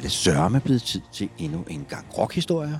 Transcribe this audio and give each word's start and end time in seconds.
Er 0.00 0.02
det 0.02 0.12
sørme 0.12 0.60
blevet 0.60 0.82
tid 0.82 1.00
til 1.12 1.28
endnu 1.38 1.64
en 1.70 1.86
gang 1.88 2.06
rockhistorier, 2.18 2.78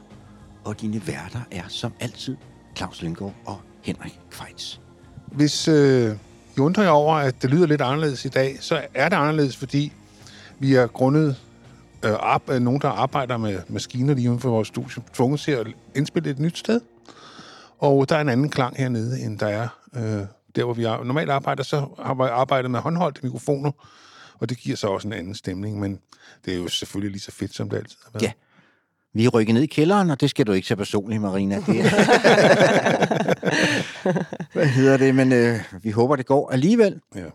og 0.64 0.80
dine 0.80 1.06
værter 1.06 1.40
er 1.50 1.62
som 1.68 1.92
altid 2.00 2.36
Claus 2.76 3.02
Lyngård 3.02 3.34
og 3.46 3.60
Henrik 3.82 4.18
Kvejts. 4.30 4.80
Hvis 5.26 5.68
øh, 5.68 6.16
I 6.56 6.60
undrer 6.60 6.82
jer 6.82 6.90
over, 6.90 7.14
at 7.14 7.42
det 7.42 7.50
lyder 7.50 7.66
lidt 7.66 7.80
anderledes 7.80 8.24
i 8.24 8.28
dag, 8.28 8.56
så 8.60 8.82
er 8.94 9.08
det 9.08 9.16
anderledes, 9.16 9.56
fordi 9.56 9.92
vi 10.58 10.74
er 10.74 10.86
grundet 10.86 11.36
øh, 12.04 12.12
op, 12.12 12.50
øh, 12.50 12.60
nogen, 12.60 12.80
der 12.80 12.88
arbejder 12.88 13.36
med 13.36 13.58
maskiner 13.68 14.14
lige 14.14 14.30
uden 14.30 14.40
for 14.40 14.50
vores 14.50 14.68
studie, 14.68 15.02
tvunget 15.12 15.40
til 15.40 15.52
at 15.52 15.66
indspille 15.96 16.30
et 16.30 16.38
nyt 16.38 16.58
sted. 16.58 16.80
Og 17.78 18.08
der 18.08 18.16
er 18.16 18.20
en 18.20 18.28
anden 18.28 18.50
klang 18.50 18.76
hernede, 18.76 19.20
end 19.20 19.38
der 19.38 19.46
er 19.46 19.68
øh, 19.96 20.26
der, 20.56 20.64
hvor 20.64 20.74
vi 20.74 20.84
er. 20.84 21.04
normalt 21.04 21.30
arbejder. 21.30 21.62
Så 21.62 21.86
har 22.02 22.14
vi 22.14 22.22
arbejdet 22.22 22.70
med 22.70 22.80
håndholdte 22.80 23.20
mikrofoner, 23.22 23.70
og 24.40 24.48
det 24.48 24.58
giver 24.58 24.76
så 24.76 24.88
også 24.88 25.08
en 25.08 25.12
anden 25.12 25.34
stemning, 25.34 25.80
men 25.80 26.00
det 26.44 26.54
er 26.54 26.58
jo 26.58 26.68
selvfølgelig 26.68 27.10
lige 27.10 27.20
så 27.20 27.32
fedt, 27.32 27.54
som 27.54 27.70
det 27.70 27.76
altid 27.76 27.96
har 28.04 28.10
været. 28.12 28.22
Ja. 28.22 28.32
Vi 29.12 29.24
er 29.24 29.28
rykket 29.28 29.54
ned 29.54 29.62
i 29.62 29.66
kælderen, 29.66 30.10
og 30.10 30.20
det 30.20 30.30
skal 30.30 30.46
du 30.46 30.52
ikke 30.52 30.66
tage 30.66 30.76
personligt, 30.76 31.22
Marina. 31.22 31.56
Det 31.56 31.80
er... 31.80 31.90
Hvad 34.52 34.66
hedder 34.66 34.96
det? 34.96 35.14
Men 35.14 35.32
øh, 35.32 35.60
vi 35.82 35.90
håber, 35.90 36.16
det 36.16 36.26
går 36.26 36.50
alligevel. 36.50 37.00
Ja. 37.14 37.26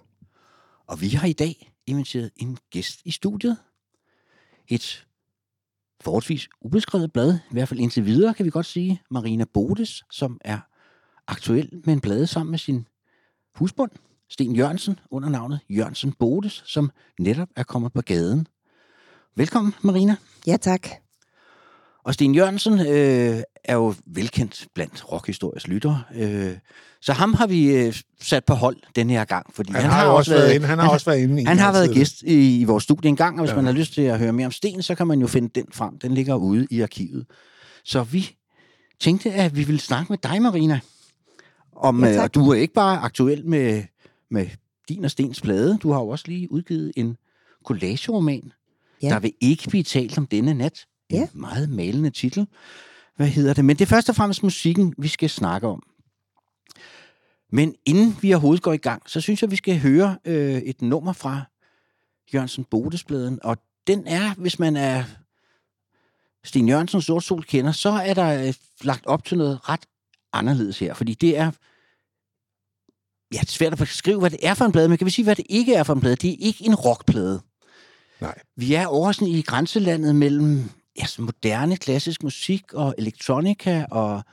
Og 0.88 1.02
vi 1.02 1.10
har 1.10 1.28
i 1.28 1.34
dag 1.34 1.74
inviteret 1.88 2.32
en 2.38 2.58
gæst 2.72 3.00
i 3.06 3.12
studiet. 3.12 3.58
Et 4.68 5.06
forholdsvis 6.02 6.50
ubeskrevet 6.62 7.14
blad, 7.14 7.34
i 7.34 7.54
hvert 7.54 7.68
fald 7.68 7.80
indtil 7.80 8.06
videre, 8.06 8.34
kan 8.34 8.46
vi 8.46 8.50
godt 8.50 8.66
sige. 8.66 9.02
Marina 9.12 9.46
Bodes, 9.54 10.04
som 10.12 10.40
er 10.46 10.60
aktuel 11.28 11.70
med 11.86 11.94
en 11.94 12.02
blade 12.02 12.28
sammen 12.28 12.52
med 12.52 12.60
sin 12.60 12.88
husbund, 13.56 13.92
Sten 14.30 14.56
Jørgensen, 14.56 15.00
under 15.12 15.30
navnet 15.30 15.60
Jørgensen 15.70 16.14
Bodes, 16.20 16.64
som 16.66 16.92
netop 17.20 17.48
er 17.56 17.64
kommet 17.64 17.94
på 17.94 18.02
gaden. 18.02 18.48
Velkommen, 19.36 19.74
Marina. 19.82 20.16
Ja, 20.48 20.58
tak. 20.58 20.88
Og 22.04 22.14
Sten 22.14 22.36
Jørgensen 22.36 22.80
øh, 22.80 23.42
er 23.64 23.76
jo 23.76 23.94
velkendt 24.06 24.68
blandt 24.76 25.12
rockhistorisk 25.12 25.68
lyttere. 25.68 26.04
Øh, 26.16 26.54
så 27.02 27.14
ham 27.14 27.34
har 27.34 27.48
vi 27.48 27.76
øh, 27.76 27.96
sat 28.22 28.46
på 28.46 28.54
hold 28.54 28.78
den 28.96 29.10
her 29.10 29.26
gang. 29.26 29.46
Fordi 29.56 29.72
Han, 29.72 29.82
han 29.82 29.92
har, 29.92 30.06
jo 30.06 30.16
også 30.16 30.32
været 30.32 30.54
inde. 30.56 30.68
Han 30.68 30.80
har 30.80 30.90
også 30.90 31.06
været 31.06 31.20
inde. 31.20 31.42
i 31.42 31.46
Han 31.46 31.58
har 31.58 31.72
været 31.72 31.82
altid. 31.84 31.96
gæst 31.96 32.22
i, 32.22 32.60
i 32.60 32.64
vores 32.64 32.84
studie 32.84 33.10
en 33.10 33.16
gang, 33.16 33.40
og 33.40 33.46
hvis 33.46 33.52
Ja. 33.52 33.56
man 33.56 33.66
har 33.66 33.72
lyst 33.72 33.94
til 33.94 34.02
at 34.02 34.20
høre 34.20 34.34
mere 34.34 34.46
om 34.46 34.52
Sten, 34.52 34.82
så 34.84 34.96
kan 34.96 35.08
man 35.08 35.20
jo 35.20 35.28
finde 35.28 35.50
den 35.56 35.66
frem. 35.74 36.00
Den 36.00 36.14
ligger 36.14 36.36
ude 36.36 36.68
i 36.72 36.82
arkivet. 36.82 37.26
Så 37.86 38.04
vi 38.04 38.36
tænkte, 39.00 39.32
at 39.34 39.56
vi 39.56 39.64
ville 39.64 39.82
snakke 39.82 40.12
med 40.12 40.18
dig, 40.18 40.42
Marina. 40.42 40.80
Om, 41.76 42.04
Ja, 42.04 42.10
ja, 42.10 42.16
tak. 42.16 42.24
og 42.24 42.36
du 42.36 42.50
er 42.50 42.56
ikke 42.56 42.74
bare 42.74 42.98
aktuel 43.00 43.46
med, 43.46 43.84
med 44.30 44.48
din 44.90 45.06
og 45.06 45.12
Stens 45.12 45.42
plade. 45.42 45.78
Du 45.78 45.92
har 45.92 46.00
jo 46.00 46.08
også 46.08 46.26
lige 46.28 46.52
udgivet 46.52 46.92
en 46.96 47.18
collageroman. 47.66 48.52
Ja. 49.02 49.10
Der 49.10 49.20
vil 49.20 49.34
ikke 49.42 49.70
blive 49.70 49.84
talt 49.84 50.18
om 50.18 50.28
denne 50.28 50.54
nat. 50.54 50.86
En 51.10 51.16
Ja. 51.18 51.28
meget 51.34 51.70
malende 51.70 52.10
titel. 52.10 52.48
Hvad 53.16 53.28
hedder 53.28 53.54
det? 53.54 53.66
Men 53.66 53.76
det 53.76 53.86
er 53.86 53.90
først 53.90 54.10
og 54.10 54.16
fremmest 54.16 54.44
musikken, 54.44 54.94
vi 54.98 55.08
skal 55.08 55.30
snakke 55.30 55.68
om. 55.68 55.84
Men 57.52 57.76
inden 57.86 58.18
vi 58.22 58.34
overhovedet 58.34 58.64
går 58.64 58.74
i 58.74 58.78
gang, 58.78 59.10
så 59.10 59.22
synes 59.22 59.42
jeg, 59.42 59.52
vi 59.52 59.56
skal 59.56 59.80
høre 59.80 60.18
øh, 60.26 60.56
et 60.58 60.82
nummer 60.82 61.14
fra 61.14 61.42
Jørgensen 62.34 62.64
Bodesbladen. 62.64 63.40
Og 63.44 63.58
den 63.88 64.08
er, 64.08 64.34
hvis 64.34 64.60
man 64.60 64.76
er 64.76 65.04
Sten 66.44 66.70
Jørgensen 66.70 67.02
Sort 67.02 67.24
Sol 67.24 67.44
kender, 67.44 67.72
så 67.72 67.90
er 67.90 68.14
der 68.14 68.48
øh, 68.48 68.54
lagt 68.82 69.06
op 69.06 69.26
til 69.26 69.38
noget 69.38 69.70
ret 69.70 69.86
anderledes 70.34 70.80
her. 70.80 70.94
Fordi 70.94 71.14
det 71.14 71.38
er 71.38 71.52
ja, 73.36 73.40
det 73.40 73.48
er 73.48 73.52
svært 73.52 73.72
at 73.74 73.80
beskrive, 73.80 74.20
hvad 74.20 74.30
det 74.30 74.40
er 74.42 74.54
for 74.54 74.66
en 74.66 74.72
plade, 74.72 74.90
men 74.90 74.98
kan 74.98 75.06
vi 75.06 75.12
sige, 75.12 75.24
hvad 75.24 75.36
det 75.36 75.46
ikke 75.50 75.74
er 75.74 75.84
for 75.84 75.94
en 75.94 76.02
plade? 76.02 76.16
Det 76.16 76.30
er 76.30 76.36
ikke 76.40 76.66
en 76.66 76.76
rockplade. 76.76 77.42
Nej. 78.22 78.40
Vi 78.56 78.74
er 78.74 78.88
over 78.88 79.12
sådan 79.12 79.28
i 79.28 79.42
grænselandet 79.42 80.16
mellem 80.16 80.70
ja, 81.00 81.06
sådan 81.06 81.26
moderne 81.26 81.78
klassisk 81.78 82.24
musik 82.24 82.74
og 82.74 82.96
elektronika, 82.98 83.86
og 83.92 84.24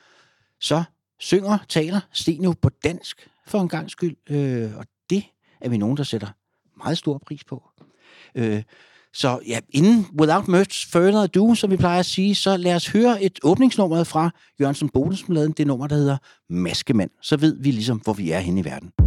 så 0.61 0.85
synger, 1.19 1.59
taler 1.69 2.01
Sten 2.13 2.45
jo 2.45 2.55
på 2.63 2.69
dansk 2.85 3.29
for 3.47 3.61
en 3.61 3.69
gang 3.69 3.91
skyld, 3.91 4.17
øh, 4.31 4.77
og 4.77 4.87
det 5.11 5.25
er 5.61 5.69
vi 5.69 5.77
nogen, 5.77 5.97
der 5.97 6.03
sætter 6.03 6.29
meget 6.77 6.99
stor 6.99 7.19
pris 7.19 7.45
på. 7.45 7.63
Øh, 8.35 8.63
så 9.15 9.41
ja, 9.47 9.59
inden, 9.71 10.07
without 10.21 10.49
much 10.49 10.91
further 10.93 11.23
ado, 11.23 11.55
som 11.55 11.71
vi 11.71 11.77
plejer 11.77 11.99
at 11.99 12.07
sige, 12.07 12.35
så 12.35 12.57
lad 12.57 12.75
os 12.75 12.89
høre 12.89 13.23
et 13.23 13.39
åbningsnummer 13.43 14.05
fra 14.05 14.31
Jørgensen 14.61 14.89
Bodensbladen, 14.89 15.53
det 15.53 15.67
nummer, 15.67 15.87
der 15.87 15.97
hedder 15.97 16.17
Maskemand. 16.51 17.11
Så 17.23 17.37
ved 17.37 17.57
vi 17.61 17.71
ligesom, 17.71 17.99
hvor 17.99 18.13
vi 18.13 18.31
er 18.31 18.39
henne 18.39 18.61
i 18.61 18.65
verden. 18.65 19.02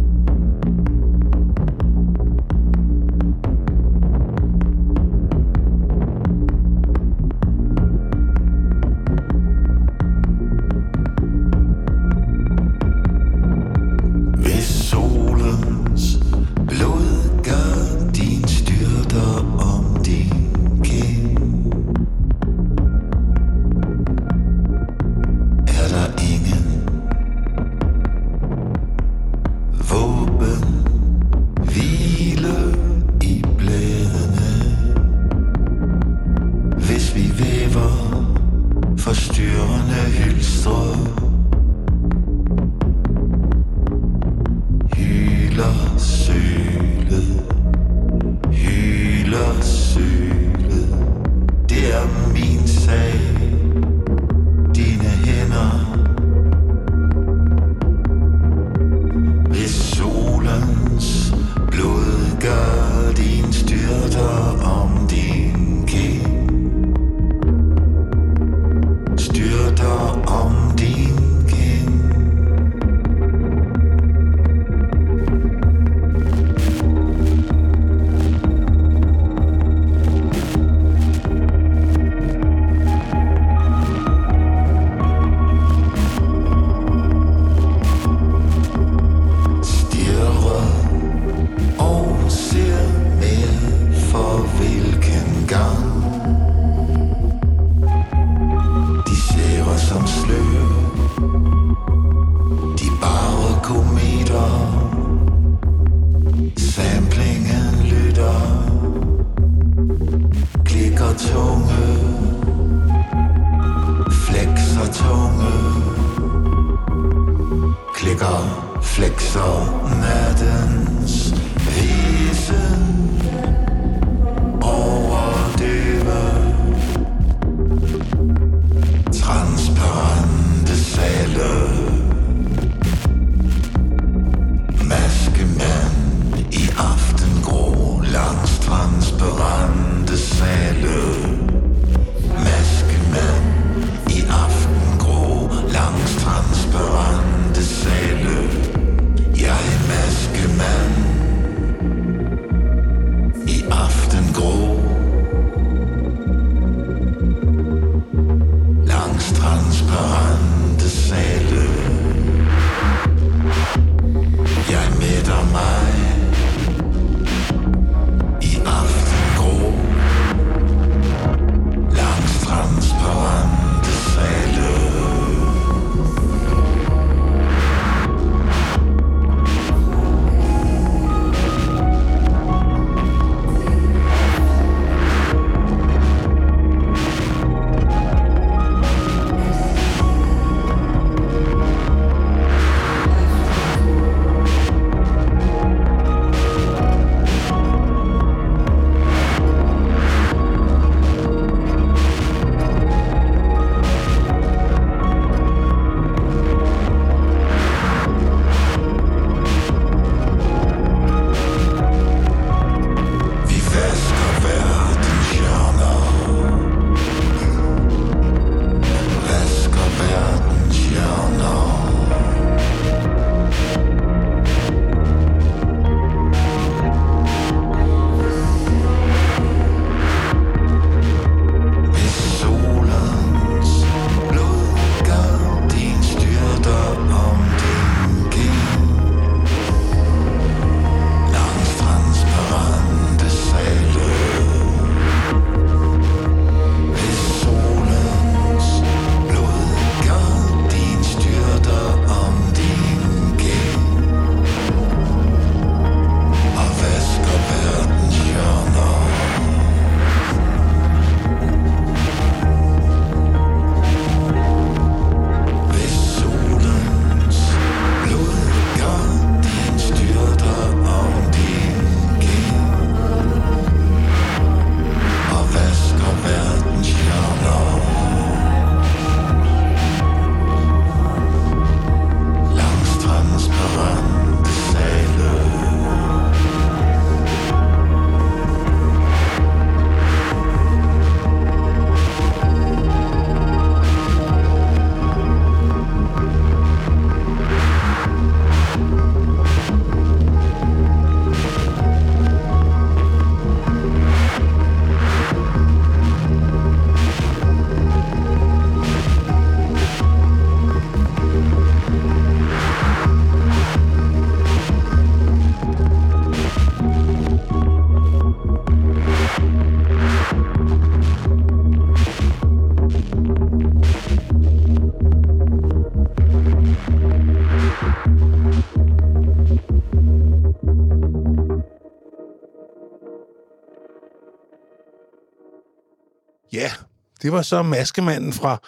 Det 337.26 337.32
var 337.32 337.42
så 337.42 337.62
Maskemanden 337.62 338.32
fra 338.32 338.58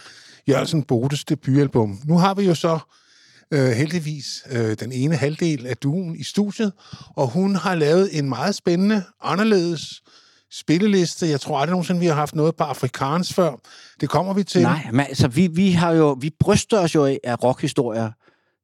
Jørgensen 0.48 0.82
Bodes 0.82 1.24
debutalbum. 1.24 2.00
Nu 2.04 2.18
har 2.18 2.34
vi 2.34 2.44
jo 2.44 2.54
så 2.54 2.78
øh, 3.50 3.70
heldigvis 3.70 4.26
øh, 4.50 4.76
den 4.80 4.92
ene 4.92 5.16
halvdel 5.16 5.66
af 5.66 5.76
duen 5.76 6.16
i 6.16 6.22
studiet, 6.22 6.72
og 7.16 7.26
hun 7.30 7.56
har 7.56 7.74
lavet 7.74 8.18
en 8.18 8.28
meget 8.28 8.54
spændende, 8.54 9.02
anderledes 9.22 10.02
spilleliste. 10.52 11.28
Jeg 11.28 11.40
tror 11.40 11.58
aldrig 11.58 11.70
nogensinde, 11.70 12.00
vi 12.00 12.06
har 12.06 12.14
haft 12.14 12.34
noget 12.34 12.56
på 12.56 12.64
afrikansk 12.64 13.34
før. 13.34 13.52
Det 14.00 14.08
kommer 14.08 14.34
vi 14.34 14.44
til. 14.44 14.62
Nej, 14.62 14.86
men 14.92 15.00
altså, 15.00 15.28
vi, 15.28 15.46
vi 15.46 15.70
har 15.70 15.92
jo, 15.92 16.16
vi 16.20 16.30
bryster 16.40 16.78
os 16.78 16.94
jo 16.94 17.04
af, 17.04 17.20
af 17.24 17.42
rockhistorier, 17.44 18.10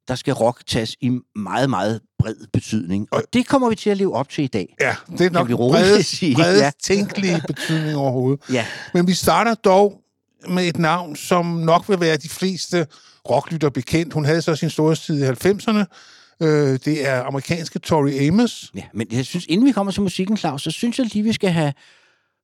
der 0.07 0.15
skal 0.15 0.33
rock 0.33 0.65
tages 0.67 0.95
i 1.01 1.19
meget, 1.35 1.69
meget 1.69 2.01
bred 2.19 2.35
betydning. 2.53 3.07
Og 3.11 3.23
det 3.33 3.47
kommer 3.47 3.69
vi 3.69 3.75
til 3.75 3.89
at 3.89 3.97
leve 3.97 4.15
op 4.15 4.29
til 4.29 4.43
i 4.43 4.47
dag. 4.47 4.75
Ja, 4.81 4.95
det 5.17 5.21
er 5.21 5.29
nok 5.29 5.47
bredest, 5.47 6.21
bredest 6.35 6.63
ja. 6.63 6.71
tænkelige 6.83 7.41
betydning 7.47 7.97
overhovedet. 7.97 8.39
Ja, 8.51 8.65
Men 8.93 9.07
vi 9.07 9.13
starter 9.13 9.53
dog 9.53 10.01
med 10.49 10.67
et 10.67 10.77
navn, 10.77 11.15
som 11.15 11.45
nok 11.45 11.89
vil 11.89 11.99
være 11.99 12.17
de 12.17 12.29
fleste 12.29 12.87
rocklytter 13.29 13.69
bekendt. 13.69 14.13
Hun 14.13 14.25
havde 14.25 14.41
så 14.41 14.55
sin 14.55 14.69
storhedstid 14.69 15.23
i 15.23 15.27
90'erne. 15.27 15.85
Øh, 16.41 16.79
det 16.85 17.07
er 17.07 17.23
amerikanske 17.23 17.79
Tori 17.79 18.27
Amos. 18.27 18.71
ja, 18.75 18.83
men 18.93 19.07
jeg 19.11 19.25
synes, 19.25 19.45
inden 19.49 19.67
vi 19.67 19.71
kommer 19.71 19.91
til 19.91 20.01
musikken, 20.01 20.37
Claus, 20.37 20.61
så 20.63 20.71
synes 20.71 20.99
jeg 20.99 21.05
lige, 21.13 21.23
vi 21.23 21.33
skal 21.33 21.49
have 21.49 21.73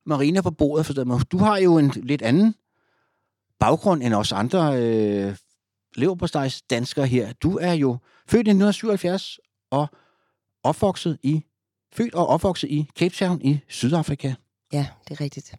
Marina 0.06 0.40
på 0.40 0.50
bordet. 0.50 0.86
For 0.86 1.18
du 1.32 1.38
har 1.38 1.56
jo 1.56 1.78
en 1.78 1.92
lidt 1.96 2.22
anden 2.22 2.54
baggrund 3.60 4.02
end 4.02 4.14
os 4.14 4.32
andre 4.32 4.82
øh, 4.82 5.34
leverpostejs 5.94 6.62
danskere 6.62 7.06
her. 7.06 7.32
Du 7.32 7.58
er 7.58 7.72
jo 7.72 7.98
født 8.26 8.46
i 8.46 8.50
1977 8.50 9.38
og 9.70 9.86
opvokset 10.62 11.18
i 11.22 11.44
født 11.92 12.14
og 12.14 12.26
opvokset 12.26 12.70
i 12.70 12.90
Cape 12.98 13.14
Town 13.14 13.40
i 13.40 13.60
Sydafrika. 13.68 14.34
Ja, 14.72 14.86
det 15.08 15.20
er 15.20 15.24
rigtigt. 15.24 15.54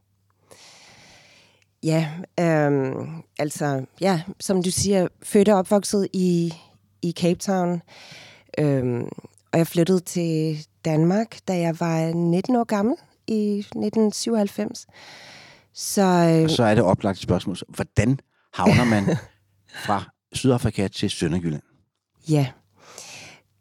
Ja, 1.83 2.09
øhm, 2.39 3.23
altså, 3.39 3.85
ja, 4.01 4.21
som 4.39 4.63
du 4.63 4.71
siger, 4.71 5.07
født 5.23 5.49
og 5.49 5.57
opvokset 5.57 6.07
i, 6.13 6.53
i 7.01 7.11
Cape 7.11 7.39
Town. 7.39 7.81
Øhm, 8.59 9.03
og 9.51 9.59
jeg 9.59 9.67
flyttede 9.67 9.99
til 9.99 10.65
Danmark, 10.85 11.37
da 11.47 11.57
jeg 11.57 11.79
var 11.79 12.13
19 12.13 12.55
år 12.55 12.63
gammel 12.63 12.95
i 13.27 13.57
1997. 13.59 14.87
Så 15.73 16.01
øh, 16.01 16.43
Og 16.43 16.49
så 16.49 16.63
er 16.63 16.75
det 16.75 16.83
oplagt 16.83 17.19
spørgsmål. 17.19 17.57
Hvordan 17.69 18.19
havner 18.53 18.83
man 18.83 19.03
fra 19.85 20.12
Sydafrika 20.33 20.87
til 20.87 21.09
Sønderjylland? 21.09 21.63
ja, 22.29 22.47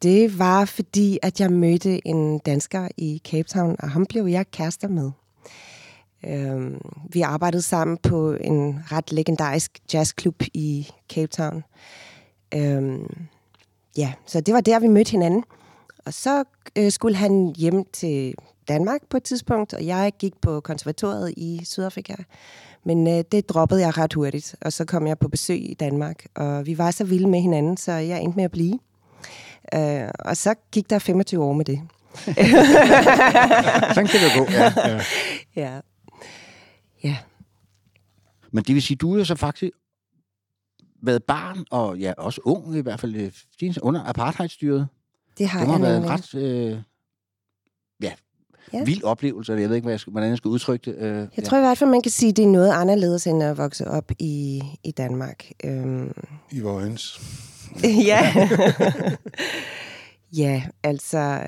Det 0.03 0.39
var 0.39 0.65
fordi, 0.65 1.19
at 1.23 1.41
jeg 1.41 1.53
mødte 1.53 2.07
en 2.07 2.39
dansker 2.39 2.89
i 2.97 3.21
Cape 3.25 3.49
Town, 3.49 3.77
og 3.79 3.91
ham 3.91 4.07
blev 4.07 4.27
jeg 4.27 4.51
kærester 4.51 4.89
med. 4.89 5.11
Øhm, 6.27 6.81
vi 7.13 7.21
arbejdede 7.21 7.63
sammen 7.63 7.97
på 7.97 8.33
en 8.33 8.81
ret 8.93 9.13
legendarisk 9.13 9.79
jazzklub 9.93 10.43
i 10.55 10.89
Cape 11.15 11.27
Town. 11.27 11.65
Øhm, 12.55 13.27
ja, 13.97 14.13
så 14.27 14.41
det 14.41 14.55
var 14.55 14.61
der, 14.61 14.79
vi 14.79 14.89
mødte 14.89 15.11
hinanden. 15.11 15.45
Og 16.07 16.15
så 16.15 16.45
øh, 16.79 16.93
skulle 16.93 17.17
han 17.17 17.55
hjem 17.57 17.85
til 17.93 18.35
Danmark 18.69 19.01
på 19.11 19.17
et 19.17 19.23
tidspunkt, 19.23 19.75
og 19.75 19.87
jeg 19.87 20.13
gik 20.19 20.41
på 20.41 20.61
konservatoriet 20.61 21.35
i 21.37 21.61
Sydafrika. 21.65 22.15
Men 22.85 23.09
øh, 23.09 23.25
det 23.33 23.49
droppede 23.49 23.81
jeg 23.81 23.99
ret 23.99 24.15
hurtigt, 24.15 24.55
og 24.61 24.73
så 24.73 24.85
kom 24.85 25.07
jeg 25.07 25.19
på 25.19 25.29
besøg 25.29 25.71
i 25.71 25.75
Danmark, 25.75 26.27
og 26.35 26.67
vi 26.67 26.79
var 26.79 26.91
så 26.91 27.05
vilde 27.05 27.29
med 27.29 27.41
hinanden, 27.41 27.77
så 27.77 27.93
jeg 27.93 28.21
endte 28.23 28.37
med 28.37 28.45
at 28.45 28.51
blive. 28.51 28.79
Øh, 29.75 30.09
og 30.19 30.37
så 30.37 30.55
gik 30.73 30.91
der 30.91 30.99
25 30.99 31.45
år 31.45 31.53
med 31.53 31.65
det. 31.65 31.81
Sådan 33.95 34.07
kan 34.07 34.21
det 34.21 34.33
gå, 34.39 34.47
ja. 34.53 34.73
Ja. 35.63 35.81
Ja. 37.05 37.17
Men 38.53 38.65
det 38.65 38.75
vil 38.75 38.83
sige, 38.83 38.97
du 38.97 39.15
er 39.15 39.19
jo 39.19 39.25
så 39.25 39.35
faktisk 39.35 39.73
været 41.03 41.25
barn, 41.25 41.65
og 41.71 41.99
ja, 41.99 42.13
også 42.19 42.41
ung 42.45 42.77
i 42.77 42.81
hvert 42.81 43.01
fald, 43.01 43.15
øh, 43.15 43.75
under 43.83 44.05
apartheidstyret. 44.05 44.89
Det 45.39 45.49
har 45.49 45.59
Det 45.59 45.69
må 45.69 45.75
jeg 45.75 45.83
været 45.83 45.97
en 45.97 46.03
nemlig. 46.03 46.19
ret 46.19 46.35
øh, 46.35 46.79
ja, 48.03 48.13
Ja. 48.73 48.85
vild 48.85 49.05
oplevelse. 49.05 49.53
Jeg 49.53 49.69
ved 49.69 49.77
ikke, 49.77 49.85
hvad 49.85 49.93
jeg 49.93 50.01
skal, 50.01 50.11
hvordan 50.11 50.29
jeg 50.31 50.37
skal 50.39 50.49
udtrykke 50.49 50.91
det. 50.91 50.99
Øh, 50.99 51.29
Jeg 51.37 51.45
tror 51.45 51.59
i 51.59 51.61
hvert 51.61 51.79
fald, 51.79 51.91
man 51.91 52.03
kan 52.03 52.11
sige, 52.13 52.31
at 52.31 52.37
det 52.37 52.43
er 52.45 52.49
noget 52.49 52.71
anderledes, 52.71 53.27
end 53.27 53.43
at 53.43 53.59
vokse 53.59 53.89
op 53.89 54.13
i, 54.19 54.63
i 54.85 54.91
Danmark. 54.91 55.45
Øhm, 55.65 56.13
I 56.51 56.61
Vojens. 56.61 57.21
ja. 58.11 58.49
ja, 60.33 60.63
altså, 60.83 61.41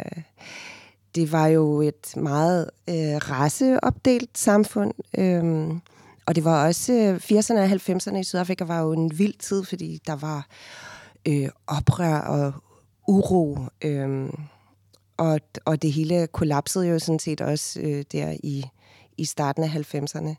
det 1.15 1.33
var 1.33 1.47
jo 1.47 1.81
et 1.81 2.17
meget 2.17 2.71
øh, 2.89 2.95
raceopdelt 3.31 4.39
samfund. 4.39 4.93
Øhm, 5.19 5.81
og 6.27 6.35
det 6.35 6.45
var 6.45 6.67
også 6.67 6.93
øh, 6.93 7.17
80'erne 7.39 7.59
og 7.59 7.67
90'erne 7.71 8.17
i 8.17 8.25
Sydafrika 8.25 8.65
var 8.65 8.81
jo 8.81 8.93
en 8.93 9.19
vild 9.19 9.35
tid, 9.39 9.65
fordi 9.65 10.01
der 10.07 10.17
var 10.17 10.47
øh, 11.29 11.49
oprør 11.67 12.19
og 12.19 12.53
uro. 13.09 13.59
Øh, 13.85 14.29
og, 15.17 15.41
og 15.65 15.83
det 15.83 15.93
hele 15.93 16.27
kollapsede 16.27 16.89
jo 16.89 16.99
sådan 16.99 17.19
set 17.19 17.41
også 17.41 17.81
øh, 17.81 18.05
der 18.13 18.37
i, 18.43 18.65
i 19.17 19.25
starten 19.25 19.63
af 19.63 19.69
90'erne, 19.69 20.35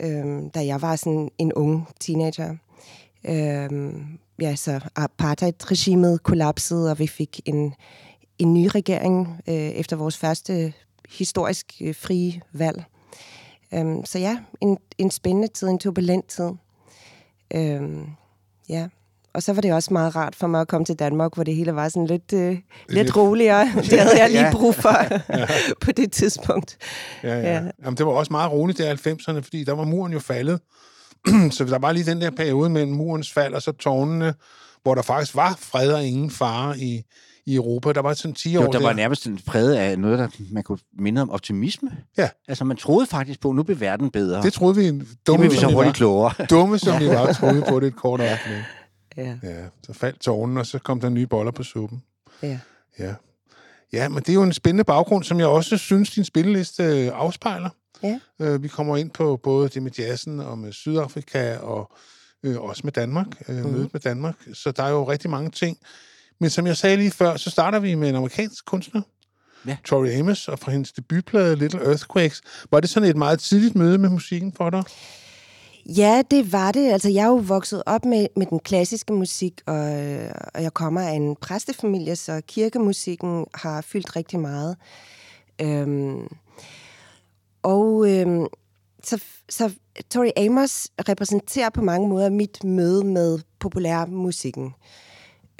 øh, 0.00 0.42
da 0.54 0.66
jeg 0.66 0.82
var 0.82 0.96
sådan 0.96 1.30
en 1.38 1.52
ung 1.52 1.88
teenager. 2.00 2.56
Øh, 3.24 3.92
ja, 4.40 4.56
så 4.56 4.80
apartheid-regimet 4.96 6.22
kollapsede, 6.22 6.90
og 6.90 6.98
vi 6.98 7.06
fik 7.06 7.40
en, 7.44 7.74
en 8.38 8.54
ny 8.54 8.68
regering 8.74 9.42
øh, 9.48 9.54
efter 9.54 9.96
vores 9.96 10.16
første 10.16 10.72
historisk 11.08 11.72
øh, 11.80 11.94
frie 11.94 12.40
valg. 12.52 12.84
Øh, 13.74 13.96
så 14.04 14.18
ja, 14.18 14.38
en, 14.60 14.78
en 14.98 15.10
spændende 15.10 15.48
tid, 15.48 15.68
en 15.68 15.78
turbulent 15.78 16.26
tid. 16.26 16.50
Øh, 17.54 17.98
ja. 18.68 18.88
Og 19.38 19.42
så 19.42 19.52
var 19.52 19.60
det 19.60 19.72
også 19.72 19.92
meget 19.92 20.16
rart 20.16 20.34
for 20.36 20.46
mig 20.46 20.60
at 20.60 20.68
komme 20.68 20.84
til 20.84 20.94
Danmark, 20.94 21.34
hvor 21.34 21.44
det 21.44 21.54
hele 21.54 21.74
var 21.74 21.88
sådan 21.88 22.06
lidt, 22.06 22.32
øh, 22.32 22.48
lidt, 22.50 22.62
Lidt- 22.88 23.16
roligere. 23.16 23.64
Det 23.90 24.00
havde 24.00 24.18
jeg 24.22 24.30
lige 24.30 24.48
brug 24.52 24.74
for 24.74 24.96
på 25.84 25.92
det 25.92 26.12
tidspunkt. 26.12 26.76
Ja, 27.22 27.28
ja. 27.28 27.40
Ja. 27.40 27.52
ja. 27.54 27.70
Jamen, 27.84 27.96
det 27.96 28.06
var 28.06 28.12
også 28.12 28.32
meget 28.32 28.52
roligt 28.52 28.78
der 28.78 28.92
i 28.92 28.94
90'erne, 29.12 29.40
fordi 29.40 29.64
der 29.64 29.72
var 29.72 29.84
muren 29.84 30.12
jo 30.12 30.18
faldet. 30.18 30.60
så 31.56 31.64
der 31.64 31.78
var 31.78 31.92
lige 31.92 32.06
den 32.10 32.20
der 32.20 32.30
periode 32.30 32.70
mellem 32.70 32.92
murens 32.92 33.32
fald 33.32 33.54
og 33.54 33.62
så 33.62 33.72
tårnene, 33.72 34.34
hvor 34.82 34.94
der 34.94 35.02
faktisk 35.02 35.34
var 35.34 35.58
fred 35.60 35.92
og 35.92 36.04
ingen 36.04 36.30
fare 36.30 36.78
i, 36.78 37.02
i 37.46 37.54
Europa. 37.54 37.92
Der 37.92 38.02
var 38.02 38.14
sådan 38.14 38.34
10 38.34 38.56
år 38.56 38.62
Jo, 38.62 38.72
der 38.72 38.80
var 38.80 38.88
der. 38.88 38.96
nærmest 38.96 39.26
en 39.26 39.38
præget 39.46 39.74
af 39.74 39.98
noget, 39.98 40.18
der 40.18 40.28
man 40.52 40.62
kunne 40.62 40.78
minde 40.98 41.22
om 41.22 41.30
optimisme. 41.30 41.90
Ja. 42.18 42.28
Altså, 42.48 42.64
man 42.64 42.76
troede 42.76 43.06
faktisk 43.06 43.40
på, 43.40 43.48
at 43.50 43.54
nu 43.56 43.62
blev 43.62 43.80
verden 43.80 44.10
bedre. 44.10 44.42
Det 44.42 44.52
troede 44.52 44.76
vi, 44.76 44.86
det 44.86 45.06
dumme 45.26 45.42
blev 45.42 45.52
vi 45.52 45.56
så 45.56 45.66
hurtigt 45.66 45.86
var, 45.86 45.92
klogere. 45.92 46.32
dumme 46.50 46.78
som 46.78 47.00
vi 47.00 47.08
var, 47.08 47.32
troede 47.32 47.64
på 47.68 47.80
det 47.80 47.86
et 47.86 47.96
kort 47.96 48.20
øjeblik. 48.20 48.64
Ja. 49.18 49.38
Ja, 49.42 49.66
så 49.86 49.92
faldt 49.92 50.20
tårnen, 50.20 50.56
og 50.56 50.66
så 50.66 50.78
kom 50.78 51.00
der 51.00 51.08
nye 51.08 51.26
boller 51.26 51.52
på 51.52 51.62
suppen. 51.62 52.02
Ja. 52.42 52.58
Ja. 52.98 53.14
Ja, 53.92 54.08
men 54.08 54.18
det 54.18 54.28
er 54.28 54.34
jo 54.34 54.42
en 54.42 54.52
spændende 54.52 54.84
baggrund, 54.84 55.24
som 55.24 55.38
jeg 55.38 55.46
også 55.46 55.76
synes, 55.76 56.10
din 56.10 56.24
spilleliste 56.24 56.82
øh, 56.82 57.10
afspejler. 57.14 57.70
Ja. 58.02 58.18
Øh, 58.40 58.62
vi 58.62 58.68
kommer 58.68 58.96
ind 58.96 59.10
på 59.10 59.36
både 59.42 59.68
det 59.68 59.82
med 59.82 59.90
jazzen 59.98 60.40
og 60.40 60.58
med 60.58 60.72
Sydafrika 60.72 61.56
og 61.56 61.92
øh, 62.42 62.60
også 62.60 62.80
med 62.84 62.92
Danmark, 62.92 63.26
øh, 63.48 63.56
Mhm. 63.56 63.72
mødet 63.72 63.92
med 63.92 64.00
Danmark. 64.00 64.34
Så 64.54 64.70
der 64.70 64.82
er 64.82 64.90
jo 64.90 65.10
rigtig 65.10 65.30
mange 65.30 65.50
ting. 65.50 65.78
Men 66.40 66.50
som 66.50 66.66
jeg 66.66 66.76
sagde 66.76 66.96
lige 66.96 67.10
før, 67.10 67.36
så 67.36 67.50
starter 67.50 67.78
vi 67.78 67.94
med 67.94 68.08
en 68.08 68.14
amerikansk 68.14 68.64
kunstner. 68.66 69.02
Ja. 69.66 69.76
Tori 69.84 70.12
Amos, 70.14 70.48
og 70.48 70.58
fra 70.58 70.72
hendes 70.72 70.92
debutplade 70.92 71.56
Little 71.56 71.80
Earthquakes. 71.84 72.42
Var 72.70 72.80
det 72.80 72.90
sådan 72.90 73.08
et 73.08 73.16
meget 73.16 73.40
tidligt 73.40 73.74
møde 73.74 73.98
med 73.98 74.08
musikken 74.08 74.52
for 74.52 74.70
dig? 74.70 74.82
Ja, 75.96 76.22
det 76.30 76.52
var 76.52 76.72
det. 76.72 76.92
Altså, 76.92 77.08
jeg 77.08 77.22
er 77.22 77.28
jo 77.28 77.34
vokset 77.34 77.82
op 77.86 78.04
med, 78.04 78.26
med 78.36 78.46
den 78.46 78.60
klassiske 78.60 79.12
musik, 79.12 79.60
og, 79.66 79.78
og 80.54 80.62
jeg 80.62 80.74
kommer 80.74 81.00
af 81.00 81.12
en 81.12 81.36
præstefamilie, 81.36 82.16
så 82.16 82.42
kirkemusikken 82.46 83.46
har 83.54 83.80
fyldt 83.80 84.16
rigtig 84.16 84.40
meget. 84.40 84.76
Øhm, 85.60 86.28
og 87.62 88.10
øhm, 88.10 88.46
så, 89.04 89.22
så 89.48 89.70
Tori 90.10 90.32
Amos 90.36 90.88
repræsenterer 91.08 91.70
på 91.70 91.82
mange 91.82 92.08
måder 92.08 92.30
mit 92.30 92.64
møde 92.64 93.04
med 93.04 93.38
populærmusikken. 93.58 94.74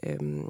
Øhm, 0.02 0.48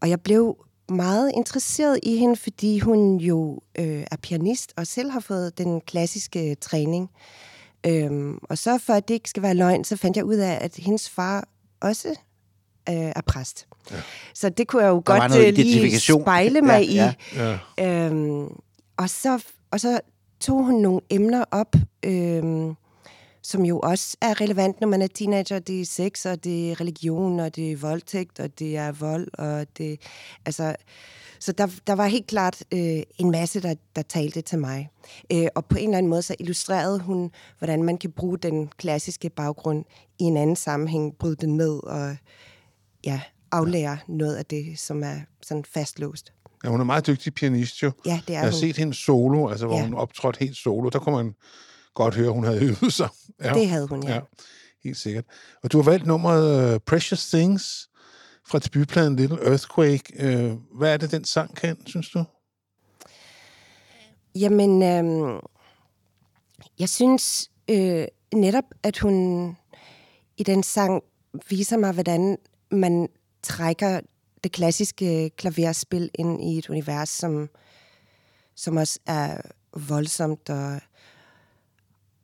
og 0.00 0.08
jeg 0.08 0.20
blev 0.20 0.56
meget 0.88 1.32
interesseret 1.34 1.98
i 2.02 2.16
hende, 2.16 2.36
fordi 2.36 2.78
hun 2.78 3.16
jo 3.16 3.60
øh, 3.78 4.04
er 4.10 4.16
pianist 4.22 4.72
og 4.76 4.86
selv 4.86 5.10
har 5.10 5.20
fået 5.20 5.58
den 5.58 5.80
klassiske 5.80 6.54
træning. 6.54 7.10
Øhm, 7.86 8.38
og 8.42 8.58
så 8.58 8.78
for 8.78 8.92
at 8.92 9.08
det 9.08 9.14
ikke 9.14 9.30
skal 9.30 9.42
være 9.42 9.54
løgn, 9.54 9.84
så 9.84 9.96
fandt 9.96 10.16
jeg 10.16 10.24
ud 10.24 10.34
af, 10.36 10.58
at 10.60 10.76
hendes 10.76 11.10
far 11.10 11.48
også 11.80 12.08
øh, 12.88 12.94
er 12.94 13.20
præst. 13.26 13.66
Ja. 13.90 13.96
Så 14.34 14.48
det 14.48 14.66
kunne 14.68 14.82
jeg 14.82 14.88
jo 14.88 15.02
Der 15.06 15.18
godt 15.20 15.36
øh, 15.46 15.54
lige 15.54 16.00
spejle 16.00 16.60
mig 16.60 16.88
Ja, 16.88 17.12
i. 17.32 17.36
ja. 17.36 17.58
Ja. 17.78 18.06
Øhm, 18.06 18.48
og, 18.96 19.10
så, 19.10 19.44
og 19.70 19.80
så 19.80 20.00
tog 20.40 20.64
hun 20.64 20.74
nogle 20.74 21.00
emner 21.10 21.44
op, 21.50 21.74
øhm, 22.02 22.74
som 23.42 23.64
jo 23.64 23.80
også 23.80 24.16
er 24.20 24.40
relevant, 24.40 24.80
når 24.80 24.88
man 24.88 25.02
er 25.02 25.06
teenager. 25.06 25.58
Det 25.58 25.80
er 25.80 25.84
sex, 25.86 26.26
og 26.26 26.44
det 26.44 26.70
er 26.70 26.80
religion, 26.80 27.40
og 27.40 27.56
det 27.56 27.72
er 27.72 27.76
voldtægt, 27.76 28.40
og 28.40 28.58
det 28.58 28.76
er 28.76 28.92
vold, 28.92 29.28
og 29.38 29.66
det... 29.78 30.00
Altså, 30.46 30.74
så 31.40 31.52
der, 31.52 31.66
der 31.86 31.92
var 31.92 32.06
helt 32.06 32.26
klart 32.26 32.62
øh, 32.72 33.02
en 33.18 33.30
masse, 33.30 33.60
der, 33.62 33.74
der 33.96 34.02
talte 34.02 34.40
til 34.40 34.58
mig. 34.58 34.88
Øh, 35.32 35.46
og 35.54 35.64
på 35.66 35.78
en 35.78 35.84
eller 35.84 35.98
anden 35.98 36.10
måde, 36.10 36.22
så 36.22 36.34
illustrerede 36.40 36.98
hun, 36.98 37.30
hvordan 37.58 37.82
man 37.82 37.98
kan 37.98 38.12
bruge 38.12 38.38
den 38.38 38.68
klassiske 38.78 39.30
baggrund 39.30 39.84
i 40.18 40.22
en 40.24 40.36
anden 40.36 40.56
sammenhæng, 40.56 41.16
bryde 41.18 41.36
det 41.36 41.48
ned 41.48 41.84
og 41.84 42.16
ja, 43.04 43.20
aflære 43.52 43.98
noget 44.08 44.36
af 44.36 44.44
det, 44.46 44.78
som 44.78 45.02
er 45.02 45.16
sådan 45.42 45.64
fastlåst. 45.64 46.32
Ja, 46.64 46.68
hun 46.68 46.80
er 46.80 46.84
meget 46.84 47.06
dygtig 47.06 47.34
pianist 47.34 47.82
jo. 47.82 47.92
Ja, 48.06 48.20
det 48.26 48.34
er 48.34 48.38
Jeg 48.38 48.40
har 48.40 48.50
hun. 48.50 48.60
set 48.60 48.76
hendes 48.76 48.96
solo, 48.96 49.48
altså 49.48 49.66
hvor 49.66 49.74
Ja. 49.76 49.80
ja. 49.80 49.86
hun 49.86 49.94
optrådte 49.94 50.38
helt 50.40 50.56
solo. 50.56 50.88
Der 50.88 50.98
kunne 50.98 51.16
man 51.16 51.34
godt 51.94 52.14
høre, 52.14 52.26
at 52.26 52.32
hun 52.34 52.44
havde 52.44 52.64
øvet 52.64 52.92
sig. 52.92 53.08
Ja. 53.44 53.52
Det 53.54 53.68
havde 53.68 53.86
hun, 53.86 54.02
ja. 54.06 54.14
ja. 54.14 54.20
Helt 54.84 54.96
sikkert. 54.96 55.24
Og 55.62 55.72
du 55.72 55.82
har 55.82 55.90
valgt 55.90 56.06
nummeret 56.06 56.74
uh, 56.74 56.80
Precious 56.86 57.28
Things 57.30 57.88
fra 58.50 58.58
debutpladen 58.58 59.16
Little 59.16 59.46
Earthquake. 59.46 60.02
Øh, 60.16 60.52
hvad 60.74 60.92
er 60.92 60.96
det, 60.96 61.10
den 61.10 61.24
sang 61.24 61.56
kan, 61.56 61.86
synes 61.86 62.10
du? 62.10 62.24
Jamen, 64.34 64.82
øh, 64.82 65.40
jeg 66.78 66.88
synes 66.88 67.50
øh, 67.68 68.06
netop, 68.34 68.64
at 68.82 68.98
hun 68.98 69.46
i 70.36 70.42
den 70.42 70.62
sang 70.62 71.02
viser 71.48 71.76
mig, 71.76 71.92
hvordan 71.92 72.38
man 72.70 73.08
trækker 73.42 74.00
det 74.44 74.52
klassiske 74.52 75.30
klaverspil 75.30 76.10
ind 76.14 76.42
i 76.42 76.58
et 76.58 76.70
univers, 76.70 77.08
som, 77.08 77.48
som 78.54 78.76
også 78.76 78.98
er 79.06 79.40
voldsomt 79.88 80.50
og, 80.50 80.80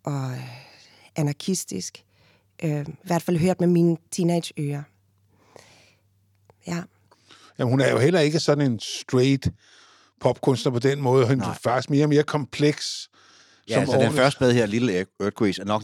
og 0.04 0.32
anarkistisk. 1.16 2.04
Øh, 2.62 2.88
I 2.88 3.06
hvert 3.06 3.22
fald 3.22 3.38
hørt 3.38 3.60
med 3.60 3.68
mine 3.68 3.96
teenageører. 4.10 4.82
Ja. 6.66 6.82
Jamen, 7.58 7.70
hun 7.70 7.80
er 7.80 7.90
jo 7.90 7.98
heller 7.98 8.20
ikke 8.20 8.40
sådan 8.40 8.70
en 8.72 8.80
straight 8.80 9.48
popkunstner 10.20 10.72
på 10.72 10.78
den 10.78 11.00
måde. 11.00 11.26
Hun 11.26 11.40
er 11.40 11.46
Nej. 11.46 11.54
faktisk 11.62 11.90
mere 11.90 12.04
og 12.04 12.08
mere 12.08 12.22
kompleks. 12.22 13.08
Ja, 13.68 13.74
som 13.74 13.80
altså 13.80 13.98
den 13.98 14.12
første 14.12 14.38
plade 14.38 14.52
her, 14.54 14.66
Little 14.66 15.06
Earthquakes, 15.20 15.58
er 15.58 15.64
nok 15.64 15.82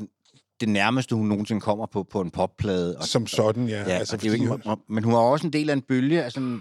det 0.60 0.68
nærmeste, 0.68 1.14
hun 1.14 1.26
nogensinde 1.26 1.60
kommer 1.60 1.86
på, 1.86 2.02
på 2.02 2.20
en 2.20 2.30
popplade. 2.30 2.96
Og, 2.98 3.04
Som 3.04 3.26
sådan, 3.26 3.68
ja. 3.68 3.78
ja, 3.80 3.84
altså, 3.88 4.16
det 4.16 4.24
er 4.24 4.28
jo 4.28 4.34
ikke, 4.34 4.46
hun- 4.46 4.62
men 4.88 5.04
hun 5.04 5.12
var 5.12 5.18
også 5.20 5.46
en 5.46 5.52
del 5.52 5.70
af 5.70 5.74
en 5.74 5.82
bølge 5.82 6.22
af 6.24 6.32
sådan 6.32 6.60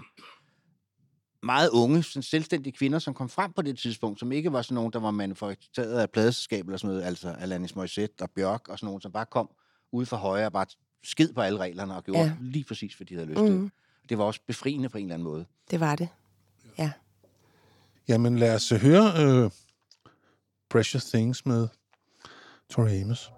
meget 1.42 1.70
unge, 1.70 2.02
sådan 2.02 2.22
selvstændige 2.22 2.72
kvinder, 2.76 2.98
som 2.98 3.14
kom 3.14 3.28
frem 3.28 3.52
på 3.52 3.62
det 3.62 3.78
tidspunkt, 3.78 4.20
som 4.20 4.32
ikke 4.32 4.52
var 4.52 4.62
sådan 4.62 4.74
nogen, 4.74 4.92
der 4.92 5.00
var 5.00 5.10
manufaktureret 5.10 5.98
af 5.98 6.10
pladeselskab 6.10 6.64
eller 6.66 6.78
sådan 6.78 6.88
noget, 6.94 7.06
altså 7.06 7.28
Alanis 7.28 7.74
Morissette 7.76 8.22
og 8.22 8.30
Bjørk 8.30 8.68
og 8.68 8.78
sådan 8.78 8.86
nogen, 8.86 9.00
som 9.00 9.12
bare 9.12 9.26
kom 9.30 9.50
ud 9.92 10.06
fra 10.06 10.16
højre 10.16 10.46
og 10.46 10.52
bare 10.52 10.66
skid 11.04 11.32
på 11.32 11.40
alle 11.40 11.58
reglerne 11.58 11.96
og 11.96 12.04
gjorde 12.04 12.20
Ja. 12.20 12.32
lige 12.40 12.64
præcis, 12.64 12.94
hvad 12.94 13.06
de 13.06 13.14
havde 13.14 13.26
lyst 13.26 13.38
til. 13.40 13.52
Mm. 13.52 13.70
Det 14.08 14.18
var 14.18 14.24
også 14.24 14.40
befriende 14.46 14.88
på 14.88 14.98
en 14.98 15.04
eller 15.04 15.14
anden 15.14 15.24
måde. 15.24 15.46
Det 15.70 15.80
var 15.80 15.96
det. 15.96 16.08
Ja. 16.78 16.92
Jamen 18.08 18.38
lad 18.38 18.54
os 18.54 18.70
høre 18.70 19.44
uh, 19.44 19.50
Precious 20.70 21.04
Things 21.04 21.46
med 21.46 21.68
Tori 22.70 23.00
Amos. 23.00 23.32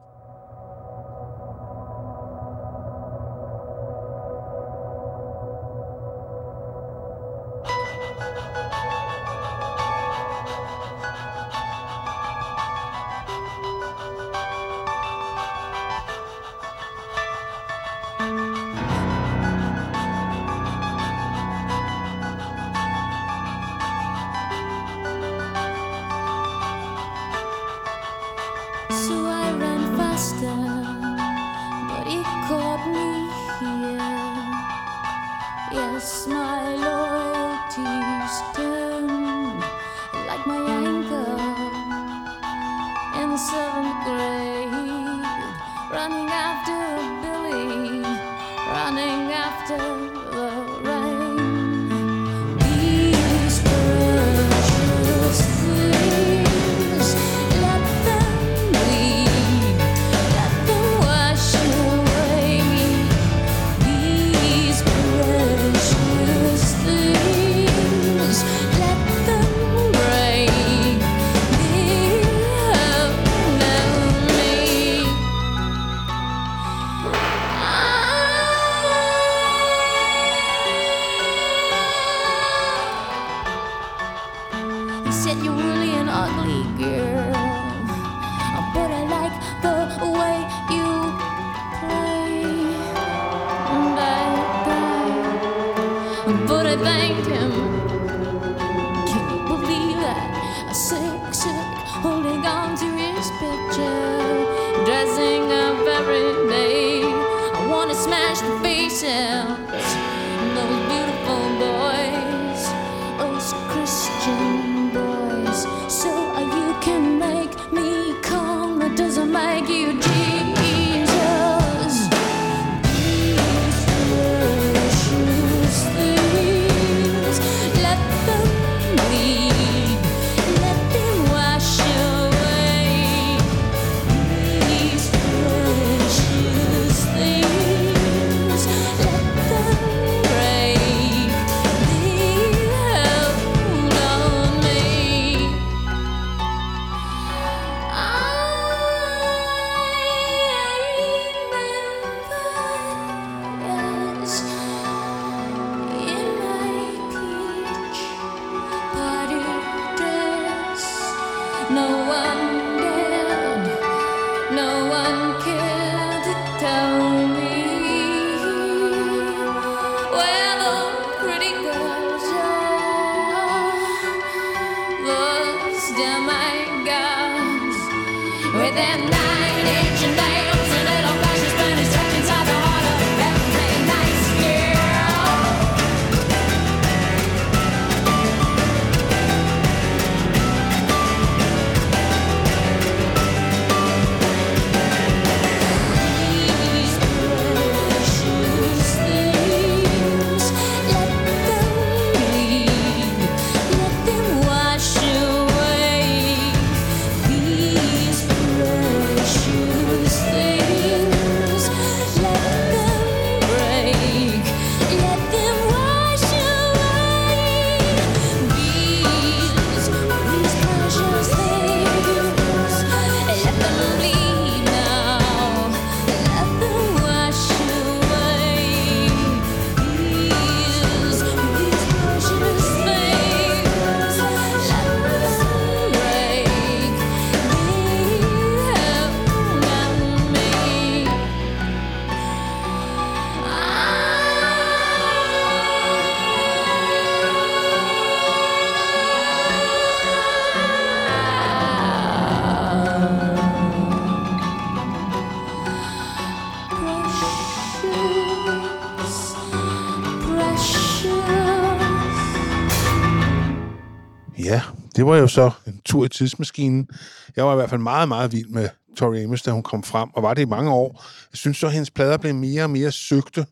Det 265.04 265.10
var 265.12 265.16
jo 265.16 265.28
så 265.28 265.50
en 265.66 265.80
tur 265.84 266.04
i 266.04 266.08
tidsmaskinen. 266.08 266.88
Jeg 267.36 267.44
var 267.44 267.52
i 267.52 267.56
hvert 267.56 267.70
fald 267.70 267.80
meget, 267.80 268.08
meget 268.08 268.32
vild 268.32 268.48
med 268.48 268.68
Tori 268.96 269.22
Amos, 269.22 269.42
da 269.42 269.50
hun 269.50 269.62
kom 269.62 269.82
frem, 269.82 270.08
og 270.14 270.22
var 270.22 270.34
det 270.34 270.42
i 270.42 270.44
mange 270.44 270.70
år. 270.72 271.04
Jeg 271.32 271.38
synes 271.38 271.56
så, 271.56 271.66
at 271.66 271.72
hendes 271.72 271.90
plader 271.90 272.16
blev 272.16 272.34
mere 272.34 272.62
og 272.62 272.70
mere 272.70 272.92
søgte. 272.92 273.46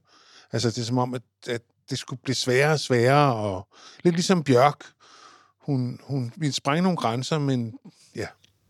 Altså, 0.53 0.69
det 0.71 0.79
er 0.79 0.83
som 0.85 0.99
om, 0.99 1.15
at, 1.15 1.23
at 1.49 1.61
det 1.91 1.99
skulle 1.99 2.21
blive 2.25 2.35
sværere 2.35 2.73
og 2.73 2.81
sværere, 2.81 3.35
og 3.35 3.69
lidt 4.03 4.15
ligesom 4.15 4.43
Bjørk. 4.45 4.85
Hun, 5.67 5.99
hun 6.03 6.33
ville 6.37 6.53
sprænge 6.53 6.83
nogle 6.83 6.97
grænser, 6.97 7.39
men 7.39 7.73
ja, 8.17 8.27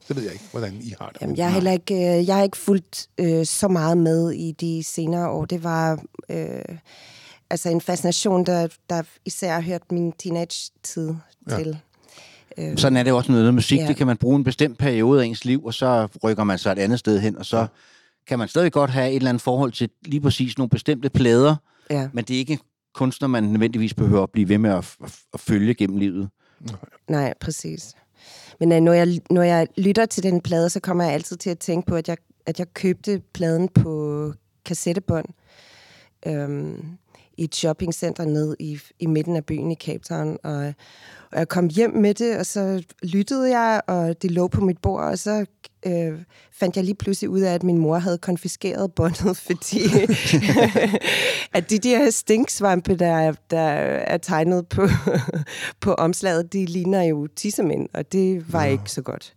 det 0.08 0.16
ved 0.16 0.22
jeg 0.22 0.32
ikke, 0.32 0.44
hvordan 0.50 0.74
I 0.82 0.94
har 1.00 1.08
det. 1.08 1.20
Jamen, 1.22 1.36
jeg 1.36 1.46
har 1.46 1.52
heller 1.52 1.72
ikke, 1.72 1.94
øh, 1.94 2.26
jeg 2.26 2.36
har 2.36 2.42
ikke 2.42 2.56
fulgt 2.56 3.08
øh, 3.18 3.46
så 3.46 3.68
meget 3.68 3.98
med 3.98 4.30
i 4.30 4.52
de 4.52 4.84
senere 4.84 5.28
år. 5.30 5.44
Det 5.44 5.64
var, 5.64 6.02
øh, 6.28 6.78
altså 7.50 7.68
en 7.68 7.80
fascination, 7.80 8.46
der, 8.46 8.68
der 8.90 9.02
især 9.24 9.54
har 9.54 9.60
hørt 9.60 9.92
min 9.92 10.12
teenage-tid 10.12 11.14
Ja. 11.50 11.56
til. 11.56 11.78
Øh, 12.58 12.76
Sådan 12.78 12.96
er 12.96 13.02
det 13.02 13.12
også 13.12 13.32
noget 13.32 13.44
med 13.44 13.52
musik. 13.52 13.78
Ja. 13.78 13.86
Det 13.86 13.96
kan 13.96 14.06
man 14.06 14.16
bruge 14.16 14.36
en 14.36 14.44
bestemt 14.44 14.78
periode 14.78 15.22
af 15.22 15.26
ens 15.26 15.44
liv, 15.44 15.64
og 15.64 15.74
så 15.74 16.08
rykker 16.24 16.44
man 16.44 16.58
sig 16.58 16.72
et 16.72 16.78
andet 16.78 16.98
sted 16.98 17.20
hen, 17.20 17.38
og 17.38 17.46
så 17.46 17.66
kan 18.26 18.38
man 18.38 18.48
stadig 18.48 18.72
godt 18.72 18.90
have 18.90 19.10
et 19.10 19.16
eller 19.16 19.28
andet 19.28 19.42
forhold 19.42 19.72
til 19.72 19.90
lige 20.04 20.20
præcis 20.20 20.58
nogle 20.58 20.70
bestemte 20.70 21.10
plader, 21.10 21.56
ja. 21.90 22.08
men 22.12 22.24
det 22.24 22.34
er 22.34 22.38
ikke 22.38 22.58
kunstner, 22.94 23.28
man 23.28 23.44
nødvendigvis 23.44 23.94
behøver 23.94 24.22
at 24.22 24.30
blive 24.30 24.48
ved 24.48 24.58
med 24.58 24.70
at, 24.70 24.96
at, 25.04 25.18
at 25.34 25.40
følge 25.40 25.74
gennem 25.74 25.98
livet. 25.98 26.28
Nej, 27.08 27.34
præcis. 27.40 27.94
Men 28.60 28.72
øh, 28.72 28.80
når, 28.80 28.92
jeg, 28.92 29.20
når 29.30 29.42
jeg 29.42 29.66
lytter 29.76 30.06
til 30.06 30.22
den 30.22 30.40
plade, 30.40 30.70
så 30.70 30.80
kommer 30.80 31.04
jeg 31.04 31.12
altid 31.12 31.36
til 31.36 31.50
at 31.50 31.58
tænke 31.58 31.86
på, 31.86 31.96
at 31.96 32.08
jeg, 32.08 32.16
at 32.46 32.58
jeg 32.58 32.74
købte 32.74 33.22
pladen 33.34 33.68
på 33.68 34.32
kassettebånd 34.64 35.26
øhm, 36.26 36.84
i 37.36 37.44
et 37.44 37.54
shoppingcenter 37.54 38.24
ned 38.24 38.56
i, 38.58 38.80
i 38.98 39.06
midten 39.06 39.36
af 39.36 39.44
byen 39.44 39.70
i 39.70 39.74
Cape 39.74 40.04
Town. 40.04 40.38
Og, 40.42 40.74
og 41.32 41.38
jeg 41.38 41.48
kom 41.48 41.68
hjem 41.68 41.90
med 41.90 42.14
det, 42.14 42.38
og 42.38 42.46
så 42.46 42.84
lyttede 43.02 43.58
jeg, 43.58 43.80
og 43.86 44.22
det 44.22 44.30
lå 44.30 44.48
på 44.48 44.60
mit 44.60 44.78
bord, 44.78 45.02
og 45.02 45.18
så 45.18 45.46
øh, 45.86 46.18
fandt 46.52 46.76
jeg 46.76 46.84
lige 46.84 46.94
pludselig 46.94 47.30
ud 47.30 47.40
af, 47.40 47.54
at 47.54 47.62
min 47.62 47.78
mor 47.78 47.98
havde 47.98 48.18
konfiskeret 48.18 48.92
båndet, 48.92 49.36
fordi 49.46 49.80
at 51.54 51.70
de 51.70 51.78
der 51.78 52.10
stinksvampe, 52.10 52.96
der, 52.96 53.16
er- 53.16 53.32
der 53.50 53.60
er 53.60 54.16
tegnet 54.18 54.66
på, 54.68 54.88
på 55.80 55.94
omslaget, 55.94 56.52
de 56.52 56.64
ligner 56.66 57.02
jo 57.02 57.26
tissemænd, 57.36 57.88
og 57.94 58.12
det 58.12 58.52
var 58.52 58.64
ja. 58.64 58.70
ikke 58.70 58.82
så 58.90 59.02
godt. 59.02 59.34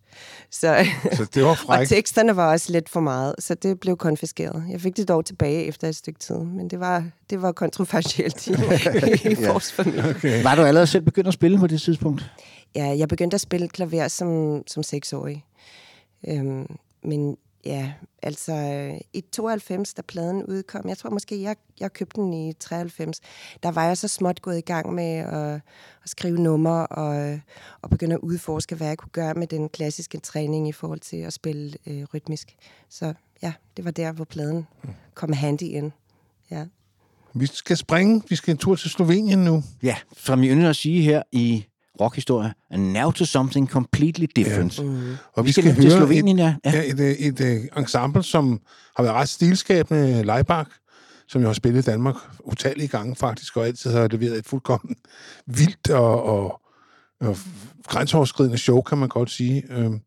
Så, 0.51 0.86
Så 1.13 1.25
det 1.34 1.43
var 1.43 1.49
og 1.55 1.58
frækt. 1.58 1.89
teksterne 1.89 2.36
var 2.36 2.51
også 2.51 2.71
lidt 2.71 2.89
for 2.89 2.99
meget, 2.99 3.36
så 3.39 3.53
det 3.55 3.79
blev 3.79 3.97
konfiskeret. 3.97 4.63
Jeg 4.71 4.81
fik 4.81 4.97
det 4.97 5.08
dog 5.08 5.25
tilbage 5.25 5.63
efter 5.65 5.88
et 5.88 5.95
stykke 5.95 6.19
tid, 6.19 6.36
men 6.38 6.69
det 6.69 6.79
var, 6.79 7.03
det 7.29 7.41
var 7.41 7.51
kontroversielt 7.51 8.47
i, 8.47 8.51
i 8.51 8.55
Ja. 9.39 9.51
vores 9.51 9.71
familie. 9.73 10.10
Okay. 10.10 10.43
Var 10.43 10.55
du 10.55 10.62
allerede 10.62 10.88
selv 10.88 11.03
begyndt 11.03 11.27
at 11.27 11.34
spille 11.34 11.58
på 11.60 11.67
det 11.67 11.81
tidspunkt? 11.81 12.31
Ja, 12.75 12.95
jeg 12.97 13.08
begyndte 13.08 13.36
at 13.36 13.41
spille 13.41 13.67
klaver 13.67 14.08
som, 14.08 14.62
som 14.67 14.84
seksårig. 14.84 15.45
Øhm, 16.28 16.78
men 17.04 17.38
ja, 17.66 17.94
altså 18.22 18.54
øh, 18.54 19.00
i 19.14 19.22
92, 19.22 19.94
da 19.94 20.02
pladen 20.02 20.44
udkom, 20.44 20.90
jeg 20.90 20.98
tror 20.98 21.10
måske, 21.10 21.42
jeg, 21.42 21.56
jeg 21.80 21.94
købte 21.94 22.22
den 22.22 22.34
i 22.34 22.54
93, 22.54 23.22
der 23.64 23.72
var 23.72 23.86
jeg 23.86 23.98
så 23.98 24.08
småt 24.08 24.42
gået 24.42 24.58
i 24.58 24.62
gang 24.62 24.94
med 24.94 25.14
at, 25.18 25.62
at 26.04 26.10
skrive 26.10 26.38
numre 26.38 26.88
og, 26.88 27.40
og 27.82 27.90
begynde 27.90 28.16
at 28.16 28.22
udforske, 28.22 28.76
hvad 28.76 28.88
jeg 28.88 28.98
kunne 28.98 29.10
gøre 29.12 29.34
med 29.34 29.48
den 29.48 29.70
klassiske 29.70 30.18
træning 30.18 30.70
i 30.70 30.72
forhold 30.72 31.00
til 31.00 31.18
at 31.18 31.34
spille 31.34 31.74
øh, 31.88 32.04
rytmisk. 32.14 32.56
Så 32.90 33.14
ja, 33.44 33.54
det 33.78 33.86
var 33.86 33.92
der, 33.92 34.12
hvor 34.12 34.26
pladen 34.26 34.68
kom 35.14 35.34
handy 35.34 35.64
ind. 35.64 35.92
Ja. 36.52 36.66
Vi 37.34 37.46
skal 37.46 37.78
springe. 37.78 38.24
Vi 38.30 38.36
skal 38.36 38.52
en 38.52 38.58
tur 38.58 38.76
til 38.76 38.90
Slovenien 38.90 39.40
nu. 39.40 39.64
Ja, 39.84 39.96
som 40.18 40.44
jeg 40.44 40.52
ynder 40.52 40.70
at 40.70 40.76
sige 40.76 41.02
her 41.02 41.24
i 41.32 41.66
rockhistorie, 42.01 42.53
and 42.71 42.93
now 42.93 43.12
to 43.12 43.25
something 43.25 43.69
completely 43.69 44.27
different. 44.36 44.77
Ja. 44.77 44.84
Mm. 44.84 45.15
Og 45.34 45.45
Vi 45.45 45.51
skal, 45.51 45.63
skal 45.63 45.81
til 45.81 45.91
Slovenien, 45.91 46.38
ja. 46.39 46.55
et, 46.65 46.73
ja. 46.73 46.81
ja, 46.81 46.91
et, 46.91 47.27
et, 47.27 47.39
et 47.39 47.69
ensemble, 47.77 48.23
som 48.23 48.60
har 48.95 49.03
været 49.03 49.15
ret 49.15 49.29
stilskabende, 49.29 50.23
Leibach, 50.23 50.69
som 51.27 51.41
jo 51.41 51.47
har 51.47 51.53
spillet 51.53 51.88
i 51.88 51.91
Danmark 51.91 52.15
utallige 52.39 52.88
gange 52.88 53.15
faktisk, 53.15 53.58
og 53.58 53.65
altid 53.65 53.91
har 53.91 54.08
leveret 54.08 54.38
et 54.38 54.45
fuldkommen 54.45 54.95
vildt 55.47 55.89
og, 55.89 56.23
og, 56.23 56.62
og 57.21 57.38
grænseoverskridende 57.88 58.58
show, 58.58 58.81
kan 58.81 58.97
man 58.97 59.10
godt 59.10 59.29
sige. 59.29 59.63
Øhm, 59.69 59.99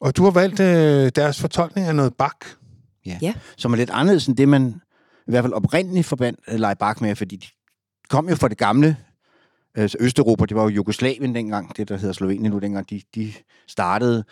Og 0.00 0.16
du 0.16 0.24
har 0.24 0.30
valgt 0.30 0.60
øh, 0.60 1.10
deres 1.16 1.40
fortolkning 1.40 1.86
af 1.86 1.94
noget 1.94 2.14
bak. 2.14 2.46
Ja. 3.06 3.18
Ja. 3.22 3.34
Som 3.56 3.72
er 3.72 3.76
lidt 3.76 3.90
anderledes 3.90 4.26
end 4.26 4.36
det, 4.36 4.48
man 4.48 4.74
i 5.26 5.30
hvert 5.30 5.44
fald 5.44 5.52
oprindeligt 5.52 6.06
forbandt 6.06 6.40
øh, 6.48 6.76
Bak 6.80 7.00
med, 7.00 7.16
fordi 7.16 7.36
de 7.36 7.46
kom 8.10 8.28
jo 8.28 8.36
fra 8.36 8.48
det 8.48 8.58
gamle 8.58 8.96
altså 9.74 9.98
Østeuropa, 10.00 10.44
det 10.44 10.56
var 10.56 10.62
jo 10.62 10.68
Jugoslavien 10.68 11.34
dengang, 11.34 11.76
det 11.76 11.88
der 11.88 11.96
hedder 11.96 12.12
Slovenien 12.12 12.50
nu 12.52 12.58
dengang, 12.58 12.90
de, 12.90 13.00
de 13.14 13.32
startede, 13.66 14.24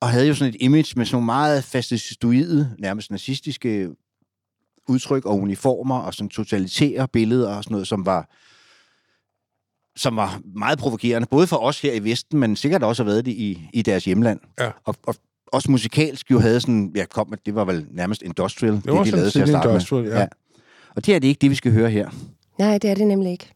og 0.00 0.08
havde 0.08 0.26
jo 0.26 0.34
sådan 0.34 0.54
et 0.54 0.60
image 0.60 0.92
med 0.96 1.06
sådan 1.06 1.14
nogle 1.14 1.26
meget 1.26 1.64
fascistoide, 1.64 2.76
nærmest 2.78 3.10
nazistiske 3.10 3.88
udtryk 4.88 5.26
og 5.26 5.38
uniformer, 5.38 5.98
og 5.98 6.14
sådan 6.14 6.28
totalitære 6.28 7.08
billeder 7.08 7.56
og 7.56 7.64
sådan 7.64 7.74
noget, 7.74 7.88
som 7.88 8.06
var 8.06 8.28
som 9.96 10.16
var 10.16 10.40
meget 10.56 10.78
provokerende, 10.78 11.28
både 11.30 11.46
for 11.46 11.56
os 11.56 11.80
her 11.80 11.92
i 11.92 12.04
Vesten, 12.04 12.38
men 12.38 12.56
sikkert 12.56 12.82
også 12.82 13.02
har 13.04 13.10
været 13.10 13.26
det 13.26 13.32
i, 13.32 13.68
i 13.72 13.82
deres 13.82 14.04
hjemland. 14.04 14.40
Ja. 14.60 14.70
Og, 14.84 14.96
og 15.02 15.14
også 15.46 15.70
musikalsk 15.70 16.30
jo 16.30 16.38
havde 16.38 16.60
sådan, 16.60 16.92
ja, 16.96 17.04
kom, 17.04 17.34
det 17.46 17.54
var 17.54 17.64
vel 17.64 17.86
nærmest 17.90 18.22
industrial, 18.22 18.72
det, 18.72 18.86
var 18.86 19.02
de 19.02 19.04
sådan 19.04 19.18
lavede 19.18 19.30
til 19.30 19.40
at 19.40 19.48
starte 19.48 19.68
industrial, 19.68 20.04
med. 20.04 20.12
ja. 20.12 20.26
Og 20.96 21.06
det 21.06 21.14
er 21.14 21.18
det 21.18 21.28
ikke 21.28 21.38
det, 21.38 21.50
vi 21.50 21.54
skal 21.54 21.72
høre 21.72 21.90
her. 21.90 22.10
Nej, 22.58 22.78
det 22.78 22.90
er 22.90 22.94
det 22.94 23.06
nemlig 23.06 23.32
ikke. 23.32 23.53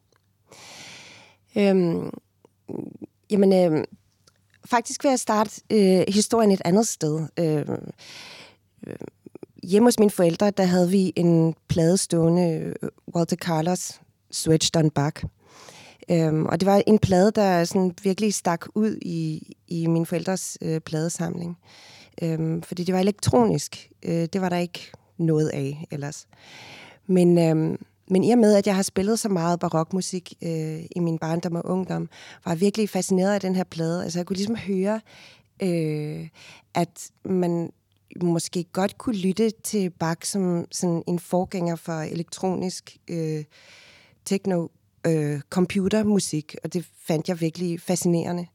Øhm, 1.57 2.11
jamen, 3.31 3.53
øhm, 3.53 3.85
faktisk 4.65 5.05
vil 5.05 5.09
jeg 5.09 5.19
starte 5.19 5.61
øh, 5.73 6.05
historien 6.09 6.51
et 6.51 6.63
andet 6.65 6.89
sted. 6.89 7.27
Øhm, 7.39 7.91
øh, 8.87 8.97
hjemme 9.63 9.87
hos 9.87 9.99
mine 9.99 10.11
forældre, 10.11 10.51
der 10.51 10.65
havde 10.65 10.91
vi 10.91 11.13
en 11.17 11.55
plade 11.69 11.97
stående, 11.97 12.53
øh, 12.53 12.89
Walter 13.15 13.37
Carlos, 13.37 14.01
Switched 14.31 14.85
on 14.85 14.91
Back. 14.91 15.25
Øhm, 16.11 16.47
og 16.47 16.61
det 16.61 16.67
var 16.67 16.83
en 16.87 16.99
plade, 16.99 17.31
der 17.31 17.65
sådan 17.65 17.95
virkelig 18.03 18.35
stak 18.35 18.67
ud 18.75 18.99
i, 19.03 19.53
i 19.69 19.87
mine 19.87 20.07
forældres 20.07 20.59
øh, 20.63 20.81
pladesamling. 20.81 21.59
Øhm, 22.23 22.63
fordi 22.63 22.85
det 22.85 22.95
var 22.95 23.01
elektronisk. 23.01 23.91
Øh, 24.03 24.29
det 24.33 24.41
var 24.41 24.49
der 24.49 24.57
ikke 24.57 24.93
noget 25.19 25.49
af 25.49 25.87
ellers. 25.91 26.29
Men, 27.07 27.39
øhm, 27.39 27.79
men 28.11 28.25
i 28.25 28.31
og 28.31 28.39
med, 28.39 28.55
at 28.55 28.67
jeg 28.67 28.75
har 28.75 28.83
spillet 28.83 29.19
så 29.19 29.29
meget 29.29 29.61
barokmusik 29.61 30.35
øh, 30.43 30.81
i 30.97 30.99
min 31.01 31.19
barndom 31.19 31.57
og 31.57 31.67
ungdom, 31.67 32.09
var 32.45 32.53
jeg 32.53 32.61
virkelig 32.61 32.91
fascineret 32.91 33.35
af 33.35 33.41
den 33.41 33.57
her 33.57 33.65
plade. 33.65 34.05
Altså 34.05 34.19
jeg 34.19 34.27
kunne 34.27 34.37
ligesom 34.37 34.57
høre, 34.57 35.01
øh, 35.63 36.29
at 36.75 37.11
man 37.25 37.71
måske 38.23 38.65
godt 38.65 38.99
kunne 38.99 39.17
lytte 39.17 39.51
til 39.51 39.91
Bach 39.91 40.31
som 40.31 40.65
sådan 40.73 41.03
en 41.07 41.19
forgænger 41.19 41.77
for 41.77 41.93
elektronisk 41.93 42.97
øh, 43.09 43.45
techno 44.25 44.69
øh, 45.07 45.41
computermusik, 45.51 46.57
og 46.65 46.73
det 46.73 46.87
fandt 47.07 47.29
jeg 47.29 47.41
virkelig 47.41 47.81
fascinerende. 47.81 48.47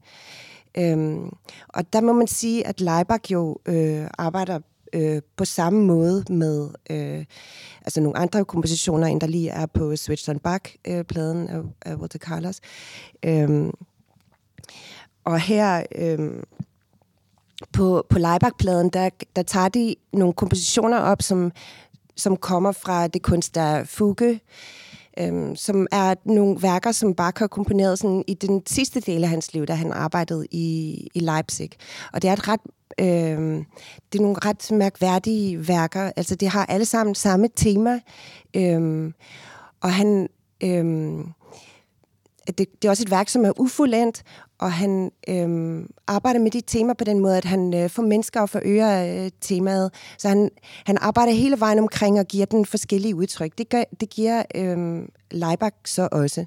Øhm, 0.77 1.29
og 1.67 1.93
der 1.93 2.01
må 2.01 2.13
man 2.13 2.27
sige, 2.27 2.67
at 2.67 2.81
Leibach 2.81 3.31
jo 3.31 3.57
øh, 3.65 4.07
arbejder 4.17 4.59
øh, 4.93 5.21
på 5.35 5.45
samme 5.45 5.85
måde 5.85 6.23
med 6.29 6.69
øh, 6.89 7.25
altså 7.81 8.01
nogle 8.01 8.17
andre 8.17 8.45
kompositioner, 8.45 9.07
end 9.07 9.21
der 9.21 9.27
lige 9.27 9.49
er 9.49 9.65
på 9.65 9.95
Switched 9.95 10.35
on 10.35 10.39
Back-pladen 10.39 11.49
øh, 11.49 11.55
af, 11.55 11.61
af 11.85 11.95
Walter 11.95 12.19
Carlos. 12.19 12.59
Øhm, 13.25 13.71
og 15.23 15.39
her 15.39 15.83
Øh, 15.95 16.43
på, 17.73 18.05
på 18.09 18.19
Leibach-pladen, 18.19 18.89
der, 18.89 19.09
der 19.35 19.43
tager 19.43 19.69
de 19.69 19.95
nogle 20.13 20.33
kompositioner 20.33 20.97
op, 20.97 21.21
som, 21.21 21.51
som 22.15 22.37
kommer 22.37 22.71
fra 22.71 23.07
det 23.07 23.21
kunst, 23.21 23.55
der 23.55 23.83
Fuge, 23.83 24.39
øhm, 25.19 25.55
som 25.55 25.87
er 25.91 26.15
nogle 26.25 26.61
værker, 26.61 26.91
som 26.91 27.15
Bach 27.15 27.39
har 27.39 27.47
komponeret 27.47 27.99
sådan, 27.99 28.23
i 28.27 28.33
den 28.33 28.61
sidste 28.67 28.99
del 28.99 29.23
af 29.23 29.29
hans 29.29 29.53
liv, 29.53 29.65
da 29.65 29.73
han 29.73 29.91
arbejdede 29.91 30.45
i, 30.51 30.93
i 31.13 31.19
Leipzig. 31.19 31.69
Og 32.13 32.21
det 32.21 32.29
er 32.29 32.33
et 32.33 32.47
ret 32.47 32.61
Øh, 32.99 33.65
det 34.11 34.19
er 34.19 34.21
nogle 34.21 34.37
ret 34.45 34.71
mærkværdige 34.71 35.67
værker. 35.67 36.11
Altså, 36.15 36.35
de 36.35 36.49
har 36.49 36.65
alle 36.65 36.85
sammen 36.85 37.15
samme 37.15 37.49
tema. 37.55 37.99
Øh, 38.55 39.11
og 39.81 39.93
han... 39.93 40.29
Øh, 40.63 40.85
det, 42.47 42.57
det 42.57 42.85
er 42.85 42.89
også 42.89 43.03
et 43.03 43.11
værk, 43.11 43.29
som 43.29 43.45
er 43.45 43.59
ufuldendt, 43.59 44.23
og 44.63 44.71
han 44.71 45.11
øhm, 45.27 45.89
arbejder 46.07 46.39
med 46.39 46.51
de 46.51 46.61
temaer 46.61 46.93
på 46.93 47.03
den 47.03 47.19
måde, 47.19 47.37
at 47.37 47.45
han 47.45 47.73
øh, 47.73 48.03
mennesker 48.03 48.41
og 48.41 48.49
forøger 48.49 49.23
øh, 49.25 49.31
temaet. 49.41 49.91
Så 50.17 50.27
han, 50.27 50.49
han 50.85 50.97
arbejder 51.01 51.31
hele 51.31 51.59
vejen 51.59 51.79
omkring 51.79 52.19
og 52.19 52.25
giver 52.25 52.45
den 52.45 52.65
forskellige 52.65 53.15
udtryk. 53.15 53.57
Det, 53.57 53.69
gør, 53.69 53.83
det 53.99 54.09
giver 54.09 54.43
øhm, 54.55 55.09
Leibach 55.31 55.75
så 55.85 56.09
også 56.11 56.45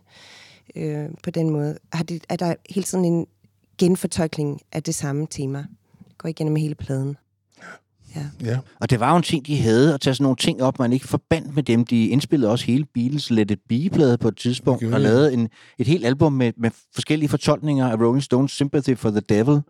øh, 0.76 1.08
på 1.22 1.30
den 1.30 1.50
måde. 1.50 1.78
Har 1.92 2.04
det, 2.04 2.24
er 2.28 2.36
der 2.36 2.54
hele 2.70 2.84
tiden 2.84 3.04
en 3.04 3.26
genfortolkning 3.78 4.60
af 4.72 4.82
det 4.82 4.94
samme 4.94 5.26
tema. 5.30 5.58
Det 6.08 6.18
går 6.18 6.28
igennem 6.28 6.56
hele 6.56 6.74
pladen. 6.74 7.16
Ja. 8.16 8.46
Ja. 8.50 8.58
Og 8.80 8.90
det 8.90 9.00
var 9.00 9.10
jo 9.10 9.16
en 9.16 9.22
ting, 9.22 9.46
de 9.46 9.56
havde, 9.60 9.94
at 9.94 10.00
tage 10.00 10.14
sådan 10.14 10.22
nogle 10.22 10.36
ting 10.36 10.62
op, 10.62 10.78
man 10.78 10.92
ikke 10.92 11.08
forbandt 11.08 11.54
med 11.54 11.62
dem. 11.62 11.84
De 11.84 12.06
indspillede 12.08 12.50
også 12.52 12.64
hele 12.66 12.84
Beatles 12.94 13.30
Let 13.30 13.50
It 13.50 13.58
Be-plade 13.68 14.18
på 14.18 14.28
et 14.28 14.36
tidspunkt, 14.36 14.84
og 14.84 14.92
de. 14.92 14.98
lavede 14.98 15.32
en, 15.32 15.48
et 15.78 15.86
helt 15.86 16.06
album 16.06 16.32
med, 16.32 16.52
med 16.56 16.70
forskellige 16.94 17.28
fortolkninger 17.28 17.88
af 17.88 17.96
Rolling 17.96 18.22
Stones 18.22 18.52
Sympathy 18.52 18.96
for 18.96 19.10
the 19.10 19.20
Devil, 19.20 19.60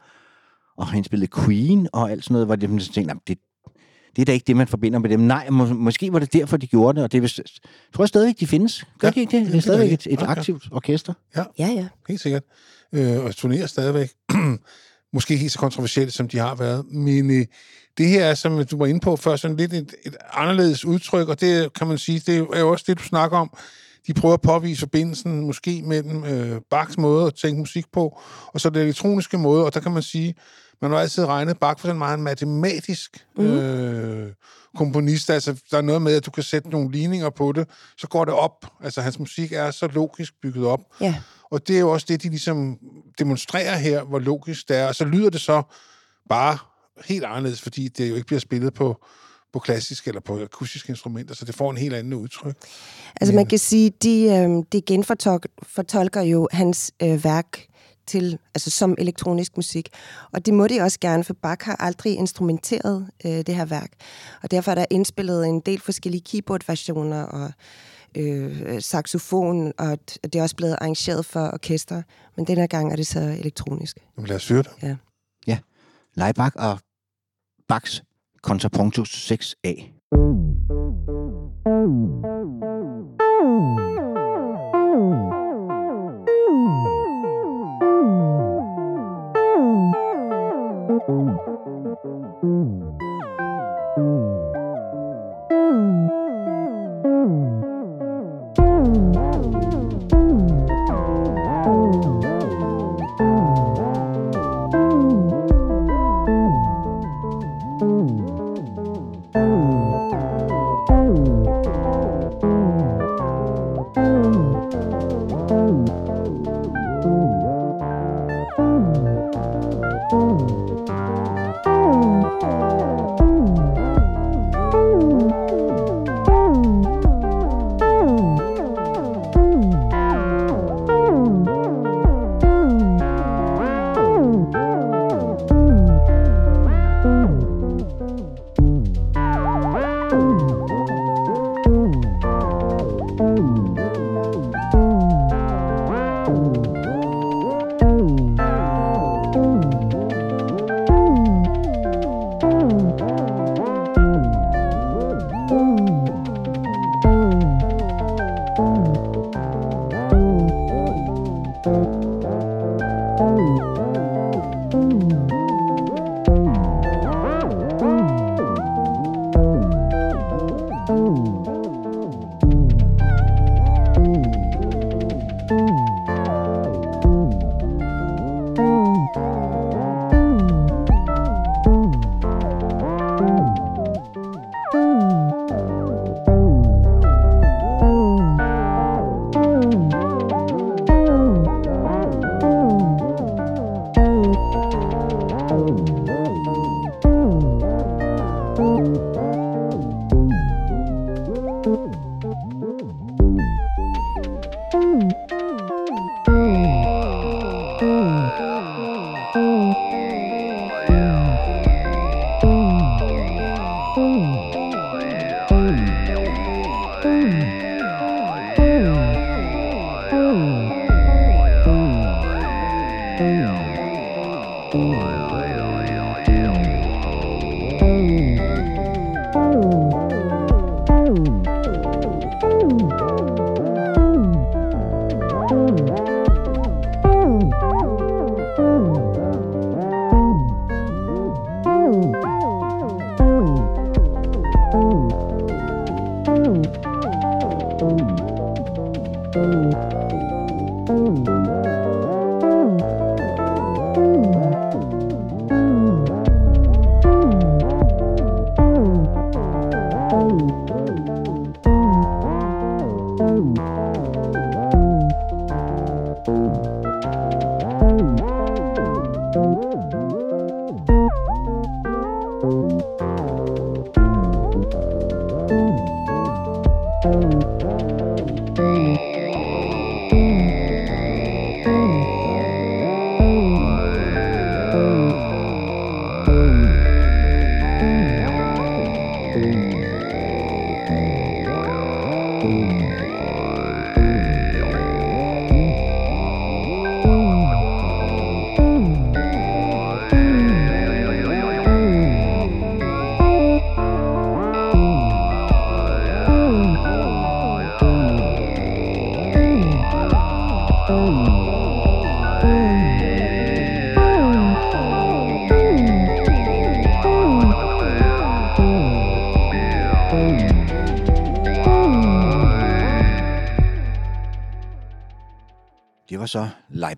og 0.79 0.87
han 0.87 1.05
spillede 1.05 1.31
Queen 1.45 1.89
og 1.93 2.11
alt 2.11 2.25
sådan 2.25 2.33
noget, 2.33 2.47
hvor 2.47 2.57
de 2.57 2.67
sådan 2.67 2.79
tænkte, 2.79 3.01
"Jamen, 3.01 3.21
det, 3.29 3.39
det 4.17 4.23
er 4.23 4.27
da 4.27 4.33
ikke 4.33 4.45
det, 4.47 4.57
man 4.57 4.69
forbinder 4.69 4.99
med 4.99 5.11
dem. 5.11 5.21
Nej, 5.21 5.51
må, 5.51 5.67
måske 5.67 6.13
var 6.13 6.19
det 6.19 6.33
derfor, 6.33 6.57
de 6.57 6.67
gjorde 6.67 6.97
det, 6.97 7.05
og 7.05 7.13
det 7.13 7.19
er 7.19 7.23
vist, 7.23 7.41
tror 7.95 8.05
jeg 8.05 8.09
stadigvæk, 8.09 8.41
de 8.41 8.47
findes. 8.47 8.85
Gør 8.99 9.09
Ja, 9.09 9.11
ja, 9.11 9.15
de 9.15 9.21
ikke 9.21 9.39
det? 9.39 9.47
det 9.47 9.57
er 9.57 9.61
stadigvæk 9.61 9.93
et, 9.93 10.07
et 10.11 10.21
Ja, 10.21 10.25
ja. 10.25 10.31
aktivt 10.31 10.69
orkester. 10.73 11.13
Ja, 11.37 11.45
ja. 11.59 11.87
Helt 12.09 12.21
sikkert. 12.21 12.43
Øh, 12.93 13.25
og 13.25 13.37
turnerer 13.37 13.67
stadigvæk. 13.67 14.11
Måske 15.15 15.33
ikke 15.35 15.41
helt 15.41 15.53
så 15.53 15.59
kontroversielt, 15.59 16.13
som 16.13 16.29
de 16.29 16.39
har 16.39 16.55
været. 16.55 16.85
Men 16.93 17.31
øh, 17.41 17.47
det 17.99 18.09
her 18.09 18.25
er, 18.25 18.35
som 18.35 18.65
du 18.65 18.79
var 18.79 18.87
inde 18.87 19.01
på 19.01 19.17
før, 19.17 19.37
sådan 19.37 19.57
lidt 19.57 19.73
et, 19.73 19.95
et 20.05 20.17
anderledes 20.33 20.85
udtryk, 20.85 21.29
og 21.29 21.41
det 21.41 21.73
kan 21.73 21.87
man 21.87 21.99
sige, 21.99 22.23
det 22.27 22.47
er 22.55 22.61
jo 22.61 22.71
også 22.71 22.85
det, 22.89 22.99
du 22.99 23.03
snakker 23.03 23.39
om. 23.39 23.51
de 24.07 24.15
prøver 24.15 24.35
at 24.35 24.41
påvise 24.41 24.81
forbindelsen 24.81 25.47
måske 25.47 25.83
mellem 25.85 26.25
øh, 26.25 26.61
Bachs 26.71 26.99
måde 26.99 27.27
at 27.27 27.35
tænke 27.35 27.59
musik 27.59 27.85
på, 27.93 28.21
og 28.47 28.61
så 28.61 28.71
det 28.71 28.83
elektroniske 28.83 29.39
måde, 29.39 29.65
og 29.65 29.75
der 29.75 29.81
kan 29.81 29.93
man 29.93 30.03
sige, 30.03 30.35
man 30.83 30.91
har 30.91 30.99
altid 30.99 31.25
regnet 31.25 31.59
Bach 31.59 31.81
for 31.81 31.89
sådan 31.89 31.99
meget 31.99 32.19
matematisk 32.19 33.27
mm. 33.37 33.45
øh, 33.45 34.33
komponist. 34.77 35.31
Altså, 35.31 35.63
der 35.71 35.77
er 35.77 35.83
noget 35.83 36.03
med, 36.03 36.17
at 36.17 36.27
du 36.27 36.31
kan 36.31 36.43
sætte 36.43 36.71
nogle 36.71 36.93
ligninger 36.93 37.31
på 37.31 37.53
det, 37.53 37.69
så 37.99 38.09
går 38.09 38.25
det 38.25 38.35
op. 38.35 38.67
Altså, 38.83 39.01
hans 39.01 39.19
musik 39.19 39.53
er 39.53 39.71
så 39.71 39.87
logisk 39.87 40.35
bygget 40.43 40.67
op. 40.67 40.81
Ja. 41.01 41.15
Og 41.51 41.69
det 41.69 41.77
er 41.77 41.81
jo 41.81 41.91
også 41.91 42.07
det, 42.09 42.23
de 42.23 42.29
ligesom 42.29 42.79
demonstrerer 43.19 43.77
her, 43.77 44.03
hvor 44.03 44.19
logisk 44.19 44.69
det 44.69 44.77
er. 44.77 44.87
Og 44.87 44.95
så 44.95 45.05
lyder 45.05 45.31
det 45.31 45.41
så 45.41 45.63
bare 46.29 46.59
helt 47.05 47.25
anderledes, 47.25 47.63
fordi 47.63 47.89
det 47.89 48.11
jo 48.11 48.15
ikke 48.15 48.27
bliver 48.27 48.41
spillet 48.41 48.75
på, 48.75 49.05
på 49.53 49.59
klassiske 49.59 50.09
eller 50.09 50.21
på 50.21 50.43
akustiske 50.43 50.91
instrumenter, 50.91 51.35
så 51.35 51.45
det 51.45 51.55
får 51.55 51.71
en 51.71 51.77
helt 51.77 51.95
anden 51.95 52.15
udtryk. 52.15 52.57
Altså 53.21 53.35
man 53.35 53.47
kan 53.47 53.59
sige, 53.59 53.91
de, 54.03 54.23
øh, 54.25 54.63
de 54.73 54.83
genfortolker 54.87 56.21
jo 56.21 56.49
hans 56.53 56.93
øh, 57.03 57.25
værk 57.25 57.67
til, 58.07 58.39
altså 58.55 58.71
som 58.71 58.95
elektronisk 58.99 59.57
musik. 59.57 59.89
Og 60.33 60.47
det 60.47 60.55
må 60.55 60.67
de 60.67 60.81
også 60.81 61.01
gerne, 61.01 61.25
for 61.25 61.35
Bach 61.43 61.65
har 61.65 61.77
aldrig 61.77 62.15
instrumenteret 62.15 63.11
øh, 63.25 63.31
det 63.33 63.55
her 63.55 63.65
værk. 63.65 63.91
Og 64.43 64.51
derfor 64.51 64.71
er 64.71 64.75
der 64.75 64.85
indspillet 64.91 65.47
en 65.47 65.61
del 65.61 65.81
forskellige 65.81 66.23
keyboard-versioner 66.31 67.23
og 67.23 67.53
øh, 68.17 68.83
saxofon, 68.83 69.73
og 69.79 69.99
det 70.23 70.35
er 70.35 70.43
også 70.43 70.57
blevet 70.57 70.77
arrangeret 70.81 71.27
for 71.27 71.51
orkester. 71.53 72.03
Men 72.37 72.47
denne 72.47 72.67
gang 72.67 72.93
er 72.93 72.97
det 72.97 73.07
så 73.07 73.21
elektronisk. 73.21 73.99
Jamen, 74.17 74.29
lad 74.29 74.37
os 74.37 74.49
høre 74.49 74.63
det. 74.63 74.71
Ja. 74.83 74.97
Ja, 75.47 75.59
Leibach 76.15 76.57
og 76.57 76.79
Bachs 77.69 78.03
Contrapunto 78.41 79.03
6a. 79.03 79.93
Ooh. 92.45 93.06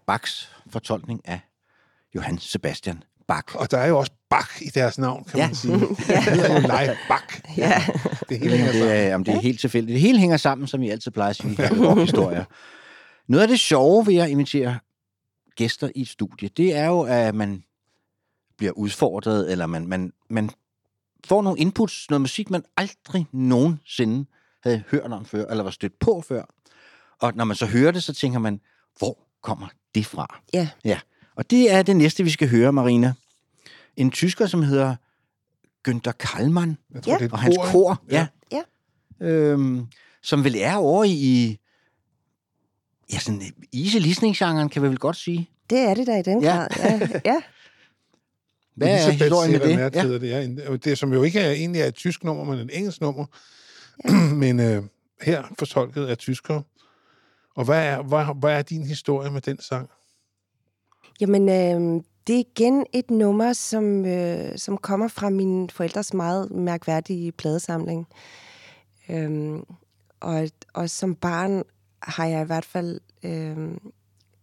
Bachs 0.09 0.53
fortolkning 0.71 1.21
af 1.29 1.41
Johann 2.15 2.39
Sebastian 2.39 3.03
Bach. 3.29 3.57
Og 3.57 3.71
der 3.71 3.79
er 3.79 3.87
jo 3.87 3.99
også 3.99 4.13
Bach 4.31 4.63
i 4.63 4.67
deres 4.75 4.99
navn, 4.99 5.25
kan 5.25 5.39
Ja. 5.39 5.47
man 5.47 5.55
sige. 5.55 5.73
Det 5.79 6.23
hedder 6.23 6.61
jo 6.61 6.67
Leif 6.69 6.97
Bach. 7.09 7.41
Ja. 7.57 7.83
Det 8.29 8.39
hele 8.39 8.57
hænger 8.57 8.73
Det 8.73 8.81
sammen. 8.81 8.97
er, 8.97 9.03
jamen, 9.03 9.27
det 9.27 9.35
er 9.35 9.41
helt 9.41 9.61
tilfældigt. 9.61 9.95
Det 9.95 10.01
hele 10.01 10.19
hænger 10.19 10.37
sammen, 10.37 10.67
som 10.67 10.83
I 10.83 10.89
altid 10.91 11.11
plejer 11.11 11.31
at 11.31 11.37
sige 11.37 11.57
her 11.57 11.75
i 11.75 11.79
rockhistorier. 11.87 12.45
Noget 13.29 13.43
af 13.43 13.49
det 13.49 13.61
sjove 13.61 14.07
ved 14.07 14.17
at 14.17 14.29
invitere 14.29 14.79
gæster 15.57 15.91
i 15.95 16.01
et 16.01 16.09
studie, 16.09 16.49
det 16.49 16.77
er 16.77 16.87
jo, 16.87 17.01
at 17.01 17.35
man 17.35 17.65
bliver 18.59 18.73
udfordret, 18.73 19.53
eller 19.53 19.67
man, 19.67 19.87
man, 19.87 20.13
man 20.31 20.51
får 21.27 21.43
nogle 21.43 21.59
inputs, 21.61 22.11
noget 22.11 22.21
musik, 22.21 22.51
man 22.51 22.65
aldrig 22.77 23.27
nogensinde 23.33 24.27
havde 24.63 24.83
hørt 24.91 25.13
om 25.13 25.25
før, 25.25 25.47
eller 25.47 25.65
var 25.65 25.71
stødt 25.71 25.99
på 25.99 26.21
før. 26.29 26.43
Og 27.21 27.33
når 27.35 27.45
man 27.45 27.57
så 27.57 27.67
hører 27.67 27.91
det, 27.93 28.03
så 28.05 28.15
tænker 28.15 28.39
man, 28.39 28.61
hvor 28.99 29.19
kommer 29.43 29.67
det 29.95 30.07
fra? 30.07 30.41
Ja. 30.55 30.69
Ja, 30.85 31.01
og 31.37 31.51
det 31.51 31.73
er 31.73 31.83
det 31.83 31.97
næste, 31.97 32.25
vi 32.25 32.31
skal 32.31 32.49
høre, 32.49 32.73
Marina. 32.73 33.13
En 33.97 34.11
tysker, 34.11 34.47
som 34.47 34.63
hedder 34.63 34.97
Günther 35.89 36.13
Kallmann, 36.13 36.79
Jeg 36.95 37.03
tror, 37.03 37.13
Ja. 37.13 37.19
det 37.19 37.25
er 37.29 37.33
og 37.33 37.39
hans 37.39 37.57
kor, 37.57 37.65
kor, 37.67 38.03
ja. 38.11 38.27
Ja. 38.53 38.63
Øhm, 39.27 39.87
som 40.23 40.45
vel 40.45 40.55
er 40.59 40.75
over 40.77 41.05
i, 41.05 41.59
ja, 43.13 43.19
sådan 43.19 43.43
easy 43.75 43.97
listening-genren, 43.97 44.69
kan 44.69 44.83
vi 44.83 44.89
vel 44.89 44.99
godt 44.99 45.17
sige. 45.17 45.51
Det 45.71 45.79
er 45.79 45.95
det 45.95 46.07
da 46.07 46.19
i 46.19 46.23
den 46.23 46.43
Ja. 46.43 46.57
grad. 46.57 46.69
Ja. 46.79 47.11
ja. 47.33 47.41
Hvad 48.75 48.89
er 48.89 48.93
Elisabeth 48.95 49.23
historien 49.23 49.53
med 49.53 49.61
det? 49.61 49.97
Ja. 49.97 50.09
det, 50.09 50.23
ja. 50.29 50.43
En- 50.43 50.61
og 50.67 50.85
det, 50.85 50.99
som 50.99 51.13
jo 51.13 51.23
ikke 51.23 51.41
er, 51.41 51.51
egentlig 51.51 51.81
er 51.83 51.87
et 51.87 51.95
tysk 51.95 52.25
nummer, 52.25 52.45
men 52.45 52.59
et 52.59 52.77
engelsk 52.79 53.01
nummer. 53.01 53.27
men 54.43 54.61
øh, 54.61 54.83
her 55.23 55.45
fortolket 55.59 56.07
af 56.07 56.19
tyskere. 56.19 56.63
Og 57.59 57.65
hvad 57.65 57.87
er, 57.87 58.03
hvad, 58.03 58.25
hvad 58.41 58.59
er 58.59 58.63
din 58.63 58.87
historie 58.87 59.31
med 59.31 59.41
den 59.41 59.61
sang? 59.61 59.89
Jamen, 61.21 61.49
øh, 61.49 62.03
det 62.27 62.35
er 62.35 62.45
igen 62.55 62.87
et 62.93 63.11
nummer, 63.11 63.53
som, 63.53 64.05
øh, 64.07 64.59
som 64.59 64.77
kommer 64.77 65.09
fra 65.09 65.31
mine 65.31 65.71
forældres 65.71 66.15
meget 66.15 66.51
mærkværdige 66.51 67.33
pladesamling. 67.33 68.07
Øhm, 69.09 69.65
og, 70.21 70.49
og 70.75 70.91
som 70.91 71.15
barn 71.15 71.63
har 72.03 72.27
jeg 72.27 72.43
i 72.43 72.47
hvert 72.47 72.65
fald 72.65 73.01
øh, 73.23 73.77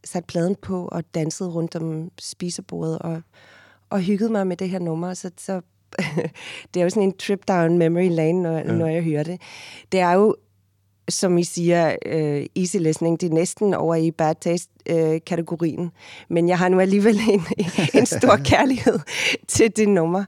sat 0.03 0.25
pladen 0.25 0.55
på 0.55 0.87
og 0.87 1.13
danset 1.13 1.55
rundt 1.55 1.75
om 1.75 2.11
spisebordet 2.19 2.99
og, 2.99 3.21
og 3.89 3.99
hygget 3.99 4.31
mig 4.31 4.47
med 4.47 4.57
det 4.57 4.69
her 4.69 4.79
nummer. 4.79 5.13
Så, 5.13 5.31
så 5.37 5.61
det 6.73 6.79
er 6.79 6.83
jo 6.83 6.89
sådan 6.89 7.03
en 7.03 7.17
trip 7.17 7.47
down 7.47 7.77
memory 7.77 8.09
lane, 8.09 8.41
når, 8.41 8.57
ja. 8.57 8.63
når 8.63 8.87
jeg 8.87 9.03
hører 9.03 9.23
det. 9.23 9.41
Det 9.91 9.99
er 9.99 10.11
jo 10.11 10.35
som 11.09 11.37
I 11.37 11.43
siger, 11.43 11.95
øh, 12.05 12.45
easy 12.55 12.77
listening, 12.77 13.21
det 13.21 13.29
er 13.29 13.33
næsten 13.33 13.73
over 13.73 13.95
i 13.95 14.11
bad 14.11 14.35
taste-kategorien. 14.41 15.91
Men 16.29 16.49
jeg 16.49 16.57
har 16.57 16.69
nu 16.69 16.79
alligevel 16.79 17.19
en, 17.29 17.43
en 17.99 18.05
stor 18.05 18.35
kærlighed 18.35 18.99
til 19.47 19.71
det 19.75 19.89
nummer. 19.89 20.23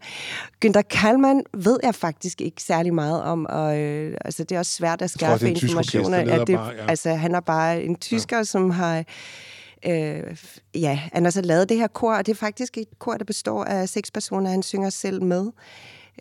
Günther 0.65 0.81
Kallmann 0.81 1.43
ved 1.53 1.79
jeg 1.83 1.95
faktisk 1.95 2.41
ikke 2.41 2.63
særlig 2.63 2.93
meget 2.93 3.23
om, 3.23 3.45
og 3.49 3.79
øh, 3.79 4.17
altså, 4.25 4.43
det 4.43 4.55
er 4.55 4.59
også 4.59 4.71
svært 4.71 5.01
at 5.01 5.11
tror, 5.11 5.27
skaffe 5.27 5.53
tysk 5.53 5.63
informationer. 5.63 6.17
orkesterleder 6.17 6.41
At 6.41 6.47
det, 6.47 6.55
bare, 6.55 6.73
ja. 6.77 6.89
Altså, 6.89 7.13
han 7.13 7.35
er 7.35 7.39
bare 7.39 7.83
en 7.83 7.95
tysker, 7.95 8.37
ja. 8.37 8.43
som 8.43 8.69
har... 8.69 9.03
Øh, 9.85 10.37
ja, 10.75 10.99
han 11.13 11.23
har 11.23 11.31
så 11.31 11.41
lavet 11.41 11.69
det 11.69 11.77
her 11.77 11.87
kor, 11.87 12.13
og 12.13 12.25
det 12.25 12.31
er 12.31 12.35
faktisk 12.35 12.77
et 12.77 12.99
kor, 12.99 13.13
der 13.13 13.25
består 13.25 13.63
af 13.63 13.89
seks 13.89 14.11
personer, 14.11 14.49
han 14.49 14.63
synger 14.63 14.89
selv 14.89 15.23
med. 15.23 15.51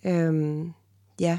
Øhm, 0.05 0.73
ja, 1.21 1.38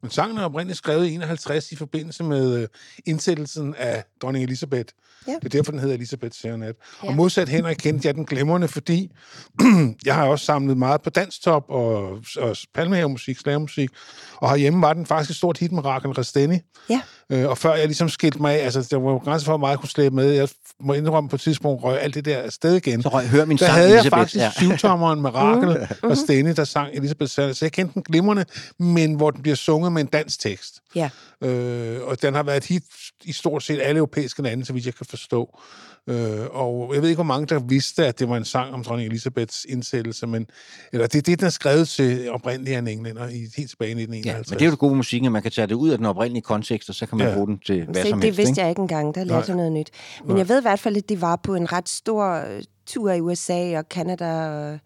men 0.00 0.10
sangen 0.10 0.38
er 0.38 0.44
oprindeligt 0.44 0.78
skrevet 0.78 1.06
i 1.06 1.14
51 1.14 1.72
i 1.72 1.76
forbindelse 1.76 2.24
med 2.24 2.62
øh, 2.62 2.68
indsættelsen 3.06 3.74
af 3.74 4.04
dronning 4.22 4.44
Elisabeth. 4.44 4.94
Ja. 5.26 5.32
Det 5.32 5.44
er 5.44 5.48
derfor, 5.48 5.72
den 5.72 5.80
hedder 5.80 5.94
Elisabeth 5.94 6.36
Serenat. 6.36 6.74
Ja. 7.02 7.08
Og 7.08 7.14
modsat 7.14 7.48
Henrik 7.48 7.76
kendte 7.76 8.06
jeg 8.06 8.14
den 8.14 8.24
glemrende, 8.24 8.68
fordi 8.68 9.10
jeg 10.06 10.14
har 10.14 10.26
også 10.26 10.44
samlet 10.44 10.76
meget 10.76 11.02
på 11.02 11.10
danstop 11.10 11.64
og, 11.68 12.18
og 12.38 12.56
palmehavemusik, 12.74 13.38
slagmusik. 13.38 13.90
Og 14.36 14.50
herhjemme 14.50 14.82
var 14.82 14.92
den 14.92 15.06
faktisk 15.06 15.30
et 15.30 15.36
stort 15.36 15.58
hit 15.58 15.72
med 15.72 15.84
Rakel 15.84 16.10
Resteni. 16.10 16.58
ja. 16.90 17.00
Øh, 17.32 17.48
og 17.48 17.58
før 17.58 17.74
jeg 17.74 17.86
ligesom 17.86 18.08
skilte 18.08 18.38
mig 18.42 18.54
af, 18.60 18.64
altså 18.64 18.88
der 18.90 18.96
var 18.96 19.10
jo 19.10 19.16
grænser 19.16 19.44
for, 19.44 19.52
hvor 19.52 19.58
meget 19.58 19.70
jeg 19.70 19.78
kunne 19.78 19.88
slæbe 19.88 20.14
med. 20.14 20.30
Jeg 20.30 20.48
må 20.80 20.92
indrømme 20.92 21.28
på 21.30 21.36
et 21.36 21.40
tidspunkt, 21.40 21.84
røg 21.84 22.00
alt 22.00 22.14
det 22.14 22.24
der 22.24 22.38
afsted 22.38 22.74
igen. 22.76 23.02
Så 23.02 23.08
røg, 23.08 23.28
hør 23.28 23.44
min 23.44 23.56
Der 23.58 23.64
sang, 23.64 23.74
havde 23.74 23.88
jeg 23.88 23.94
Elisabeth. 23.98 24.20
faktisk 24.20 24.36
Ja. 24.36 24.50
syvtommeren 24.60 25.22
med 25.22 25.34
Rakel 25.34 25.88
og 26.02 26.16
Stene, 26.16 26.52
der 26.52 26.64
sang 26.64 26.90
Elisabeth 26.94 27.30
Sand. 27.30 27.54
Så 27.54 27.64
jeg 27.64 27.72
kendte 27.72 27.94
den 27.94 28.02
glimrende, 28.02 28.44
men 28.78 29.14
hvor 29.14 29.30
den 29.30 29.42
bliver 29.42 29.54
sunget 29.56 29.92
med 29.92 30.00
en 30.02 30.06
dansk 30.08 30.40
tekst. 30.40 30.80
Ja. 30.94 31.10
Øh, 31.42 32.00
og 32.02 32.22
den 32.22 32.34
har 32.34 32.42
været 32.42 32.56
et 32.56 32.64
hit 32.64 32.82
i 33.24 33.32
stort 33.32 33.62
set 33.62 33.80
alle 33.82 33.98
europæiske 33.98 34.42
lande, 34.42 34.64
så 34.64 34.72
vidt 34.72 34.86
jeg 34.86 34.94
kan 34.94 35.06
forstå. 35.12 35.58
Øh, 36.06 36.46
og 36.50 36.90
jeg 36.94 37.02
ved 37.02 37.08
ikke, 37.08 37.16
hvor 37.16 37.24
mange 37.34 37.46
der 37.46 37.58
vidste, 37.58 38.06
at 38.06 38.18
det 38.18 38.28
var 38.28 38.36
en 38.36 38.44
sang 38.44 38.74
om 38.74 38.84
dronning 38.84 39.08
Elisabeths 39.08 39.66
indsættelse, 39.68 40.26
men 40.26 40.46
eller 40.92 41.06
det 41.06 41.18
er 41.18 41.22
det, 41.22 41.38
den 41.40 41.46
er 41.46 41.50
skrevet 41.50 41.88
til 41.88 42.30
oprindeligt 42.30 42.74
af 42.74 42.78
en 42.78 42.88
englænder 42.88 43.28
i, 43.28 43.46
helt 43.56 43.70
tilbage 43.70 43.90
i 43.90 43.94
Ja, 43.94 44.02
1951. 44.02 44.50
men 44.50 44.58
det 44.58 44.64
er 44.64 44.66
jo 44.66 44.70
det 44.70 44.78
gode 44.78 44.94
musikken, 44.96 45.26
at 45.26 45.32
man 45.32 45.42
kan 45.42 45.50
tage 45.50 45.66
det 45.66 45.74
ud 45.74 45.90
af 45.90 45.98
den 45.98 46.06
oprindelige 46.06 46.42
kontekst, 46.42 46.88
og 46.88 46.94
så 46.94 47.06
kan 47.06 47.18
man 47.18 47.28
Ja. 47.28 47.34
bruge 47.34 47.46
den 47.46 47.58
til 47.58 47.84
hvad 47.84 48.02
Se, 48.02 48.10
som 48.10 48.20
det 48.20 48.24
helst. 48.24 48.38
vidste 48.38 48.50
ikke? 48.50 48.60
jeg 48.60 48.68
ikke 48.70 48.80
engang. 48.80 49.14
Der 49.14 49.24
lærte 49.24 49.44
jeg 49.48 49.56
noget 49.56 49.72
nyt. 49.72 49.90
Men 50.20 50.28
Nej. 50.28 50.38
jeg 50.38 50.48
ved 50.48 50.58
i 50.58 50.62
hvert 50.62 50.80
fald, 50.80 50.96
at 50.96 51.08
de 51.08 51.20
var 51.20 51.36
på 51.36 51.54
en 51.54 51.72
ret 51.72 51.88
stor 51.88 52.32
øh, 52.34 52.62
tur 52.86 53.10
i 53.12 53.20
USA 53.20 53.78
og 53.78 53.84
Canada 53.90 54.46
og 54.46 54.78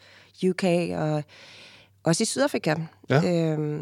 UK 0.48 0.64
og 0.96 1.22
også 2.04 2.22
i 2.22 2.26
Sydafrika. 2.26 2.74
Ja. 3.10 3.52
Øhm, 3.52 3.80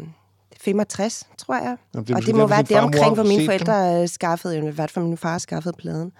65, 0.61 1.27
tror 1.37 1.55
jeg. 1.55 1.77
Jamen, 1.93 2.07
det 2.07 2.15
og 2.15 2.21
det 2.21 2.35
må 2.35 2.41
derfor, 2.41 2.47
være 2.55 2.61
det 2.63 2.77
omkring, 2.77 3.13
hvor 3.13 3.23
mine 3.23 3.37
dem. 3.39 3.45
forældre 3.45 4.01
øh, 4.01 4.07
skaffede, 4.09 4.57
eller 4.57 4.69
i 4.71 4.73
hvert 4.73 4.91
fald 4.91 5.05
min 5.05 5.17
far 5.17 5.37
skaffede 5.37 5.75
pladen. 5.77 6.11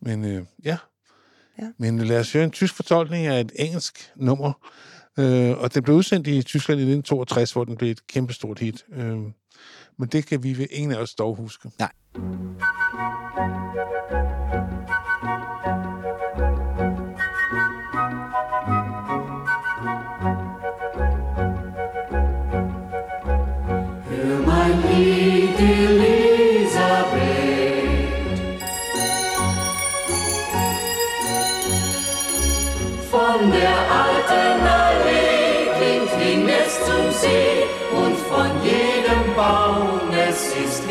Men 0.00 0.24
øh, 0.24 0.44
ja. 0.64 0.76
Ja. 1.62 1.72
Men 1.78 1.98
lad 1.98 2.20
os 2.20 2.32
høre 2.32 2.44
en 2.44 2.50
tysk 2.50 2.74
fortolkning 2.74 3.26
af 3.26 3.40
et 3.40 3.52
engelsk 3.56 4.12
nummer. 4.16 4.52
Øh, 5.18 5.58
og 5.58 5.74
den 5.74 5.82
blev 5.82 5.96
udsendt 5.96 6.26
i 6.26 6.42
Tyskland 6.42 6.80
i 6.80 6.82
1962, 6.82 7.52
hvor 7.52 7.64
den 7.64 7.76
blev 7.76 7.90
et 7.90 8.06
kæmpestort 8.06 8.58
hit. 8.58 8.84
Øh, 8.92 9.18
men 9.98 10.08
det 10.12 10.26
kan 10.26 10.42
vi 10.42 10.58
ved 10.58 10.66
ingen 10.70 10.92
af 10.92 10.96
os 10.96 11.14
dog 11.14 11.36
huske. 11.36 11.70
Nej. 11.78 11.92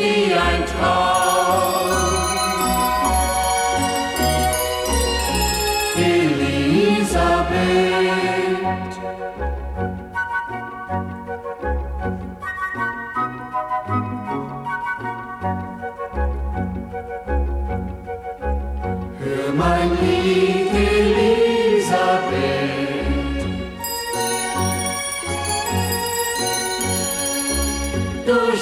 Wie 0.00 0.32
ein 0.32 0.64
Traum. 0.66 1.10
Elisabeth. 5.96 7.50
Hör 19.18 19.52
mein 19.54 19.90
Lied, 20.00 20.69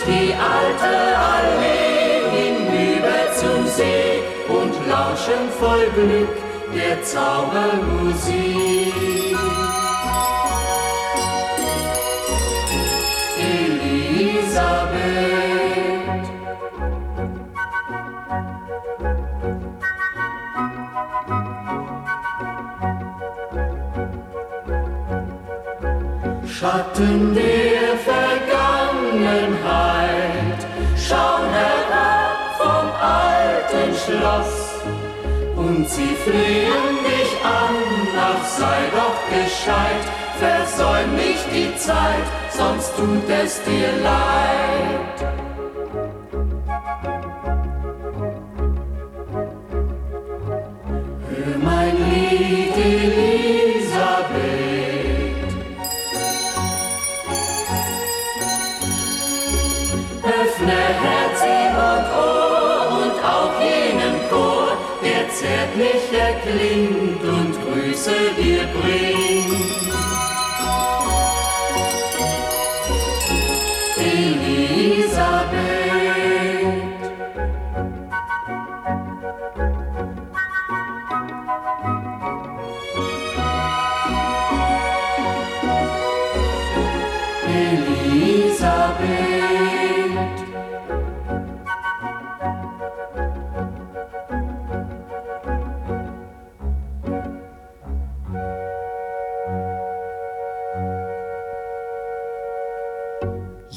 die 0.09 0.34
alte 0.34 0.92
Allee 1.34 2.20
hinüber 2.38 3.20
zum 3.40 3.61
See 3.66 4.22
und 4.48 4.72
lauschen 4.88 5.42
voll 5.61 5.86
Glück 5.94 6.34
der 6.74 6.96
Zaubermusik. 7.02 8.38
Elisabeth. 13.38 14.88
Schatten 26.46 27.34
der 27.34 27.77
Schloss 34.09 34.80
und 35.56 35.86
sie 35.86 36.14
flehen 36.24 36.96
dich 37.04 37.44
an, 37.44 37.76
ach 38.16 38.42
sei 38.46 38.80
doch 38.96 39.18
gescheit, 39.28 40.04
versäum 40.38 41.14
nicht 41.14 41.44
die 41.52 41.76
Zeit, 41.76 42.24
sonst 42.50 42.96
tut 42.96 43.28
es 43.28 43.62
dir 43.64 43.92
leid. 44.02 45.38
zärtlich 65.49 66.20
erklingt 66.20 67.22
und 67.22 67.55
Grüße 67.64 68.11
dir 68.36 68.64
bringt. 68.80 70.27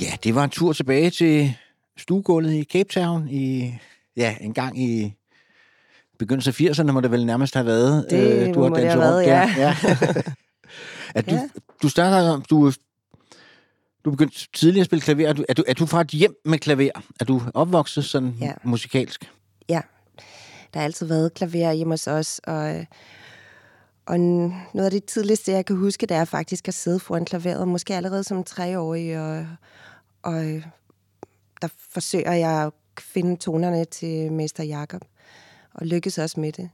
Ja, 0.02 0.14
det 0.24 0.36
var 0.36 0.44
en 0.44 0.50
tur 0.50 0.74
tilbage 0.74 1.10
til 1.10 1.56
stuegulvet 1.98 2.54
i 2.54 2.64
Cape 2.64 2.90
Town 2.90 3.28
i, 3.30 3.74
ja, 4.18 4.36
en 4.42 4.54
gang 4.54 4.82
i 4.82 5.14
begyndelsen 6.20 6.68
af 6.68 6.72
80'erne 6.72 6.92
må 6.92 7.02
det 7.02 7.12
vel 7.12 7.26
nærmest 7.26 7.54
have 7.54 7.66
været. 7.66 8.06
Det 8.10 8.48
øh, 8.48 8.56
må 8.56 8.70
det 8.70 8.88
have 8.90 9.00
været, 9.00 9.24
ja. 9.24 9.54
der. 9.58 9.62
ja. 9.62 9.76
at 11.16 11.30
du, 11.30 11.36
Ja. 11.36 11.50
du 11.82 11.90
starter 11.90 12.30
om, 12.32 12.42
du, 12.42 12.72
du 14.06 14.12
begyndte 14.12 14.48
tidligere 14.54 14.82
at 14.82 14.86
spille 14.86 15.02
klaver. 15.02 15.30
Er 15.30 15.34
du, 15.34 15.44
er, 15.50 15.54
du, 15.54 15.64
er 15.68 15.74
du 15.74 15.86
fra 15.86 16.02
et 16.02 16.08
hjem 16.08 16.36
med 16.46 16.60
klaver? 16.60 16.90
Er 17.20 17.26
du 17.26 17.42
opvokset 17.54 18.06
sådan 18.06 18.36
Ja. 18.42 18.52
musikalsk? 18.64 19.32
Ja, 19.70 19.82
der 20.74 20.80
har 20.80 20.86
altid 20.86 21.06
været 21.06 21.34
klaver 21.34 21.72
hjemme 21.74 21.94
hos 21.94 22.08
os, 22.08 22.40
og, 22.44 22.86
og 24.06 24.20
noget 24.20 24.86
af 24.86 24.92
det 24.92 25.06
tidligste, 25.06 25.52
jeg 25.52 25.66
kan 25.66 25.76
huske, 25.76 26.06
det 26.06 26.18
er 26.18 26.26
faktisk 26.26 26.68
at 26.68 26.74
sidde 26.74 27.00
foran 27.00 27.26
klaveret, 27.26 27.68
måske 27.68 27.96
allerede 27.96 28.24
som 28.24 28.44
treårig, 28.44 29.20
og, 29.20 29.48
og 30.24 30.46
øh, 30.46 30.66
der 31.62 31.68
forsøger 31.78 32.32
jeg 32.34 32.52
at 32.66 32.74
finde 33.00 33.36
tonerne 33.36 33.86
til 33.86 34.32
Mester 34.32 34.64
Jakob, 34.64 35.02
og 35.74 35.86
lykkes 35.86 36.18
også 36.18 36.40
med 36.40 36.52
det. 36.52 36.70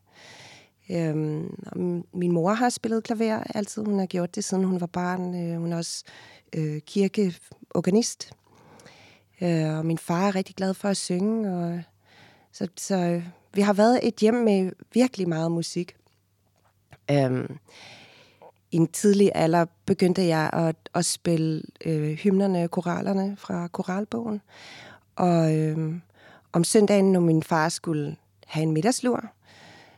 Øhm, 0.92 1.56
min- 1.76 2.06
min 2.14 2.32
mor 2.32 2.54
har 2.54 2.70
spillet 2.70 3.04
klaver 3.04 3.44
altid. 3.56 3.86
Hun 3.86 4.00
har 4.00 4.06
gjort 4.06 4.36
det, 4.36 4.44
siden 4.44 4.64
hun 4.64 4.82
var 4.82 4.88
barn. 4.88 5.36
Øh, 5.52 5.60
hun 5.60 5.74
er 5.74 5.78
også 5.78 6.04
øh, 6.56 6.82
kirkeorganist. 6.82 8.32
Øh, 9.42 9.78
og 9.78 9.86
min 9.86 9.98
far 9.98 10.28
er 10.28 10.36
rigtig 10.36 10.56
glad 10.56 10.74
for 10.74 10.90
at 10.90 10.98
synge, 10.98 11.54
og 11.56 11.82
så, 12.52 12.68
så 12.78 12.96
øh, 12.98 13.28
vi 13.54 13.62
har 13.62 13.74
været 13.74 14.00
et 14.04 14.16
hjem 14.16 14.34
med 14.34 14.72
virkelig 14.94 15.30
meget 15.30 15.52
musik. 15.52 15.96
Øhm, 17.12 17.58
i 18.72 18.76
en 18.76 18.88
tidlig 18.88 19.32
alder 19.36 19.66
begyndte 19.86 20.28
jeg 20.28 20.50
at, 20.54 20.76
at 20.96 21.06
spille 21.06 21.62
øh, 21.86 22.10
hymnerne, 22.14 22.68
koralerne 22.68 23.36
fra 23.40 23.68
koralbogen. 23.68 24.42
Og 25.16 25.56
øh, 25.58 25.94
om 26.54 26.64
søndagen, 26.64 27.12
når 27.12 27.20
min 27.20 27.44
far 27.44 27.70
skulle 27.70 28.16
have 28.48 28.64
en 28.64 28.72
middagslur, 28.72 29.24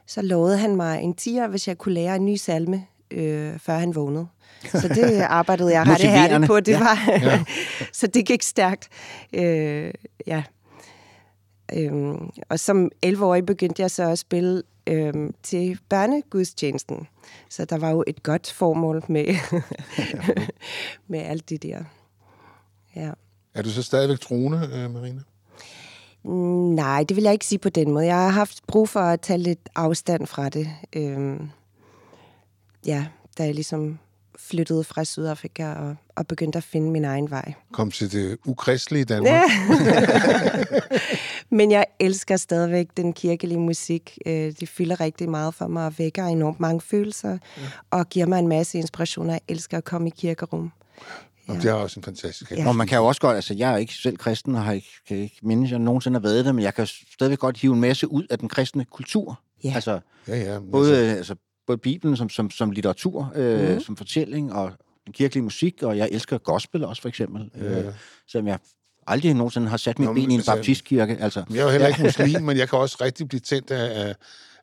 så 0.08 0.22
lovede 0.22 0.58
han 0.58 0.76
mig 0.76 1.02
en 1.02 1.14
tiger, 1.14 1.48
hvis 1.48 1.68
jeg 1.68 1.78
kunne 1.78 1.94
lære 1.94 2.16
en 2.16 2.26
ny 2.26 2.36
salme, 2.36 2.86
øh, 3.12 3.60
før 3.60 3.78
han 3.78 3.96
vågnede. 3.96 4.28
Så 4.66 4.88
det 4.88 5.22
arbejdede 5.40 5.72
jeg 5.74 5.88
ret 5.88 6.02
hærdigt 6.02 6.48
på. 6.48 6.60
Det 6.60 6.72
Ja. 6.72 6.80
var, 6.80 7.46
så 8.00 8.08
det 8.08 8.26
gik 8.26 8.44
stærkt. 8.44 8.90
Øh, 9.34 9.94
ja. 10.28 10.44
Øhm, 11.74 12.30
og 12.50 12.60
som 12.60 12.90
11-årig 13.06 13.46
begyndte 13.46 13.82
jeg 13.82 13.92
så 13.92 14.04
at 14.04 14.20
spille 14.20 14.64
øhm, 14.90 15.34
til 15.44 15.80
børnegudstjenesten. 15.90 17.08
Så 17.50 17.66
der 17.66 17.78
var 17.78 17.90
jo 17.90 18.04
et 18.08 18.24
godt 18.24 18.52
formål 18.52 19.04
med, 19.08 19.36
med 21.08 21.20
alt 21.20 21.50
det 21.50 21.64
der. 21.64 21.84
Ja. 22.96 23.12
Er 23.54 23.62
du 23.62 23.70
så 23.70 23.84
stadigvæk 23.84 24.20
troende, 24.20 24.70
øh, 24.74 24.94
Marina? 24.94 25.22
Mm, 26.24 26.74
Nej, 26.76 27.04
det 27.04 27.16
vil 27.16 27.24
jeg 27.24 27.34
ikke 27.34 27.46
sige 27.46 27.60
på 27.60 27.70
den 27.70 27.92
måde. 27.92 28.06
Jeg 28.06 28.16
har 28.16 28.30
haft 28.30 28.60
brug 28.68 28.90
for 28.90 29.00
at 29.00 29.22
tage 29.22 29.40
lidt 29.40 29.70
afstand 29.76 30.28
fra 30.28 30.50
det. 30.50 30.70
Øhm, 30.94 31.50
ja, 32.86 33.06
da 33.38 33.44
jeg 33.44 33.54
ligesom 33.56 34.00
flyttede 34.40 34.84
fra 34.84 35.04
Sydafrika 35.04 35.74
og, 35.74 35.96
og 36.16 36.28
begyndte 36.28 36.58
at 36.58 36.64
finde 36.64 36.92
min 36.92 37.06
egen 37.06 37.30
vej. 37.30 37.54
Kom 37.74 37.92
til 37.92 38.12
det 38.12 38.38
ukristelige 38.46 39.06
Danmark. 39.06 39.34
Ja. 39.34 39.44
Men 41.52 41.72
jeg 41.72 41.86
elsker 42.00 42.38
stadigvæk 42.38 42.88
den 42.98 43.14
kirkelige 43.14 43.60
musik. 43.60 44.18
Øh, 44.26 44.34
Det 44.34 44.70
fylder 44.70 45.00
rigtig 45.00 45.30
meget 45.30 45.54
for 45.54 45.68
mig 45.68 45.86
og 45.86 46.00
vækker 46.00 46.26
enormt 46.26 46.60
mange 46.60 46.82
følelser 46.82 47.38
og 47.92 48.10
giver 48.10 48.26
mig 48.26 48.40
en 48.40 48.48
masse 48.48 48.78
inspiration. 48.78 49.30
Jeg 49.30 49.40
elsker 49.48 49.78
at 49.78 49.84
komme 49.84 50.08
i 50.08 50.14
kirkerum. 50.18 50.72
Og 51.48 51.56
det 51.56 51.66
er 51.66 51.74
også 51.74 52.00
en 52.00 52.04
fantastisk 52.04 52.52
Ja. 52.52 52.68
Og 52.68 52.76
man 52.76 52.88
kan 52.88 52.98
jo 52.98 53.06
også 53.06 53.22
godt, 53.22 53.36
altså 53.36 53.54
jeg 53.54 53.74
er 53.74 53.78
ikke 53.78 53.94
selv 53.94 54.18
kristen, 54.18 54.56
og 54.56 54.64
har 54.64 54.72
ikke, 54.74 54.88
kan 55.08 55.18
ikke 55.18 55.38
mindes, 55.44 55.68
at 55.68 55.72
jeg 55.72 55.80
nogensinde 55.80 56.20
har 56.20 56.22
været 56.22 56.46
det, 56.46 56.56
men 56.56 56.64
jeg 56.64 56.74
kan 56.74 56.88
stadigvæk 56.88 57.40
godt 57.40 57.58
hive 57.58 57.74
en 57.74 57.80
masse 57.80 58.12
ud 58.12 58.24
af 58.30 58.40
den 58.40 58.50
kristne 58.50 58.86
kultur. 58.86 59.40
Ja. 59.64 59.72
Altså 59.76 60.00
Ja, 60.28 60.38
ja. 60.54 60.60
både, 60.72 60.98
altså, 60.98 61.16
altså, 61.18 61.36
både 61.68 61.78
Bibelen 61.78 62.18
som, 62.18 62.30
som, 62.30 62.52
som 62.52 62.72
litteratur, 62.72 63.32
øh, 63.36 63.72
Mhm. 63.72 63.80
som 63.82 63.98
fortælling, 63.98 64.54
og 64.54 64.72
den 65.06 65.14
kirkelige 65.14 65.44
musik, 65.44 65.84
og 65.84 65.98
jeg 65.98 66.10
elsker 66.12 66.38
gospel 66.38 66.84
også, 66.86 67.02
for 67.02 67.10
eksempel. 67.10 67.52
Ja. 67.58 67.80
Øh, 67.88 67.94
selvom 68.28 68.48
jeg 68.48 68.60
aldrig 69.10 69.34
nogensinde 69.34 69.68
har 69.68 69.78
sat 69.78 70.00
mit 70.00 70.08
Nå, 70.08 70.14
ben 70.14 70.32
i 70.32 70.34
en 70.34 70.40
altså, 70.40 70.56
baptistkirke. 70.56 71.18
Altså, 71.20 71.44
Jeg 71.50 71.58
er 71.60 71.64
jo 71.64 71.70
heller 71.70 71.88
ikke 71.88 72.04
muslim, 72.04 72.42
men 72.42 72.58
jeg 72.58 72.70
kan 72.70 72.80
også 72.80 72.98
rigtig 73.06 73.28
blive 73.28 73.40
tændt 73.40 73.72
af, 73.72 74.08
af, 74.08 74.16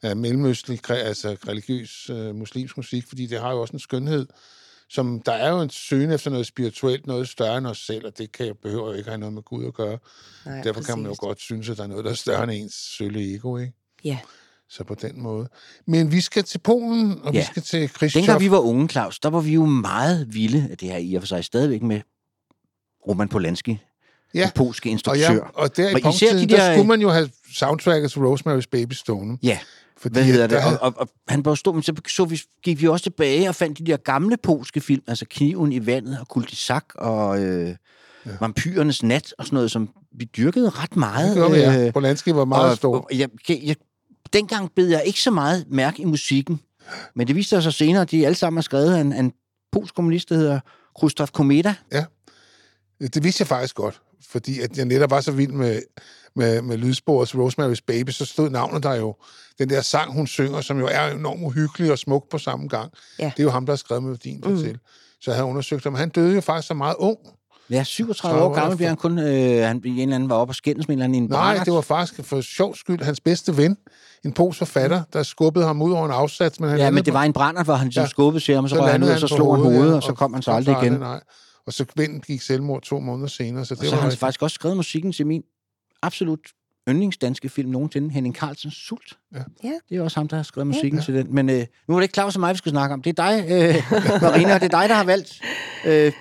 af 0.03 0.17
mellemøstlig, 0.17 0.91
altså 0.91 1.37
religiøs 1.49 2.11
øh, 2.11 2.35
muslimsk 2.35 2.77
musik, 2.77 3.09
fordi 3.09 3.27
det 3.27 3.41
har 3.41 3.51
jo 3.53 3.61
også 3.61 3.73
en 3.73 3.79
skønhed, 3.79 4.27
som 4.89 5.23
der 5.27 5.33
er 5.33 5.51
jo 5.51 5.61
en 5.61 5.71
søgen 5.71 6.11
efter 6.11 6.31
noget 6.31 6.47
spirituelt, 6.47 7.07
noget 7.07 7.29
større 7.29 7.59
end 7.59 7.67
os 7.67 7.87
selv, 7.87 8.07
og 8.07 8.19
det 8.19 8.33
kan 8.33 8.47
jeg 8.47 8.55
behøver 8.63 8.87
jo 8.87 8.93
ikke 8.93 9.11
have 9.11 9.19
noget 9.19 9.33
med 9.33 9.43
Gud 9.43 9.67
at 9.67 9.75
gøre. 9.75 9.99
Nej, 10.47 10.63
Derfor 10.63 10.83
kan 10.83 10.99
man 10.99 11.05
jo 11.05 11.11
præcis. 11.11 11.21
godt 11.21 11.41
synes, 11.41 11.69
at 11.69 11.77
der 11.77 11.83
er 11.83 11.87
noget, 11.89 12.05
der 12.05 12.11
er 12.11 12.15
større 12.15 12.43
end 12.43 12.53
ens 12.53 12.75
sølle 12.75 13.35
ego, 13.35 13.57
ikke? 13.57 13.73
Ja. 14.05 14.19
Så 14.69 14.85
på 14.85 14.95
den 14.95 15.23
måde. 15.23 15.49
Men 15.87 16.13
vi 16.13 16.21
skal 16.21 16.45
til 16.45 16.59
Polen, 16.59 17.21
og 17.23 17.33
ja. 17.35 17.39
Vi 17.39 17.45
skal 17.45 17.63
til 17.63 17.89
Khrushchev. 17.89 18.21
Dengang 18.21 18.41
vi 18.41 18.51
var 18.51 18.59
unge, 18.59 18.89
Claus, 18.89 19.19
der 19.19 19.29
var 19.29 19.41
vi 19.41 19.53
jo 19.53 19.65
meget 19.67 20.35
vilde, 20.35 20.77
det 20.81 20.89
her 20.89 20.97
i 20.97 21.15
og 21.15 21.23
for 21.23 21.27
sig 21.27 21.45
stadigvæk 21.45 21.83
med 21.83 22.01
Roman 23.09 23.29
Polanski, 23.29 23.79
Ja. 24.37 24.43
den 24.43 24.51
polske 24.55 24.89
og, 24.89 24.93
instruktør. 24.93 25.33
ja, 25.33 25.39
og 25.55 25.77
der 25.77 25.89
i 25.91 26.03
Og 26.05 26.15
især 26.15 26.33
de 26.33 26.41
der, 26.41 26.47
der- 26.57 26.75
skulle 26.75 26.89
man 26.89 27.01
jo 27.01 27.11
have 27.11 27.31
soundtracket 27.55 28.13
til 28.13 28.19
Rosemary's 28.21 28.69
Baby 28.71 28.93
stående. 28.93 29.39
Ja, 29.43 29.59
Fordi 29.99 30.13
hvad 30.13 30.25
hedder 30.25 30.47
det? 30.47 30.57
der 30.59 30.65
Og, 30.65 30.79
og, 30.81 30.95
og 30.97 31.09
han 31.29 31.45
var 31.45 31.55
stå, 31.55 31.73
men 31.73 31.83
så, 31.83 31.93
så 32.09 32.25
vi, 32.25 32.41
gik 32.63 32.81
vi 32.83 32.89
også 32.89 33.03
tilbage 33.03 33.49
og 33.49 33.55
fandt 33.55 33.79
de 33.79 33.85
der 33.87 33.97
gamle 33.97 34.37
polske 34.43 34.81
film, 34.81 35.03
altså 35.07 35.25
Kniven 35.31 35.73
i 35.73 35.87
vandet 35.87 36.19
og 36.21 36.29
Kultisak 36.29 36.85
og 36.95 37.43
øh, 37.43 37.69
ja. 38.27 38.31
Vampyrernes 38.41 39.03
nat 39.03 39.35
og 39.39 39.45
sådan 39.45 39.55
noget, 39.55 39.71
som 39.71 39.89
vi 40.19 40.25
dyrkede 40.37 40.69
ret 40.71 40.97
meget. 40.97 41.29
Det 41.29 41.37
gjorde 41.37 41.53
vi, 41.53 41.59
ja. 41.61 41.87
øh, 41.87 41.93
Polanski 41.93 42.35
var 42.35 42.45
meget 42.45 42.71
og, 42.71 42.77
stor. 42.77 42.97
Og, 42.97 43.09
jeg, 43.19 43.29
jeg, 43.49 43.61
jeg, 43.65 43.77
dengang 44.33 44.71
bed 44.77 44.89
jeg 44.89 45.03
ikke 45.07 45.21
så 45.21 45.31
meget 45.31 45.65
mærke 45.71 46.03
i 46.03 46.05
musikken, 46.05 46.61
men 47.15 47.27
det 47.27 47.37
viste 47.37 47.49
sig 47.51 47.63
så 47.63 47.71
senere, 47.71 48.03
at 48.03 48.11
de 48.11 48.27
alle 48.27 48.37
sammen 48.37 48.59
er 48.59 48.63
skrevet 48.63 48.95
af 48.95 49.01
en, 49.01 49.13
en 49.13 49.33
polsk 49.73 49.95
kommunist, 49.95 50.29
der 50.29 50.35
hedder 50.35 50.61
Krzysztof 51.01 51.31
Komeda. 51.31 51.75
Det 53.01 53.25
vidste 53.25 53.43
jeg 53.43 53.47
faktisk 53.49 53.75
godt, 53.75 54.01
fordi 54.31 54.61
at 54.61 54.79
jeg 54.79 54.85
netop 54.85 55.11
var 55.11 55.21
så 55.21 55.33
vild 55.33 55.53
med, 55.53 55.81
med, 56.37 56.63
med 56.63 56.77
lydsporets 56.77 57.35
Rosemary's 57.35 57.85
Baby, 57.87 58.11
så 58.11 58.25
stod 58.25 58.51
navnet 58.51 58.83
der 58.83 58.95
jo. 58.95 59.15
Den 59.59 59.71
der 59.71 59.81
sang, 59.81 60.13
hun 60.13 60.27
synger, 60.27 60.61
som 60.61 60.79
jo 60.79 60.89
er 60.91 61.11
enormt 61.11 61.43
uhyggelig 61.43 61.93
og 61.93 61.99
smuk 61.99 62.31
på 62.31 62.39
samme 62.39 62.69
gang. 62.69 62.93
Ja. 63.19 63.25
Det 63.25 63.39
er 63.39 63.43
jo 63.45 63.51
ham, 63.51 63.67
der 63.67 63.73
har 63.73 63.77
skrevet 63.77 64.03
melodien 64.03 64.43
mm. 64.47 64.59
til. 64.59 64.79
Så 65.21 65.31
jeg 65.31 65.35
havde 65.37 65.49
undersøgt 65.49 65.85
ham. 65.85 65.95
Han 65.95 66.09
døde 66.09 66.35
jo 66.35 66.41
faktisk 66.41 66.69
så 66.69 66.75
meget 66.75 66.95
ung. 66.99 67.19
Ja, 67.71 67.83
37 67.85 68.39
Så 68.39 68.45
år 68.45 68.55
gammel 68.55 68.77
bliver 68.77 68.89
han 68.89 68.97
kun. 68.97 69.19
Øh, 69.19 69.27
han, 69.67 69.83
en 69.85 69.99
eller 70.01 70.15
anden 70.15 70.31
var 70.31 70.37
oppe 70.37 70.51
og 70.51 70.55
skændes 70.55 70.89
med 70.89 70.97
en 70.97 71.03
eller 71.03 71.05
anden 71.05 71.23
en 71.23 71.31
Nej, 71.31 71.41
brændert. 71.41 71.67
det 71.67 71.75
var 71.75 71.81
faktisk 71.81 72.25
for 72.25 72.41
sjov 72.41 72.75
skyld 72.77 73.03
hans 73.03 73.21
bedste 73.21 73.57
ven, 73.57 73.77
en 74.25 74.33
polsk 74.33 74.59
forfatter, 74.59 75.03
der 75.13 75.23
skubbede 75.23 75.67
ham 75.67 75.83
ud 75.83 75.93
over 75.93 76.05
en 76.07 76.11
afsats. 76.13 76.61
Men 76.61 76.71
han 76.71 76.79
Ja, 76.79 76.91
men 76.91 77.05
det 77.05 77.15
var 77.15 77.23
en 77.23 77.33
brænder, 77.33 77.65
hvor 77.65 77.75
han 77.75 77.87
ligesom 77.87 78.03
Ja. 78.03 78.09
skubbede 78.09 78.45
til 78.45 78.55
ham, 78.55 78.65
og 78.65 78.71
så, 78.71 78.77
så 78.77 78.83
røg 78.83 78.93
han 78.93 79.03
ud, 79.03 79.09
og 79.09 79.19
så 79.21 79.27
slog 79.27 79.57
han 79.57 79.65
hovedet, 79.65 79.91
ja, 79.91 79.97
og 79.97 80.03
så 80.03 80.13
kom 80.13 80.33
han 80.35 80.43
så 80.43 80.51
aldrig 80.51 80.77
igen. 80.83 80.93
Nej. 80.93 81.21
Og 81.67 81.73
så 81.73 81.85
vennen 81.97 82.21
gik 82.21 82.41
selvmord 82.41 82.83
to 82.83 83.01
måneder 83.01 83.29
senere. 83.29 83.65
Så 83.65 83.75
det 83.75 83.81
Og 83.81 83.85
så 83.87 83.91
var 83.91 83.97
har 83.97 84.01
han 84.03 84.09
rigtig- 84.09 84.19
faktisk 84.21 84.43
også 84.43 84.55
skrevet 84.55 84.77
musikken 84.77 85.13
til 85.13 85.27
min 85.27 85.43
absolut 86.03 86.41
yndlingsdanske 86.89 87.49
film 87.49 87.71
nogensinde, 87.71 88.11
Henning 88.11 88.35
Carlsens 88.35 88.75
Sult. 88.75 89.19
Ja. 89.35 89.39
Ja. 89.65 89.73
Det 89.89 89.97
er 89.97 90.03
også 90.03 90.21
ham, 90.21 90.29
der 90.29 90.37
har 90.37 90.43
skrevet 90.43 90.67
musikken 90.67 90.99
ja. 90.99 91.05
til 91.05 91.15
den. 91.15 91.35
Men 91.35 91.51
øh, 91.51 91.67
nu 91.89 91.95
er 91.95 91.99
det 91.99 92.05
ikke 92.05 92.15
Claus 92.15 92.35
og 92.35 92.41
mig, 92.41 92.53
vi 92.53 92.59
skal 92.59 92.71
snakke 92.71 92.93
om. 92.95 93.03
Det 93.03 93.19
er 93.19 93.23
dig, 93.31 93.45
øh, 93.51 93.75
Marina, 94.23 94.55
og 94.55 94.61
det 94.61 94.75
er 94.75 94.81
dig, 94.81 94.89
der 94.89 94.95
har 94.95 95.05
valgt 95.05 95.41
øh, 95.87 96.13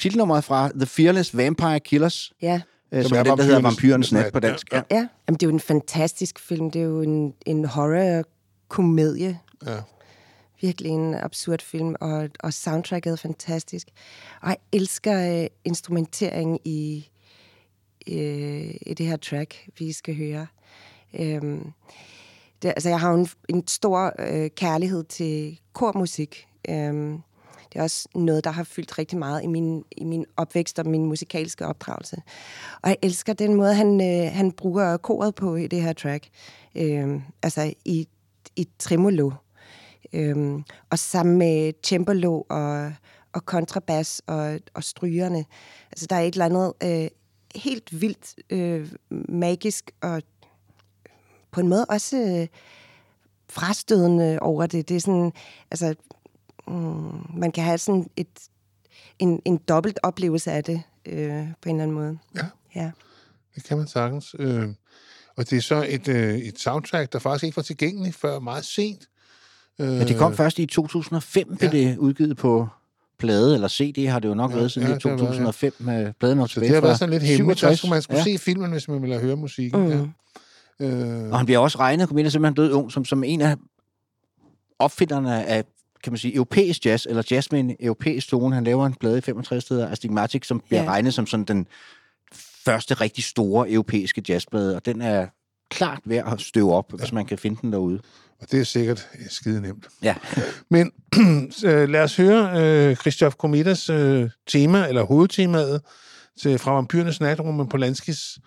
titelnummeret 0.00 0.44
fra 0.44 0.70
The 0.76 0.86
Fearless 0.86 1.36
Vampire 1.36 1.80
Killers, 1.80 2.32
Ja. 2.42 2.60
øh, 2.92 3.02
som, 3.02 3.08
Som 3.08 3.18
er 3.18 3.22
den, 3.22 3.38
der 3.38 3.44
hedder 3.44 3.60
Nat 4.12 4.12
Nat. 4.24 4.32
på 4.32 4.40
dansk. 4.40 4.72
Ja. 4.72 4.76
Ja. 4.76 4.96
Ja, 4.96 5.06
Jamen, 5.28 5.34
det 5.38 5.42
er 5.42 5.46
jo 5.46 5.54
en 5.54 5.60
fantastisk 5.60 6.38
film. 6.38 6.70
Det 6.70 6.80
er 6.80 6.84
jo 6.86 7.00
en, 7.02 7.34
en 7.46 7.64
horror-komedie. 7.64 9.38
Ja. 9.66 9.76
Virkelig 10.64 10.90
en 10.90 11.14
absurd 11.14 11.62
film, 11.62 11.94
og, 12.00 12.28
og 12.40 12.52
soundtracket 12.52 13.12
er 13.12 13.16
fantastisk. 13.16 13.88
Og 14.42 14.48
jeg 14.48 14.56
elsker 14.72 15.42
øh, 15.42 15.46
instrumenteringen 15.64 16.58
i, 16.64 17.08
øh, 18.08 18.74
i 18.86 18.94
det 18.98 19.06
her 19.06 19.16
track, 19.16 19.68
vi 19.78 19.92
skal 19.92 20.16
høre. 20.16 20.46
Øhm, 21.18 21.72
det, 22.62 22.68
altså, 22.68 22.88
jeg 22.88 23.00
har 23.00 23.12
en, 23.14 23.28
en 23.48 23.66
stor 23.66 24.12
øh, 24.18 24.50
kærlighed 24.50 25.04
til 25.04 25.60
kormusik. 25.72 26.46
Øhm, 26.68 27.22
det 27.72 27.78
er 27.78 27.82
også 27.82 28.08
noget, 28.14 28.44
der 28.44 28.50
har 28.50 28.64
fyldt 28.64 28.98
rigtig 28.98 29.18
meget 29.18 29.44
i 29.44 29.46
min, 29.46 29.84
i 29.96 30.04
min 30.04 30.26
opvækst 30.36 30.78
og 30.78 30.86
min 30.86 31.06
musikalske 31.06 31.66
opdragelse. 31.66 32.22
Og 32.82 32.88
jeg 32.90 32.96
elsker 33.02 33.32
den 33.32 33.54
måde, 33.54 33.74
han, 33.74 34.00
øh, 34.00 34.32
han 34.32 34.52
bruger 34.52 34.96
koret 34.96 35.34
på 35.34 35.56
i 35.56 35.66
det 35.66 35.82
her 35.82 35.92
track. 35.92 36.28
Øhm, 36.76 37.22
altså 37.42 37.74
i, 37.84 38.08
i 38.56 38.68
tremolo. 38.78 39.30
Øhm, 40.14 40.64
og 40.90 40.98
sammen 40.98 41.38
med 41.38 41.72
cembalo 41.86 42.42
og, 42.48 42.92
og 43.32 43.44
kontrabas 43.44 44.22
og, 44.26 44.60
og 44.74 44.84
strygerne. 44.84 45.44
Altså 45.92 46.06
der 46.10 46.16
er 46.16 46.20
et 46.20 46.34
eller 46.34 46.44
andet 46.44 46.72
øh, 46.82 47.08
helt 47.54 48.00
vildt 48.00 48.34
øh, 48.50 48.92
magisk 49.28 49.90
og 50.00 50.22
på 51.50 51.60
en 51.60 51.68
måde 51.68 51.84
også 51.84 52.16
øh, 52.16 52.48
frastødende 53.50 54.38
over 54.40 54.66
det. 54.66 54.88
Det 54.88 54.96
er 54.96 55.00
sådan, 55.00 55.32
altså, 55.70 55.94
mm, 56.68 57.38
man 57.38 57.52
kan 57.52 57.64
have 57.64 57.78
sådan 57.78 58.10
et, 58.16 58.48
en, 59.18 59.42
en 59.44 59.56
dobbelt 59.56 59.98
oplevelse 60.02 60.52
af 60.52 60.64
det 60.64 60.82
øh, 61.06 61.46
på 61.62 61.68
en 61.68 61.76
eller 61.76 61.82
anden 61.82 61.94
måde. 61.96 62.18
Ja. 62.36 62.46
Ja. 62.74 62.90
Det 63.54 63.64
kan 63.64 63.78
man 63.78 63.86
sagtens. 63.86 64.34
Øh, 64.38 64.68
og 65.36 65.50
det 65.50 65.56
er 65.56 65.62
så 65.62 65.86
et, 65.88 66.08
øh, 66.08 66.38
et 66.38 66.58
soundtrack, 66.58 67.12
der 67.12 67.18
faktisk 67.18 67.44
ikke 67.44 67.56
var 67.56 67.62
tilgængeligt 67.62 68.16
før 68.16 68.38
meget 68.38 68.64
sent. 68.64 69.08
Øh, 69.78 69.88
Men 69.88 70.08
det 70.08 70.16
kom 70.16 70.34
først 70.34 70.58
i 70.58 70.66
2005, 70.66 71.56
blev 71.56 71.70
ja. 71.72 71.78
det 71.78 71.98
udgivet 71.98 72.36
på 72.36 72.68
plade, 73.18 73.54
eller 73.54 73.68
CD 73.68 74.08
har 74.08 74.18
det 74.18 74.28
jo 74.28 74.34
nok 74.34 74.50
Ja, 74.50 74.56
været 74.56 74.72
siden 74.72 74.88
ja, 74.88 74.92
ja, 74.92 74.98
det 74.98 75.02
har 75.02 75.10
været, 75.10 75.20
ja. 75.22 75.26
2005 75.26 75.74
med 75.78 76.12
pladen 76.20 76.38
op 76.40 76.48
Så 76.48 76.52
tilbage 76.52 76.68
det 76.68 76.74
har 76.76 76.82
været 76.82 76.98
sådan 76.98 77.12
lidt 77.12 77.22
hemmeligt. 77.22 77.60
Så 77.60 77.66
67. 77.66 77.78
skulle 77.78 77.90
man 77.90 78.02
skulle 78.02 78.18
ja. 78.18 78.24
se 78.24 78.38
filmen, 78.38 78.72
hvis 78.72 78.88
man 78.88 79.02
ville 79.02 79.18
høre 79.18 79.36
musikken. 79.36 79.80
Mm. 79.80 80.10
Ja. 80.80 80.86
Øh, 80.86 81.30
Og 81.30 81.38
han 81.38 81.46
bliver 81.46 81.58
også 81.58 81.78
regnet, 81.78 82.08
kom 82.08 82.18
ind 82.18 82.26
og 82.26 82.32
simpelthen 82.32 82.54
død 82.54 82.72
ung, 82.72 82.92
som, 82.92 83.04
som 83.04 83.24
en 83.24 83.40
af 83.40 83.56
opfinderne 84.78 85.46
af 85.46 85.64
kan 86.04 86.12
man 86.12 86.18
sige, 86.18 86.34
europæisk 86.34 86.86
jazz, 86.86 87.06
eller 87.06 87.22
jazz 87.30 87.50
med 87.50 87.60
en 87.60 87.76
europæisk 87.80 88.28
tone. 88.28 88.54
Han 88.54 88.64
laver 88.64 88.86
en 88.86 88.94
plade 88.94 89.18
i 89.18 89.20
65 89.20 89.64
steder, 89.64 89.88
Astigmatic, 89.90 90.46
som 90.46 90.60
bliver 90.68 90.82
Ja. 90.82 90.88
regnet 90.88 91.14
som 91.14 91.26
sådan 91.26 91.44
den 91.44 91.66
første 92.64 92.94
rigtig 92.94 93.24
store 93.24 93.70
europæiske 93.70 94.22
jazzplade, 94.28 94.76
og 94.76 94.86
den 94.86 95.00
er 95.02 95.26
klart 95.70 96.00
værd 96.04 96.32
at 96.32 96.40
støve 96.40 96.74
op, 96.74 96.92
ja. 96.92 96.96
hvis 96.96 97.12
man 97.12 97.26
kan 97.26 97.38
finde 97.38 97.58
den 97.62 97.72
derude. 97.72 98.00
Og 98.40 98.50
det 98.50 98.60
er 98.60 98.64
sikkert 98.64 99.08
øh, 99.20 99.26
skide 99.28 99.60
nemt. 99.60 99.86
Ja. 100.02 100.14
Men 100.70 100.92
øh, 101.66 101.88
lad 101.88 102.00
os 102.02 102.16
høre 102.16 102.62
øh, 102.90 102.96
Christoph 102.96 103.34
Komitas 103.36 103.90
øh, 103.90 104.30
tema, 104.46 104.86
eller 104.88 105.02
hovedtemaet, 105.02 105.80
til, 106.40 106.58
fra 106.58 106.72
Vampyrenes 106.74 107.20
Natrum 107.20 107.54
med 107.54 107.66
Polanskis 107.66 108.38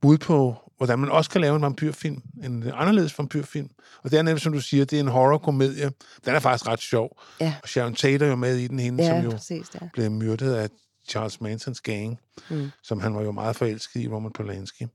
bud 0.00 0.18
på, 0.18 0.56
hvordan 0.76 0.98
man 0.98 1.10
også 1.10 1.30
kan 1.30 1.40
lave 1.40 1.56
en 1.56 1.62
vampyrfilm, 1.62 2.22
en 2.44 2.64
anderledes 2.74 3.18
vampyrfilm. 3.18 3.68
Og 4.04 4.10
det 4.10 4.18
er 4.18 4.22
nemlig, 4.22 4.40
som 4.42 4.52
du 4.52 4.60
siger, 4.60 4.84
det 4.84 4.96
er 4.96 5.00
en 5.00 5.08
horrorkomedie. 5.08 5.90
Den 6.24 6.34
er 6.34 6.38
faktisk 6.40 6.68
ret 6.68 6.80
sjov. 6.80 7.20
Ja. 7.40 7.54
Og 7.62 7.68
Sharon 7.68 7.94
Tate 7.94 8.24
er 8.24 8.28
jo 8.28 8.36
med 8.36 8.56
i 8.56 8.66
den, 8.66 8.78
hende, 8.78 9.04
Ja, 9.04 9.10
som 9.10 9.24
jo 9.24 9.30
præcis. 9.30 9.66
Ja. 9.74 9.78
blev 9.92 10.10
myrdet 10.10 10.54
af 10.54 10.68
Charles 11.08 11.40
Mansons 11.40 11.80
gang, 11.80 12.18
Mm. 12.50 12.70
som 12.82 13.00
han 13.00 13.14
var 13.14 13.22
jo 13.22 13.32
meget 13.32 13.56
forelsket 13.56 14.00
i, 14.00 14.08
Roman 14.08 14.32
Polanski. 14.32 14.86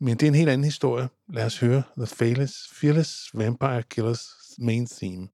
Men 0.00 0.16
det 0.16 0.22
er 0.22 0.28
en 0.28 0.34
helt 0.34 0.48
anden 0.48 0.64
historie. 0.64 1.08
Lad 1.28 1.46
os 1.46 1.60
høre 1.60 1.82
The 1.96 2.06
Fearless, 2.06 2.54
Fearless 2.72 3.30
Vampire 3.34 3.82
Killers 3.82 4.26
main 4.58 4.86
theme. 4.86 5.28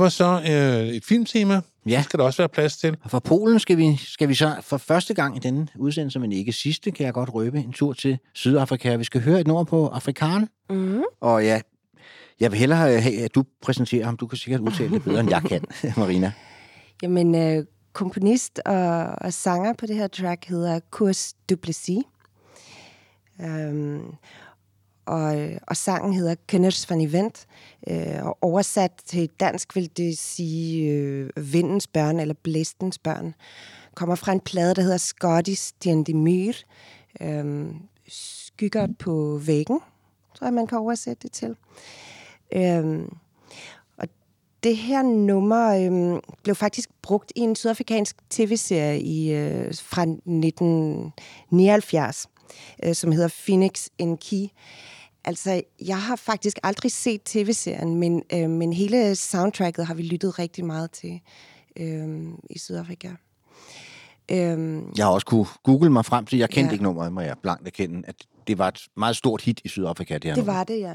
Var 0.00 0.08
så 0.08 0.42
øh, 0.50 0.88
et 0.88 1.04
filmtema. 1.04 1.60
Ja. 1.86 1.96
Det 1.96 2.04
skal 2.04 2.18
der 2.18 2.24
også 2.24 2.42
være 2.42 2.48
plads 2.48 2.76
til. 2.76 2.96
Og 3.04 3.10
fra 3.10 3.18
Polen 3.18 3.58
skal 3.58 3.76
vi, 3.76 3.96
skal 3.96 4.28
vi 4.28 4.34
så 4.34 4.54
for 4.62 4.76
første 4.76 5.14
gang 5.14 5.36
i 5.36 5.38
denne 5.38 5.68
udsendelse, 5.78 6.18
men 6.18 6.32
ikke 6.32 6.52
sidste, 6.52 6.90
kan 6.90 7.06
jeg 7.06 7.14
godt 7.14 7.34
røbe, 7.34 7.58
en 7.58 7.72
tur 7.72 7.92
til 7.92 8.18
Sydafrika. 8.34 8.96
Vi 8.96 9.04
skal 9.04 9.22
høre 9.22 9.40
et 9.40 9.46
nummer 9.46 9.64
på 9.64 9.88
afrikan. 9.88 10.48
Mm. 10.70 11.02
Og 11.20 11.44
ja, 11.44 11.60
jeg 12.40 12.50
vil 12.50 12.58
hellere 12.58 13.00
have, 13.00 13.24
at 13.24 13.34
du 13.34 13.44
præsenterer 13.62 14.04
ham. 14.04 14.16
Du 14.16 14.26
kan 14.26 14.38
sikkert 14.38 14.60
udtale 14.60 14.90
det 14.90 15.04
bedre, 15.04 15.20
end 15.20 15.30
jeg 15.30 15.42
kan, 15.42 15.64
Marina. 15.96 16.32
Jamen, 17.02 17.34
øh, 17.34 17.64
komponist 17.92 18.60
og, 18.66 19.06
og 19.06 19.32
sanger 19.32 19.72
på 19.72 19.86
det 19.86 19.96
her 19.96 20.08
track 20.08 20.44
hedder 20.44 20.80
Kurs 20.90 21.34
Duplessis. 21.50 22.02
Um, 23.38 24.14
og, 25.10 25.40
øh, 25.40 25.56
og 25.66 25.76
sangen 25.76 26.12
hedder 26.12 26.34
Kenneth 26.48 26.90
van 26.90 27.00
Event. 27.00 27.46
Øh, 27.88 28.26
og 28.26 28.38
oversat 28.40 28.92
til 29.06 29.30
dansk 29.40 29.76
vil 29.76 29.90
det 29.96 30.18
sige 30.18 30.90
øh, 30.90 31.52
Vindens 31.52 31.86
børn 31.86 32.20
eller 32.20 32.34
Blæstens 32.42 32.98
børn. 32.98 33.34
Kommer 33.94 34.14
fra 34.14 34.32
en 34.32 34.40
plade, 34.40 34.74
der 34.74 34.82
hedder 34.82 34.96
Scottis 34.96 35.72
Dendemir, 35.84 36.52
Øh, 37.20 37.74
skygger 38.08 38.88
på 38.98 39.40
væggen, 39.46 39.80
tror 40.34 40.46
jeg, 40.46 40.54
man 40.54 40.66
kan 40.66 40.78
oversætte 40.78 41.22
det 41.22 41.32
til. 41.32 41.56
Øh, 42.52 43.00
og 43.96 44.08
det 44.62 44.76
her 44.76 45.02
nummer 45.02 45.68
øh, 45.68 46.20
blev 46.42 46.54
faktisk 46.54 46.90
brugt 47.02 47.32
i 47.36 47.40
en 47.40 47.56
sydafrikansk 47.56 48.16
tv-serie 48.30 49.00
i, 49.00 49.32
øh, 49.32 49.74
fra 49.74 50.02
1979, 50.02 52.28
øh, 52.84 52.94
som 52.94 53.12
hedder 53.12 53.34
Phoenix 53.46 53.86
in 53.98 54.16
Key, 54.16 54.46
Altså, 55.24 55.62
jeg 55.86 56.02
har 56.02 56.16
faktisk 56.16 56.58
aldrig 56.62 56.92
set 56.92 57.22
tv-serien, 57.24 57.94
men, 57.96 58.22
øh, 58.32 58.50
men 58.50 58.72
hele 58.72 59.16
soundtracket 59.16 59.86
har 59.86 59.94
vi 59.94 60.02
lyttet 60.02 60.38
rigtig 60.38 60.64
meget 60.64 60.90
til 60.90 61.20
øh, 61.76 62.28
i 62.50 62.58
Sydafrika. 62.58 63.08
Øh, 64.30 64.82
Jeg 64.96 65.04
har 65.04 65.12
også 65.12 65.26
kunne 65.26 65.46
google 65.62 65.90
mig 65.90 66.04
frem 66.04 66.26
til, 66.26 66.38
jeg 66.38 66.50
kendte 66.50 66.68
Ja. 66.68 66.72
ikke 66.72 66.84
nummeret, 66.84 67.12
må 67.12 67.20
jeg 67.20 67.36
blankt 67.42 67.66
erkende, 67.66 68.02
at 68.06 68.14
det 68.46 68.58
var 68.58 68.68
et 68.68 68.80
meget 68.96 69.16
stort 69.16 69.42
hit 69.42 69.60
i 69.64 69.68
Sydafrika, 69.68 70.14
det 70.14 70.24
her 70.24 70.34
det 70.34 70.36
nummer. 70.44 70.52
var 70.52 70.64
det, 70.64 70.80
ja. 70.80 70.94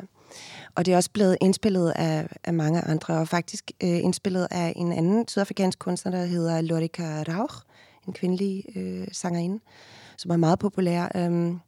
Og 0.76 0.86
det 0.86 0.92
er 0.92 0.98
også 0.98 1.12
blevet 1.12 1.38
indspillet 1.42 1.92
af, 1.96 2.28
af 2.44 2.54
mange 2.54 2.82
andre, 2.82 3.14
og 3.18 3.28
faktisk 3.28 3.72
øh, 3.84 3.90
indspillet 3.90 4.48
af 4.52 4.74
en 4.76 4.92
anden 4.92 5.28
sydafrikansk 5.28 5.80
kunstner, 5.80 6.12
der 6.12 6.26
hedder 6.26 6.62
Lorika 6.62 7.24
Rauch, 7.24 7.56
en 8.08 8.14
kvindelig 8.14 8.64
øh, 8.76 9.08
sangerinde, 9.12 9.60
som 10.18 10.32
er 10.32 10.38
meget 10.38 10.60
populær. 10.60 11.08
Øhm, 11.16 11.60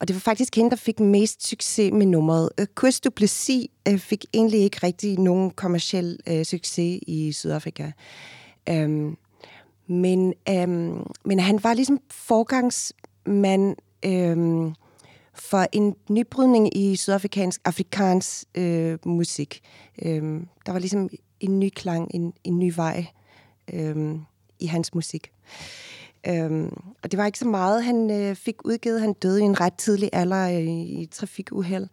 og 0.00 0.08
det 0.08 0.16
var 0.16 0.20
faktisk 0.20 0.56
hende, 0.56 0.70
der 0.70 0.76
fik 0.76 1.00
mest 1.00 1.48
succes 1.48 1.92
med 1.92 2.06
nummeret. 2.06 2.50
Øh, 2.60 2.66
Kurs 2.74 3.00
du 3.00 3.10
øh, 3.88 3.98
fik 3.98 4.24
egentlig 4.34 4.60
ikke 4.60 4.78
rigtig 4.82 5.18
nogen 5.18 5.50
kommersiel 5.50 6.18
øh, 6.26 6.44
succes 6.44 7.00
i 7.06 7.32
Sydafrika. 7.32 7.90
Øhm, 8.68 9.16
men, 9.86 10.34
øhm, 10.48 11.02
men 11.24 11.38
han 11.40 11.64
var 11.64 11.74
ligesom 11.74 12.00
forgangsmand 12.10 13.76
øhm, 14.04 14.74
for 15.34 15.66
en 15.72 15.94
nybrydning 16.10 16.76
i 16.76 16.96
sydafrikansk 16.96 17.60
afrikansk 17.64 18.44
øh, 18.54 18.98
musik. 19.04 19.60
Øhm, 20.02 20.48
der 20.66 20.72
var 20.72 20.78
ligesom 20.78 21.08
en 21.40 21.60
ny 21.60 21.70
klang, 21.74 22.10
en, 22.14 22.32
en 22.44 22.58
ny 22.58 22.72
vej 22.76 23.06
øhm, 23.72 24.20
i 24.60 24.66
hans 24.66 24.94
musik. 24.94 25.32
Øhm, 26.28 26.72
og 27.02 27.10
det 27.10 27.18
var 27.18 27.26
ikke 27.26 27.38
så 27.38 27.48
meget, 27.48 27.84
han 27.84 28.10
øh, 28.10 28.36
fik 28.36 28.54
udgivet. 28.64 29.00
Han 29.00 29.12
døde 29.12 29.40
i 29.40 29.44
en 29.44 29.60
ret 29.60 29.74
tidlig 29.74 30.10
alder 30.12 30.48
øh, 30.48 30.62
i 30.62 31.02
et 31.02 31.10
trafikuheld. 31.10 31.86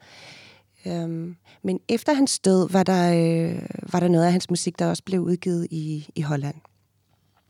Øhm, 0.86 1.36
men 1.64 1.80
efter 1.90 2.14
hans 2.14 2.40
død 2.40 2.70
var 2.70 2.84
der, 2.84 3.14
øh, 3.14 3.62
var 3.94 4.00
der 4.00 4.08
noget 4.08 4.26
af 4.26 4.32
hans 4.32 4.50
musik, 4.50 4.80
der 4.80 4.90
også 4.90 5.04
blev 5.04 5.22
udgivet 5.22 5.68
i, 5.72 6.10
i 6.16 6.22
Holland. 6.22 6.56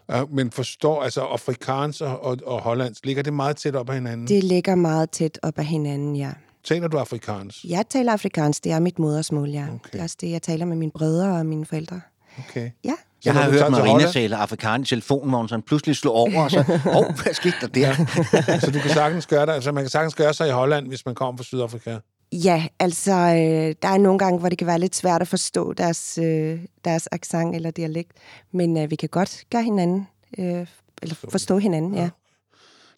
Ja, 0.10 0.26
men 0.26 0.52
forstår, 0.52 1.04
altså 1.04 1.22
afrikansk 1.22 2.02
og, 2.02 2.24
og, 2.24 2.38
og 2.46 2.62
hollandsk, 2.62 3.06
ligger 3.06 3.24
det 3.24 3.34
meget 3.34 3.58
tæt 3.58 3.76
op 3.76 3.90
ad 3.90 3.96
hinanden? 3.96 4.28
Det... 4.28 4.44
Ligger 4.44 4.76
meget 4.76 5.10
tæt 5.10 5.40
op 5.42 5.60
ad 5.60 5.64
hinanden, 5.64 6.16
ja. 6.16 6.32
Taler 6.64 6.88
du 6.88 6.98
afrikansk? 6.98 7.66
Jeg 7.66 7.86
taler 7.90 8.14
afrikansk, 8.14 8.64
det 8.64 8.72
er 8.72 8.80
mit 8.80 9.00
modersmål, 9.00 9.50
ja. 9.50 9.64
Okay. 9.64 9.90
Det 9.92 10.00
er 10.00 10.04
også 10.04 10.18
det, 10.22 10.32
jeg 10.32 10.42
taler 10.42 10.66
med 10.66 10.76
mine 10.76 10.92
brødre 10.92 11.38
og 11.38 11.46
mine 11.46 11.66
forældre. 11.66 12.02
Okay. 12.40 12.72
Ja. 12.84 12.94
Jeg 13.26 13.34
har 13.34 13.52
hørt 13.52 13.72
Marina 13.72 14.12
tale 14.12 14.36
afrikaner 14.36 14.84
i 14.84 14.88
telefonen, 14.88 15.30
hvor 15.30 15.38
hun 15.38 15.48
sådan 15.50 15.64
pludselig 15.64 15.96
slog 15.96 16.16
over, 16.16 16.44
og 16.44 16.52
så, 16.52 16.60
åh, 16.88 16.96
oh, 16.98 17.06
hvad 17.24 17.34
skete 17.34 17.56
der 17.62 17.68
der? 17.68 18.60
Så 18.60 18.72
du 18.72 18.80
kan 18.80 18.90
sagtens 18.90 19.28
gøre 19.28 19.46
det, 19.46 19.52
altså 19.52 19.72
man 19.72 19.84
kan 19.84 19.90
sagtens 19.90 20.16
gøre 20.16 20.34
sig 20.34 20.48
i 20.48 20.52
Holland, 20.52 20.88
hvis 20.88 21.06
man 21.06 21.16
kommer 21.16 21.38
fra 21.38 21.44
Sydafrika. 21.44 21.98
Ja, 22.32 22.68
altså, 22.80 23.12
øh, 23.12 23.76
der 23.82 23.88
er 23.88 23.98
nogle 23.98 24.20
gange, 24.20 24.40
hvor 24.40 24.50
det 24.50 24.58
kan 24.58 24.68
være 24.68 24.80
lidt 24.80 24.96
svært 24.96 25.22
at 25.22 25.28
forstå 25.28 25.74
deres, 25.74 26.18
øh, 26.18 26.60
deres 26.86 27.08
accent 27.12 27.56
eller 27.56 27.72
dialekt, 27.72 28.12
men 28.54 28.78
øh, 28.78 28.92
vi 28.92 28.96
kan 28.96 29.10
godt 29.10 29.44
gøre 29.52 29.64
hinanden, 29.64 30.08
øh, 30.38 30.68
eller 31.02 31.16
forstå 31.30 31.58
hinanden, 31.58 31.96
ja. 31.96 32.02
Lidt 32.02 32.12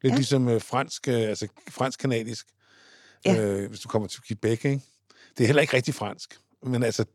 Ja. 0.04 0.10
ja. 0.10 0.16
ligesom 0.16 0.50
øh, 0.50 0.62
fransk, 0.62 1.08
øh, 1.08 1.14
altså 1.22 1.48
fransk-kanadisk, 1.70 2.46
Ja. 3.26 3.42
øh, 3.42 3.70
hvis 3.70 3.80
du 3.80 3.88
kommer 3.90 4.08
til 4.08 4.22
Quebec, 4.28 4.66
ikke? 4.66 4.82
Det 5.38 5.44
er 5.44 5.48
heller 5.48 5.62
ikke 5.62 5.76
rigtig 5.76 5.94
fransk, 5.94 6.38
men 6.64 6.84
altså, 6.84 7.06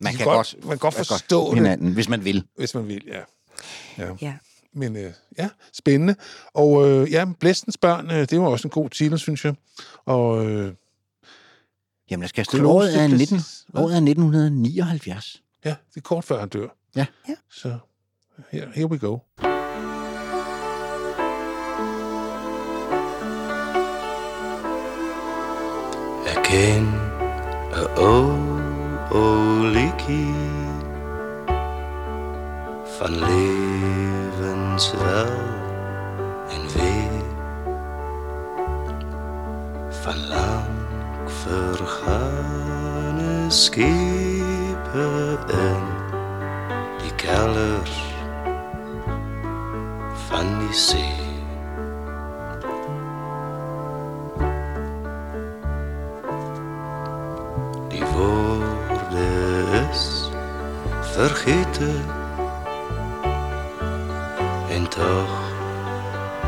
Man 0.00 0.12
de 0.12 0.18
kan 0.18 0.26
godt, 0.26 0.36
godt, 0.36 0.64
man 0.64 0.68
kan 0.68 0.78
godt 0.78 0.94
kan 0.94 1.04
forstå 1.04 1.50
det, 1.50 1.54
hinanden, 1.54 1.92
hvis 1.92 2.08
man 2.08 2.24
vil. 2.24 2.44
hvis 2.56 2.74
man 2.74 2.88
vil, 2.88 3.02
ja. 3.06 3.20
ja. 3.98 4.14
ja. 4.20 4.34
Men 4.72 4.96
øh, 4.96 5.12
ja, 5.38 5.48
spændende. 5.72 6.14
Og 6.54 6.88
øh, 6.88 7.12
ja, 7.12 7.24
Blæstens 7.40 7.76
børn, 7.76 8.10
øh, 8.10 8.28
det 8.30 8.40
var 8.40 8.46
også 8.46 8.68
en 8.68 8.70
god 8.70 8.90
titel, 8.90 9.18
synes 9.18 9.44
jeg. 9.44 9.54
Og 10.04 10.46
øh, 10.46 10.74
Jamen, 12.10 12.22
jeg 12.22 12.28
skal. 12.28 12.44
Klogeste 12.44 12.68
Året 12.68 13.04
er, 13.04 13.08
19, 13.08 13.36
præcis. 13.36 13.64
Hvad? 13.68 13.82
året 13.82 13.92
er 13.92 13.96
1979. 13.96 15.42
ja, 15.64 15.68
det 15.68 15.96
er 15.96 16.00
kort 16.00 16.24
før 16.24 16.40
han 16.40 16.48
dør. 16.48 16.68
Ja. 16.96 17.06
Ja. 17.28 17.34
Så 17.50 17.78
here, 18.50 18.68
here 18.74 18.86
we 18.86 18.98
go. 18.98 19.18
Jeg 26.26 26.44
ken 26.44 26.84
een 27.96 28.53
oliekie 29.14 30.34
van 32.98 33.18
levenswel 33.18 34.84
en 36.48 36.62
weer 36.74 37.22
van 40.02 40.26
lang 40.28 40.66
vergane 41.26 42.24
schepen 43.48 45.38
in 45.48 45.84
die 47.02 47.14
kelders 47.16 48.02
van 50.28 50.58
die 50.58 50.74
zee. 50.74 51.22
Die 57.88 58.04
woorden 58.04 58.63
vergeten. 61.14 62.04
En 64.70 64.88
toch, 64.88 65.52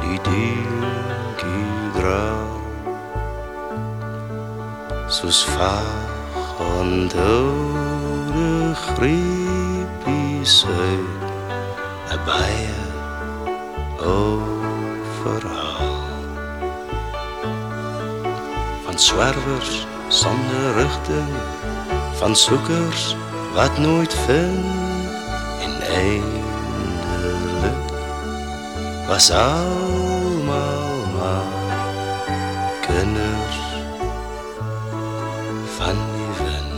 die 0.00 0.20
denk 0.22 1.38
iedereen, 1.42 2.60
zoals 5.08 5.44
vaag 5.44 6.04
en 6.80 7.08
dode 7.08 8.74
griep 8.74 10.06
is 10.40 10.66
uit, 10.66 11.30
een 12.08 12.24
bijen 12.24 12.92
overal. 13.98 14.44
Van 18.84 18.98
zwervers 18.98 19.86
zonder 20.08 20.74
richting, 20.76 21.34
van 22.12 22.36
zoekers 22.36 23.16
wat 23.56 23.78
nooit 23.78 24.14
vindt. 24.14 24.66
En 25.60 25.80
eindelijk 25.80 27.90
was 29.06 29.30
allemaal 29.30 30.96
maar 31.14 31.44
kinders 32.80 33.58
van 35.76 35.96
die 36.14 36.44
wind. 36.44 36.74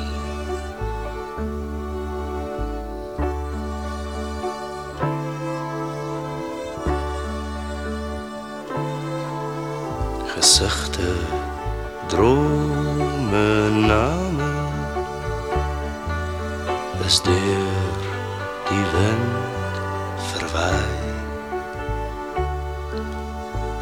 Gezichten, 10.26 11.16
dromen, 12.06 13.86
namen 13.86 14.27
is 17.08 17.22
deur 17.22 18.00
die 18.68 18.86
wind 18.92 19.76
verwy. 20.28 20.80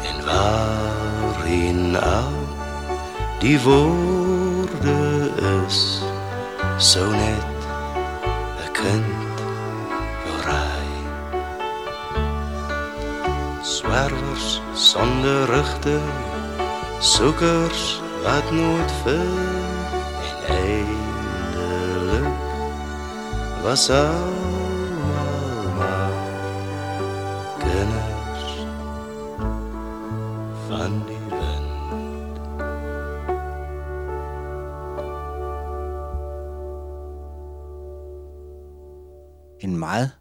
En 0.09 0.17
waarin 0.27 1.97
al 1.99 2.37
die 3.39 3.59
woorde 3.61 4.99
is 5.65 5.81
so 6.77 7.03
net 7.11 7.59
'n 8.63 8.71
kind 8.79 9.37
verry 10.23 10.87
swerwers 13.75 14.47
sonder 14.73 15.39
rigting 15.55 16.09
soekers 16.99 18.01
wat 18.23 18.51
nooit 18.51 18.91
vind 19.03 19.56
was 23.67 23.89
allemaal 23.89 25.63
maar 25.75 26.11
kennis 27.59 28.43
van 30.67 30.91
die 31.07 31.23
wind. 31.29 31.67
En 39.59 39.77
meget 39.77 40.11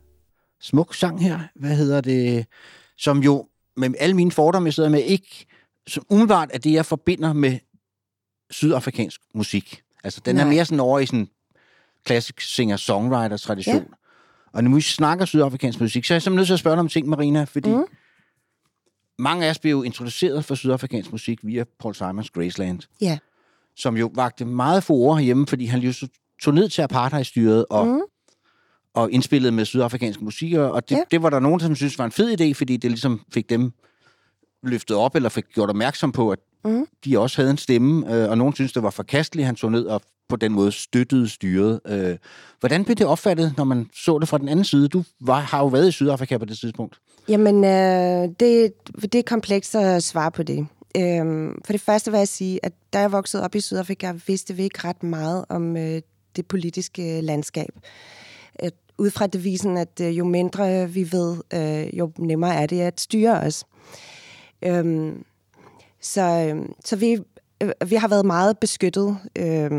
smuk 0.61 0.94
sang 0.94 1.22
her. 1.22 1.40
Hvad 1.55 1.76
hedder 1.76 2.01
det? 2.01 2.47
Som 2.97 3.18
jo, 3.18 3.49
med 3.76 3.94
alle 3.99 4.14
mine 4.14 4.32
fordomme, 4.32 4.66
jeg 4.66 4.74
sidder 4.74 4.88
med, 4.88 5.03
ikke 5.03 5.47
som 5.86 6.07
umiddelbart 6.11 6.51
er 6.53 6.59
det, 6.59 6.72
jeg 6.72 6.86
forbinder 6.86 7.32
med 7.32 7.59
sydafrikansk 8.51 9.20
musik. 9.34 9.82
Altså, 10.05 10.20
den 10.24 10.34
Nej. 10.36 10.44
er 10.44 10.49
mere 10.49 10.64
sådan 10.64 10.80
over 10.80 10.99
i 10.99 11.07
sådan 11.07 11.28
klassisk 12.07 12.40
singer-songwriter-tradition. 12.40 13.76
Ja. 13.76 13.82
Og 14.52 14.64
når 14.64 14.74
vi 14.74 14.80
snakker 14.80 15.24
sydafrikansk 15.24 15.80
musik, 15.80 16.04
så 16.04 16.14
er 16.14 16.16
jeg 16.16 16.22
simpelthen 16.22 16.40
nødt 16.40 16.46
til 16.46 16.52
at 16.54 16.59
spørge 16.61 16.74
dig 16.76 16.80
om 16.80 16.88
ting, 16.88 17.09
Marina, 17.09 17.44
fordi 17.44 17.68
mm. 17.70 17.84
mange 19.18 19.46
af 19.46 19.50
os 19.50 19.59
blev 19.59 19.70
jo 19.70 19.82
introduceret 19.82 20.44
for 20.44 20.54
sydafrikansk 20.54 21.12
musik 21.12 21.38
via 21.42 21.64
Paul 21.80 21.94
Simons 21.94 22.30
Graceland. 22.30 22.80
Ja. 23.00 23.18
som 23.78 23.96
jo 23.96 24.11
vagte 24.14 24.44
meget 24.44 24.84
for 24.84 25.14
herhjemme, 25.16 25.46
fordi 25.46 25.64
han 25.66 25.80
jo 25.80 25.92
så 25.92 26.09
tog 26.42 26.54
ned 26.54 26.68
til 26.68 26.82
apartheidstyret 26.82 27.64
og, 27.70 27.86
mm. 27.86 28.00
og 28.94 29.11
indspillede 29.12 29.52
med 29.52 29.64
sydafrikanske 29.64 30.24
musikere, 30.24 30.72
og 30.72 30.88
det, 30.88 30.96
Ja. 30.96 31.00
det 31.11 31.22
var 31.22 31.30
der 31.30 31.40
nogen, 31.40 31.61
som 31.61 31.74
synes 31.76 31.98
var 31.98 32.04
en 32.04 32.12
fed 32.12 32.40
idé, 32.40 32.52
fordi 32.52 32.76
det 32.76 32.90
ligesom 32.90 33.20
fik 33.32 33.50
dem 33.50 33.72
løftet 34.62 34.96
op, 34.96 35.14
eller 35.14 35.28
fik 35.28 35.44
gjort 35.54 35.70
opmærksom 35.70 36.12
på, 36.12 36.30
at 36.30 36.38
Mhm. 36.64 36.86
de 37.04 37.18
også 37.18 37.36
havde 37.42 37.50
en 37.50 37.57
stemme, 37.59 38.14
øh, 38.14 38.30
og 38.30 38.38
nogen 38.38 38.54
synes 38.54 38.72
det 38.72 38.82
var 38.82 38.90
forkasteligt, 38.90 39.46
han 39.46 39.57
tog 39.57 39.72
ned 39.72 39.84
og 39.86 40.02
på 40.28 40.36
den 40.36 40.52
måde 40.52 40.72
støttede 40.72 41.28
styret. 41.28 41.80
Øh, 41.86 42.16
hvordan 42.60 42.84
blev 42.84 42.96
det 42.96 43.06
opfattet, 43.06 43.54
når 43.56 43.64
man 43.64 43.86
så 43.94 44.18
det 44.18 44.28
fra 44.28 44.38
den 44.38 44.48
anden 44.48 44.64
side? 44.64 44.88
Du 44.88 45.04
var, 45.20 45.40
har 45.40 45.58
jo 45.58 45.66
været 45.66 45.88
i 45.88 45.92
Sydafrika 45.92 46.38
på 46.38 46.44
det 46.44 46.58
tidspunkt. 46.58 46.98
Jamen, 47.28 47.64
øh, 47.64 48.28
det, 48.40 48.72
det 49.02 49.14
er 49.14 49.22
komplekst 49.26 49.74
at 49.74 50.02
svare 50.02 50.30
på 50.30 50.42
det. 50.42 50.66
Øh, 50.96 51.52
for 51.64 51.72
det 51.72 51.80
første 51.80 52.10
vil 52.10 52.18
jeg 52.18 52.28
sige, 52.28 52.60
at 52.62 52.72
da 52.92 53.00
jeg 53.00 53.12
voksede 53.12 53.44
op 53.44 53.54
i 53.54 53.60
Sydafrika, 53.60 54.12
vidste 54.26 54.54
vi 54.54 54.62
ikke 54.62 54.88
ret 54.88 55.02
meget 55.02 55.44
om 55.48 55.76
øh, 55.76 56.02
det 56.36 56.46
politiske 56.46 57.16
øh, 57.16 57.22
landskab. 57.22 57.70
At, 58.54 58.72
ud 58.98 59.10
fra 59.10 59.26
devisen, 59.26 59.76
at 59.76 60.00
øh, 60.00 60.18
jo 60.18 60.24
mindre 60.24 60.90
vi 60.90 61.12
ved, 61.12 61.36
øh, 61.54 61.98
jo 61.98 62.12
nemmere 62.18 62.54
er 62.54 62.66
det 62.66 62.80
at 62.80 63.00
styre 63.00 63.40
os. 63.40 63.64
Øhm, 64.62 65.24
så, 66.00 66.22
øh, 66.22 66.68
så 66.84 66.96
vi, 66.96 67.18
øh, 67.62 67.70
vi 67.86 67.94
har 67.94 68.08
været 68.08 68.26
meget 68.26 68.58
beskyttet. 68.58 69.18
Øh, 69.38 69.70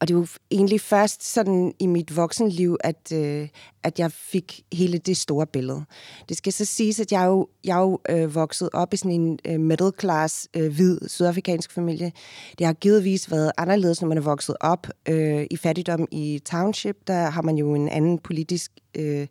og 0.00 0.08
det 0.08 0.16
var 0.16 0.36
egentlig 0.50 0.80
først 0.80 1.32
sådan 1.32 1.74
i 1.78 1.86
mit 1.86 2.16
voksenliv, 2.16 2.76
at, 2.80 3.12
øh, 3.12 3.48
at 3.82 3.98
jeg 3.98 4.12
fik 4.12 4.64
hele 4.72 4.98
det 4.98 5.16
store 5.16 5.46
billede. 5.46 5.84
Det 6.28 6.36
skal 6.36 6.52
så 6.52 6.64
siges, 6.64 7.00
at 7.00 7.12
jeg 7.12 7.26
jo, 7.26 7.48
jeg 7.64 7.76
jo 7.76 8.00
øh, 8.08 8.34
vokset 8.34 8.68
op 8.72 8.94
i 8.94 8.96
sådan 8.96 9.20
en 9.20 9.38
øh, 9.44 9.60
middle 9.60 9.92
class, 10.00 10.48
øh, 10.56 10.72
hvid, 10.72 10.98
sydafrikansk 11.08 11.72
familie. 11.72 12.12
Det 12.58 12.66
har 12.66 12.72
givetvis 12.72 13.30
været 13.30 13.52
anderledes, 13.56 14.00
når 14.00 14.08
man 14.08 14.18
er 14.18 14.22
vokset 14.22 14.56
op 14.60 14.86
øh, 15.08 15.46
i 15.50 15.56
fattigdom 15.56 16.08
i 16.10 16.42
township. 16.44 16.96
Der 17.06 17.30
har 17.30 17.42
man 17.42 17.56
jo 17.56 17.74
en 17.74 17.88
anden 17.88 18.18
politisk 18.18 18.72
øh, 18.94 19.26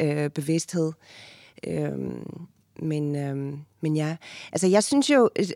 øh, 0.00 0.30
bevidsthed. 0.30 0.92
Øh, 1.66 1.92
men, 2.82 3.16
øh, 3.16 3.58
men 3.80 3.96
ja, 3.96 4.16
altså 4.52 4.66
jeg 4.66 4.84
synes 4.84 5.10
jo... 5.10 5.28
Øh, 5.36 5.46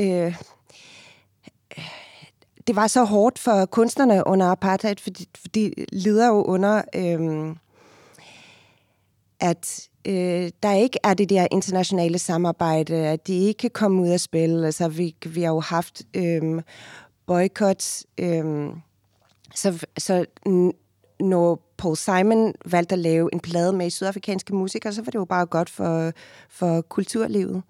øh 0.00 0.34
det 2.66 2.76
var 2.76 2.86
så 2.86 3.04
hårdt 3.04 3.38
for 3.38 3.64
kunstnerne 3.64 4.26
under 4.26 4.46
apartheid, 4.46 4.96
fordi 5.00 5.28
for 5.38 5.48
de 5.48 5.72
lider 5.92 6.28
jo 6.28 6.42
under, 6.42 6.82
øhm, 6.94 7.56
at 9.40 9.88
øh, 10.06 10.50
der 10.62 10.72
ikke 10.72 10.98
er 11.04 11.14
det 11.14 11.30
der 11.30 11.46
internationale 11.50 12.18
samarbejde, 12.18 12.96
at 12.96 13.26
de 13.26 13.38
ikke 13.38 13.58
kan 13.58 13.70
komme 13.70 14.02
ud 14.02 14.10
og 14.10 14.20
spille. 14.20 14.66
Altså, 14.66 14.88
vi, 14.88 15.16
vi 15.26 15.42
har 15.42 15.52
jo 15.52 15.60
haft 15.60 16.02
øhm, 16.14 16.60
boykots, 17.26 18.06
Øhm, 18.18 18.70
så, 19.54 19.86
så 19.98 20.24
n- 20.48 20.72
når 21.20 21.72
Paul 21.78 21.96
Simon 21.96 22.54
valgte 22.64 22.92
at 22.92 22.98
lave 22.98 23.30
en 23.32 23.40
plade 23.40 23.72
med 23.72 23.90
sydafrikanske 23.90 24.54
musikere, 24.54 24.92
så 24.92 25.02
var 25.02 25.10
det 25.10 25.18
jo 25.18 25.24
bare 25.24 25.46
godt 25.46 25.70
for, 25.70 26.12
for 26.50 26.80
kulturlivet. 26.80 27.62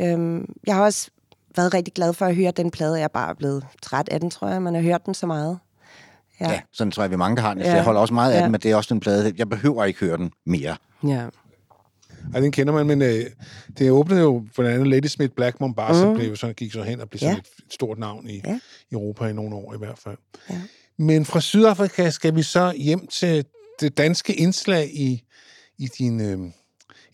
Øhm, 0.00 0.54
jeg 0.66 0.74
har 0.74 0.82
også 0.82 1.10
været 1.56 1.74
rigtig 1.74 1.94
glad 1.94 2.12
for 2.12 2.26
at 2.26 2.36
høre 2.36 2.50
den 2.50 2.70
plade. 2.70 2.94
Jeg 2.94 3.04
er 3.04 3.08
bare 3.08 3.34
blevet 3.34 3.64
træt 3.82 4.08
af 4.08 4.20
den, 4.20 4.30
tror 4.30 4.48
jeg. 4.48 4.62
Man 4.62 4.74
har 4.74 4.82
hørt 4.82 5.06
den 5.06 5.14
så 5.14 5.26
meget. 5.26 5.58
Ja. 6.40 6.50
ja 6.50 6.60
sådan 6.72 6.90
tror 6.90 7.02
jeg, 7.02 7.10
vi 7.10 7.16
mange, 7.16 7.36
der 7.36 7.42
har 7.42 7.54
den. 7.54 7.62
Ja. 7.62 7.74
Jeg 7.74 7.84
holder 7.84 8.00
også 8.00 8.14
meget 8.14 8.32
af 8.32 8.38
Ja. 8.38 8.42
den, 8.44 8.52
men 8.52 8.60
det 8.60 8.70
er 8.70 8.76
også 8.76 8.94
en 8.94 9.00
plade. 9.00 9.34
Jeg 9.38 9.48
behøver 9.48 9.84
ikke 9.84 10.00
høre 10.00 10.16
den 10.16 10.30
mere. 10.46 10.76
ja. 11.06 11.26
Ej, 12.34 12.40
den 12.40 12.52
kender 12.52 12.72
man, 12.72 12.86
men 12.86 13.02
øh, 13.02 13.24
det 13.78 13.90
åbnede 13.90 14.20
jo 14.20 14.44
blandt 14.56 14.72
andet 14.74 14.86
Lady 14.88 15.06
Smith 15.06 15.32
Black 15.34 15.60
Mombasa, 15.60 16.06
mm. 16.06 16.14
blev 16.14 16.36
så, 16.36 16.52
gik 16.52 16.72
så 16.72 16.82
hen 16.82 17.00
og 17.00 17.08
blev 17.08 17.18
sådan 17.18 17.34
Ja. 17.34 17.38
et, 17.38 17.66
et 17.66 17.72
stort 17.72 17.98
navn 17.98 18.28
i 18.30 18.42
Ja. 18.46 18.58
Europa 18.92 19.26
i 19.26 19.32
nogle 19.32 19.54
år 19.56 19.74
i 19.74 19.78
hvert 19.78 19.98
fald. 19.98 20.16
Ja. 20.50 20.60
Men 20.98 21.24
fra 21.24 21.40
Sydafrika 21.40 22.10
skal 22.10 22.36
vi 22.36 22.42
så 22.42 22.72
hjem 22.76 23.06
til 23.06 23.44
det 23.80 23.98
danske 23.98 24.34
indslag 24.34 24.90
i, 24.94 25.22
i 25.78 25.86
din, 25.98 26.20
øh, 26.20 26.38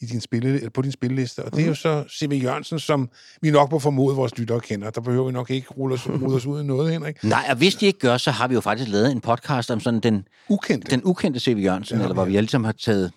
i 0.01 0.07
din 0.07 0.21
spille, 0.21 0.57
eller 0.57 0.71
på 0.71 0.83
din 0.83 0.93
spilleliste, 0.93 1.45
og 1.45 1.55
det 1.55 1.63
er 1.63 1.67
jo 1.67 1.75
så 1.75 2.05
C.V. 2.19 2.41
Jørgensen, 2.43 2.79
som 2.79 3.09
vi 3.43 3.51
nok 3.51 3.71
må 3.71 3.79
formode, 3.79 4.17
vores 4.17 4.39
lyttere 4.39 4.61
kender. 4.61 4.91
Der 4.91 5.01
behøver 5.01 5.27
vi 5.27 5.33
nok 5.33 5.51
ikke 5.51 5.69
rulle 5.69 5.95
os, 5.95 6.09
rulle 6.23 6.37
os 6.37 6.47
ud 6.47 6.63
i 6.63 6.65
noget, 6.65 6.93
Henrik. 6.93 7.25
Nej, 7.25 7.47
og 7.51 7.57
hvis 7.57 7.75
de 7.75 7.87
ikke 7.87 7.99
gør, 7.99 8.17
så 8.17 8.31
har 8.31 8.49
vi 8.49 8.55
jo 8.55 8.61
faktisk 8.61 8.91
lavet 8.91 9.13
en 9.13 9.21
podcast 9.21 9.71
om 9.71 9.81
sådan 9.81 10.01
den, 10.01 10.29
Ukendte. 10.49 10.91
den 10.91 11.01
ukendte 11.05 11.41
C.V. 11.41 11.59
Jørgensen, 11.59 11.97
har 11.97 12.05
eller 12.05 12.15
hvor 12.15 12.23
ja. 12.23 12.29
vi 12.29 12.37
alle 12.37 12.45
ligesom 12.45 12.65
har 12.65 12.73
taget 12.73 13.13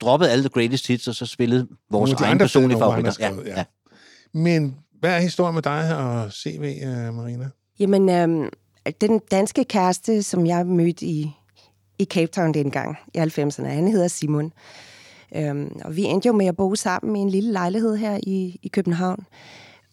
droppet 0.00 0.26
alle 0.28 0.42
the 0.42 0.48
greatest 0.48 0.86
hits, 0.86 1.08
og 1.08 1.14
så 1.14 1.26
spillet 1.26 1.68
vores 1.90 2.12
egen 2.12 2.30
andre 2.30 2.44
personlige 2.44 2.78
favoritter. 2.78 3.10
skrevet, 3.10 3.46
ja. 3.46 3.64
Men 4.34 4.76
hvad 5.00 5.16
er 5.16 5.20
historien 5.20 5.54
med 5.54 5.62
dig 5.62 5.96
og 5.96 6.32
CV, 6.32 6.74
uh, 6.82 7.14
Marina? 7.14 7.48
Jamen, 7.78 8.08
øhm, 8.08 8.48
den 9.00 9.20
danske 9.30 9.64
kæreste, 9.64 10.22
som 10.22 10.46
jeg 10.46 10.66
mødte 10.66 11.06
i, 11.06 11.30
i 11.98 12.04
Cape 12.04 12.32
Town 12.32 12.54
dengang 12.54 12.96
i 13.14 13.18
90'erne, 13.18 13.66
han 13.66 13.88
hedder 13.88 14.08
Simon. 14.08 14.52
Øhm, 15.36 15.80
og 15.84 15.96
vi 15.96 16.02
endte 16.02 16.26
jo 16.26 16.32
med 16.32 16.46
at 16.46 16.56
bo 16.56 16.74
sammen 16.74 17.16
i 17.16 17.20
en 17.20 17.30
lille 17.30 17.52
lejlighed 17.52 17.96
her 17.96 18.18
i, 18.22 18.60
i 18.62 18.68
København. 18.68 19.26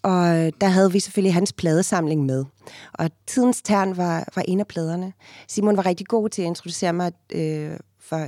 Og 0.04 0.38
øh, 0.38 0.52
der 0.62 0.68
havde 0.68 0.92
vi 0.92 1.00
selvfølgelig 1.00 1.34
hans 1.34 1.54
pladesamling 1.54 2.26
med. 2.26 2.46
Og 2.94 3.10
Tidens 3.28 3.62
Tern 3.62 3.98
var, 3.98 4.28
var 4.36 4.44
en 4.48 4.60
af 4.60 4.68
pladerne. 4.68 5.14
Simon 5.48 5.78
var 5.78 5.86
rigtig 5.86 6.08
god 6.08 6.30
til 6.30 6.42
at 6.42 6.46
introducere 6.46 6.94
mig 6.94 7.12
øh, 7.32 7.78
for 8.00 8.28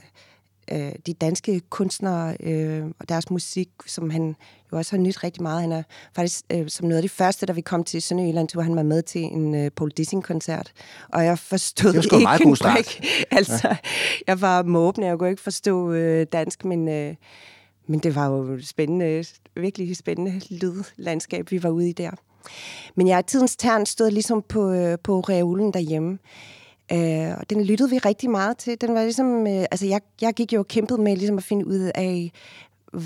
øh, 0.72 0.92
de 1.06 1.14
danske 1.14 1.62
kunstnere 1.70 2.38
øh, 2.40 2.86
og 3.00 3.10
deres 3.10 3.30
musik, 3.30 3.70
som 3.86 4.10
han 4.10 4.36
jo 4.72 4.78
også 4.78 4.96
har 4.96 5.02
nyt 5.02 5.24
rigtig 5.24 5.44
meget. 5.44 5.62
Han 5.62 5.72
er 5.72 5.84
faktisk 6.16 6.46
øh, 6.52 6.70
som 6.70 6.88
noget 6.88 6.98
af 6.98 7.02
det 7.02 7.12
første, 7.12 7.46
da 7.46 7.54
vi 7.54 7.62
kom 7.62 7.84
til 7.84 8.02
Sønderjylland, 8.02 8.48
tog 8.48 8.64
han 8.64 8.76
var 8.76 8.84
med 8.84 9.02
til 9.02 9.22
en 9.22 9.56
øh, 9.56 9.72
Paul 9.72 9.92
Dissing-koncert. 9.92 10.72
Og 11.14 11.26
jeg 11.26 11.40
forstod 11.40 11.94
Det 11.94 12.04
ikke 12.04 12.20
meget 12.20 12.42
en 12.42 12.58
brik. 12.62 13.06
Altså, 13.32 13.68
ja. 13.68 13.78
jeg 14.28 14.42
var 14.42 14.64
måbende, 14.64 15.08
jeg 15.08 15.18
kunne 15.18 15.30
ikke 15.30 15.42
forstå 15.42 15.92
øh, 15.92 16.28
dansk, 16.32 16.66
men... 16.66 16.88
Øh, 16.88 17.16
men 17.88 18.00
det 18.00 18.16
var 18.16 18.28
jo 18.28 18.62
spændende, 18.62 19.26
virkelig 19.56 19.98
spændende 19.98 20.42
lydlandskab, 20.50 21.52
vi 21.52 21.64
var 21.64 21.70
ude 21.70 21.90
i 21.90 21.94
der. 21.94 22.12
Men 22.96 23.08
ja, 23.08 23.22
tidens 23.28 23.56
tern 23.56 23.86
stod 23.86 24.12
ligesom 24.12 24.42
på, 24.42 24.72
øh, 24.72 24.98
på 25.04 25.20
reolen 25.20 25.74
derhjemme. 25.74 26.18
Øh, 26.92 27.38
og 27.38 27.50
den 27.50 27.64
lyttede 27.64 27.90
vi 27.90 27.98
rigtig 27.98 28.30
meget 28.30 28.58
til. 28.58 28.82
Den 28.82 28.94
var 28.94 29.04
ligesom, 29.04 29.48
øh, 29.48 29.66
altså 29.72 29.86
jeg, 29.86 30.02
jeg 30.22 30.34
gik 30.34 30.54
jo 30.54 30.60
og 30.60 30.68
kæmpede 30.68 31.02
med 31.02 31.16
ligesom 31.16 31.38
at 31.38 31.44
finde 31.44 31.68
ud 31.68 31.92
af, 31.96 32.32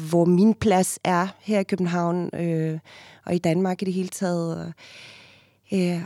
hvor 0.10 0.26
min 0.26 0.54
plads 0.54 1.00
er 1.04 1.28
her 1.40 1.60
i 1.60 1.64
København 1.64 2.30
øh, 2.36 2.80
og 3.26 3.36
i 3.36 3.38
Danmark 3.38 3.82
i 3.82 3.86
det 3.86 3.94
hele 3.94 4.10
taget. 4.10 4.74
Øh, 5.74 6.04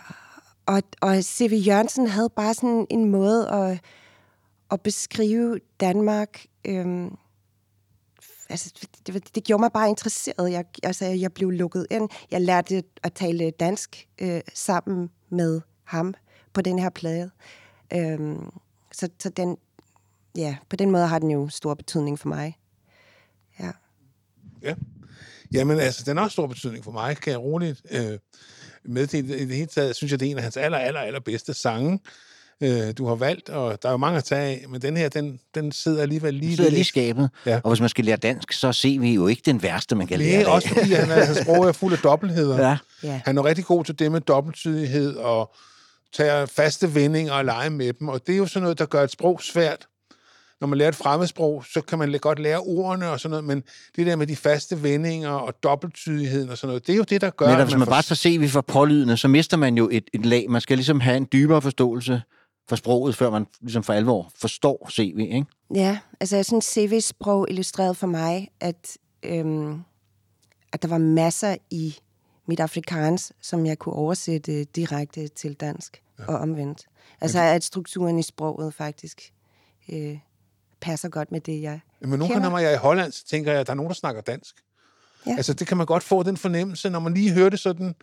og, 0.66 0.82
og 1.02 1.24
C.V. 1.24 1.64
Jørgensen 1.68 2.08
havde 2.08 2.30
bare 2.30 2.54
sådan 2.54 2.88
en 2.90 3.06
måde 3.06 3.50
at, 3.50 3.80
at 4.72 4.82
beskrive 4.82 5.60
Danmark. 5.80 6.46
Øh, 6.66 7.12
altså, 8.50 8.74
det, 9.08 9.36
det 9.36 9.44
gjorde 9.44 9.62
mig 9.62 9.72
bare 9.72 9.90
interesseret. 9.90 10.52
Jeg, 10.52 10.66
altså, 10.84 11.06
jeg 11.06 11.34
blev 11.34 11.50
lukket 11.50 11.88
ind. 11.92 12.10
Jeg 12.32 12.42
lærte 12.42 12.84
at 13.04 13.14
tale 13.14 13.52
dansk 13.52 14.08
øh, 14.22 14.42
sammen 14.54 15.10
med 15.30 15.62
ham 15.84 16.14
på 16.54 16.62
den 16.62 16.80
her 16.80 16.90
plade. 16.90 17.32
Øhm, 17.96 18.50
så, 18.92 19.10
så 19.20 19.30
den, 19.30 19.58
ja, 20.38 20.58
på 20.70 20.76
den 20.76 20.92
måde 20.92 21.08
har 21.08 21.20
den 21.20 21.32
jo 21.32 21.50
stor 21.50 21.74
betydning 21.74 22.20
for 22.20 22.30
mig. 22.30 22.58
Ja. 23.60 23.72
Ja. 24.62 24.76
Jamen, 25.54 25.80
altså, 25.80 26.04
den 26.06 26.18
har 26.18 26.24
også 26.24 26.34
stor 26.34 26.48
betydning 26.48 26.84
for 26.84 26.92
mig, 26.92 27.18
kan 27.18 27.32
jeg 27.32 27.40
roligt 27.40 27.82
øh, 27.92 28.20
med 28.86 29.08
til. 29.08 29.30
I 29.30 29.46
det 29.46 29.56
hele 29.56 29.68
taget 29.68 29.96
synes 29.96 30.12
jeg, 30.12 30.20
det 30.20 30.26
er 30.28 30.32
en 30.32 30.38
af 30.38 30.44
hans 30.44 30.58
aller, 30.58 30.78
aller, 30.78 31.00
aller 31.00 31.20
bedste 31.20 31.54
sange, 31.54 32.00
øh, 32.62 32.94
du 32.98 33.06
har 33.06 33.16
valgt, 33.16 33.50
og 33.50 33.82
der 33.82 33.88
er 33.90 33.94
jo 33.94 33.98
mange 33.98 34.18
at 34.18 34.24
tage 34.24 34.42
af, 34.42 34.66
men 34.70 34.82
den 34.82 34.98
her, 34.98 35.10
den, 35.10 35.40
den 35.56 35.72
sidder 35.72 36.02
alligevel 36.02 36.34
lige... 36.34 36.50
Det 36.50 36.58
sidder 36.58 36.70
lige 36.70 36.82
i 36.82 36.84
skabet. 36.84 37.30
Ja. 37.46 37.60
Og 37.64 37.72
hvis 37.72 37.80
man 37.80 37.90
skal 37.90 38.06
lære 38.06 38.18
dansk, 38.18 38.52
så 38.52 38.72
ser 38.74 39.00
vi 39.00 39.14
jo 39.14 39.28
ikke 39.28 39.42
den 39.46 39.64
værste, 39.64 39.96
man 39.96 40.08
kan 40.08 40.20
lære 40.20 40.40
Det 40.40 40.48
er 40.48 40.50
også 40.50 40.68
fordi, 40.68 40.94
han 40.94 41.12
er, 41.12 41.26
hans 41.26 41.38
sprog 41.38 41.68
er 41.68 41.72
fuld 41.72 41.94
af 41.94 42.00
dobbeltheder. 42.00 42.58
Ja. 42.68 42.78
Ja. 43.04 43.22
Han 43.26 43.38
er 43.38 43.46
rigtig 43.46 43.66
god 43.66 43.86
til 43.86 44.00
det 44.00 44.12
med 44.12 44.22
dobbelttydighed 44.22 45.16
og 45.16 45.56
tager 46.14 46.46
faste 46.46 46.96
vendinger 46.96 47.34
og 47.34 47.46
lege 47.46 47.70
med 47.70 47.94
dem, 47.94 48.08
og 48.08 48.28
det 48.28 48.34
er 48.34 48.38
jo 48.38 48.46
sådan 48.46 48.64
noget, 48.64 48.80
der 48.80 48.86
gør 48.86 49.04
et 49.04 49.12
sprog 49.12 49.42
svært. 49.42 49.88
Når 50.62 50.68
man 50.68 50.78
lærer 50.78 50.90
et 50.90 50.96
fremmedsprog, 50.96 51.66
så 51.74 51.82
kan 51.82 52.00
man 52.00 52.20
godt 52.22 52.40
lære 52.40 52.60
ordene 52.60 53.10
og 53.10 53.20
sådan 53.20 53.30
noget, 53.30 53.46
men 53.46 53.64
det 53.96 54.08
der 54.08 54.16
med 54.16 54.28
de 54.28 54.36
faste 54.36 54.84
vendinger 54.84 55.30
og 55.30 55.64
dobbelttydigheden 55.64 56.50
og 56.50 56.58
sådan 56.58 56.68
noget, 56.68 56.88
det 56.88 56.94
er 56.94 56.98
jo 56.98 57.04
det, 57.04 57.22
der 57.22 57.30
gør, 57.30 57.48
Men 57.48 57.60
at 57.60 57.66
hvis 57.66 57.78
man 57.78 57.88
bare 57.88 58.02
tager 58.02 58.16
se, 58.16 58.38
vi 58.38 58.48
for 58.48 58.62
pålydende, 58.62 59.18
så 59.18 59.28
mister 59.28 59.58
man 59.58 59.78
jo 59.78 59.90
et, 59.92 60.04
et 60.14 60.26
lag. 60.26 60.50
Man 60.50 60.62
skal 60.62 60.78
ligesom 60.78 61.00
have 61.00 61.18
en 61.18 61.28
dybere 61.32 61.62
forståelse 61.62 62.22
for 62.70 62.76
sproget, 62.76 63.16
før 63.16 63.30
man 63.30 63.46
ligesom 63.62 63.84
for 63.84 63.94
alvor 63.94 64.32
forstår 64.36 64.90
CV, 64.92 65.18
ikke? 65.20 65.46
Ja, 65.76 66.00
altså 66.20 66.36
jeg 66.36 66.46
synes, 66.46 66.78
CV's 66.78 67.00
sprog 67.00 67.48
illustrerede 67.50 67.96
for 67.96 68.08
mig, 68.08 68.48
at, 68.60 68.98
øhm, 69.24 69.82
at 70.74 70.82
der 70.82 70.88
var 70.88 70.98
masser 70.98 71.56
i 71.72 71.96
mit 72.46 72.60
afrikansk, 72.60 73.32
som 73.42 73.66
jeg 73.66 73.80
kunne 73.80 73.96
oversætte 73.96 74.64
direkte 74.64 75.28
til 75.28 75.54
dansk 75.54 76.02
ja. 76.20 76.26
og 76.26 76.40
omvendt. 76.40 76.86
Altså 77.22 77.40
at 77.40 77.64
strukturen 77.64 78.20
i 78.20 78.24
sproget 78.24 78.74
faktisk 78.74 79.34
øh, 79.90 80.20
passer 80.82 81.10
godt 81.10 81.32
med 81.32 81.42
det, 81.42 81.62
jeg 81.62 81.80
Men 82.02 82.20
nogle 82.20 82.34
gange, 82.34 82.50
når 82.50 82.58
jeg 82.58 82.72
er 82.72 82.76
i 82.76 82.78
Holland, 82.78 83.12
så 83.12 83.26
tænker 83.26 83.52
jeg, 83.52 83.62
at 83.62 83.68
der 83.68 83.74
er 83.74 83.76
nogen, 83.76 83.90
der 83.90 83.96
snakker 83.96 84.22
dansk. 84.22 84.56
Ja. 85.26 85.36
Altså, 85.38 85.54
det 85.54 85.68
kan 85.68 85.78
man 85.78 85.86
godt 85.86 86.04
få 86.04 86.24
den 86.24 86.38
fornemmelse, 86.38 86.90
når 86.90 87.00
man 87.00 87.14
lige 87.14 87.32
hører 87.32 87.50
det 87.50 87.60
sådan 87.60 87.96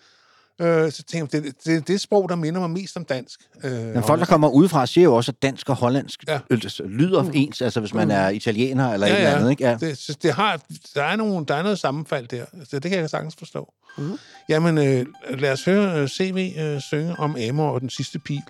Øh, 0.61 0.93
så 0.93 1.03
tænkte 1.03 1.37
jeg, 1.37 1.45
det, 1.45 1.55
det 1.65 1.77
er 1.77 1.81
det 1.81 2.01
sprog, 2.01 2.29
der 2.29 2.35
minder 2.37 2.61
mig 2.61 2.71
mest 2.71 2.97
om 2.97 3.05
dansk. 3.05 3.41
Øh, 3.65 3.73
Men 3.73 4.03
folk, 4.03 4.21
der 4.21 4.27
kommer 4.27 4.49
udefra, 4.49 4.87
siger 4.87 5.05
jo 5.05 5.15
også, 5.15 5.33
at 5.33 5.43
dansk 5.43 5.69
og 5.69 5.77
hollandsk 5.77 6.25
Ja. 6.29 6.41
ja. 6.51 6.57
lyder 6.85 7.31
ens, 7.35 7.63
altså 7.63 7.81
hvis 7.81 7.95
man 7.95 8.11
er 8.11 8.29
italiener 8.29 8.93
eller 8.93 9.07
Ja, 9.07 9.13
et 9.13 9.19
eller 9.19 9.37
andet, 9.37 9.51
ikke? 9.51 9.65
Ja. 9.65 9.77
Det, 9.81 9.99
så 9.99 10.17
det 10.23 10.33
har, 10.33 10.61
der, 10.95 11.03
er 11.03 11.17
nogle, 11.17 11.47
der 11.47 11.55
er 11.55 11.63
noget 11.63 11.79
sammenfald 11.79 12.29
der, 12.29 12.45
så 12.71 12.79
det 12.79 12.91
kan 12.91 13.01
jeg 13.01 13.11
sagtens 13.11 13.35
forstå. 13.39 13.73
Mm. 13.99 14.19
Jamen, 14.49 14.79
øh, 14.79 15.07
lad 15.39 15.53
os 15.53 15.65
høre 15.65 16.01
øh, 16.01 16.09
CV 16.09 16.53
øh, 16.59 16.81
synge 16.81 17.15
om 17.19 17.37
Amor 17.49 17.71
og 17.71 17.81
den 17.81 17.91
sidste 17.91 18.19
pil 18.19 18.43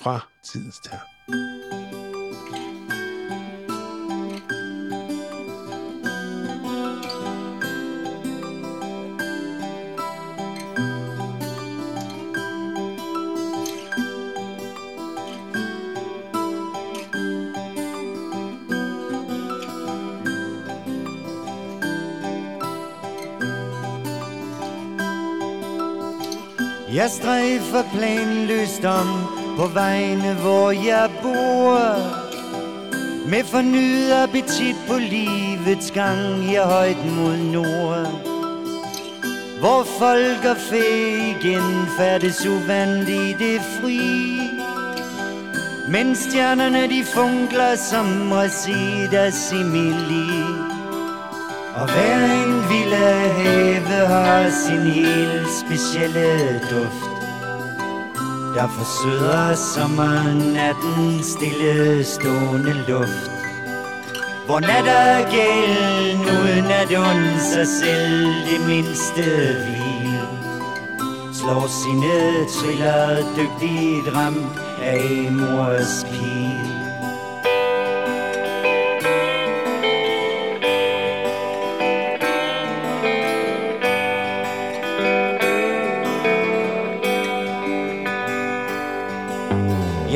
fra 0.00 0.26
tidens 0.52 0.76
tær. 0.90 1.79
Jeg 27.00 27.10
strejfer 27.10 27.82
planløst 27.94 28.84
om 28.84 29.08
på 29.56 29.66
vejene, 29.66 30.34
hvor 30.34 30.70
jeg 30.70 31.10
bor. 31.22 31.78
Med 33.28 33.44
fornyet 33.44 34.12
appetit 34.12 34.76
på 34.88 34.98
livets 34.98 35.90
gang 35.90 36.42
her 36.42 36.66
højt 36.66 37.04
mod 37.16 37.36
nord. 37.36 38.06
Hvor 39.60 39.82
folk 39.98 40.44
og 40.50 40.56
fæ 40.56 40.84
igen 41.30 41.86
færdes 41.98 42.46
uvandt 42.46 43.08
i 43.08 43.32
det 43.38 43.60
fri. 43.60 44.00
Men 45.88 46.16
stjernerne 46.16 46.88
de 46.88 47.04
funkler 47.04 47.76
som 47.76 48.32
reciter 48.32 49.30
simili 49.30 50.49
har 54.40 54.50
sin 54.50 54.92
helt 54.92 55.48
specielle 55.62 56.60
duft. 56.70 57.10
Der 58.54 58.68
forsøder 58.78 59.54
den 60.82 61.22
stille 61.22 62.04
stående 62.04 62.74
luft. 62.88 63.30
Hvor 64.46 64.60
nat 64.60 64.86
er 64.86 65.30
gælden 65.30 66.20
uden 66.20 66.66
at 66.80 66.90
undre 66.96 67.40
sig 67.52 67.66
selv 67.82 68.26
det 68.50 68.60
mindste 68.66 69.22
hvil? 69.64 70.20
Slår 71.34 71.66
sine 71.82 72.16
triller 72.56 73.16
dygtigt 73.36 74.16
ramt 74.16 74.58
af 74.82 75.32
mors 75.32 76.06
pil. 76.10 76.39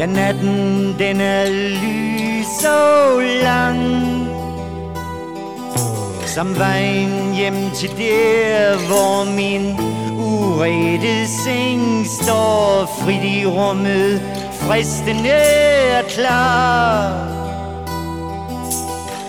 Ja, 0.05 0.11
natten 0.11 0.95
den 0.99 1.21
er 1.21 1.47
lys 1.49 2.65
og 2.69 3.23
lang 3.43 3.81
Som 6.27 6.59
vejen 6.59 7.33
hjem 7.35 7.71
til 7.75 7.89
der, 7.97 8.77
hvor 8.87 9.25
min 9.25 9.81
urette 10.13 11.25
seng 11.45 12.05
står 12.21 12.85
frit 12.99 13.25
i 13.25 13.47
rummet. 13.47 14.21
Fristende 14.61 15.41
og 15.99 16.11
klar. 16.13 17.13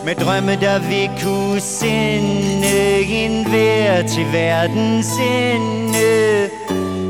Med 0.05 0.15
drømme, 0.15 0.57
der 0.61 0.79
vil 0.79 1.09
kunne 1.23 1.61
sende 1.61 2.99
en 2.99 3.45
vær 3.51 4.01
til 4.01 4.25
verdens 4.33 5.11
ende. 5.23 6.49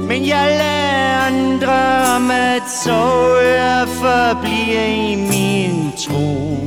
Men 0.08 0.28
jeg 0.28 0.58
lader 0.60 0.86
andre 1.28 2.16
om 2.16 2.32
at 2.32 2.65
så 2.86 3.40
jeg 3.40 3.88
forblive 3.88 5.12
i 5.12 5.16
min 5.16 5.92
tro. 5.98 6.58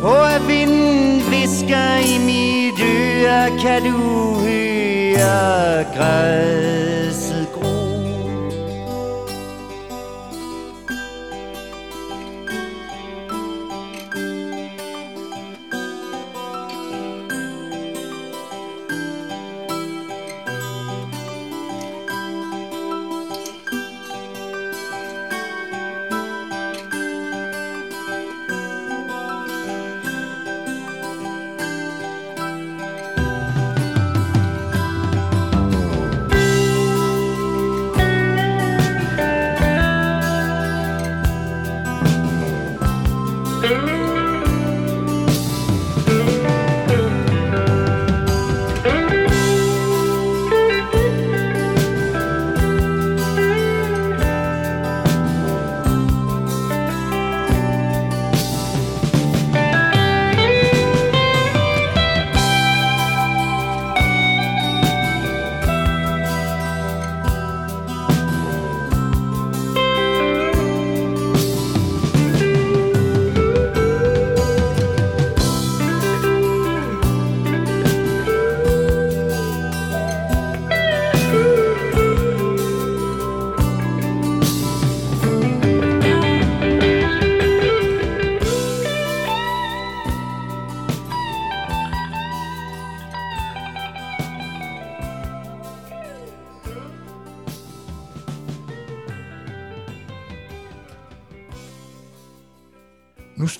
På 0.00 0.14
at 0.34 0.48
vinden 0.48 1.22
visker 1.30 1.96
i 2.14 2.18
mit 2.18 2.80
øre, 2.80 3.58
kan 3.60 3.82
du 3.82 3.98
høre 4.40 5.84
græd 5.96 6.69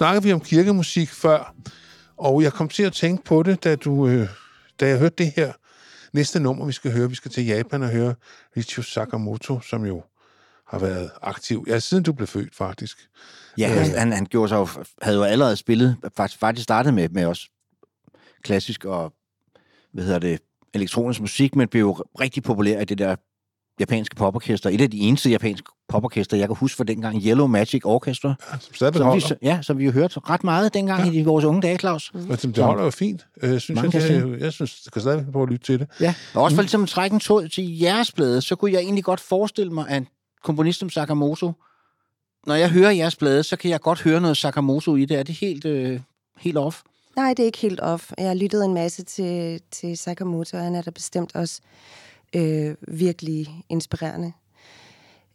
Nu 0.00 0.04
snakker 0.04 0.20
vi 0.20 0.32
om 0.32 0.40
kirkemusik 0.40 1.08
før, 1.08 1.54
og 2.16 2.42
jeg 2.42 2.52
kom 2.52 2.68
til 2.68 2.82
at 2.82 2.92
tænke 2.92 3.24
på 3.24 3.42
det, 3.42 3.64
da, 3.64 3.76
du, 3.76 4.08
øh, 4.08 4.28
da 4.80 4.88
jeg 4.88 4.98
hørte 4.98 5.14
det 5.18 5.32
her 5.36 5.52
næste 6.12 6.40
nummer, 6.40 6.66
vi 6.66 6.72
skal 6.72 6.92
høre. 6.92 7.08
Vi 7.08 7.14
skal 7.14 7.30
til 7.30 7.46
Japan 7.46 7.82
og 7.82 7.88
høre 7.88 8.14
Richio 8.56 8.82
Sakamoto, 8.82 9.60
som 9.60 9.86
jo 9.86 10.02
har 10.66 10.78
været 10.78 11.10
aktiv. 11.22 11.64
Ja, 11.68 11.78
siden 11.78 12.04
du 12.04 12.12
blev 12.12 12.26
født, 12.26 12.54
faktisk. 12.54 12.98
Ja, 13.58 13.68
han, 13.68 13.98
han, 13.98 14.12
han 14.12 14.26
gjorde 14.26 14.48
sig 14.48 14.56
jo, 14.56 14.68
havde 15.02 15.18
jo 15.18 15.24
allerede 15.24 15.56
spillet, 15.56 15.96
faktisk, 16.16 16.40
faktisk 16.40 16.64
startet 16.64 16.94
med, 16.94 17.08
med 17.08 17.26
også 17.26 17.48
klassisk 18.42 18.84
og, 18.84 19.12
hvad 19.92 20.04
hedder 20.04 20.18
det, 20.18 20.40
elektronisk 20.74 21.20
musik, 21.20 21.56
men 21.56 21.68
blev 21.68 21.80
jo 21.80 21.92
rigtig 22.20 22.42
populær 22.42 22.80
i 22.80 22.84
det 22.84 22.98
der 22.98 23.16
japanske 23.80 24.16
poporkester. 24.16 24.70
Et 24.70 24.80
af 24.80 24.90
de 24.90 24.98
eneste 24.98 25.30
japanske 25.30 25.68
poporkester, 25.88 26.36
jeg 26.36 26.48
kan 26.48 26.56
huske 26.56 26.76
fra 26.76 26.84
dengang, 26.84 27.22
Yellow 27.22 27.46
Magic 27.46 27.82
Orchestra, 27.84 28.34
Som 28.60 28.74
stadig 28.74 28.94
som 28.94 29.06
vi, 29.06 29.10
holder. 29.10 29.34
ja, 29.42 29.58
som 29.62 29.78
vi 29.78 29.84
jo 29.84 29.90
hørte 29.90 30.20
ret 30.20 30.44
meget 30.44 30.74
dengang 30.74 31.06
ja. 31.06 31.20
i 31.20 31.22
vores 31.22 31.44
unge 31.44 31.62
dage, 31.62 31.78
Claus. 31.78 32.10
Men 32.14 32.30
det 32.30 32.58
holder 32.58 32.84
jo 32.84 32.90
fint. 32.90 33.26
Øh, 33.42 33.60
synes 33.60 33.82
Mange 33.82 33.98
jeg, 33.98 34.08
kan 34.08 34.32
det, 34.32 34.40
jeg 34.40 34.52
synes, 34.52 34.80
jeg 34.86 34.92
kan 34.92 35.02
stadig 35.02 35.26
prøve 35.32 35.42
at 35.42 35.48
lytte 35.48 35.64
til 35.64 35.78
det. 35.78 35.88
Ja, 36.00 36.14
og 36.34 36.42
også 36.42 36.54
for 36.54 36.62
ligesom 36.62 36.82
at 36.82 36.88
trække 36.88 37.14
en 37.14 37.20
tråd 37.20 37.48
til 37.48 37.78
jeres 37.78 38.12
blade, 38.12 38.42
så 38.42 38.56
kunne 38.56 38.72
jeg 38.72 38.80
egentlig 38.80 39.04
godt 39.04 39.20
forestille 39.20 39.72
mig, 39.72 39.88
at 39.88 40.02
komponist 40.44 40.78
som 40.78 40.90
Sakamoto, 40.90 41.52
når 42.46 42.54
jeg 42.54 42.70
hører 42.70 42.90
jeres 42.90 43.16
blade, 43.16 43.42
så 43.42 43.56
kan 43.56 43.70
jeg 43.70 43.80
godt 43.80 44.02
høre 44.02 44.20
noget 44.20 44.36
Sakamoto 44.36 44.96
i 44.96 45.04
det. 45.04 45.18
Er 45.18 45.22
det 45.22 45.34
helt, 45.34 45.64
øh, 45.64 46.00
helt 46.38 46.56
off? 46.58 46.80
Nej, 47.16 47.28
det 47.28 47.42
er 47.42 47.46
ikke 47.46 47.58
helt 47.58 47.80
off. 47.80 48.12
Jeg 48.18 48.26
har 48.26 48.34
lyttet 48.34 48.64
en 48.64 48.74
masse 48.74 49.02
til, 49.04 49.60
til 49.70 49.98
Sakamoto, 49.98 50.56
og 50.56 50.62
han 50.62 50.74
er 50.74 50.82
da 50.82 50.90
bestemt 50.90 51.36
også 51.36 51.60
øh, 52.36 52.76
virkelig 52.88 53.64
inspirerende. 53.68 54.32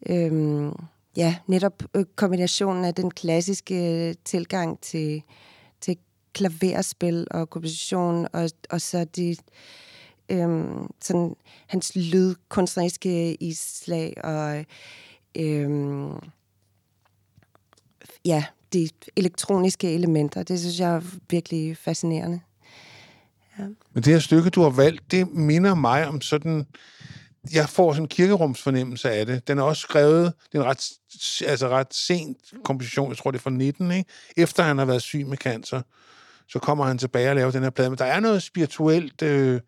Øhm, 0.10 0.74
ja, 1.18 1.36
netop 1.48 1.84
øh, 1.93 2.06
kombinationen 2.16 2.86
af 2.86 2.96
den 2.96 3.12
klassiske 3.12 4.08
øh, 4.10 4.16
tilgang 4.26 4.80
til, 4.80 5.24
til 5.82 5.98
klaverspil 6.34 7.28
og 7.32 7.50
komposition, 7.50 8.28
og, 8.34 8.50
og 8.70 8.82
så 8.82 9.04
de, 9.04 9.36
øhm, 10.30 10.88
sådan, 11.02 11.36
hans 11.68 11.96
lydkunstneriske 11.96 13.36
islag, 13.43 14.14
og 14.24 14.66
øhm, 15.38 16.14
ja, 18.26 18.46
de 18.74 18.89
elektroniske 19.16 19.93
elementer. 19.93 20.43
Det 20.43 20.60
synes 20.60 20.80
jeg 20.80 20.96
er 20.96 21.02
virkelig 21.30 21.78
fascinerende. 21.78 22.39
Men 23.93 24.03
det 24.03 24.14
her 24.14 24.20
stykke, 24.20 24.49
du 24.49 24.62
har 24.62 24.70
valgt, 24.70 25.12
det 25.12 25.32
minder 25.32 25.76
mig 25.76 26.08
om 26.08 26.22
sådan... 26.22 26.66
Jeg 27.53 27.70
får 27.70 27.93
sådan 27.93 28.03
en 28.03 28.08
kirkerumsfornemmelse 28.08 29.12
af 29.12 29.26
det. 29.26 29.47
Den 29.47 29.58
er 29.60 29.64
også 29.64 29.82
skrevet, 29.82 30.34
det 30.51 30.58
er 30.58 30.64
en 30.64 30.70
ret, 30.70 30.89
altså 31.45 31.70
ret 31.70 31.93
sent 31.93 32.38
komposition, 32.64 33.10
jeg 33.10 33.18
tror 33.18 33.32
det 33.32 33.38
er 33.38 33.41
fra 33.41 33.49
19, 33.49 33.91
ikke? 33.91 34.10
Efter 34.38 34.64
han 34.64 34.78
har 34.78 34.86
været 34.86 35.01
syg 35.01 35.26
med 35.28 35.38
cancer, 35.38 35.82
så 36.49 36.60
kommer 36.60 36.86
han 36.86 36.97
tilbage 36.97 37.30
og 37.30 37.36
laver 37.36 37.51
den 37.51 37.64
her 37.64 37.70
plade. 37.70 37.89
Men 37.89 37.97
der 37.97 38.06
er 38.06 38.20
noget 38.20 38.43
spirituelt 38.43 39.22
øh, 39.22 39.56
Og 39.56 39.62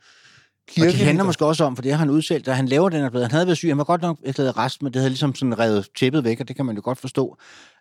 kirke. 0.68 0.92
det 0.92 0.98
handler 0.98 1.24
måske 1.24 1.46
også 1.46 1.64
om, 1.64 1.76
for 1.76 1.84
det 1.84 1.92
har 1.92 2.00
han 2.00 2.10
udselt, 2.10 2.46
da 2.46 2.52
han 2.52 2.68
laver 2.68 2.90
den 2.90 3.02
her 3.02 3.10
plade. 3.10 3.24
Han 3.26 3.32
havde 3.32 3.48
været 3.48 3.58
syg, 3.58 3.68
han 3.70 3.78
var 3.78 3.84
godt 3.84 4.02
nok 4.02 4.20
erklæret 4.26 4.58
rest, 4.58 4.82
men 4.82 4.94
det 4.94 5.00
havde 5.00 5.10
ligesom 5.10 5.36
sådan 5.36 5.60
revet 5.60 5.88
tæppet 5.98 6.24
væk, 6.24 6.40
og 6.40 6.48
det 6.48 6.56
kan 6.56 6.66
man 6.66 6.76
jo 6.76 6.82
godt 6.84 6.98
forstå. 6.98 7.38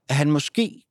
At 0.09 0.17
han 0.17 0.31
måske 0.31 0.83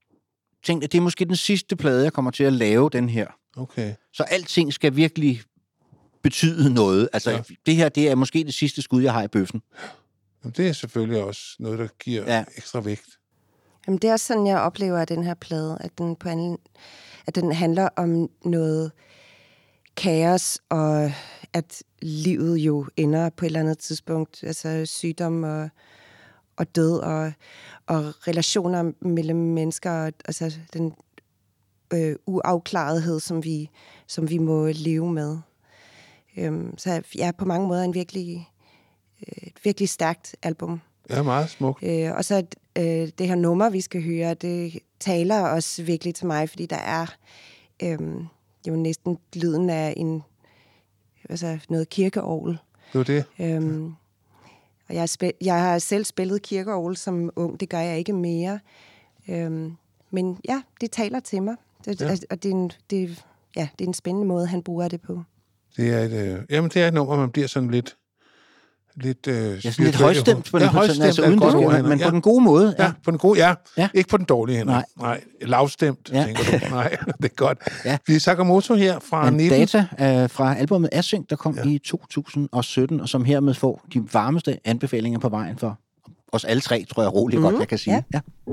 tænkte, 0.65 0.85
at 0.85 0.91
det 0.91 0.97
er 0.97 1.01
måske 1.01 1.25
den 1.25 1.35
sidste 1.35 1.75
plade, 1.75 2.03
jeg 2.03 2.13
kommer 2.13 2.31
til 2.31 2.43
at 2.43 2.53
lave 2.53 2.89
den 2.93 3.09
her. 3.09 3.27
Okay. 3.57 3.93
Så 4.13 4.23
alting 4.23 4.73
skal 4.73 4.95
virkelig 4.95 5.41
betyde 6.23 6.73
noget. 6.73 7.09
Altså, 7.13 7.31
Ja. 7.31 7.41
det 7.65 7.75
her, 7.75 7.89
det 7.89 8.09
er 8.09 8.15
måske 8.15 8.43
det 8.43 8.53
sidste 8.53 8.81
skud, 8.81 9.03
jeg 9.03 9.13
har 9.13 9.23
i 9.23 9.27
bøffen. 9.27 9.61
Jamen, 10.43 10.53
det 10.57 10.67
er 10.67 10.73
selvfølgelig 10.73 11.23
også 11.23 11.41
noget, 11.59 11.79
der 11.79 11.87
giver 12.03 12.23
ja. 12.23 12.35
Ja. 12.37 12.43
ekstra 12.57 12.79
vægt. 12.81 13.19
Jamen, 13.87 13.97
det 13.97 14.07
er 14.07 14.11
også 14.13 14.25
sådan, 14.25 14.47
jeg 14.47 14.59
oplever 14.59 14.99
at 14.99 15.09
den 15.09 15.23
her 15.23 15.33
plade, 15.33 15.77
at 15.79 15.97
den, 15.97 16.15
på 16.15 16.29
anden, 16.29 16.57
at 17.27 17.35
den 17.35 17.51
handler 17.51 17.89
om 17.95 18.29
noget 18.45 18.91
kaos, 19.97 20.59
og 20.69 21.11
at 21.53 21.83
livet 22.01 22.57
jo 22.57 22.85
ender 22.97 23.29
på 23.29 23.45
et 23.45 23.47
eller 23.47 23.59
andet 23.59 23.77
tidspunkt, 23.77 24.43
altså 24.43 24.85
sygdom 24.85 25.43
og, 25.43 25.69
og 26.57 26.75
død, 26.75 26.97
og, 26.99 27.31
og 27.87 28.27
relationer 28.27 28.91
mellem 29.01 29.37
mennesker, 29.37 29.91
og, 29.91 30.13
altså 30.25 30.53
den 30.73 30.93
øh, 31.93 32.15
uafklarethed, 32.25 33.19
som 33.19 33.43
vi, 33.43 33.69
som 34.07 34.29
vi 34.29 34.37
må 34.37 34.67
leve 34.67 35.11
med. 35.11 35.37
Øhm, 36.37 36.77
så 36.77 37.01
jeg 37.15 37.27
er 37.27 37.31
på 37.31 37.45
mange 37.45 37.67
måder 37.67 37.83
en 37.83 37.93
virkelig, 37.93 38.49
øh, 39.27 39.47
et 39.47 39.53
virkelig 39.63 39.89
stærkt 39.89 40.35
album. 40.43 40.81
Ja, 41.09 41.23
meget 41.23 41.49
smukt. 41.49 41.83
Øh, 41.83 42.11
og 42.11 42.25
så 42.25 42.45
øh, 42.77 43.09
det 43.17 43.27
her 43.27 43.35
nummer, 43.35 43.69
vi 43.69 43.81
skal 43.81 44.03
høre, 44.03 44.33
det 44.33 44.79
taler 44.99 45.41
også 45.41 45.83
virkelig 45.83 46.15
til 46.15 46.27
mig, 46.27 46.49
fordi 46.49 46.65
der 46.65 46.77
er 46.77 47.05
øh, 47.83 47.99
jo 48.67 48.75
næsten 48.75 49.17
lyden 49.35 49.69
af 49.69 49.93
en, 49.97 50.23
altså 51.29 51.59
noget 51.69 51.89
kirkeovl. 51.89 52.57
Det 52.93 52.97
var 52.97 53.03
det. 53.03 53.25
Øhm, 53.39 53.93
og 54.89 54.95
jeg, 54.95 55.09
spil- 55.09 55.33
jeg 55.41 55.61
har 55.61 55.79
selv 55.79 56.05
spillet 56.05 56.41
kirkeovl 56.41 56.97
som 56.97 57.31
ung, 57.35 57.59
det 57.59 57.69
gør 57.69 57.79
jeg 57.79 57.97
ikke 57.97 58.13
mere. 58.13 58.59
Øhm, 59.27 59.75
men 60.11 60.39
ja, 60.49 60.61
det 60.81 60.91
taler 60.91 61.19
til 61.19 61.43
mig. 61.43 61.55
Det, 61.85 62.01
Ja. 62.01 62.07
ja. 62.07 62.15
Og 62.29 62.43
det 62.43 62.51
er, 62.51 62.55
en, 62.55 62.71
det, 62.89 63.23
ja, 63.55 63.67
det 63.79 63.85
er 63.85 63.87
en 63.87 63.93
spændende 63.93 64.27
måde, 64.27 64.47
han 64.47 64.63
bruger 64.63 64.87
det 64.87 65.01
på. 65.01 65.21
Det 65.77 65.89
er 65.93 65.99
et, 65.99 66.11
øh, 66.11 66.39
jamen, 66.49 66.69
det 66.73 66.81
er 66.83 66.87
et 66.87 66.93
nummer, 66.93 67.15
man 67.17 67.29
bliver 67.31 67.47
sådan 67.47 67.71
lidt... 67.71 67.95
Lidt, 68.97 69.27
øh, 69.27 69.35
Ja, 69.65 69.71
sådan 69.71 69.85
lidt 69.85 69.95
højstemt 69.95 70.51
på 70.51 70.59
den, 70.59 70.67
ja, 70.73 70.87
sådan, 70.87 71.01
altså 71.01 71.21
uden 71.21 71.39
det 71.39 71.51
Henrik. 71.53 71.83
men 71.85 71.99
ja. 71.99 72.05
på 72.05 72.11
den 72.11 72.21
gode 72.21 72.43
måde. 72.43 72.75
Ja, 72.79 72.91
på 73.03 73.11
den 73.11 73.19
gode, 73.19 73.39
ja. 73.39 73.47
ja. 73.47 73.55
Ja. 73.77 73.89
Ikke 73.93 74.09
på 74.09 74.17
den 74.17 74.25
dårlige, 74.25 74.57
Henrik. 74.57 74.73
Nej. 74.75 74.85
Nej. 74.99 75.23
Lavstemt, 75.41 76.09
ja. 76.13 76.17
Ja. 76.19 76.25
tænker 76.25 76.59
du. 76.59 76.65
Nej, 76.75 76.89
det 77.21 77.25
er 77.25 77.35
godt. 77.35 77.57
Ja. 77.85 77.97
Vi 78.07 78.15
er 78.15 78.19
Sakamoto 78.19 78.75
her 78.75 78.99
fra 78.99 79.25
Men 79.25 79.33
19. 79.37 79.59
data 79.59 79.79
øh, 80.23 80.29
fra 80.29 80.55
albumet 80.57 80.89
Async, 80.91 81.27
der 81.29 81.35
kom 81.35 81.55
Ja. 81.55 81.63
ja. 81.63 81.69
i 81.69 81.77
2017, 81.77 83.01
og 83.01 83.09
som 83.09 83.25
hermed 83.25 83.53
får 83.53 83.85
de 83.93 84.13
varmeste 84.13 84.59
anbefalinger 84.65 85.19
på 85.19 85.29
vejen 85.29 85.57
for 85.57 85.79
os 86.31 86.45
alle 86.45 86.61
tre, 86.61 86.85
tror 86.91 87.03
jeg 87.03 87.13
roligt 87.13 87.41
mm, 87.41 87.45
godt, 87.47 87.59
jeg 87.59 87.67
kan 87.67 87.77
sige. 87.77 87.93
ja. 88.13 88.19
ja. 88.47 88.51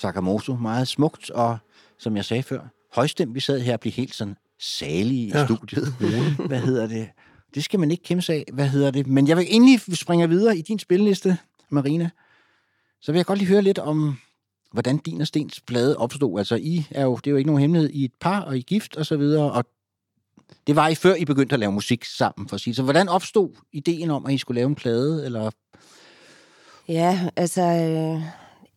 Sakamoto. 0.00 0.56
Meget 0.56 0.88
smukt, 0.88 1.30
og 1.30 1.58
som 1.98 2.16
jeg 2.16 2.24
sagde 2.24 2.42
før, 2.42 2.60
højstemt. 2.94 3.34
Vi 3.34 3.40
sad 3.40 3.60
her 3.60 3.72
og 3.72 3.80
blev 3.80 3.92
helt 3.92 4.14
sådan 4.14 4.36
salige 4.60 5.26
i 5.26 5.30
Ja. 5.34 5.44
studiet. 5.46 5.94
Hvad 6.46 6.60
hedder 6.60 6.86
det? 6.86 7.08
Det 7.54 7.64
skal 7.64 7.80
man 7.80 7.90
ikke 7.90 8.02
kæmpe 8.04 8.22
sig 8.22 8.34
af. 8.36 8.44
Hvad 8.52 8.68
hedder 8.68 8.90
det? 8.90 9.06
Men 9.06 9.28
jeg 9.28 9.36
vil 9.36 9.46
inden 9.54 9.80
vi 9.86 9.94
springer 9.94 10.26
videre 10.26 10.56
i 10.58 10.62
din 10.62 10.78
spilleliste, 10.78 11.38
Marina, 11.70 12.10
så 13.00 13.12
vil 13.12 13.18
jeg 13.18 13.26
godt 13.26 13.38
lige 13.38 13.48
høre 13.48 13.62
lidt 13.62 13.78
om, 13.78 14.16
hvordan 14.72 14.98
din 14.98 15.20
og 15.20 15.26
Stens 15.26 15.60
plade 15.60 15.96
opstod. 15.96 16.38
Altså, 16.38 16.54
I 16.56 16.86
er 16.90 17.02
jo, 17.04 17.16
det 17.16 17.26
er 17.26 17.30
jo 17.30 17.36
ikke 17.36 17.46
nogen 17.48 17.60
hemmelighed, 17.60 17.90
I 17.90 18.04
et 18.04 18.12
par, 18.20 18.40
og 18.40 18.58
I 18.58 18.60
gift, 18.60 18.96
og 18.96 19.06
så 19.06 19.16
videre, 19.16 19.52
og 19.52 19.64
det 20.66 20.76
var 20.76 20.88
I 20.88 20.94
før, 20.94 21.14
I 21.14 21.24
begyndte 21.24 21.52
at 21.54 21.60
lave 21.60 21.72
musik 21.72 22.04
sammen, 22.04 22.48
for 22.48 22.54
at 22.54 22.60
sige. 22.60 22.74
Så 22.74 22.82
hvordan 22.82 23.08
opstod 23.08 23.50
ideen 23.72 24.10
om, 24.10 24.26
at 24.26 24.32
I 24.32 24.38
skulle 24.38 24.58
lave 24.58 24.68
en 24.68 24.74
plade, 24.74 25.24
eller 25.24 25.50
Ja, 26.88 27.28
altså, 27.36 27.62
øh, 27.62 28.22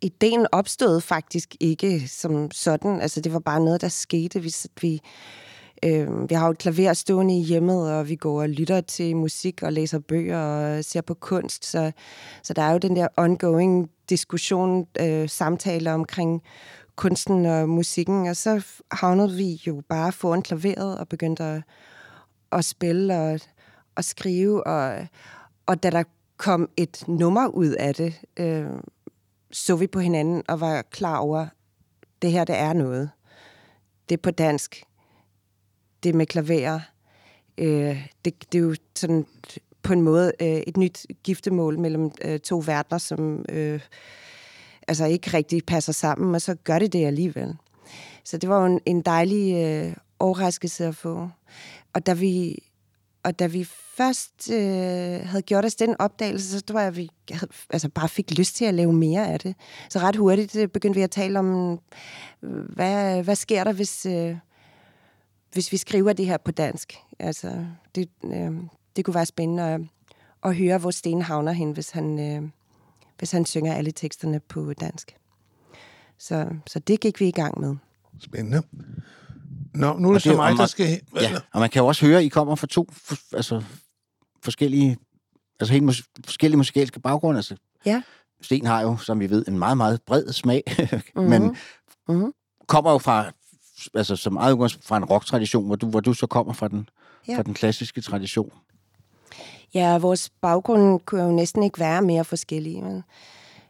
ideen 0.03 0.47
opstod 0.51 1.01
faktisk 1.01 1.55
ikke 1.59 2.07
som 2.07 2.51
sådan. 2.51 3.01
Altså, 3.01 3.21
det 3.21 3.33
var 3.33 3.39
bare 3.39 3.59
noget, 3.59 3.81
der 3.81 3.87
skete. 3.87 4.39
Vi, 4.39 4.55
vi, 4.81 5.01
øh, 5.85 6.29
vi 6.29 6.35
har 6.35 6.45
jo 6.45 6.51
et 6.51 6.57
klaver 6.57 6.93
stående 6.93 7.39
i 7.39 7.43
hjemmet, 7.43 7.91
og 7.91 8.09
vi 8.09 8.15
går 8.15 8.41
og 8.41 8.49
lytter 8.49 8.81
til 8.81 9.15
musik 9.15 9.63
og 9.63 9.73
læser 9.73 9.99
bøger 9.99 10.39
og 10.39 10.85
ser 10.85 11.01
på 11.01 11.13
kunst. 11.13 11.65
Så, 11.65 11.91
så 12.43 12.53
der 12.53 12.61
er 12.61 12.71
jo 12.71 12.77
den 12.77 12.95
der 12.95 13.07
ongoing 13.17 13.89
diskussion, 14.09 14.87
øh, 14.99 15.29
samtaler 15.29 15.93
omkring 15.93 16.41
kunsten 16.95 17.45
og 17.45 17.69
musikken. 17.69 18.27
Og 18.27 18.35
så 18.35 18.65
havnede 18.91 19.31
vi 19.31 19.61
jo 19.67 19.81
bare 19.89 20.11
foran 20.11 20.41
klaveret 20.41 20.97
og 20.97 21.07
begyndte 21.07 21.43
at, 21.43 21.61
at 22.51 22.65
spille 22.65 23.19
og, 23.19 23.39
og 23.95 24.03
skrive. 24.03 24.67
Og, 24.67 25.07
og 25.65 25.83
da 25.83 25.89
der 25.89 26.03
kom 26.37 26.69
et 26.77 27.03
nummer 27.07 27.47
ud 27.47 27.69
af 27.69 27.95
det, 27.95 28.21
øh, 28.37 28.65
så 29.53 29.75
vi 29.75 29.87
på 29.87 29.99
hinanden 29.99 30.43
og 30.47 30.59
var 30.59 30.81
klar 30.81 31.17
over, 31.17 31.47
det 32.21 32.31
her, 32.31 32.43
det 32.43 32.57
er 32.57 32.73
noget. 32.73 33.09
Det 34.09 34.17
er 34.17 34.21
på 34.21 34.31
dansk. 34.31 34.83
Det 36.03 36.09
er 36.09 36.13
med 36.13 36.25
klaver. 36.25 36.79
Øh, 37.57 38.07
det, 38.25 38.51
det 38.51 38.57
er 38.57 38.63
jo 38.63 38.75
sådan 38.95 39.25
på 39.83 39.93
en 39.93 40.01
måde 40.01 40.31
øh, 40.39 40.47
et 40.47 40.77
nyt 40.77 41.05
giftemål 41.23 41.79
mellem 41.79 42.11
øh, 42.21 42.39
to 42.39 42.63
verdener, 42.65 42.97
som 42.97 43.45
øh, 43.49 43.81
altså 44.87 45.05
ikke 45.05 45.29
rigtig 45.33 45.65
passer 45.65 45.93
sammen, 45.93 46.35
og 46.35 46.41
så 46.41 46.55
gør 46.55 46.79
det 46.79 46.93
det 46.93 47.05
alligevel. 47.05 47.57
Så 48.23 48.37
det 48.37 48.49
var 48.49 48.59
jo 48.59 48.65
en, 48.65 48.79
en 48.85 49.01
dejlig 49.01 49.53
øh, 49.63 49.95
overraskelse 50.19 50.85
at 50.85 50.95
få. 50.95 51.29
Og 51.93 52.05
da 52.05 52.13
vi, 52.13 52.63
og 53.23 53.39
da 53.39 53.47
vi 53.47 53.63
først 53.97 54.51
øh, 54.51 55.27
havde 55.27 55.41
gjort 55.41 55.65
os 55.65 55.75
den 55.75 55.95
opdagelse, 55.99 56.49
så 56.49 56.61
tror 56.61 56.79
jeg, 56.79 56.87
at 56.87 56.97
vi 56.97 57.09
havde, 57.31 57.51
altså 57.69 57.89
bare 57.89 58.09
fik 58.09 58.37
lyst 58.37 58.55
til 58.55 58.65
at 58.65 58.73
lave 58.73 58.93
mere 58.93 59.27
af 59.27 59.39
det. 59.39 59.55
Så 59.89 59.99
ret 59.99 60.15
hurtigt 60.15 60.55
øh, 60.55 60.67
begyndte 60.67 60.97
vi 60.97 61.03
at 61.03 61.11
tale 61.11 61.39
om, 61.39 61.79
øh, 62.43 62.51
hvad, 62.51 63.23
hvad 63.23 63.35
sker 63.35 63.63
der, 63.63 63.73
hvis, 63.73 64.05
øh, 64.05 64.37
hvis 65.53 65.71
vi 65.71 65.77
skriver 65.77 66.13
det 66.13 66.25
her 66.25 66.37
på 66.37 66.51
dansk. 66.51 66.93
Altså, 67.19 67.65
det, 67.95 68.09
øh, 68.23 68.51
det 68.95 69.05
kunne 69.05 69.15
være 69.15 69.25
spændende 69.25 69.63
at, 69.63 69.81
at 70.43 70.55
høre, 70.55 70.77
hvor 70.77 70.91
Sten 70.91 71.21
havner 71.21 71.51
hen, 71.51 71.71
hvis 71.71 71.89
han, 71.89 72.19
øh, 72.19 72.49
hvis 73.17 73.31
han 73.31 73.45
synger 73.45 73.73
alle 73.73 73.91
teksterne 73.91 74.39
på 74.39 74.73
dansk. 74.73 75.15
Så, 76.17 76.49
så 76.67 76.79
det 76.79 76.99
gik 76.99 77.19
vi 77.19 77.27
i 77.27 77.31
gang 77.31 77.59
med. 77.59 77.75
Spændende. 78.19 78.63
Nå, 79.73 79.97
nu 79.97 80.07
er 80.07 80.11
Og 80.11 80.13
det 80.13 80.21
så 80.21 80.29
det- 80.29 80.37
mig, 80.37 80.45
og 80.45 80.51
der 80.51 80.57
man- 80.57 80.67
skal... 80.67 81.01
Ja, 81.21 81.39
og 81.53 81.59
man 81.59 81.69
kan 81.69 81.79
jo 81.79 81.87
også 81.87 82.05
høre, 82.05 82.17
at 82.19 82.23
I 82.23 82.27
kommer 82.27 82.55
fra 82.55 82.67
to 82.67 82.89
for, 82.91 83.15
altså, 83.35 83.63
forskellige, 84.43 84.97
altså 85.59 85.73
helt 85.73 85.83
mus- 85.85 86.03
forskellige 86.25 86.57
musikalske 86.57 86.99
baggrunde. 86.99 87.37
Altså, 87.37 87.55
Ja. 87.85 88.01
Sten 88.41 88.65
har 88.65 88.81
jo, 88.81 88.97
som 88.97 89.19
vi 89.19 89.29
ved, 89.29 89.45
en 89.47 89.59
meget, 89.59 89.77
meget 89.77 90.01
bred 90.01 90.33
smag, 90.33 90.63
Mhm. 91.15 91.25
men 91.29 91.55
Mhm. 92.09 92.33
kommer 92.67 92.91
jo 92.91 92.97
fra, 92.97 93.31
altså 93.93 94.15
som 94.15 94.37
eget 94.37 94.53
udgangspunkt 94.53 94.85
fra 94.87 94.97
en 94.97 95.05
rocktradition, 95.05 95.65
hvor 95.65 95.75
du, 95.75 95.89
hvor 95.89 95.99
du 95.99 96.13
så 96.13 96.27
kommer 96.27 96.53
fra 96.53 96.67
den, 96.67 96.89
Ja. 97.27 97.37
fra 97.37 97.43
den 97.43 97.53
klassiske 97.53 98.01
tradition. 98.01 98.51
Ja, 99.73 99.97
vores 99.97 100.29
baggrund 100.41 100.99
kunne 100.99 101.23
jo 101.23 101.31
næsten 101.31 101.63
ikke 101.63 101.79
være 101.79 102.01
mere 102.01 102.25
forskellige. 102.25 102.81
Men, 102.81 103.03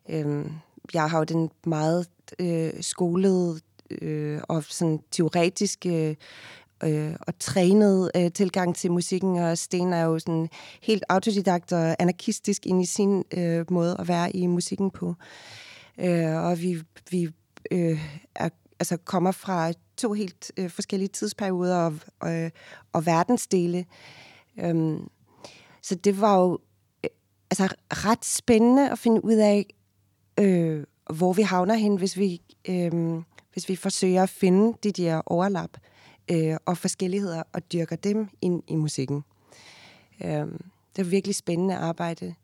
øhm, 0.09 0.51
jeg 0.93 1.09
har 1.09 1.17
jo 1.17 1.23
den 1.23 1.49
meget 1.65 2.07
øh, 2.39 2.71
skolede 2.81 3.59
øh, 4.01 4.41
og 4.49 4.63
sådan 4.63 4.99
teoretiske 5.11 6.09
øh, 6.09 6.15
øh, 6.83 7.15
og 7.19 7.39
trænet 7.39 8.11
øh, 8.15 8.31
tilgang 8.31 8.75
til 8.75 8.91
musikken, 8.91 9.37
og 9.37 9.57
Sten 9.57 9.93
er 9.93 10.03
jo 10.03 10.19
sådan 10.19 10.49
helt 10.81 11.03
autodidakt 11.09 11.73
og 11.73 11.95
anarkistisk 11.99 12.65
ind 12.65 12.81
i 12.81 12.85
sin 12.85 13.23
øh, 13.37 13.71
måde 13.71 13.95
at 13.99 14.07
være 14.07 14.35
i 14.35 14.47
musikken 14.47 14.91
på. 14.91 15.15
Øh, 15.97 16.35
og 16.35 16.61
vi, 16.61 16.81
vi 17.11 17.29
øh, 17.71 17.99
er, 18.35 18.49
altså 18.79 18.97
kommer 18.97 19.31
fra 19.31 19.73
to 19.97 20.13
helt 20.13 20.51
øh, 20.57 20.69
forskellige 20.69 21.09
tidsperioder 21.09 21.77
og, 21.77 21.93
og, 22.19 22.51
og 22.93 23.05
verdensdele. 23.05 23.85
Øh, 24.59 24.99
så 25.81 25.95
det 25.95 26.21
var 26.21 26.39
jo 26.39 26.59
øh, 27.03 27.09
altså, 27.51 27.75
ret 27.91 28.25
spændende 28.25 28.91
at 28.91 28.99
finde 28.99 29.25
ud 29.25 29.35
af, 29.35 29.65
øh, 30.39 30.83
hvor 31.13 31.33
vi 31.33 31.41
havner 31.41 31.75
hen, 31.75 31.95
hvis 31.95 32.17
vi, 32.17 32.41
øh, 32.69 33.21
hvis 33.53 33.69
vi 33.69 33.75
forsøger 33.75 34.23
at 34.23 34.29
finde 34.29 34.77
de 34.83 34.91
der 34.91 35.21
overlap 35.25 35.77
øh, 36.31 36.57
og 36.65 36.77
forskelligheder 36.77 37.43
og 37.53 37.71
dyrker 37.73 37.95
dem 37.95 38.29
ind 38.41 38.63
i 38.67 38.75
musikken. 38.75 39.23
Øh, 40.23 40.47
det 40.95 41.01
er 41.01 41.03
virkelig 41.03 41.35
spændende 41.35 41.75
arbejde, 41.75 42.35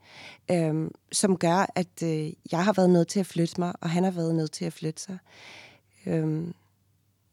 øh, 0.51 0.89
som 1.11 1.37
gør, 1.37 1.71
at 1.75 2.03
øh, 2.03 2.33
jeg 2.51 2.65
har 2.65 2.73
været 2.73 2.89
nødt 2.89 3.07
til 3.07 3.19
at 3.19 3.25
flytte 3.25 3.59
mig, 3.59 3.73
og 3.81 3.89
han 3.89 4.03
har 4.03 4.11
været 4.11 4.35
nødt 4.35 4.51
til 4.51 4.65
at 4.65 4.73
flytte 4.73 5.01
sig. 5.01 5.17
Øh, 6.05 6.47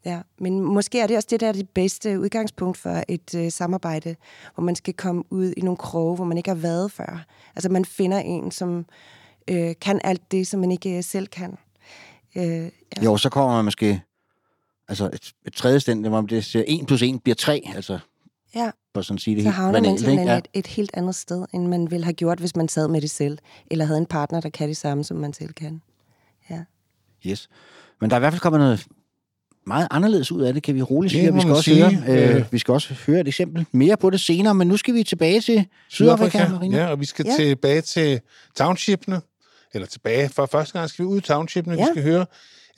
Ja, 0.05 0.21
men 0.37 0.61
måske 0.61 0.99
er 0.99 1.07
det 1.07 1.17
også 1.17 1.27
det, 1.31 1.39
der 1.39 1.47
er 1.47 1.51
det 1.51 1.69
bedste 1.69 2.19
udgangspunkt 2.19 2.77
for 2.77 3.03
et 3.07 3.35
øh, 3.35 3.51
samarbejde, 3.51 4.15
hvor 4.55 4.63
man 4.63 4.75
skal 4.75 4.93
komme 4.93 5.23
ud 5.29 5.53
i 5.57 5.61
nogle 5.61 5.77
kroge, 5.77 6.15
hvor 6.15 6.25
man 6.25 6.37
ikke 6.37 6.49
har 6.49 6.55
været 6.55 6.91
før. 6.91 7.25
Altså 7.55 7.69
man 7.69 7.85
finder 7.85 8.19
en, 8.19 8.51
som 8.51 8.85
øh, 9.47 9.75
kan 9.81 10.01
alt 10.03 10.31
det, 10.31 10.47
som 10.47 10.59
man 10.59 10.71
ikke 10.71 10.97
øh, 10.97 11.03
selv 11.03 11.27
kan. 11.27 11.57
Øh, 12.37 12.43
ja. 12.45 13.03
Jo, 13.03 13.17
så 13.17 13.29
kommer 13.29 13.55
man 13.55 13.65
måske, 13.65 14.01
altså 14.87 15.05
et, 15.13 15.31
et 15.47 15.53
tredje 15.53 15.79
stand, 15.79 16.07
hvor 16.07 16.21
det 16.21 16.45
siger 16.45 16.63
1 16.67 16.87
plus 16.87 17.01
1 17.01 17.23
bliver 17.23 17.35
3, 17.35 17.61
altså 17.75 17.99
ja, 18.55 18.71
for 18.93 19.01
sådan 19.01 19.15
at 19.17 19.21
sige 19.21 19.35
det 19.35 19.43
så 19.43 19.49
helt 19.49 19.55
havner 19.55 19.81
man 19.81 19.97
simpelthen? 19.97 20.27
Ja. 20.27 20.37
et, 20.37 20.47
et 20.53 20.67
helt 20.67 20.91
andet 20.93 21.15
sted, 21.15 21.45
end 21.53 21.67
man 21.67 21.91
ville 21.91 22.03
have 22.03 22.13
gjort, 22.13 22.39
hvis 22.39 22.55
man 22.55 22.67
sad 22.67 22.87
med 22.87 23.01
det 23.01 23.09
selv, 23.09 23.37
eller 23.71 23.85
havde 23.85 23.97
en 23.99 24.05
partner, 24.05 24.41
der 24.41 24.49
kan 24.49 24.67
det 24.69 24.77
samme, 24.77 25.03
som 25.03 25.17
man 25.17 25.33
selv 25.33 25.53
kan. 25.53 25.81
Ja. 26.49 26.59
Yes. 27.27 27.49
Men 28.01 28.09
der 28.09 28.15
er 28.15 28.19
i 28.19 28.21
hvert 28.21 28.33
fald 28.33 28.41
kommet 28.41 28.59
noget 28.59 28.85
meget 29.67 29.87
anderledes 29.91 30.31
ud 30.31 30.41
af 30.41 30.53
det, 30.53 30.63
kan 30.63 30.75
vi 30.75 30.81
roligt 30.81 31.11
Det 31.13 31.19
sige. 31.19 31.29
og 31.29 31.35
Vi 31.35 31.41
skal, 31.41 31.51
også 31.51 31.63
sige. 31.63 31.95
høre, 31.95 32.29
øh, 32.29 32.35
Øh. 32.35 32.45
vi 32.51 32.57
skal 32.57 32.71
også 32.71 32.93
høre 33.07 33.21
et 33.21 33.27
eksempel 33.27 33.65
mere 33.71 33.97
på 33.97 34.09
det 34.09 34.19
senere, 34.19 34.53
men 34.55 34.67
nu 34.67 34.77
skal 34.77 34.93
vi 34.93 35.03
tilbage 35.03 35.41
til 35.41 35.65
Sydafrika, 35.89 36.47
Marina. 36.49 36.77
Ja, 36.77 36.87
og 36.87 36.99
vi 36.99 37.05
skal 37.05 37.25
Ja. 37.27 37.31
ja. 37.31 37.37
tilbage 37.37 37.81
til 37.81 38.19
townshipene. 38.55 39.21
Eller 39.77 39.87
tilbage. 39.87 40.29
For 40.29 40.45
første 40.45 40.79
gang 40.79 40.89
skal 40.89 41.05
vi 41.05 41.09
ud 41.09 41.17
i 41.17 41.21
townshipene. 41.21 41.75
Ja. 41.75 41.81
Vi 41.81 41.87
skal 41.91 42.03
høre 42.03 42.25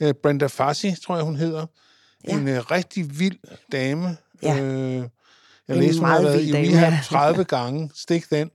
uh, 0.04 0.10
Brenda 0.22 0.46
Fassi, 0.46 0.94
tror 1.02 1.16
jeg, 1.16 1.24
hun 1.24 1.36
hedder. 1.36 1.66
Ja. 2.28 2.32
En 2.32 2.48
uh, 2.48 2.70
rigtig 2.70 3.18
vild 3.18 3.38
dame. 3.72 4.16
Ja. 4.42 4.60
Øh, 4.60 5.04
jeg 5.68 5.76
læste, 5.76 6.00
hun 6.00 6.08
har 6.08 6.22
været 6.22 6.44
i 6.44 6.54
rehab 6.54 6.92
30 7.04 7.44
gange. 7.44 7.90
Stik 7.94 8.30
den. 8.30 8.50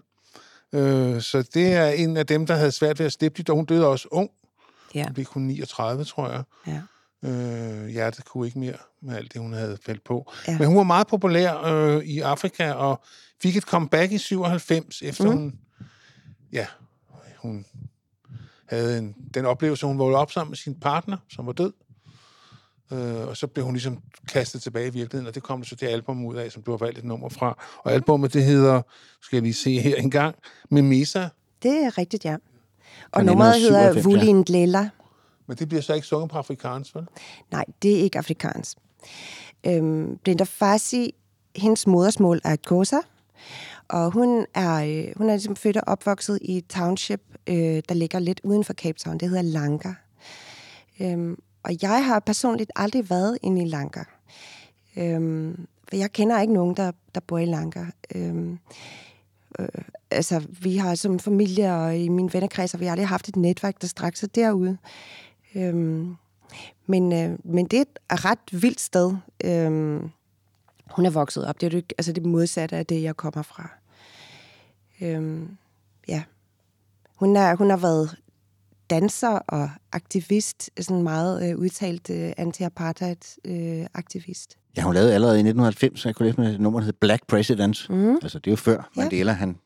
Øh, 0.73 1.21
så 1.21 1.41
det 1.53 1.73
er 1.73 1.87
en 1.87 2.17
af 2.17 2.27
dem, 2.27 2.45
der 2.45 2.55
havde 2.55 2.71
svært 2.71 2.99
ved 2.99 3.05
at 3.05 3.11
slippe 3.11 3.37
det, 3.37 3.49
og 3.49 3.55
hun 3.55 3.65
døde 3.65 3.87
også 3.87 4.07
ung. 4.11 4.29
Ja. 4.95 5.03
Hun 5.03 5.13
blev 5.13 5.25
kun 5.25 5.41
39, 5.41 6.03
tror 6.03 6.29
jeg. 6.29 6.43
Ja. 6.67 6.81
Øh, 7.29 7.87
hjertet 7.87 8.25
kunne 8.25 8.47
ikke 8.47 8.59
mere 8.59 8.77
med 9.01 9.15
alt 9.15 9.33
det, 9.33 9.41
hun 9.41 9.53
havde 9.53 9.77
faldt 9.85 10.03
på. 10.03 10.31
Ja. 10.47 10.57
Men 10.57 10.67
hun 10.67 10.77
var 10.77 10.83
meget 10.83 11.07
populær 11.07 11.63
øh, 11.63 12.03
i 12.03 12.19
Afrika, 12.19 12.71
og 12.71 13.01
fik 13.41 13.57
et 13.57 13.63
comeback 13.63 14.11
i 14.11 14.17
97, 14.17 15.01
efter 15.01 15.23
mm. 15.23 15.31
hun, 15.31 15.59
ja, 16.51 16.65
hun 17.37 17.65
havde 18.67 18.97
en, 18.97 19.15
den 19.33 19.45
oplevelse, 19.45 19.85
hun 19.85 19.99
vågnede 19.99 20.19
op 20.19 20.31
sammen 20.31 20.51
med 20.51 20.57
sin 20.57 20.75
partner, 20.75 21.17
som 21.29 21.45
var 21.45 21.53
død. 21.53 21.73
Øh, 22.91 23.27
og 23.27 23.37
så 23.37 23.47
blev 23.47 23.65
hun 23.65 23.73
ligesom 23.73 23.97
kastet 24.27 24.61
tilbage 24.61 24.87
i 24.87 24.89
virkeligheden, 24.89 25.27
og 25.27 25.35
det 25.35 25.43
kom 25.43 25.59
der 25.59 25.65
så 25.65 25.75
det 25.75 25.87
album 25.87 26.25
ud 26.25 26.35
af, 26.35 26.51
som 26.51 26.63
du 26.63 26.71
har 26.71 26.77
valgt 26.77 26.97
et 26.97 27.03
nummer 27.03 27.29
fra. 27.29 27.63
Og 27.77 27.91
albumet, 27.91 28.33
det 28.33 28.43
hedder, 28.43 28.81
skal 29.21 29.37
jeg 29.37 29.43
lige 29.43 29.53
se 29.53 29.79
her 29.79 29.95
en 29.95 30.11
gang, 30.11 30.35
Memesa, 30.69 31.27
Det 31.63 31.71
er 31.85 31.97
rigtigt, 31.97 32.25
ja. 32.25 32.37
Og 33.11 33.25
nummeret 33.25 33.61
hedder 33.61 33.89
1997, 33.89 33.95
ja. 33.95 34.09
Vulin 34.09 34.43
Lela. 34.47 34.89
men 35.47 35.57
det 35.57 35.67
bliver 35.67 35.81
så 35.81 35.93
ikke 35.93 36.07
sunget 36.07 36.29
på 36.31 36.37
afrikansk, 36.37 36.95
vel? 36.95 37.07
Nej, 37.51 37.65
det 37.81 37.99
er 37.99 38.03
ikke 38.03 38.17
afrikansk. 38.17 38.77
Øhm, 39.67 40.17
Brenda 40.25 40.43
Fassi, 40.43 41.15
hendes 41.55 41.87
modersmål 41.87 42.41
er 42.43 42.55
Kosa, 42.65 42.97
og 43.89 44.11
hun 44.11 44.45
er, 44.53 44.75
øh, 44.75 45.17
hun 45.17 45.29
er 45.29 45.33
ligesom 45.33 45.55
født 45.55 45.77
og 45.77 45.83
opvokset 45.87 46.39
i 46.41 46.57
et 46.57 46.67
township, 46.67 47.21
øh, 47.47 47.81
der 47.89 47.93
ligger 47.93 48.19
lidt 48.19 48.41
uden 48.43 48.63
for 48.63 48.73
Cape 48.73 48.99
Town. 48.99 49.17
Det 49.17 49.29
hedder 49.29 49.43
Lanka. 49.43 49.93
Øhm, 50.99 51.37
og 51.63 51.71
jeg 51.81 52.05
har 52.05 52.19
personligt 52.19 52.71
aldrig 52.75 53.09
været 53.09 53.37
inde 53.41 53.61
i 53.61 53.65
Lanka. 53.65 54.03
Øhm, 54.97 55.67
for 55.89 55.95
jeg 55.95 56.11
kender 56.11 56.41
ikke 56.41 56.53
nogen, 56.53 56.75
der, 56.75 56.91
der 57.15 57.21
bor 57.27 57.37
i 57.37 57.45
Lanka. 57.45 57.85
Øhm, 58.15 58.59
øh, 59.59 59.67
altså, 60.11 60.43
vi 60.61 60.77
har 60.77 60.95
som 60.95 61.19
familie 61.19 61.73
og 61.73 61.97
i 61.97 62.09
min 62.09 62.33
vennekreds, 62.33 62.71
har 62.71 62.79
vi 62.79 62.85
aldrig 62.85 63.07
haft 63.07 63.29
et 63.29 63.35
netværk, 63.35 63.81
der 63.81 63.87
strakte 63.87 64.19
sig 64.19 64.35
derude. 64.35 64.77
Øhm, 65.55 66.15
men, 66.87 67.13
øh, 67.13 67.39
men 67.43 67.65
det 67.65 67.77
er 67.77 67.81
et 67.81 68.25
ret 68.25 68.61
vildt 68.61 68.81
sted. 68.81 69.15
Øhm, 69.43 70.09
hun 70.91 71.05
er 71.05 71.09
vokset 71.09 71.45
op. 71.47 71.61
Det 71.61 71.67
er 71.67 71.71
jo 71.71 71.77
ikke, 71.77 71.95
altså 71.97 72.11
det 72.11 72.25
modsatte 72.25 72.75
af 72.75 72.85
det, 72.85 73.03
jeg 73.03 73.17
kommer 73.17 73.41
fra. 73.41 73.69
Øhm, 75.01 75.47
ja. 76.07 76.23
Hun, 77.15 77.35
er, 77.35 77.55
hun 77.55 77.69
har 77.69 77.77
været 77.77 78.15
danser 78.89 79.27
og 79.29 79.69
aktivist, 79.91 80.69
sådan 80.81 81.03
meget 81.03 81.49
øh, 81.49 81.57
udtalt 81.57 82.09
øh, 82.09 82.31
anti-apartheid-aktivist. 82.37 84.57
Ja, 84.77 84.81
hun 84.81 84.93
lavede 84.93 85.13
allerede 85.13 85.35
i 85.35 85.39
1990, 85.39 85.99
så 85.99 86.09
jeg 86.09 86.15
kunne 86.15 86.25
læse 86.25 86.41
med 86.41 86.53
et 86.53 86.59
nummer, 86.61 86.79
der 86.79 86.85
hed 86.85 86.93
Black 86.93 87.27
President. 87.27 87.89
Mm. 87.89 88.13
Altså, 88.15 88.39
det 88.39 88.47
er 88.47 88.51
jo 88.51 88.55
før 88.55 88.89
Ja. 88.97 89.01
Mandela, 89.01 89.31
han... 89.31 89.49
overtog 89.49 89.61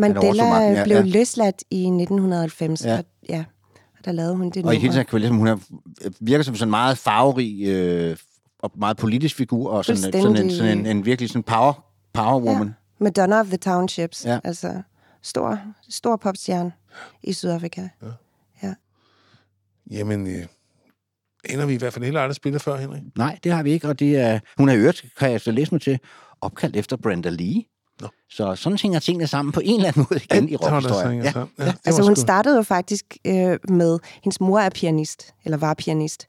Mandela 0.00 0.48
magten, 0.48 0.74
ja, 0.74 0.84
blev 0.84 0.96
ja. 0.96 1.02
løsladt 1.02 1.64
i 1.70 1.84
1990, 1.84 2.84
Ja. 2.84 2.90
ja. 2.92 2.98
Og, 2.98 3.04
ja. 3.28 3.44
Og 3.98 4.04
der 4.04 4.12
lavede 4.12 4.36
hun 4.36 4.50
det 4.50 4.64
Og 4.64 4.74
i 4.74 4.76
hele 4.76 4.86
nummer. 4.86 4.92
taget 4.94 5.06
kan 5.06 5.16
vi 5.16 5.20
læse, 5.22 5.32
hun 5.32 5.46
er, 5.46 5.56
virker 6.20 6.44
som 6.44 6.54
sådan 6.54 6.70
meget 6.70 6.98
farverig 6.98 7.66
øh, 7.66 8.16
og 8.66 8.78
meget 8.78 8.96
politisk 8.96 9.36
figur, 9.36 9.70
og 9.70 9.84
sådan, 9.84 10.02
sådan, 10.02 10.36
en, 10.36 10.50
sådan 10.50 10.78
en, 10.78 10.86
en 10.86 11.04
virkelig 11.04 11.28
sådan 11.28 11.42
power, 11.42 11.84
power 12.12 12.40
woman. 12.40 12.74
Madonna 13.00 13.40
of 13.40 13.46
the 13.46 13.56
Townships. 13.56 14.24
Ja. 14.24 14.32
Ja. 14.32 14.40
Altså, 14.44 14.82
stor, 15.22 15.58
stor 15.88 16.16
popstjerne 16.16 16.72
i 17.22 17.32
Sydafrika. 17.32 17.88
Jamen, 19.90 20.26
øh, 20.26 20.46
ender 21.44 21.66
vi 21.66 21.74
i 21.74 21.76
hvert 21.76 21.92
fald 21.92 22.04
heller 22.04 22.20
aldrig 22.20 22.36
spillet 22.36 22.62
før, 22.62 22.76
Henrik? 22.76 23.02
Nej, 23.16 23.38
det 23.44 23.52
har 23.52 23.62
vi 23.62 23.70
ikke, 23.70 23.88
og 23.88 23.98
det 23.98 24.16
er, 24.16 24.38
hun 24.58 24.68
er 24.68 24.72
i 24.72 24.76
øvrigt, 24.76 25.04
kan 25.18 25.30
jeg 25.30 25.40
så 25.40 25.50
læse 25.50 25.74
mig 25.74 25.80
til, 25.80 25.98
opkaldt 26.40 26.76
efter 26.76 26.96
Brenda 26.96 27.28
Lee. 27.28 27.62
Nå. 28.00 28.08
Så 28.30 28.54
sådan 28.54 28.78
hænger 28.82 28.98
tingene 28.98 29.26
sammen 29.26 29.52
på 29.52 29.60
en 29.64 29.76
eller 29.76 29.88
anden 29.88 30.06
måde 30.10 30.20
igen 30.24 30.48
i 30.48 30.56
tager 30.56 30.68
der 30.68 30.76
rockhistorien. 30.76 31.22
Ja. 31.22 31.64
Ja, 31.66 31.72
Altså, 31.84 32.02
hun 32.02 32.16
startede 32.16 32.56
jo 32.56 32.62
faktisk 32.62 33.16
øh, 33.24 33.58
med, 33.68 33.98
hendes 34.22 34.40
mor 34.40 34.58
er 34.58 34.70
pianist, 34.70 35.34
eller 35.44 35.58
var 35.58 35.74
pianist. 35.74 36.26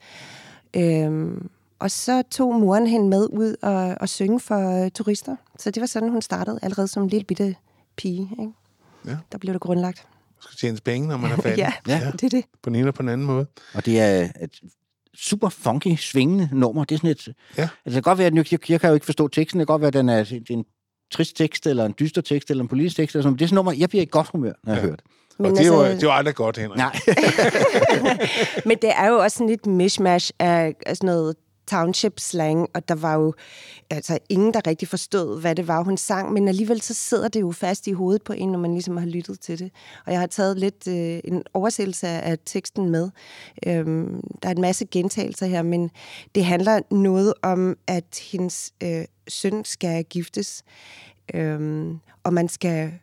Øhm, 0.75 1.49
og 1.79 1.91
så 1.91 2.23
tog 2.31 2.55
moren 2.55 2.87
hende 2.87 3.07
med 3.09 3.27
ud 3.33 3.55
og, 3.61 3.95
og 4.01 4.09
synge 4.09 4.39
for 4.39 4.83
øh, 4.85 4.91
turister. 4.91 5.35
Så 5.59 5.71
det 5.71 5.81
var 5.81 5.87
sådan, 5.87 6.09
hun 6.09 6.21
startede, 6.21 6.59
allerede 6.61 6.87
som 6.87 7.03
en 7.03 7.09
lille 7.09 7.25
bitte 7.25 7.55
pige. 7.97 8.29
Ikke? 8.39 8.51
Ja. 9.05 9.17
Der 9.31 9.37
blev 9.37 9.53
det 9.53 9.61
grundlagt. 9.61 10.07
skal 10.41 10.57
tjenes 10.57 10.81
penge, 10.81 11.07
når 11.07 11.17
man 11.17 11.31
er 11.31 11.35
færdig. 11.41 11.57
Ja, 11.57 11.73
Ja. 11.87 12.11
det 12.11 12.23
er 12.23 12.29
det. 12.29 12.45
På 12.63 12.69
den 12.69 12.75
ene 12.75 12.79
eller 12.79 12.91
på 12.91 13.01
den 13.01 13.09
anden 13.09 13.27
måde. 13.27 13.45
Og 13.73 13.85
det 13.85 13.99
er 13.99 14.21
et 14.41 14.59
super 15.17 15.49
funky, 15.49 15.95
svingende 15.95 16.49
nummer. 16.51 16.83
Det 16.83 16.95
er 16.95 16.99
sådan 16.99 17.09
et... 17.09 17.27
Ja. 17.57 17.61
Altså, 17.61 17.69
det 17.85 17.93
kan 17.93 18.01
godt 18.01 18.17
være, 18.17 18.27
at 18.27 18.51
jeg, 18.51 18.69
jeg 18.69 18.81
kan 18.81 18.87
jo 18.89 18.93
ikke 18.93 19.05
forstå 19.05 19.27
teksten. 19.27 19.59
Det 19.59 19.67
kan 19.67 19.73
godt 19.73 19.81
være, 19.81 19.87
at 19.87 19.93
den 19.93 20.09
er, 20.09 20.23
det 20.23 20.49
er 20.49 20.53
en 20.53 20.65
trist 21.11 21.35
tekst, 21.37 21.67
eller 21.67 21.85
en 21.85 21.93
dyster 21.99 22.21
tekst, 22.21 22.49
eller 22.49 22.63
en 22.63 22.67
politisk 22.67 22.95
tekst. 22.95 23.15
Eller 23.15 23.21
sådan. 23.23 23.29
noget. 23.31 23.39
Det 23.39 23.45
er 23.45 23.47
sådan 23.47 23.55
et 23.55 23.57
nummer, 23.57 23.71
jeg 23.71 23.89
bliver 23.89 24.01
i 24.01 24.07
godt 24.11 24.27
humør, 24.31 24.53
når 24.63 24.73
jeg 24.73 24.81
Ja. 24.81 24.85
hører 24.85 24.95
det. 24.95 25.05
Men 25.39 25.43
Men, 25.43 25.51
og 25.51 25.57
det, 25.57 25.63
er 25.67 25.67
jo, 25.73 25.81
altså, 25.81 25.95
det 25.95 26.03
er 26.03 26.07
jo 26.07 26.13
aldrig 26.13 26.35
godt, 26.35 26.57
Henrik. 26.57 26.77
Nej. 26.77 26.99
men 28.67 28.77
det 28.81 28.89
er 28.95 29.07
jo 29.07 29.17
også 29.17 29.35
sådan 29.37 29.47
lidt 29.49 29.65
mishmash 29.65 30.31
af 30.39 30.75
sådan 30.87 31.05
noget 31.07 31.35
township 31.67 32.19
slang, 32.19 32.67
og 32.73 32.87
der 32.87 32.95
var 32.95 33.13
jo 33.13 33.33
altså 33.89 34.19
ingen, 34.29 34.53
der 34.53 34.67
rigtig 34.67 34.87
forstod, 34.87 35.41
hvad 35.41 35.55
det 35.55 35.67
var, 35.67 35.83
hun 35.83 35.97
sang, 35.97 36.33
men 36.33 36.47
alligevel 36.47 36.81
så 36.81 36.93
sidder 36.93 37.27
det 37.27 37.41
jo 37.41 37.51
fast 37.51 37.87
i 37.87 37.91
hovedet 37.91 38.23
på 38.23 38.33
en, 38.33 38.51
når 38.51 38.59
man 38.59 38.71
ligesom 38.71 38.97
har 38.97 39.05
lyttet 39.05 39.39
til 39.39 39.59
det. 39.59 39.71
Og 40.05 40.11
jeg 40.11 40.19
har 40.19 40.27
taget 40.27 40.59
lidt 40.59 40.87
øh, 40.87 41.19
en 41.23 41.43
oversættelse 41.53 42.07
af 42.07 42.37
teksten 42.45 42.89
med. 42.89 43.09
Øhm, 43.67 44.21
der 44.43 44.49
er 44.49 44.53
en 44.53 44.61
masse 44.61 44.85
gentagelser 44.85 45.45
her, 45.45 45.61
men 45.61 45.91
det 46.35 46.45
handler 46.45 46.79
noget 46.91 47.33
om, 47.41 47.77
at 47.87 48.21
hendes 48.31 48.73
øh, 48.83 49.05
søn 49.27 49.65
skal 49.65 50.03
giftes, 50.03 50.63
øhm, 51.33 51.99
og 52.23 52.33
man 52.33 52.49
skal 52.49 52.93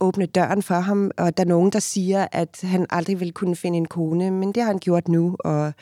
åbne 0.00 0.26
døren 0.26 0.62
for 0.62 0.74
ham, 0.74 1.10
og 1.18 1.36
der 1.36 1.44
er 1.44 1.48
nogen, 1.48 1.72
der 1.72 1.78
siger, 1.78 2.26
at 2.32 2.58
han 2.62 2.86
aldrig 2.90 3.20
vil 3.20 3.32
kunne 3.32 3.56
finde 3.56 3.76
en 3.76 3.88
kone, 3.88 4.30
men 4.30 4.52
det 4.52 4.62
har 4.62 4.70
han 4.70 4.78
gjort 4.78 5.08
nu, 5.08 5.36
og 5.40 5.72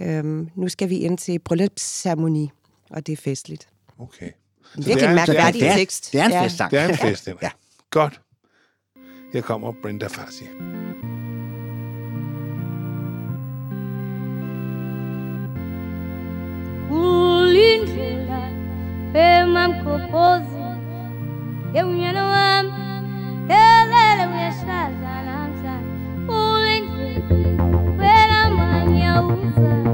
øhm, 0.00 0.48
nu 0.54 0.68
skal 0.68 0.88
vi 0.90 0.96
ind 0.98 1.18
til 1.18 1.38
bryllupsceremoni, 1.38 2.50
og 2.90 3.06
det 3.06 3.12
er 3.12 3.16
festligt. 3.16 3.68
Okay. 3.98 4.30
Det 4.76 4.86
virkelig 4.86 5.04
er 5.04 5.08
en- 5.08 5.14
mærkværdig 5.14 5.60
det 5.60 5.68
er, 5.70 5.76
tekst. 5.76 6.12
Det 6.12 6.20
er 6.20 6.24
en 6.24 6.30
Ja. 6.32 6.44
festsang. 6.44 6.70
Det 6.70 6.78
er 6.78 6.88
en 6.88 6.96
fest, 6.96 7.24
Henrik. 7.26 7.42
Ja. 7.42 7.50
Godt. 7.90 8.20
Her 9.32 9.40
kommer 9.40 9.72
Brenda 9.82 10.06
Fassi. 10.06 10.44
ulindlela 17.10 18.40
emamgobhozi 19.14 20.66
yewunyana 21.74 22.22
wami 22.32 22.72
elele 23.62 24.24
uyashadla 24.32 25.12
namhlanje 25.28 25.74
ulindlela 26.38 27.64
welamanyauza 28.00 29.48
suba 29.54 29.89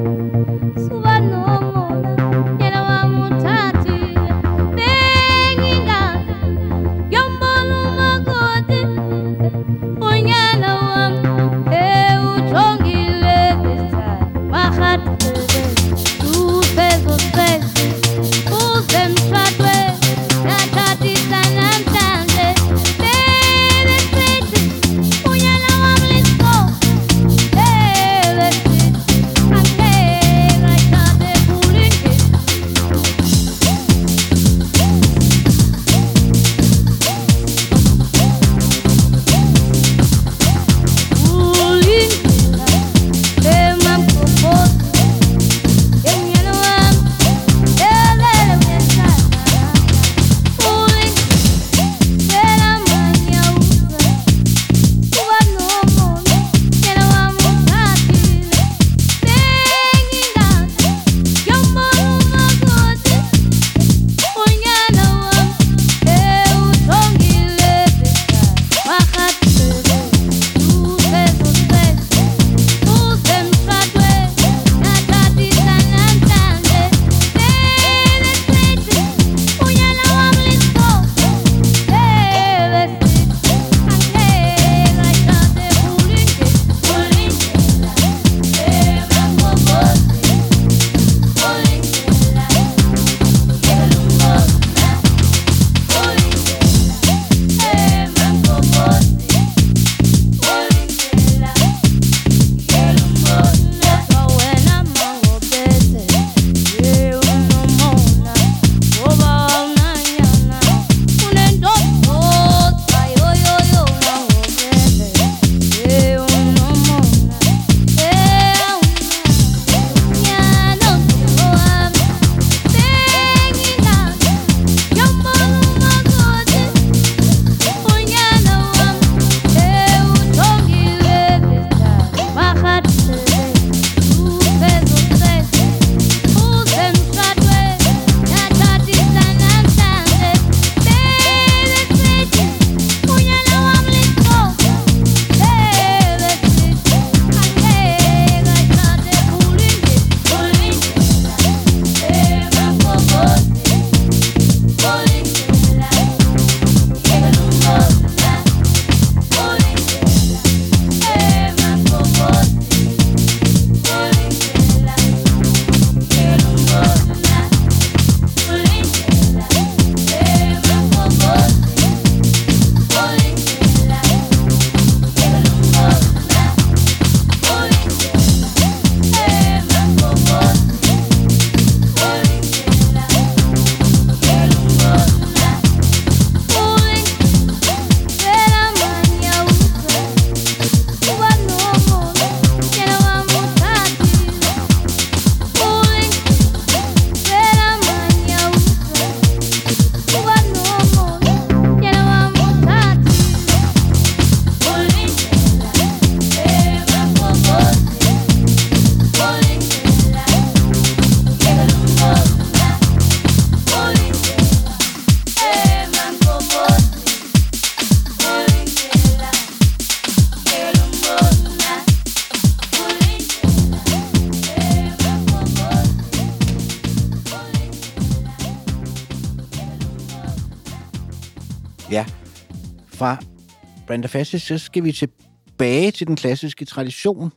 Brenda 233.96 234.08
Fassi, 234.08 234.38
så 234.38 234.58
skal 234.58 234.84
vi 234.84 234.92
tilbage 234.92 235.90
til 235.90 236.06
den 236.06 236.16
klassiske 236.16 236.64
tradition. 236.64 237.32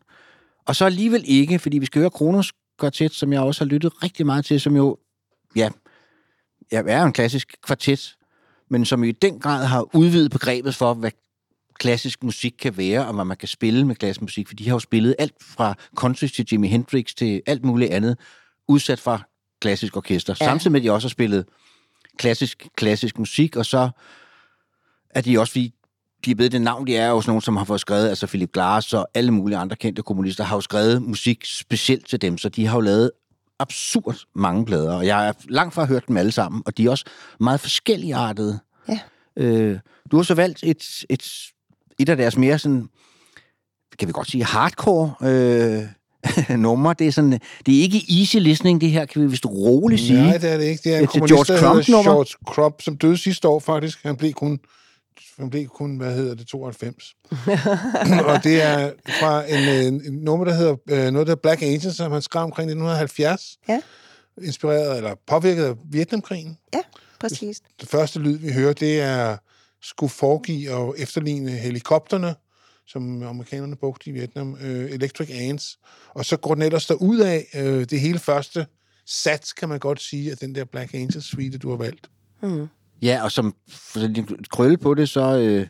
Og 0.65 0.76
så 0.76 0.86
alligevel 0.86 1.23
ikke, 1.26 1.60
fordi 1.60 1.77
vi 1.77 1.86
skal 1.86 1.99
høre 1.99 2.10
Kronos 2.10 2.52
kvartet, 2.80 3.14
som 3.14 3.34
jeg 3.34 3.41
også 3.41 3.64
har 3.64 3.69
lyttet 3.69 4.03
rigtig 4.03 4.26
meget 4.26 4.45
til, 4.45 4.61
som 4.61 4.76
jo, 4.76 4.98
ja, 5.56 5.69
ja 6.72 6.81
er 6.88 7.03
en 7.03 7.14
klassisk 7.14 7.56
kvartet, 7.64 8.18
men 8.69 8.86
som 8.86 9.03
i 9.03 9.11
den 9.11 9.40
grad 9.40 9.65
har 9.65 9.95
udvidet 9.95 10.31
begrebet 10.31 10.76
for, 10.76 10.94
hvad 10.94 11.11
klassisk 11.80 12.23
musik 12.23 12.56
kan 12.60 12.77
være, 12.77 13.07
og 13.07 13.14
hvad 13.14 13.26
man 13.26 13.38
kan 13.38 13.48
spille 13.48 13.88
med 13.88 13.95
klassisk 13.95 14.22
musik, 14.22 14.48
for 14.48 14.56
de 14.56 14.68
har 14.68 14.76
jo 14.76 14.80
spillet 14.80 15.15
alt 15.19 15.36
fra 15.41 15.76
country 15.95 16.27
til 16.27 16.48
Jimi 16.52 16.68
Hendrix 16.68 17.14
til 17.14 17.41
alt 17.45 17.65
muligt 17.65 17.91
andet, 17.91 18.18
udsat 18.68 18.99
fra 18.99 19.22
klassisk 19.61 19.98
orkester. 19.98 20.36
Ja. 20.40 20.45
Samtidig 20.45 20.72
med, 20.72 20.80
at 20.80 20.84
de 20.84 20.91
også 20.91 21.07
har 21.07 21.10
spillet 21.10 21.45
klassisk, 22.18 22.68
klassisk 22.76 23.19
musik, 23.19 23.56
og 23.56 23.65
så 23.65 23.90
er 25.10 25.22
de 25.22 25.40
også, 25.40 25.52
fordi 25.52 25.73
de 26.26 26.32
er 26.32 26.36
blevet 26.36 26.52
det 26.52 26.62
navn, 26.62 26.88
de 26.88 26.96
er 26.96 27.10
jo 27.10 27.22
sådan 27.22 27.30
nogen, 27.30 27.41
som 27.41 27.58
har 27.58 27.66
fået 27.66 27.82
skrevet, 27.82 28.10
altså 28.10 28.28
Philip 28.28 28.52
Glass 28.54 28.94
og 28.94 29.08
alle 29.14 29.32
mulige 29.32 29.58
andre 29.58 29.76
kendte 29.76 30.02
komponister, 30.02 30.44
har 30.44 30.56
jo 30.56 30.62
skrevet 30.62 31.02
musik 31.02 31.46
specielt 31.46 32.08
til 32.08 32.22
dem, 32.22 32.38
så 32.38 32.50
de 32.50 32.68
har 32.68 32.78
jo 32.78 32.82
lavet 32.82 33.12
absurd 33.60 34.16
mange 34.36 34.66
plader, 34.66 34.96
og 34.96 35.06
jeg 35.06 35.18
har 35.18 35.36
langt 35.50 35.74
fra 35.74 35.86
hørt 35.86 36.08
dem 36.08 36.18
alle 36.18 36.32
sammen, 36.32 36.64
og 36.66 36.78
de 36.78 36.86
er 36.86 36.90
også 36.90 37.06
meget 37.40 37.60
forskelligartede. 37.60 38.60
Ja. 38.90 39.00
Øh, 39.38 39.80
du 40.12 40.16
har 40.16 40.24
så 40.24 40.34
valgt 40.34 40.64
et, 40.64 41.06
et, 41.10 41.52
et 42.00 42.10
af 42.10 42.18
deres 42.18 42.38
mere 42.38 42.60
sådan, 42.60 42.90
kan 44.00 44.08
vi 44.08 44.12
godt 44.12 44.32
sige, 44.32 44.44
hardcore 44.44 45.14
øh, 45.24 45.84
numre. 46.60 46.96
Det 47.00 47.08
er, 47.08 47.12
sådan, 47.12 47.32
det 47.66 47.78
er 47.78 47.82
ikke 47.82 48.06
easy 48.20 48.38
listening, 48.38 48.82
det 48.82 48.91
her, 48.91 49.06
kan 49.06 49.22
vi 49.22 49.28
vist 49.28 49.46
roligt 49.46 50.02
sige. 50.02 50.24
Nej, 50.24 50.38
det 50.38 50.54
er 50.54 50.58
det 50.58 50.66
ikke. 50.66 50.84
Det 50.84 50.94
er 50.94 50.98
en 50.98 51.02
Det 51.02 51.08
er 51.08 51.12
kommunist, 51.12 51.48
George 51.48 51.62
Crump-nummer. 51.62 52.12
George 52.12 52.36
Crump, 52.46 52.82
som 52.82 52.98
døde 52.98 53.18
sidste 53.18 53.48
år 53.48 53.60
faktisk. 53.60 54.04
Han 54.04 54.16
blev 54.16 54.34
kun, 54.34 54.60
han 55.40 55.49
blev 55.49 55.68
kun 55.68 55.98
hvad 55.98 56.16
hedder 56.16 56.36
det, 56.36 56.48
92. 56.48 57.16
og 58.32 58.44
det 58.44 58.61
er 58.61 58.91
fra 59.20 59.49
en, 59.49 59.94
en, 59.94 60.02
en 60.06 60.14
nummer, 60.14 60.45
der 60.45 60.53
hedder 60.53 60.76
øh, 60.90 60.98
noget, 60.98 61.14
der 61.14 61.20
hedder 61.20 61.36
Black 61.36 61.61
Angels, 61.61 61.95
som 61.95 62.11
han 62.11 62.22
skrev 62.22 62.44
omkring 62.44 62.70
1970. 62.70 63.57
Ja. 63.68 63.82
Inspireret 64.41 64.98
eller 64.98 65.16
påvirket 65.28 65.64
af 65.64 65.76
Vietnamkrigen. 65.91 66.57
Ja, 66.74 66.82
præcis. 67.20 67.61
Det 67.82 67.90
første 67.90 68.20
lyd, 68.20 68.38
vi 68.38 68.52
hører, 68.52 68.74
det 68.74 69.02
er 69.02 69.38
skulle 69.82 70.10
foregive 70.10 70.74
og 70.74 70.95
efterligne 70.98 71.52
helikopterne, 71.52 72.36
som 72.88 73.24
amerikanerne 73.24 73.76
brugte 73.76 74.10
i 74.10 74.14
Vietnam, 74.14 74.57
øh, 74.61 74.91
Electric 74.91 75.30
Ants. 75.32 75.80
Og 76.10 76.26
så 76.26 76.38
går 76.38 76.53
den 76.53 76.64
ellers 76.64 76.86
derud 76.86 77.20
af 77.20 77.45
øh, 77.56 77.86
det 77.90 77.99
hele 77.99 78.20
første 78.20 78.66
sats, 79.06 79.53
kan 79.53 79.70
man 79.70 79.80
godt 79.80 80.02
sige, 80.02 80.32
af 80.32 80.38
den 80.38 80.56
der 80.56 80.66
Black 80.66 80.94
Angels 80.94 81.26
suite, 81.26 81.57
du 81.57 81.70
har 81.70 81.78
valgt. 81.78 82.10
Mm. 82.44 82.68
Ja, 83.01 83.23
og 83.23 83.31
som 83.31 83.55
krølle 84.49 84.77
på 84.77 84.93
det, 84.93 85.09
så 85.09 85.38
øh, 85.38 85.67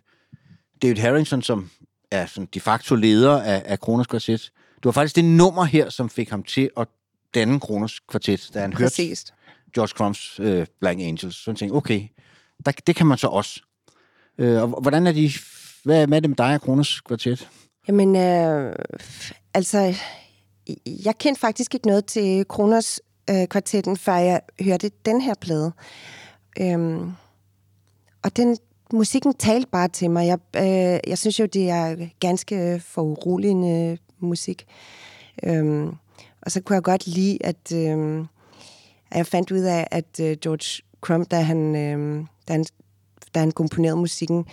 David 0.81 0.97
Harrington, 0.97 1.41
som 1.41 1.69
er 2.11 2.25
sådan 2.25 2.47
de 2.53 2.59
facto 2.59 2.95
leder 2.95 3.41
af, 3.41 3.63
af 3.65 3.79
Kronos 3.79 4.07
Kvartet. 4.07 4.51
Det 4.75 4.85
var 4.85 4.91
faktisk 4.91 5.15
det 5.15 5.25
nummer 5.25 5.63
her, 5.63 5.89
som 5.89 6.09
fik 6.09 6.29
ham 6.29 6.43
til 6.43 6.69
at 6.77 6.87
danne 7.33 7.59
Kronos 7.59 7.99
Kvartet, 7.99 8.49
da 8.53 8.59
han 8.59 8.73
hørte 8.73 8.83
Præcis. 8.83 9.25
George 9.75 9.89
Crumps 9.89 10.39
øh, 10.39 10.65
Black 10.79 10.99
Angels. 10.99 11.35
Så 11.35 11.51
han 11.51 11.55
tænkte, 11.55 11.75
okay, 11.75 12.07
der, 12.65 12.71
det 12.71 12.95
kan 12.95 13.07
man 13.07 13.17
så 13.17 13.27
også. 13.27 13.61
Øh, 14.37 14.61
og 14.61 14.67
hvordan 14.67 15.07
er 15.07 15.11
de... 15.11 15.31
Hvad, 15.83 16.07
hvad 16.07 16.17
er 16.17 16.21
det 16.21 16.29
med 16.29 16.37
dig 16.37 16.53
og 16.55 16.61
Kronos 16.61 17.01
Kvartet? 17.01 17.49
Jamen, 17.87 18.15
øh, 18.15 18.75
altså, 19.53 19.95
jeg 21.05 21.17
kendte 21.17 21.39
faktisk 21.39 21.73
ikke 21.73 21.87
noget 21.87 22.05
til 22.05 22.45
Kronos 22.47 23.01
øh, 23.29 23.47
kvartetten, 23.47 23.97
før 23.97 24.15
jeg 24.15 24.41
hørte 24.61 24.91
den 25.05 25.21
her 25.21 25.33
plade. 25.41 25.71
Øhm, 26.59 27.11
og 28.23 28.37
den 28.37 28.57
musikken 28.93 29.33
talte 29.33 29.69
bare 29.71 29.87
til 29.87 30.11
mig. 30.11 30.27
Jeg, 30.27 30.39
øh, 30.55 30.99
jeg 31.09 31.17
synes 31.17 31.39
jo, 31.39 31.45
det 31.45 31.69
er 31.69 32.07
ganske 32.19 32.79
foruroligende 32.79 33.97
musik. 34.19 34.65
Øhm, 35.43 35.95
og 36.41 36.51
så 36.51 36.61
kunne 36.61 36.73
jeg 36.75 36.83
godt 36.83 37.07
lide, 37.07 37.37
at, 37.41 37.71
øh, 37.73 38.19
at 39.11 39.17
jeg 39.17 39.27
fandt 39.27 39.51
ud 39.51 39.59
af, 39.59 39.87
at 39.91 40.19
øh, 40.21 40.37
George 40.41 40.83
Crump, 41.01 41.31
da 41.31 41.41
han, 41.41 41.75
øh, 41.75 42.25
da 42.47 42.53
han, 42.53 42.65
da 43.35 43.39
han 43.39 43.51
komponerede 43.51 43.97
musikken, 43.97 44.45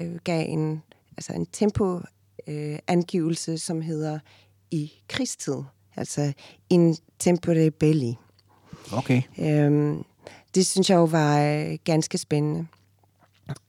øh, 0.00 0.16
gav 0.24 0.44
en, 0.48 0.82
altså 1.16 1.32
en 1.32 1.46
tempo 1.46 2.00
øh, 2.46 2.78
angivelse, 2.86 3.58
som 3.58 3.80
hedder 3.80 4.18
i 4.70 4.92
krigstid. 5.08 5.62
Altså 5.96 6.32
in 6.70 6.96
tempore 7.18 7.70
belli. 7.70 8.16
Okay. 8.92 9.22
Øhm, 9.38 10.04
det 10.54 10.66
synes 10.66 10.90
jeg 10.90 10.96
jo 10.96 11.04
var 11.04 11.40
øh, 11.40 11.78
ganske 11.84 12.18
spændende. 12.18 12.66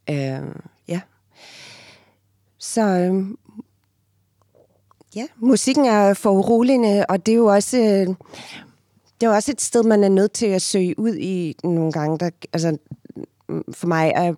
Øh, 0.09 0.55
ja. 0.87 1.01
Så 2.57 2.81
øh, 2.81 3.25
ja, 5.15 5.25
musikken 5.37 5.85
er 5.85 6.13
foruroligende, 6.13 7.05
og 7.09 7.25
det 7.25 7.31
er 7.31 7.35
jo 7.35 7.45
også... 7.45 7.77
Øh, 7.77 8.15
det 9.21 9.25
er 9.25 9.29
jo 9.29 9.35
også 9.35 9.51
et 9.51 9.61
sted, 9.61 9.83
man 9.83 10.03
er 10.03 10.09
nødt 10.09 10.31
til 10.31 10.45
at 10.45 10.61
søge 10.61 10.99
ud 10.99 11.15
i 11.15 11.55
nogle 11.63 11.91
gange. 11.91 12.17
Der, 12.17 12.29
altså, 12.53 12.77
for 13.71 13.87
mig 13.87 14.11
er 14.15 14.33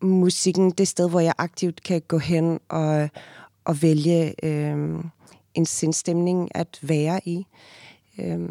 musikken 0.00 0.70
det 0.70 0.88
sted, 0.88 1.10
hvor 1.10 1.20
jeg 1.20 1.34
aktivt 1.38 1.82
kan 1.82 2.02
gå 2.08 2.18
hen 2.18 2.60
og, 2.68 3.08
og 3.64 3.82
vælge 3.82 4.44
øh, 4.44 5.04
en 5.54 5.66
sindstemning 5.66 6.48
at 6.54 6.78
være 6.82 7.20
i. 7.24 7.46
Øh, 8.18 8.48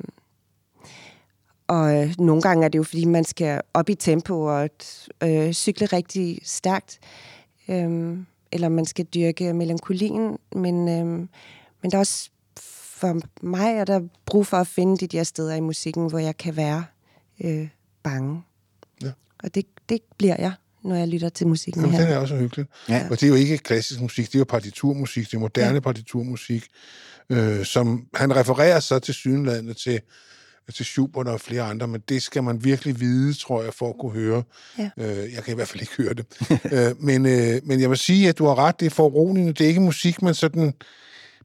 og 1.68 1.96
øh, 1.96 2.14
nogle 2.20 2.42
gange 2.42 2.66
er 2.66 2.70
det 2.70 2.78
jo, 2.78 2.84
fordi 2.84 3.06
man 3.06 3.24
skal 3.24 3.62
op 3.74 3.90
i 3.90 3.96
tempo 3.96 4.42
og 4.42 4.70
øh, 5.24 5.54
cykle 5.54 5.86
rigtig 5.86 6.40
stærkt. 6.44 7.00
Øh, 7.68 8.18
eller 8.52 8.70
man 8.70 8.86
skal 8.86 9.06
dyrke 9.06 9.54
melankolien. 9.54 10.38
Men, 10.56 10.88
øh, 10.88 11.06
men 11.82 11.92
der 11.92 11.96
er 11.96 12.00
også 12.00 12.30
for 12.96 13.20
mig 13.42 13.76
er 13.76 13.86
der 13.86 14.02
brug 14.26 14.48
for 14.48 14.58
at 14.58 14.68
finde 14.68 14.98
de 14.98 15.08
der 15.08 15.24
steder 15.24 15.56
i 15.56 15.60
musikken, 15.60 16.10
hvor 16.10 16.20
jeg 16.20 16.38
kan 16.38 16.56
være 16.56 16.86
øh, 17.44 17.68
bange. 18.04 18.44
Ja. 19.02 19.12
Og 19.44 19.56
det, 19.56 19.66
det 19.90 20.00
bliver 20.18 20.36
jeg, 20.40 20.54
når 20.84 20.96
jeg 20.96 21.08
lytter 21.08 21.30
til 21.30 21.48
musikken 21.48 21.82
Jamen, 21.82 22.00
den 22.00 22.08
her. 22.08 22.16
er 22.16 22.20
også 22.20 22.36
hyggelig. 22.36 22.66
Ja. 22.90 23.08
Og 23.12 23.20
det 23.20 23.24
er 23.24 23.28
jo 23.28 23.36
ikke 23.36 23.58
klassisk 23.58 24.02
musik, 24.02 24.28
det 24.28 24.36
er 24.36 24.40
jo 24.40 24.46
partiturmusik, 24.50 25.26
det 25.26 25.34
er 25.34 25.40
moderne 25.40 25.74
ja. 25.74 25.80
partiturmusik, 25.80 26.68
øh, 27.30 27.66
som 27.66 28.08
han 28.14 28.36
refererer 28.36 28.80
så 28.80 29.00
til 29.00 29.14
synlandet 29.14 29.78
til, 29.78 30.02
til 30.74 30.86
Schubert 30.86 31.28
og 31.28 31.42
flere 31.42 31.62
andre, 31.62 31.88
men 31.88 32.02
det 32.10 32.24
skal 32.24 32.44
man 32.44 32.64
virkelig 32.64 33.00
vide, 33.00 33.34
tror 33.34 33.64
jeg, 33.64 33.74
for 33.74 33.90
at 33.90 33.96
kunne 34.00 34.12
høre. 34.12 34.44
Ja. 34.78 34.90
Øh, 34.98 35.34
jeg 35.34 35.44
kan 35.44 35.54
i 35.54 35.56
hvert 35.56 35.68
fald 35.68 35.82
ikke 35.82 35.94
høre 35.98 36.14
det. 36.14 36.26
øh, 36.76 37.04
men, 37.04 37.26
øh, 37.26 37.62
men 37.64 37.82
jeg 37.82 37.90
vil 37.90 37.98
sige, 37.98 38.30
at 38.30 38.38
du 38.38 38.46
har 38.46 38.56
ret, 38.56 38.80
det 38.80 38.86
er 38.86 38.90
foruroligende, 38.90 39.54
det 39.54 39.64
er 39.64 39.68
ikke 39.68 39.82
musik, 39.82 40.22
man 40.22 40.34
sådan... 40.34 40.74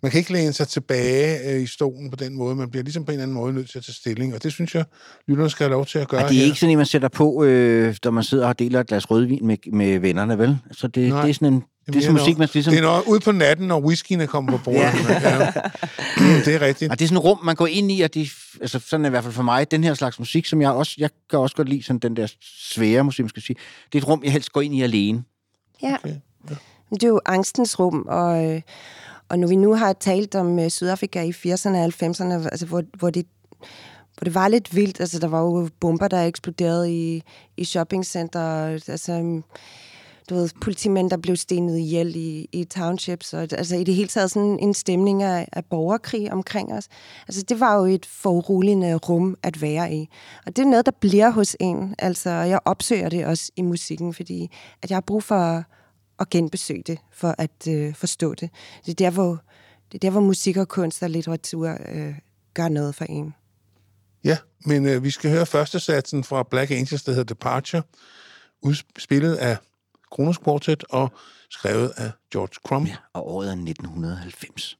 Man 0.02 0.10
kan 0.10 0.18
ikke 0.18 0.32
læne 0.32 0.52
sig 0.52 0.68
tilbage 0.68 1.50
øh, 1.50 1.62
i 1.62 1.66
stolen 1.66 2.10
på 2.10 2.16
den 2.16 2.36
måde. 2.36 2.56
Man 2.56 2.70
bliver 2.70 2.82
ligesom 2.82 3.04
på 3.04 3.10
en 3.10 3.14
eller 3.14 3.22
anden 3.22 3.34
måde 3.34 3.52
nødt 3.52 3.70
til 3.70 3.78
at 3.78 3.84
tage 3.84 3.94
stilling, 3.94 4.34
og 4.34 4.42
det 4.42 4.52
synes 4.52 4.74
jeg, 4.74 4.84
lytterne 5.28 5.50
skal 5.50 5.64
have 5.64 5.70
lov 5.70 5.86
til 5.86 5.98
at 5.98 6.08
gøre 6.08 6.22
Ja, 6.22 6.28
det 6.28 6.40
er 6.40 6.44
ikke 6.44 6.60
sådan 6.60 6.70
en, 6.70 6.76
man 6.76 6.86
sætter 6.86 7.08
på, 7.08 7.44
øh, 7.44 7.96
når 8.04 8.10
man 8.10 8.24
sidder 8.24 8.46
og 8.46 8.58
deler 8.58 8.80
et 8.80 8.86
glas 8.86 9.10
rødvin 9.10 9.46
med, 9.46 9.56
med 9.72 9.98
vennerne, 9.98 10.38
vel? 10.38 10.58
Så 10.72 10.88
det, 10.88 11.08
Nej. 11.08 11.22
det 11.22 11.30
er 11.30 11.34
sådan 11.34 11.52
en... 11.52 11.64
Det 11.86 11.96
er 11.96 12.00
sådan 12.00 12.12
musik, 12.12 12.38
man 12.38 12.48
ligesom... 12.52 12.70
Det 12.70 12.78
er 12.78 12.82
noget 12.82 13.02
ude 13.06 13.20
på 13.20 13.32
natten, 13.32 13.68
når 13.68 13.80
whiskyen 13.80 14.20
er 14.20 14.26
kommet 14.26 14.52
på 14.52 14.58
bordet. 14.64 14.80
ja. 14.80 15.38
ja. 15.38 15.52
Det 16.44 16.54
er 16.54 16.60
rigtigt. 16.60 16.90
Og 16.90 16.98
det 16.98 17.04
er 17.04 17.08
sådan 17.08 17.16
et 17.16 17.24
rum, 17.24 17.38
man 17.44 17.54
går 17.54 17.66
ind 17.66 17.92
i, 17.92 18.00
og 18.00 18.14
det, 18.14 18.32
altså 18.60 18.80
sådan 18.86 19.04
er 19.04 19.08
i 19.08 19.10
hvert 19.10 19.24
fald 19.24 19.34
for 19.34 19.42
mig, 19.42 19.70
den 19.70 19.84
her 19.84 19.94
slags 19.94 20.18
musik, 20.18 20.46
som 20.46 20.62
jeg 20.62 20.70
også, 20.70 20.94
jeg 20.98 21.10
kan 21.30 21.38
også 21.38 21.56
godt 21.56 21.68
lide, 21.68 21.82
sådan 21.82 21.98
den 21.98 22.16
der 22.16 22.26
svære 22.74 23.04
musik, 23.04 23.22
man 23.22 23.28
skal 23.28 23.42
sige. 23.42 23.56
Det 23.92 23.98
er 23.98 24.02
et 24.02 24.08
rum, 24.08 24.20
jeg 24.24 24.32
helst 24.32 24.52
går 24.52 24.60
ind 24.60 24.74
i 24.74 24.82
alene. 24.82 25.22
Ja. 25.82 25.96
Det 26.90 27.02
er 27.02 27.08
jo 27.08 27.20
angstens 27.26 27.78
rum, 27.78 28.06
og, 28.08 28.44
øh, 28.44 28.60
og 29.30 29.38
når 29.38 29.48
vi 29.48 29.56
nu 29.56 29.74
har 29.74 29.92
talt 29.92 30.34
om 30.34 30.58
øh, 30.58 30.70
Sydafrika 30.70 31.22
i 31.22 31.30
80'erne 31.30 31.76
og 31.76 31.84
90'erne, 31.84 32.48
altså, 32.48 32.66
hvor, 32.66 32.82
hvor, 32.98 33.10
det, 33.10 33.26
hvor 34.16 34.24
det 34.24 34.34
var 34.34 34.48
lidt 34.48 34.76
vildt, 34.76 35.00
altså 35.00 35.18
der 35.18 35.28
var 35.28 35.40
jo 35.40 35.68
bomber, 35.80 36.08
der 36.08 36.24
eksploderede 36.24 36.92
i, 36.92 37.22
i 37.56 37.64
shoppingcenter, 37.64 38.64
altså 38.88 39.12
øhm, 39.12 39.44
du 40.30 40.34
ved, 40.34 40.48
politimænd, 40.60 41.10
der 41.10 41.16
blev 41.16 41.36
stenet 41.36 41.78
ihjel 41.78 42.16
i, 42.16 42.48
i 42.52 42.64
townships, 42.64 43.34
og 43.34 43.40
altså 43.40 43.76
i 43.76 43.84
det 43.84 43.94
hele 43.94 44.08
taget 44.08 44.30
sådan 44.30 44.58
en 44.60 44.74
stemning 44.74 45.22
af, 45.22 45.48
af 45.52 45.64
borgerkrig 45.64 46.32
omkring 46.32 46.72
os. 46.72 46.88
Altså 47.28 47.42
det 47.42 47.60
var 47.60 47.76
jo 47.76 47.84
et 47.84 48.06
foruroligende 48.06 48.94
rum 48.94 49.36
at 49.42 49.62
være 49.62 49.94
i. 49.94 50.08
Og 50.46 50.56
det 50.56 50.62
er 50.62 50.66
noget, 50.66 50.86
der 50.86 50.92
bliver 51.00 51.30
hos 51.30 51.56
en. 51.60 51.94
Altså 51.98 52.30
jeg 52.30 52.60
opsøger 52.64 53.08
det 53.08 53.26
også 53.26 53.52
i 53.56 53.62
musikken, 53.62 54.14
fordi 54.14 54.50
at 54.82 54.90
jeg 54.90 54.96
har 54.96 55.00
brug 55.06 55.22
for 55.22 55.64
at 56.20 56.30
genbesøge 56.30 56.82
det, 56.86 56.98
for 57.12 57.34
at 57.38 57.68
øh, 57.68 57.94
forstå 57.94 58.34
det. 58.34 58.50
Det 58.86 58.90
er 58.90 58.94
der, 58.94 59.10
hvor, 59.10 59.42
det 59.92 59.94
er 59.94 59.98
der, 59.98 60.10
hvor 60.10 60.20
musik 60.20 60.56
og 60.56 60.68
kunst 60.68 61.02
og 61.02 61.10
litteratur 61.10 61.76
øh, 61.88 62.14
gør 62.54 62.68
noget 62.68 62.94
for 62.94 63.04
en. 63.04 63.34
Ja, 64.24 64.38
men 64.64 64.86
øh, 64.86 65.04
vi 65.04 65.10
skal 65.10 65.30
høre 65.30 65.46
første 65.46 65.80
satsen 65.80 66.24
fra 66.24 66.42
Black 66.42 66.70
Angels, 66.70 67.02
der 67.02 67.12
hedder 67.12 67.34
Departure, 67.34 67.82
udspillet 68.62 69.36
af 69.36 69.56
Kronos 70.10 70.38
Quartet 70.38 70.84
og 70.90 71.12
skrevet 71.50 71.92
af 71.96 72.10
George 72.32 72.54
Crump. 72.66 72.88
Ja, 72.88 72.96
og 73.12 73.28
året 73.28 73.48
er 73.48 73.52
1990. 73.52 74.79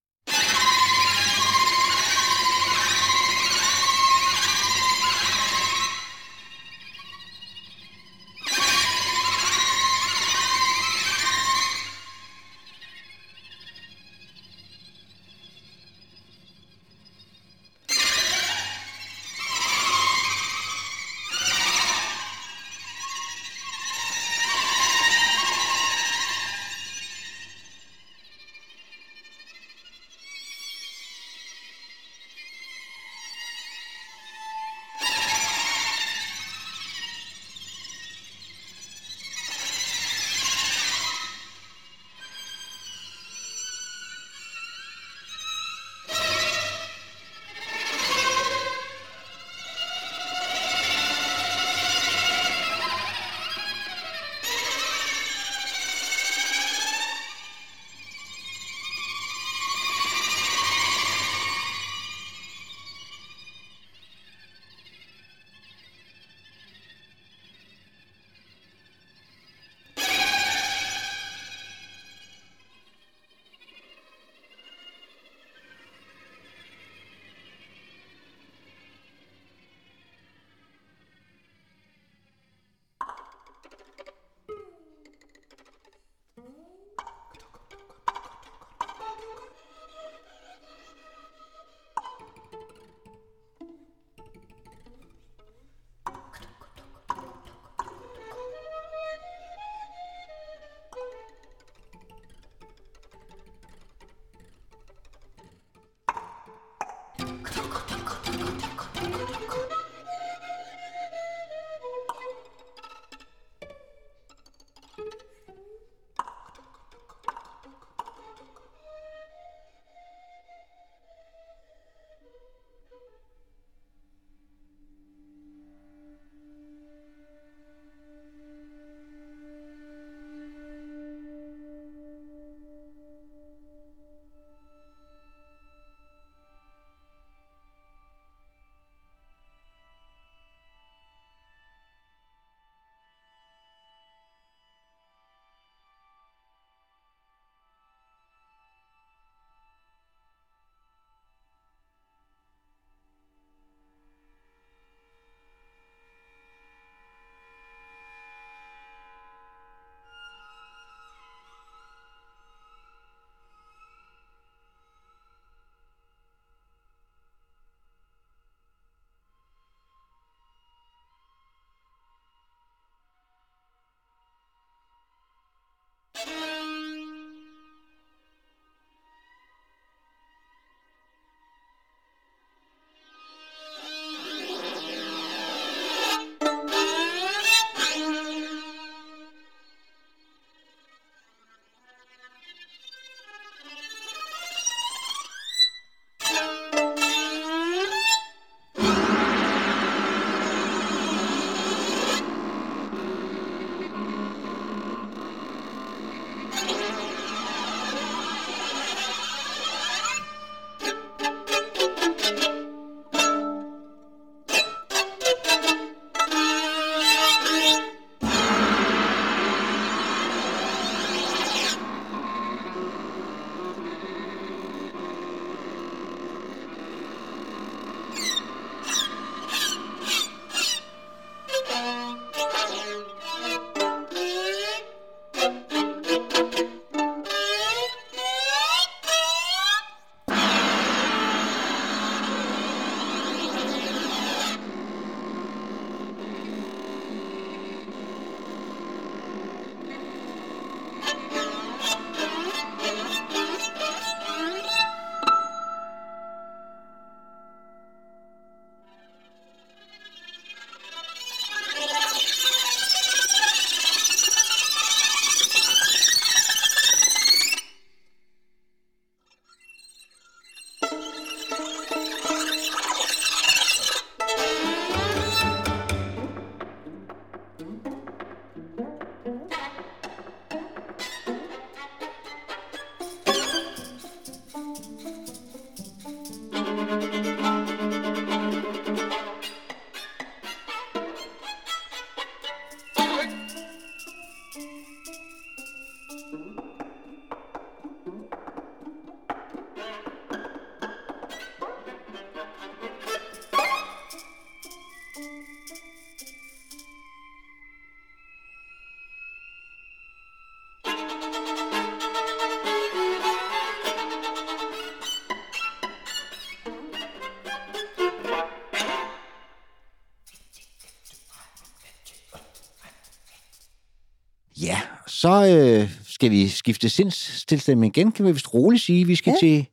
så 325.21 325.29
øh, 325.29 325.91
skal 326.09 326.31
vi 326.31 326.49
skifte 326.49 326.89
sindstilstemning 326.89 327.97
igen, 327.97 328.13
kan 328.13 328.27
vi 328.27 328.33
vist 328.33 328.55
roligt 328.55 328.83
sige. 328.83 329.07
Vi 329.07 329.15
skal 329.15 329.31
Ja. 329.31 329.47
til 329.47 329.67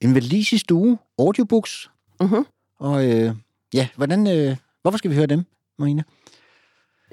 en 0.00 0.14
valisisk 0.14 0.66
uge, 0.72 0.98
audiobooks. 1.18 1.90
Mhm. 2.20 2.46
Og 2.80 3.04
øh, 3.10 3.34
ja, 3.74 3.88
hvordan, 3.96 4.26
øh, 4.26 4.56
hvorfor 4.82 4.98
skal 4.98 5.10
vi 5.10 5.16
høre 5.16 5.26
dem, 5.26 5.44
Marina? 5.78 6.02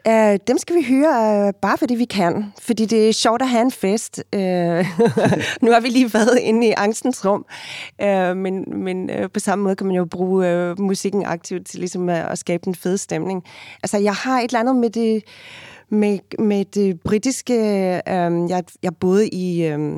Uh, 0.07 0.35
dem 0.47 0.57
skal 0.57 0.75
vi 0.75 0.83
høre 0.89 1.47
uh, 1.47 1.53
bare 1.61 1.77
fordi 1.77 1.95
vi 1.95 2.05
kan, 2.05 2.53
fordi 2.61 2.85
det 2.85 3.09
er 3.09 3.13
sjovt 3.13 3.41
at 3.41 3.49
have 3.49 3.61
en 3.61 3.71
fest. 3.71 4.23
Uh, 4.35 4.41
nu 5.63 5.71
har 5.71 5.79
vi 5.79 5.89
lige 5.89 6.13
været 6.13 6.39
inde 6.39 6.67
i 6.67 6.73
angstens 6.77 7.25
rum, 7.25 7.45
uh, 8.03 8.37
men, 8.37 8.83
men 8.83 9.09
uh, 9.09 9.29
på 9.33 9.39
samme 9.39 9.63
måde 9.63 9.75
kan 9.75 9.87
man 9.87 9.95
jo 9.95 10.05
bruge 10.05 10.71
uh, 10.71 10.79
musikken 10.79 11.25
aktivt 11.25 11.67
til 11.67 11.79
ligesom 11.79 12.09
at, 12.09 12.25
at 12.25 12.37
skabe 12.39 12.67
en 12.67 12.75
fed 12.75 12.97
stemning. 12.97 13.43
Altså, 13.83 13.97
jeg 13.97 14.13
har 14.13 14.39
et 14.39 14.43
eller 14.43 14.59
andet 14.59 14.75
med 14.75 14.89
det, 14.89 15.23
med, 15.91 16.19
med 16.39 16.65
det 16.65 17.01
britiske... 17.01 17.53
Øh, 18.07 18.49
jeg, 18.49 18.63
jeg 18.83 18.95
boede 18.95 19.29
i, 19.29 19.65
øh, 19.65 19.97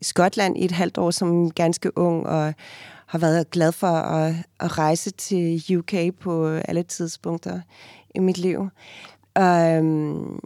i 0.00 0.04
Skotland 0.04 0.58
i 0.58 0.64
et 0.64 0.72
halvt 0.72 0.98
år 0.98 1.10
som 1.10 1.50
ganske 1.50 1.98
ung, 1.98 2.26
og 2.26 2.54
har 3.06 3.18
været 3.18 3.50
glad 3.50 3.72
for 3.72 3.86
at, 3.86 4.34
at 4.60 4.78
rejse 4.78 5.10
til 5.10 5.78
UK 5.78 5.94
på 6.20 6.46
alle 6.46 6.82
tidspunkter 6.82 7.60
i 8.14 8.18
mit 8.18 8.38
liv. 8.38 8.68
Øhm, 9.38 10.38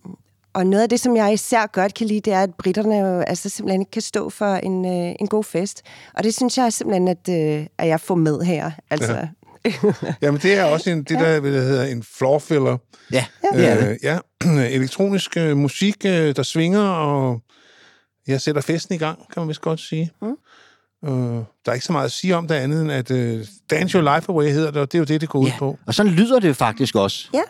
og 0.53 0.67
noget 0.67 0.83
af 0.83 0.89
det, 0.89 1.01
som 1.01 1.17
jeg 1.17 1.33
især 1.33 1.67
godt 1.67 1.95
kan 1.95 2.07
lide, 2.07 2.21
det 2.21 2.33
er, 2.33 2.43
at 2.43 2.55
britterne 2.55 2.97
jo 2.97 3.21
altså 3.21 3.49
simpelthen 3.49 3.81
ikke 3.81 3.91
kan 3.91 4.03
stå 4.03 4.31
for 4.31 4.55
en, 4.55 4.85
øh, 4.85 5.15
en 5.21 5.27
god 5.27 5.45
fest. 5.45 5.83
Og 6.15 6.25
det 6.25 6.35
synes 6.35 6.59
jeg 6.59 6.73
simpelthen, 6.73 7.09
at, 7.09 7.29
øh, 7.31 7.67
at 7.79 7.89
jeg 7.89 8.01
får 8.01 8.15
med 8.15 8.41
her. 8.41 8.71
Altså, 8.91 9.13
ja. 9.13 9.29
Jamen, 10.23 10.41
det 10.41 10.55
er 10.55 10.65
også 10.65 10.91
en, 10.91 10.99
det, 10.99 11.19
der, 11.19 11.41
hvad 11.41 11.53
det 11.53 11.63
hedder 11.63 11.85
en 11.85 12.03
floor 12.03 12.39
filler. 12.39 12.77
Ja, 13.13 13.27
det 13.55 13.69
er 13.69 13.81
det. 13.81 13.91
Øh, 13.91 13.97
ja, 14.03 14.19
elektronisk 14.77 15.37
øh, 15.37 15.57
musik, 15.57 15.97
øh, 16.07 16.37
der 16.37 16.43
svinger, 16.43 16.81
og 16.89 17.41
jeg 18.27 18.41
sætter 18.41 18.61
festen 18.61 18.95
i 18.95 18.99
gang, 18.99 19.19
kan 19.33 19.41
man 19.41 19.49
vist 19.49 19.61
godt 19.61 19.81
sige. 19.81 20.11
Mm. 20.23 20.29
Øh, 21.09 21.13
der 21.13 21.45
er 21.67 21.73
ikke 21.73 21.87
så 21.87 21.93
meget 21.93 22.05
at 22.05 22.13
sige 22.13 22.37
om 22.37 22.49
det 22.49 22.55
andet, 22.55 22.83
end 22.83 22.93
at 22.93 23.11
øh, 23.11 23.45
Dance 23.71 23.99
Your 23.99 24.15
Life 24.17 24.33
Away 24.33 24.49
hedder 24.51 24.71
det, 24.71 24.81
og 24.83 24.93
det 24.93 24.99
er 24.99 25.01
jo 25.01 25.05
det, 25.05 25.21
det 25.21 25.29
går 25.29 25.39
ud 25.39 25.47
Ja, 25.47 25.59
på. 25.59 25.79
og 25.87 25.95
sådan 25.95 26.13
lyder 26.13 26.39
det 26.41 26.57
faktisk 26.57 26.95
også. 26.95 27.29
Ja. 27.35 27.43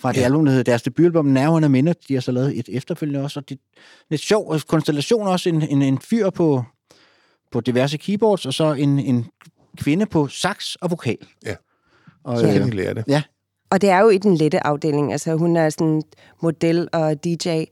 Fra 0.00 0.12
det 0.12 0.20
album, 0.22 0.44
der 0.44 0.52
hedder 0.52 0.64
deres 0.64 0.82
debutalbum, 0.82 1.26
Nerverne 1.26 1.68
Minder. 1.68 1.92
De 2.08 2.14
har 2.14 2.20
så 2.20 2.32
lavet 2.32 2.58
et 2.58 2.68
efterfølgende 2.72 3.20
også, 3.24 3.40
og 3.40 3.48
det 3.48 3.54
er 3.54 3.80
lidt 4.10 4.20
sjov 4.22 4.48
og 4.50 4.60
konstellation 4.68 5.28
også. 5.28 5.48
En, 5.48 5.62
en, 5.62 5.82
en 5.82 5.98
fyr 5.98 6.30
på, 6.30 6.64
på 7.52 7.60
diverse 7.60 7.96
keyboards, 7.96 8.46
og 8.46 8.54
så 8.54 8.72
en, 8.72 8.98
en 8.98 9.26
kvinde 9.78 10.06
på 10.06 10.28
sax 10.28 10.74
og 10.74 10.90
vokal. 10.90 11.18
Ja. 11.46 11.54
Og, 12.24 12.38
Så 12.38 12.46
kan 12.46 12.60
øh, 12.62 12.66
de 12.66 12.70
lære 12.70 12.94
det. 12.94 13.04
ja, 13.08 13.22
Og 13.70 13.80
det 13.80 13.90
er 13.90 13.98
jo 14.00 14.08
i 14.08 14.18
den 14.18 14.34
lette 14.36 14.66
afdeling. 14.66 15.12
Altså, 15.12 15.34
hun 15.34 15.56
er 15.56 15.70
sådan 15.70 16.02
model 16.42 16.88
og 16.92 17.24
DJ, 17.24 17.64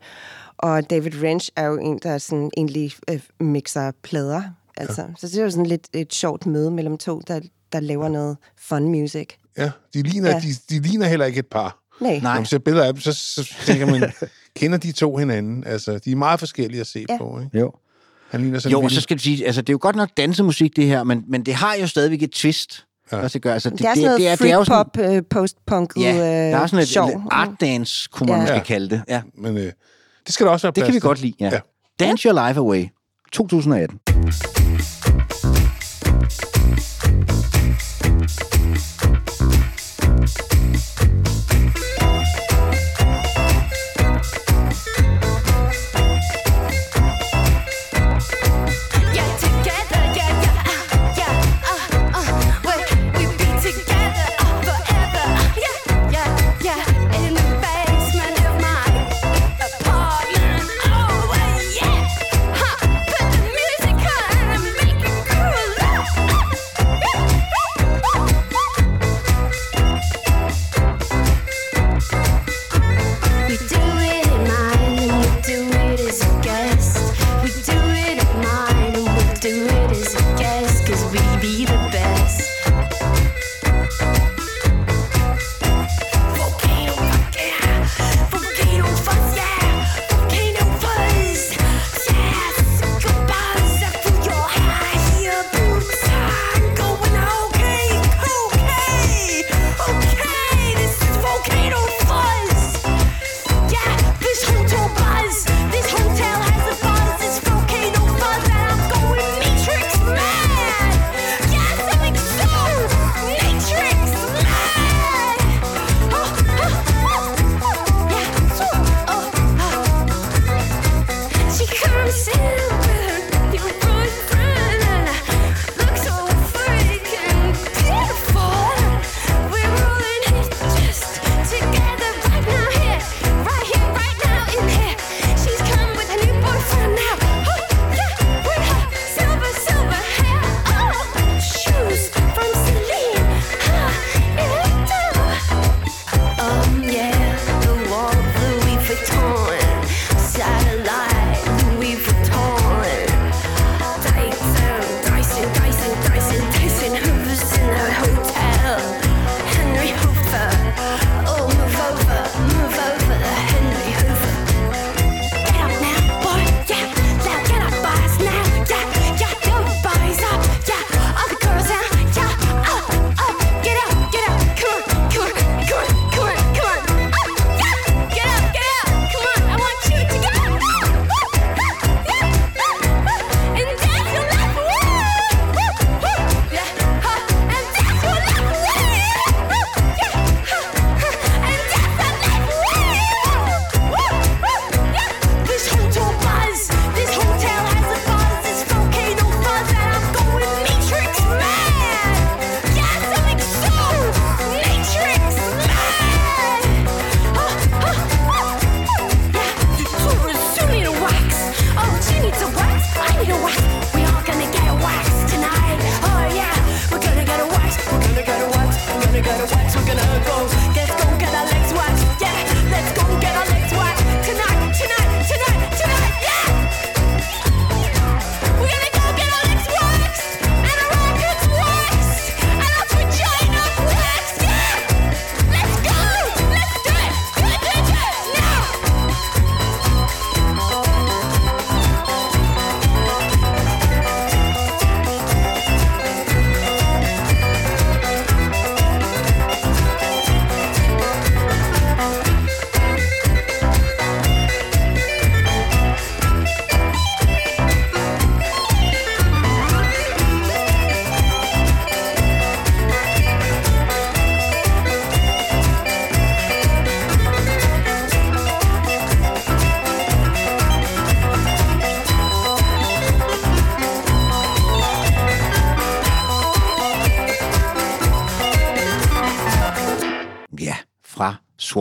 og 0.59 0.91
David 0.91 1.15
Wrench 1.15 1.51
er 1.57 1.65
jo 1.67 1.77
en, 1.79 1.99
der 2.03 2.19
sådan 2.19 2.51
egentlig 2.57 2.93
øh, 3.11 3.21
mixer 3.41 3.93
plader. 4.03 4.43
Altså, 4.77 5.03
ja. 5.03 5.09
Så 5.19 5.27
det 5.29 5.39
er 5.39 5.43
jo 5.43 5.51
sådan 5.51 5.67
lidt 5.67 5.89
et 5.93 6.15
sjovt 6.15 6.47
møde 6.47 6.71
mellem 6.71 6.99
to, 6.99 7.21
der, 7.27 7.41
der 7.73 7.81
laver 7.81 8.09
noget 8.09 8.37
fun 8.59 8.89
music. 8.89 9.29
Ja, 9.59 9.71
de 9.95 10.03
ligner, 10.03 10.31
Ja. 10.31 10.41
De, 10.41 10.75
de 10.75 10.83
ligner 10.89 11.07
heller 11.07 11.27
ikke 11.27 11.39
et 11.39 11.47
par. 11.47 11.79
Nej. 12.01 12.15
Når 12.15 12.21
Nej. 12.23 12.35
man 12.35 12.47
ser 12.47 12.59
billeder 12.59 12.87
af 12.87 12.93
dem, 12.95 13.01
så, 13.01 13.13
så 13.13 13.55
tænker 13.67 13.87
man, 13.87 14.13
kender 14.57 14.79
de 14.79 14.93
to 14.93 15.17
hinanden? 15.17 15.65
Altså, 15.67 15.99
de 15.99 16.13
er 16.13 16.17
meget 16.17 16.39
forskellige 16.41 16.81
at 16.81 16.87
se 16.87 17.07
Ja. 17.09 17.19
på, 17.19 17.41
ikke? 17.41 17.59
jo. 17.59 17.73
Han 18.37 18.45
ligner 18.45 18.59
sådan 18.59 18.73
Jo, 18.73 18.83
og 18.83 18.91
så 18.91 19.01
skal 19.01 19.17
du 19.17 19.23
sige, 19.23 19.47
altså 19.47 19.63
det 19.63 19.69
er 19.69 19.73
jo 19.75 19.79
godt 19.81 19.97
nok 19.97 20.09
dansemusik, 20.17 20.77
det 20.77 20.87
her, 20.87 21.05
men, 21.05 21.25
men 21.29 21.43
det 21.47 21.55
har 21.55 21.75
jo 21.75 21.87
stadigvæk 21.87 22.23
et 22.23 22.31
twist. 22.31 22.85
Ja. 23.13 23.17
Også 23.17 23.35
det, 23.35 23.43
gør. 23.43 23.53
Altså, 23.55 23.71
det, 23.71 23.79
Det 23.79 23.87
er 23.87 23.95
sådan 23.95 24.05
noget 24.05 24.21
det, 24.21 24.29
er, 24.29 24.37
det 24.37 24.51
er 24.51 24.55
jo 24.57 24.65
sådan, 24.65 25.17
øh, 25.17 25.23
post-punk, 25.31 25.93
ja, 25.97 26.17
der 26.51 26.57
er 26.57 26.67
sådan 26.67 26.83
et, 26.83 26.89
sjov. 26.89 27.23
art 27.31 27.49
dance, 27.61 28.09
kunne 28.13 28.33
man 28.33 28.47
Ja. 28.47 28.55
måske 28.55 28.67
kalde 28.67 28.91
det. 28.91 29.03
Ja, 29.09 29.23
Men 29.39 29.57
øh, 29.57 29.73
det 30.27 30.35
skal 30.35 30.47
der 30.47 30.53
også 30.53 30.67
være 30.67 30.71
det 30.71 30.81
plads 30.81 30.87
kan 30.87 30.95
vi 30.95 31.01
godt 31.01 31.21
lide, 31.21 31.35
ja. 31.41 31.45
ja. 31.47 31.55
Ja. 32.01 32.07
Dance 32.07 32.29
Your 32.29 32.47
Life 32.49 32.61
Away, 32.61 32.85
2018. 33.33 33.99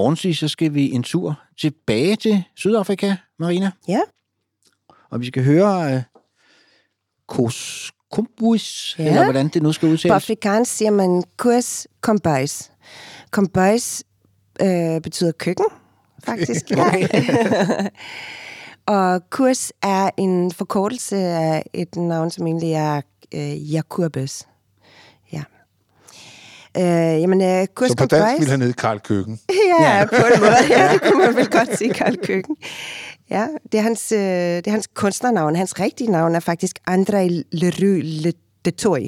Swansea, 0.06 0.34
så 0.34 0.48
skal 0.48 0.74
vi 0.74 0.92
en 0.92 1.04
tur 1.04 1.40
tilbage 1.60 2.16
til 2.16 2.44
Sydafrika, 2.56 3.16
Marina. 3.40 3.72
Ja. 3.88 4.00
Og 5.12 5.22
vi 5.22 5.26
skal 5.28 5.44
høre 5.44 5.96
uh, 5.96 6.02
Koskumbuis, 7.28 8.96
Ja. 9.00 9.04
ja. 9.04 9.10
eller 9.10 9.24
hvordan 9.24 9.48
det 9.48 9.64
nu 9.64 9.72
skal 9.72 9.88
På 9.90 9.94
udtales. 9.94 10.16
afrikansk 10.16 10.76
siger 10.78 10.92
man 10.92 11.24
kurs 11.38 11.88
kombuis. 12.02 12.72
Kombuis 13.32 14.04
øh, 14.62 15.02
betyder 15.02 15.32
køkken, 15.32 15.66
faktisk. 16.24 16.72
ja. 16.72 17.08
og 18.96 19.30
kurs 19.30 19.72
er 19.84 20.10
en 20.18 20.52
forkortelse 20.52 21.16
af 21.18 21.64
et 21.74 21.96
navn, 21.96 22.32
som 22.32 22.48
egentlig 22.48 22.72
er 22.74 23.02
øh, 23.34 23.74
Jakubus. 23.74 24.44
Øh, 26.78 26.84
jamen, 27.22 27.42
øh, 27.42 27.68
kurs 27.76 27.90
Så 27.90 27.96
på 27.98 28.06
dansk 28.06 28.26
kombuis- 28.26 28.40
ville 28.40 28.52
han 28.52 28.62
hedde 28.62 28.74
Karl 28.74 29.00
Køkken. 29.00 29.40
Ja, 29.80 29.98
ja, 30.00 30.06
på 30.06 30.16
en 30.16 30.40
måde. 30.40 30.56
Ja, 30.70 30.94
det 30.94 31.02
kunne 31.02 31.26
man 31.26 31.36
vel 31.36 31.50
godt 31.52 31.78
sige, 31.78 31.94
Karl 31.94 32.16
Køkken. 32.24 32.56
Ja, 33.30 33.48
det 33.72 33.78
er 33.78 33.82
hans, 33.82 34.12
øh, 34.12 34.20
det 34.20 34.68
er 34.68 34.72
hans 34.72 34.88
kunstnernavn. 34.94 35.56
Hans 35.56 35.80
rigtige 35.80 36.12
navn 36.12 36.36
er 36.36 36.40
faktisk 36.40 36.80
André 36.90 37.44
Leroux 37.52 38.00
Le 38.04 38.34
de 38.66 38.72
Toy. 38.72 39.00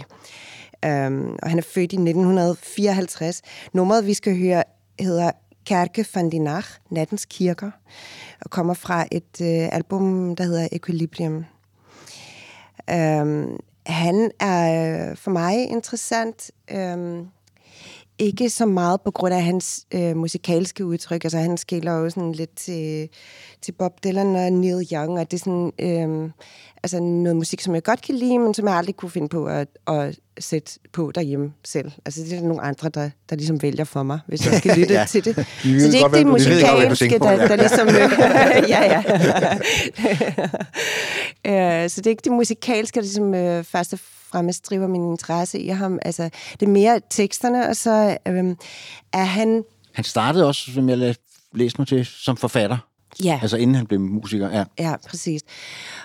Um, 0.88 1.38
og 1.44 1.50
han 1.50 1.58
er 1.58 1.64
født 1.74 1.94
i 1.94 1.96
1954. 1.96 3.42
Nummeret, 3.74 4.06
vi 4.06 4.14
skal 4.14 4.38
høre, 4.40 4.64
hedder 5.00 5.32
Kerke 5.66 6.06
van 6.16 6.30
die 6.30 6.40
Nacht, 6.40 6.82
Nattens 6.92 7.26
Kirker, 7.26 7.72
og 8.42 8.50
kommer 8.50 8.74
fra 8.74 9.06
et 9.12 9.42
øh, 9.42 9.70
album, 9.72 10.36
der 10.36 10.44
hedder 10.44 10.68
Equilibrium. 10.72 11.46
Um, 12.92 13.60
han 13.86 14.32
er 14.40 15.10
øh, 15.12 15.18
for 15.18 15.32
mig 15.32 15.70
interessant, 15.70 16.52
um, 16.74 17.28
ikke 18.20 18.50
så 18.50 18.66
meget 18.66 19.02
på 19.02 19.12
grund 19.12 19.34
af 19.34 19.44
hans 19.44 19.86
øh, 19.94 20.18
musikalske 20.18 20.86
udtryk. 20.86 21.24
Altså, 21.24 21.38
han 21.38 21.58
skiller 21.58 21.94
jo 21.94 22.10
sådan 22.10 22.32
lidt 22.32 22.56
til, 22.56 23.10
til 23.62 23.72
Bob 23.72 24.04
Dylan 24.04 24.36
og 24.36 24.54
Neil 24.54 24.88
Young, 24.94 25.20
og 25.20 25.32
det 25.32 25.38
er 25.38 25.44
sådan 25.44 25.72
øh, 25.80 26.30
altså 26.84 27.00
noget 27.00 27.36
musik, 27.36 27.62
som 27.62 27.76
jeg 27.76 27.84
godt 27.84 28.02
kan 28.02 28.16
lide, 28.16 28.40
men 28.40 28.54
som 28.54 28.68
jeg 28.68 28.76
aldrig 28.76 28.96
kunne 28.96 29.12
finde 29.12 29.30
på 29.30 29.46
at, 29.46 29.68
at 29.88 30.20
sætte 30.40 30.72
på 30.94 31.12
derhjemme 31.16 31.54
selv. 31.66 31.92
Altså, 32.06 32.22
det 32.22 32.34
er 32.34 32.42
nogle 32.42 32.62
andre, 32.62 32.90
der, 32.90 33.10
der 33.30 33.36
ligesom 33.36 33.62
vælger 33.62 33.84
for 33.84 34.04
mig, 34.04 34.20
hvis 34.28 34.46
jeg 34.46 34.54
skal 34.58 34.76
lytte 34.80 34.94
Ja. 34.94 35.06
til 35.10 35.26
det. 35.26 35.36
Så 35.36 35.42
det 35.64 35.96
er 36.02 36.06
ikke 36.06 36.18
det 36.18 36.28
musikalske, 36.28 37.20
der, 37.20 37.48
der 37.48 37.56
ligesom... 37.56 37.88
Øh, 37.98 38.70
ja, 38.74 39.02
ja. 41.46 41.84
Øh, 41.84 41.90
så 41.90 42.02
det 42.02 42.08
er 42.08 42.12
ikke 42.12 42.24
det 42.24 42.32
musikalske, 42.32 42.96
der 42.96 43.02
ligesom 43.02 43.36
øh, 43.36 43.64
først 43.64 43.94
og 43.94 44.00
fremmest 44.32 44.70
driver 44.70 44.88
min 44.88 45.12
interesse 45.12 45.60
i 45.60 45.68
ham. 45.68 46.00
Altså, 46.02 46.30
det 46.60 46.66
er 46.66 46.72
mere 46.72 47.02
teksterne, 47.10 47.70
og 47.70 47.76
så 47.76 48.18
øh, 48.28 48.56
er 49.14 49.24
han... 49.24 49.64
Han 49.94 50.04
startede 50.04 50.48
også, 50.48 50.74
som 50.74 50.90
jeg 50.90 51.16
læste 51.54 51.82
mig 51.82 51.88
til, 51.88 52.06
som 52.06 52.38
forfatter. 52.38 52.78
Ja. 53.24 53.40
Altså 53.42 53.58
inden 53.58 53.76
han 53.76 53.88
blev 53.88 54.00
musiker, 54.00 54.50
ja. 54.50 54.64
Ja, 54.80 54.96
præcis. 55.08 55.42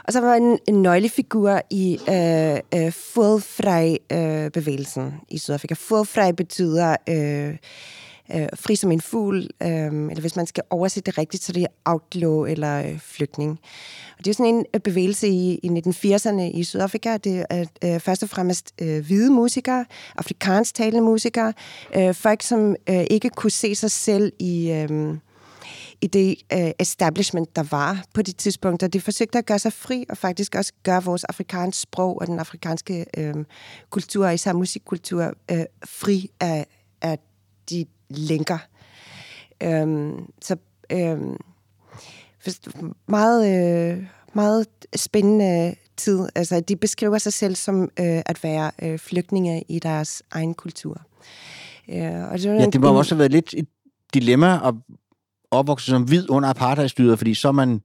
Og 0.05 0.13
så 0.13 0.21
var 0.21 0.35
en, 0.35 0.59
en 0.69 0.83
nøglefigur 0.83 1.61
i 1.71 1.99
øh, 2.09 2.59
øh, 2.75 2.93
Fålfrej-bevægelsen 2.93 5.15
i 5.29 5.39
Sydafrika. 5.39 5.75
Fålfrej 5.75 6.33
betyder 6.33 6.97
øh, 7.09 7.57
øh, 8.35 8.49
fri 8.55 8.77
som 8.77 8.93
en 8.93 9.01
fugl, 9.01 9.49
øh, 9.63 9.69
eller 9.71 10.21
hvis 10.21 10.37
man 10.37 10.47
skal 10.47 10.63
oversætte 10.71 11.11
det 11.11 11.19
rigtigt, 11.19 11.43
så 11.43 11.53
det 11.53 11.63
er 11.63 11.67
outlaw 11.85 12.45
eller 12.45 12.83
øh, 12.83 12.99
flygtning. 12.99 13.51
Og 14.19 14.25
det 14.25 14.31
er 14.31 14.35
sådan 14.35 14.55
en 14.55 14.67
øh, 14.75 14.81
bevægelse 14.81 15.29
i, 15.29 15.55
i 15.63 15.69
1980'erne 15.69 16.41
i 16.41 16.65
Sydafrika. 16.65 17.17
Det 17.17 17.45
er 17.51 17.65
øh, 17.85 17.95
øh, 17.95 18.01
først 18.01 18.23
og 18.23 18.29
fremmest 18.29 18.73
øh, 18.83 19.07
hvide 19.07 19.31
musikere, 19.31 19.85
afrikansk 20.17 20.75
talende 20.75 21.01
musikere, 21.01 21.55
øh, 21.97 22.15
folk, 22.15 22.43
som 22.43 22.77
øh, 22.89 23.05
ikke 23.11 23.31
kunne 23.31 23.51
se 23.51 23.75
sig 23.75 23.91
selv 23.91 24.33
i... 24.39 24.71
Øh, 24.71 25.17
i 26.03 26.07
det 26.07 26.37
øh, 26.53 26.71
establishment, 26.79 27.57
der 27.57 27.63
var 27.63 28.05
på 28.15 28.23
de 28.23 28.33
tidspunkter. 28.33 28.89
De 28.89 29.01
forsøgte 29.01 29.39
at 29.39 29.47
gøre 29.47 29.59
sig 29.59 29.73
fri, 29.73 30.05
og 30.11 30.17
faktisk 30.17 30.55
også 30.55 30.73
gøre 30.83 31.05
vores 31.05 31.25
afrikanske 31.25 31.81
sprog 31.81 32.21
og 32.21 32.27
den 32.27 32.39
afrikanske 32.39 33.07
øh, 33.17 33.35
kultur, 33.91 34.29
især 34.29 34.53
musikkultur, 34.53 35.33
øh, 35.51 35.65
fri 35.85 36.31
af, 36.41 36.67
af 37.03 37.19
de 37.71 37.87
lænker. 38.17 38.59
Øhm, 39.63 40.25
så 40.43 40.57
øhm, 40.93 41.37
meget, 43.09 43.49
øh, 43.93 44.05
meget 44.35 44.67
spændende 44.97 45.75
tid. 45.97 46.29
Altså, 46.35 46.61
de 46.61 46.77
beskriver 46.77 47.19
sig 47.19 47.33
selv 47.33 47.55
som 47.55 47.83
øh, 47.83 48.23
at 48.27 48.45
være 48.45 48.71
øh, 48.83 48.99
flygtninge 48.99 49.63
i 49.69 49.79
deres 49.79 50.23
egen 50.31 50.55
kultur. 50.55 51.01
Øh, 51.89 52.03
og 52.31 52.39
det, 52.39 52.51
var 52.51 52.57
Ja, 52.57 52.67
det 52.67 52.81
må 52.81 52.91
en- 52.91 52.97
også 52.97 53.15
have 53.15 53.19
været 53.19 53.33
lidt 53.33 53.55
et 53.57 53.67
dilemma 54.15 54.69
at 54.69 54.75
opvokse 55.51 55.87
som 55.87 56.03
hvid 56.03 56.31
under 56.31 56.49
apartheidstyret, 56.49 57.19
fordi 57.19 57.35
så 57.35 57.49
er 57.49 57.53
man 57.53 57.81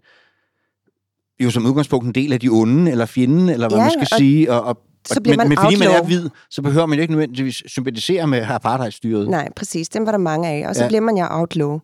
jo 1.40 1.52
som 1.52 1.66
udgangspunkt 1.66 2.06
en 2.08 2.16
del 2.16 2.34
af 2.34 2.40
de 2.40 2.49
onde, 2.49 2.91
eller 2.91 3.06
fjenden, 3.06 3.49
eller 3.49 3.70
hvad 3.70 3.78
Ja, 3.78 3.84
man 3.84 3.91
skal 3.91 4.08
og 4.12 4.18
sige. 4.18 4.52
Og, 4.52 4.62
og, 4.64 4.82
så 5.13 5.21
bliver 5.21 5.34
men, 5.34 5.38
man 5.38 5.47
men 5.49 5.57
fordi 5.57 5.75
man 5.75 5.88
er 5.88 6.03
hvid, 6.03 6.29
så 6.49 6.61
behøver 6.61 6.85
man 6.85 6.97
jo 6.97 7.01
ikke 7.01 7.13
nødvendigvis 7.13 7.63
sympatisere 7.65 8.27
med 8.27 8.41
apartheidstyret. 8.41 9.29
Nej, 9.29 9.49
præcis. 9.55 9.89
Dem 9.89 10.05
var 10.05 10.11
der 10.11 10.17
mange 10.19 10.47
af. 10.49 10.67
Og 10.67 10.75
så 10.75 10.81
Ja. 10.84 10.88
bliver 10.88 11.01
man 11.01 11.17
ja 11.17 11.39
outlaw. 11.39 11.79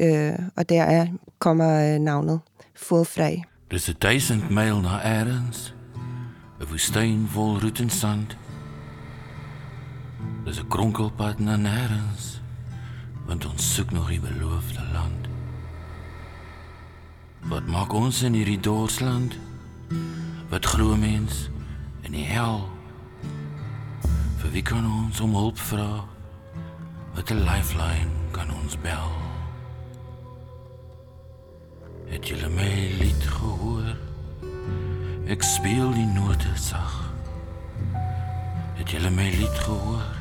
Øh, 0.00 0.32
og 0.56 0.68
der 0.68 0.82
er, 0.82 1.06
kommer 1.38 1.94
øh, 1.94 2.00
navnet 2.00 2.40
Fålfrej. 2.76 3.42
Dis 3.70 3.88
'n 3.88 3.92
duisend 3.92 4.42
myl 4.50 4.74
na 4.82 5.20
elders, 5.20 5.74
'n 6.60 6.64
woestyn 6.70 7.26
vol 7.34 7.58
roet 7.58 7.80
en 7.80 7.90
sand. 7.90 8.26
Dis 10.46 10.58
'n 10.58 10.68
kronkelpad 10.70 11.34
na 11.38 11.56
nêrens, 11.56 12.40
want 13.28 13.46
ons 13.46 13.62
soek 13.62 13.92
nog 13.92 14.08
die 14.10 14.20
beloofde 14.20 14.80
land. 14.92 15.28
Wat 17.50 17.62
maak 17.68 17.94
ons 17.94 18.22
in 18.22 18.34
hierdie 18.34 18.60
doorsland? 18.60 19.38
Wat 20.50 20.66
glo 20.66 20.96
mens 20.96 21.50
in 22.12 22.18
die 22.18 22.28
hel? 22.28 22.68
Vir 24.42 24.50
wie 24.52 24.62
kan 24.62 24.84
ons 24.84 25.20
om 25.24 25.32
hulp 25.34 25.58
vra? 25.58 26.04
Wat 27.14 27.30
'n 27.30 27.44
lifeline 27.44 28.12
kan 28.30 28.52
ons 28.52 28.76
bel? 28.80 29.08
Het 32.12 32.28
julle 32.28 32.48
my 32.48 32.74
lied 33.00 33.24
gehoor? 33.24 33.96
Ek 35.26 35.42
speel 35.42 35.92
die 35.92 36.06
note 36.06 36.52
sag. 36.54 37.12
Het 38.74 38.90
julle 38.90 39.10
my 39.10 39.30
lied 39.30 39.58
gehoor? 39.64 40.12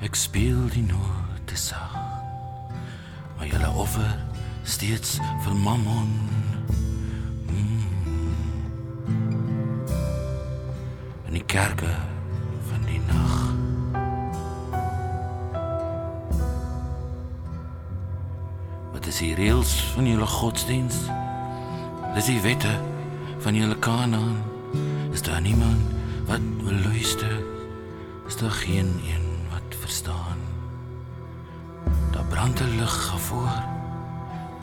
Ek 0.00 0.14
speel 0.14 0.68
die 0.68 0.86
note 0.86 1.56
sag. 1.56 1.98
Maar 3.36 3.46
julle 3.46 3.70
offer 3.70 4.18
steeds 4.62 5.18
vir 5.42 5.54
mammon. 5.54 6.49
In 11.30 11.36
die 11.36 11.44
kerke 11.46 11.94
van 12.66 12.80
die 12.88 12.98
nag. 13.06 13.34
Wat 18.90 19.06
is 19.06 19.20
die 19.22 19.34
reëls 19.38 19.76
van 19.94 20.08
julle 20.10 20.26
godsdiens? 20.26 20.96
Dis 22.16 22.26
die 22.32 22.40
wette 22.42 22.72
van 23.46 23.54
julle 23.54 23.78
Kanaan. 23.78 24.42
Is 25.14 25.22
daar 25.22 25.38
niemand 25.40 25.94
wat 26.26 26.42
wil 26.66 26.82
luister? 26.90 27.38
Is 28.26 28.36
daar 28.42 28.50
geen 28.50 28.90
een 29.06 29.30
wat 29.54 29.62
brand 32.26 32.60
'n 32.60 32.76
lig 32.78 33.14
voor. 33.18 33.54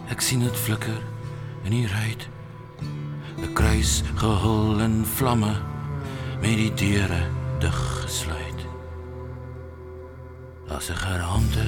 Ek 0.09 0.21
sien 0.21 0.39
dit 0.39 0.57
flikker 0.57 0.99
in 1.63 1.71
die 1.71 1.87
ruit. 1.87 2.27
'n 3.39 3.53
Kruis 3.53 4.03
gehul 4.15 4.79
in 4.79 5.05
vlamme 5.05 5.76
met 6.39 6.55
die 6.55 6.73
deure 6.73 7.21
dig 7.59 8.01
gesluit. 8.01 8.61
Daar's 10.67 10.89
'n 10.89 10.95
geraamte 10.95 11.65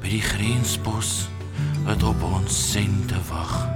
by 0.00 0.08
die 0.08 0.22
grenspos 0.22 1.28
wat 1.84 2.02
op 2.02 2.22
ons 2.22 2.70
sente 2.70 3.18
wag. 3.28 3.68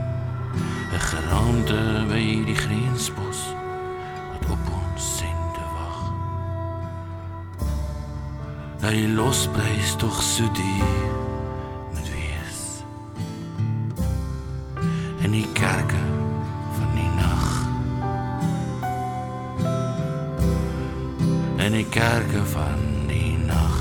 'n 0.92 1.00
Geraamte 1.00 2.04
by 2.08 2.44
die 2.44 2.54
grenspos 2.54 3.40
wat 4.32 4.50
op 4.50 4.64
ons 4.72 5.16
sente 5.16 5.64
wag. 5.76 6.12
Dat 8.80 8.90
die 8.90 9.08
losprys 9.08 9.96
tog 9.96 10.22
so 10.22 10.52
duur 10.52 10.86
moet 11.92 12.08
wees. 12.08 12.84
In 15.18 15.30
die 15.30 15.48
kerke 15.52 16.02
In 21.64 21.72
die 21.72 21.86
kerke 21.88 22.42
van 22.44 22.80
die 23.08 23.38
nag. 23.40 23.76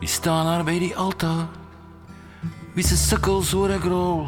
Wie 0.00 0.08
staan 0.08 0.46
daar 0.46 0.64
by 0.66 0.74
die 0.82 0.96
altaar? 0.96 1.46
Wie 2.74 2.82
se 2.82 2.98
sukkels 2.98 3.54
oor 3.54 3.76
ek 3.76 3.86
rol? 3.86 4.26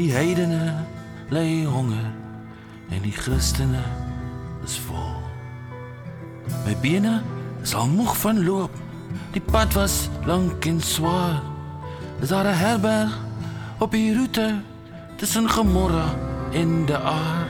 Die 0.00 0.08
heidene 0.16 0.72
lê 1.28 1.44
honger 1.68 2.08
en 2.88 3.04
die 3.04 3.12
Christene 3.12 3.84
is 4.64 4.80
vol. 4.88 5.20
My 6.64 6.72
bene 6.80 7.18
is 7.60 7.76
al 7.76 7.92
moeg 7.92 8.16
van 8.24 8.40
loop. 8.48 8.72
Die 9.36 9.44
pad 9.52 9.76
was 9.76 10.06
lank 10.24 10.64
en 10.64 10.80
swaar. 10.80 11.42
Is 12.24 12.32
daar 12.32 12.48
'n 12.48 12.56
herberg 12.56 13.12
op 13.84 13.90
die 13.92 14.14
roete 14.16 14.64
tussen 15.16 15.50
Gemorra 15.50 16.14
en 16.52 16.86
de 16.86 16.98
Aar? 16.98 17.46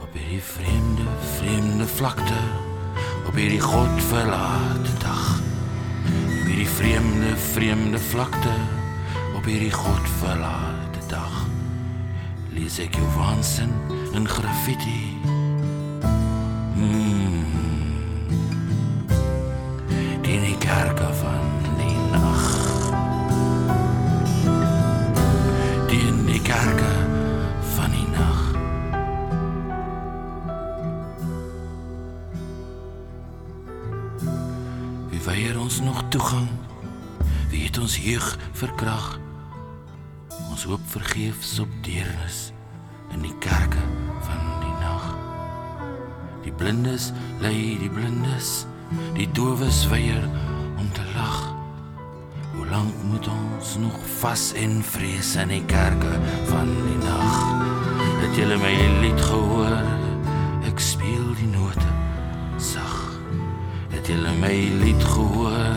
Op 0.00 0.08
hierdie 0.12 0.42
vreemde, 0.42 1.02
vreemde 1.36 1.86
vlakte, 1.86 2.40
op 3.26 3.34
hierdie 3.34 3.60
godverlate 3.60 4.92
dag. 4.98 5.40
Op 6.06 6.46
hierdie 6.46 6.68
vreemde, 6.68 7.36
vreemde 7.36 7.98
vlakte, 7.98 8.52
op 9.36 9.44
hierdie 9.44 9.72
godverlate 9.72 11.06
dag. 11.08 11.46
Lees 12.52 12.78
ek 12.78 12.96
jou 12.96 13.08
waansin 13.16 13.72
in 14.12 14.28
graffiti. 14.28 15.16
Mm. 16.76 17.44
Die 20.22 20.38
in 20.38 20.48
die 20.50 20.58
kerke 20.58 21.12
van 21.22 21.52
die 21.80 21.98
nag. 22.12 22.65
Kerke 26.46 26.92
van 27.74 27.90
die 27.90 28.08
nag. 28.14 28.42
Wie 35.10 35.22
weier 35.24 35.58
ons 35.58 35.80
nog 35.80 36.04
toegang? 36.08 36.46
Wie 37.50 37.64
het 37.64 37.78
ons 37.78 37.98
jeug 37.98 38.38
verkrag? 38.52 39.18
Ons 40.50 40.68
hoop 40.70 40.86
vergeefs 40.94 41.58
op 41.58 41.72
deernis 41.82 42.52
in 43.10 43.26
die 43.26 43.34
kerke 43.42 43.82
van 44.22 44.46
die 44.62 44.76
nag. 44.84 45.10
Die 46.46 46.54
blindes 46.54 47.10
lei 47.42 47.74
die 47.82 47.90
blindes, 47.90 48.66
die 49.18 49.30
dowes 49.34 49.82
weier 49.90 50.30
om 50.78 50.92
te 50.94 51.10
lag. 51.18 51.55
Hoe 52.56 52.66
lank 52.66 52.94
moet 53.02 53.28
ons 53.28 53.76
nog 53.76 53.98
vas 54.18 54.52
en 54.52 54.82
vrees 54.82 55.34
in 55.36 55.48
die 55.48 55.64
kerke 55.64 56.12
van 56.48 56.70
die 56.86 56.96
nag? 57.02 57.34
Het 58.22 58.36
julle 58.36 58.56
my 58.56 58.72
lied 59.02 59.20
gehoor? 59.20 59.76
Ek 60.64 60.80
speel 60.80 61.26
die 61.36 61.50
note 61.52 61.90
sag. 62.56 62.94
Het 63.92 64.08
julle 64.08 64.32
my 64.40 64.54
lied 64.80 65.04
gehoor? 65.04 65.76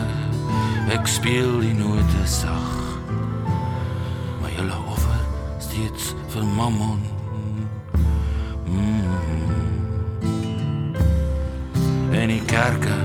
Ek 0.96 1.04
speel 1.06 1.60
die 1.60 1.76
note 1.76 2.24
sag. 2.24 2.72
Maar 4.40 4.56
julle 4.56 4.80
offer 4.88 5.20
steeds 5.60 6.14
vir 6.32 6.48
mammon. 6.56 7.04
Mm. 8.64 9.04
In 12.16 12.36
die 12.38 12.44
kerke 12.48 12.96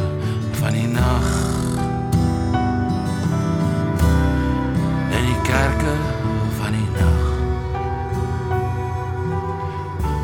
van 0.63 0.79
die 0.79 0.87
nag. 0.87 1.64
Kerke 5.45 5.95
van 6.57 6.71
die 6.71 6.89
nag. 6.97 7.23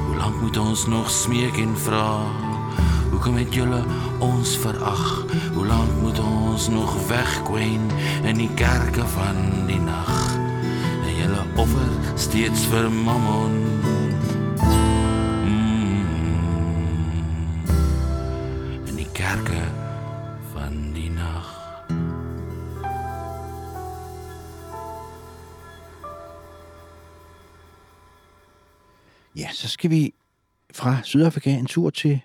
Hoe 0.05 0.15
lank 0.17 0.41
moet 0.41 0.57
ons 0.57 0.85
nog 0.87 1.09
smeek 1.09 1.57
en 1.57 1.77
vra? 1.77 2.21
Hoekom 3.11 3.35
het 3.35 3.53
julle 3.53 3.83
ons 4.19 4.57
verag? 4.57 5.25
Hoe 5.53 5.65
lank 5.65 5.91
moet 6.01 6.19
ons 6.19 6.69
nog 6.69 6.95
wegkwyn 7.07 7.89
in 8.23 8.41
die 8.41 8.49
kerke 8.55 9.05
van 9.13 9.37
die 9.69 9.81
nag? 9.81 10.11
En 11.05 11.15
julle 11.15 11.45
offer 11.55 11.91
steeds 12.15 12.65
vir 12.71 12.89
mammon. 12.91 13.80
Skal 29.81 29.91
vi 29.91 30.13
fra 30.73 30.97
Sydafrika 31.03 31.49
en 31.49 31.65
tur 31.65 31.89
til 31.89 32.21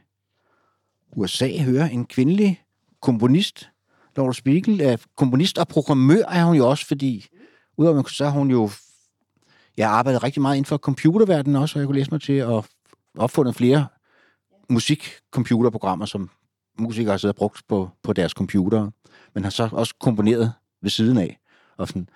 USA 1.13 1.63
høre 1.63 1.93
en 1.93 2.07
kvindelig 2.07 2.65
komponist. 3.03 3.71
Laura 4.17 4.33
Spiegel 4.33 4.81
er 4.81 4.97
komponist 5.17 5.59
og 5.59 5.69
programmør 5.69 6.25
er 6.25 6.45
hun 6.45 6.57
jo 6.57 6.69
også, 6.69 6.87
fordi 6.87 7.27
udover 7.77 8.03
så 8.09 8.25
har 8.25 8.39
hun 8.39 8.51
jo 8.51 8.71
jeg 9.77 9.89
arbejdede 9.89 9.99
arbejdet 9.99 10.23
rigtig 10.23 10.43
meget 10.43 10.57
inden 10.57 10.69
for 10.69 10.77
computerverdenen 10.77 11.57
også, 11.57 11.79
og 11.79 11.81
jeg 11.81 11.87
kunne 11.87 11.99
læse 11.99 12.11
mig 12.11 12.21
til 12.21 12.33
at 12.33 12.65
opfundet 13.19 13.55
flere 13.55 13.87
musikcomputerprogrammer, 14.69 16.07
som 16.07 16.31
musikere 16.79 17.11
har 17.11 17.19
siddet 17.19 17.35
og 17.35 17.39
brugt 17.39 17.63
på, 17.69 17.91
på 18.03 18.13
deres 18.13 18.33
computere, 18.33 18.91
men 19.35 19.45
har 19.45 19.51
så 19.51 19.69
også 19.73 19.95
komponeret 20.01 20.53
ved 20.83 20.91
siden 20.91 21.19
af. 21.19 21.39
Og 21.77 21.89
sådan, 21.89 22.09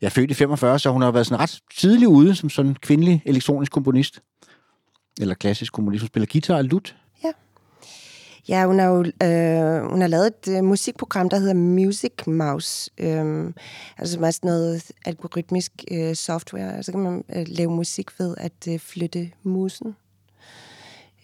jeg 0.00 0.06
er 0.06 0.10
født 0.10 0.30
i 0.30 0.34
45, 0.34 0.78
så 0.78 0.90
hun 0.90 1.02
har 1.02 1.10
været 1.10 1.26
sådan 1.26 1.40
ret 1.40 1.60
tidlig 1.74 2.08
ude 2.08 2.34
som 2.34 2.50
sådan 2.50 2.74
kvindelig 2.74 3.22
elektronisk 3.24 3.72
komponist. 3.72 4.22
Eller 5.20 5.34
klassisk 5.34 5.72
komponist. 5.72 6.02
Hun 6.02 6.08
spiller 6.08 6.26
guitar 6.32 6.56
og 6.56 6.64
lut. 6.64 6.96
Ja, 8.48 8.66
hun 8.66 8.78
har 8.78 8.86
jo 8.86 8.98
øh, 8.98 9.90
hun 9.90 10.00
har 10.00 10.08
lavet 10.08 10.26
et 10.26 10.56
øh, 10.56 10.64
musikprogram, 10.64 11.28
der 11.28 11.38
hedder 11.38 11.54
Music 11.54 12.12
Mouse. 12.26 12.90
Øh, 12.98 13.52
altså 13.98 14.14
som 14.14 14.24
er 14.24 14.30
sådan 14.30 14.48
noget 14.48 14.92
algoritmisk 15.04 15.84
øh, 15.90 16.14
software. 16.14 16.82
Så 16.82 16.92
kan 16.92 17.00
man 17.00 17.24
øh, 17.34 17.46
lave 17.48 17.70
musik 17.70 18.20
ved 18.20 18.34
at 18.38 18.68
øh, 18.68 18.78
flytte 18.78 19.30
musen. 19.42 19.96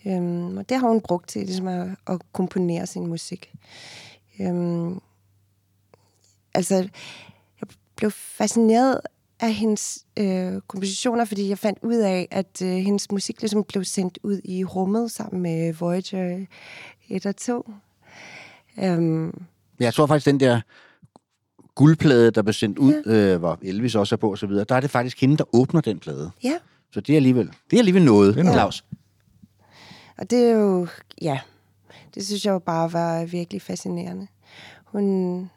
Øh, 0.07 0.45
og 0.57 0.69
det 0.69 0.77
har 0.77 0.89
hun 0.89 1.01
brugt 1.01 1.29
til 1.29 1.43
ligesom 1.43 1.69
at, 1.69 1.89
at 2.07 2.21
komponere 2.33 2.87
sin 2.87 3.07
musik. 3.07 3.53
Øh, 4.41 4.91
altså, 6.55 6.75
jeg 7.61 7.69
blev 7.97 8.11
fascineret 8.11 9.01
af 9.41 9.53
hendes 9.55 10.07
øh, 10.19 10.61
kompositioner, 10.69 11.25
fordi 11.25 11.49
jeg 11.49 11.59
fandt 11.59 11.79
ud 11.83 11.95
af, 11.97 12.29
at 12.31 12.62
øh, 12.62 12.69
hendes 12.69 13.11
musik 13.11 13.41
ligesom 13.41 13.65
blev 13.65 13.85
sendt 13.85 14.19
ud 14.23 14.41
i 14.45 14.65
rummet 14.65 15.11
sammen 15.11 15.43
med 15.43 15.73
Voyager 15.73 16.47
1 17.09 17.27
og 17.27 17.37
2. 17.37 17.71
Øhm, 18.83 19.43
Jeg 19.81 19.95
tror 19.95 20.07
faktisk, 20.07 20.27
den 20.27 20.41
der 20.41 20.61
guldplade, 21.75 22.31
der 22.31 22.43
blev 22.43 22.53
sendt 22.53 22.79
ud, 22.79 23.03
ja. 23.07 23.12
øh, 23.35 23.39
hvor 23.39 23.59
Elvis 23.62 23.95
også 23.95 24.15
er 24.15 24.17
på 24.17 24.33
osv., 24.33 24.51
der 24.51 24.75
er 24.75 24.81
det 24.81 24.91
faktisk 24.91 25.21
hende, 25.21 25.37
der 25.37 25.45
åbner 25.55 25.81
den 25.81 25.99
plade. 25.99 26.31
ja, 26.43 26.55
Så 26.93 27.01
det 27.01 27.12
er 27.12 27.17
alligevel, 27.17 27.47
det 27.71 27.77
er 27.77 27.81
alligevel 27.81 28.05
noget, 28.05 28.39
er 28.39 28.43
noget. 28.43 28.57
Claus. 28.57 28.85
og 30.19 30.31
det 30.31 30.45
er 30.49 30.51
jo, 30.53 30.87
ja, 31.23 31.41
det 32.15 32.27
synes 32.27 32.45
jeg 32.45 32.53
jo 32.53 32.59
bare 32.59 32.93
var 32.93 33.25
virkelig 33.25 33.62
fascinerende. 33.62 34.27
Hun, 34.85 35.51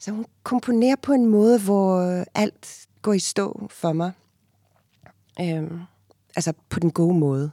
så 0.00 0.10
hun 0.10 0.26
komponerer 0.42 0.96
på 1.02 1.12
en 1.12 1.26
måde, 1.26 1.60
hvor 1.60 2.24
alt 2.34 2.86
går 3.02 3.12
i 3.12 3.18
stå 3.18 3.68
for 3.70 3.92
mig. 3.92 4.12
Øhm, 5.40 5.80
altså 6.36 6.52
på 6.68 6.80
den 6.80 6.90
gode 6.90 7.18
måde. 7.18 7.50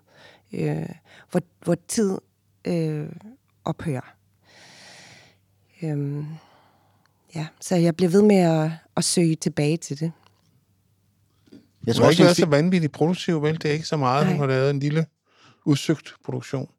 Øh, 0.53 0.90
hvor, 1.32 1.41
hvor 1.64 1.76
tid 1.88 2.18
øh, 2.65 3.10
ophører. 3.65 4.14
Øhm, 5.82 6.26
ja, 7.36 7.48
så 7.61 7.76
jeg 7.76 7.95
bliver 7.95 8.10
ved 8.10 8.22
med 8.22 8.36
at, 8.36 8.72
at 8.98 9.03
søge 9.03 9.36
tilbage 9.36 9.78
til 9.78 9.99
det. 9.99 10.11
Jeg 11.86 11.95
tror 11.95 12.03
har 12.03 12.07
også, 12.07 12.15
ikke 12.15 12.24
er 12.24 12.28
været 12.28 12.38
så 12.38 12.45
vanvittigt 12.45 12.94
produktiv, 12.94 13.41
vel? 13.41 13.61
Det 13.61 13.65
er 13.65 13.74
ikke 13.74 13.86
så 13.86 13.98
meget, 13.98 14.26
Nej. 14.26 14.34
hun 14.34 14.40
har 14.40 14.48
lavet 14.48 14.69
en 14.69 14.80
lille 14.80 15.06
udsøgt 15.65 16.14
produktion. 16.26 16.69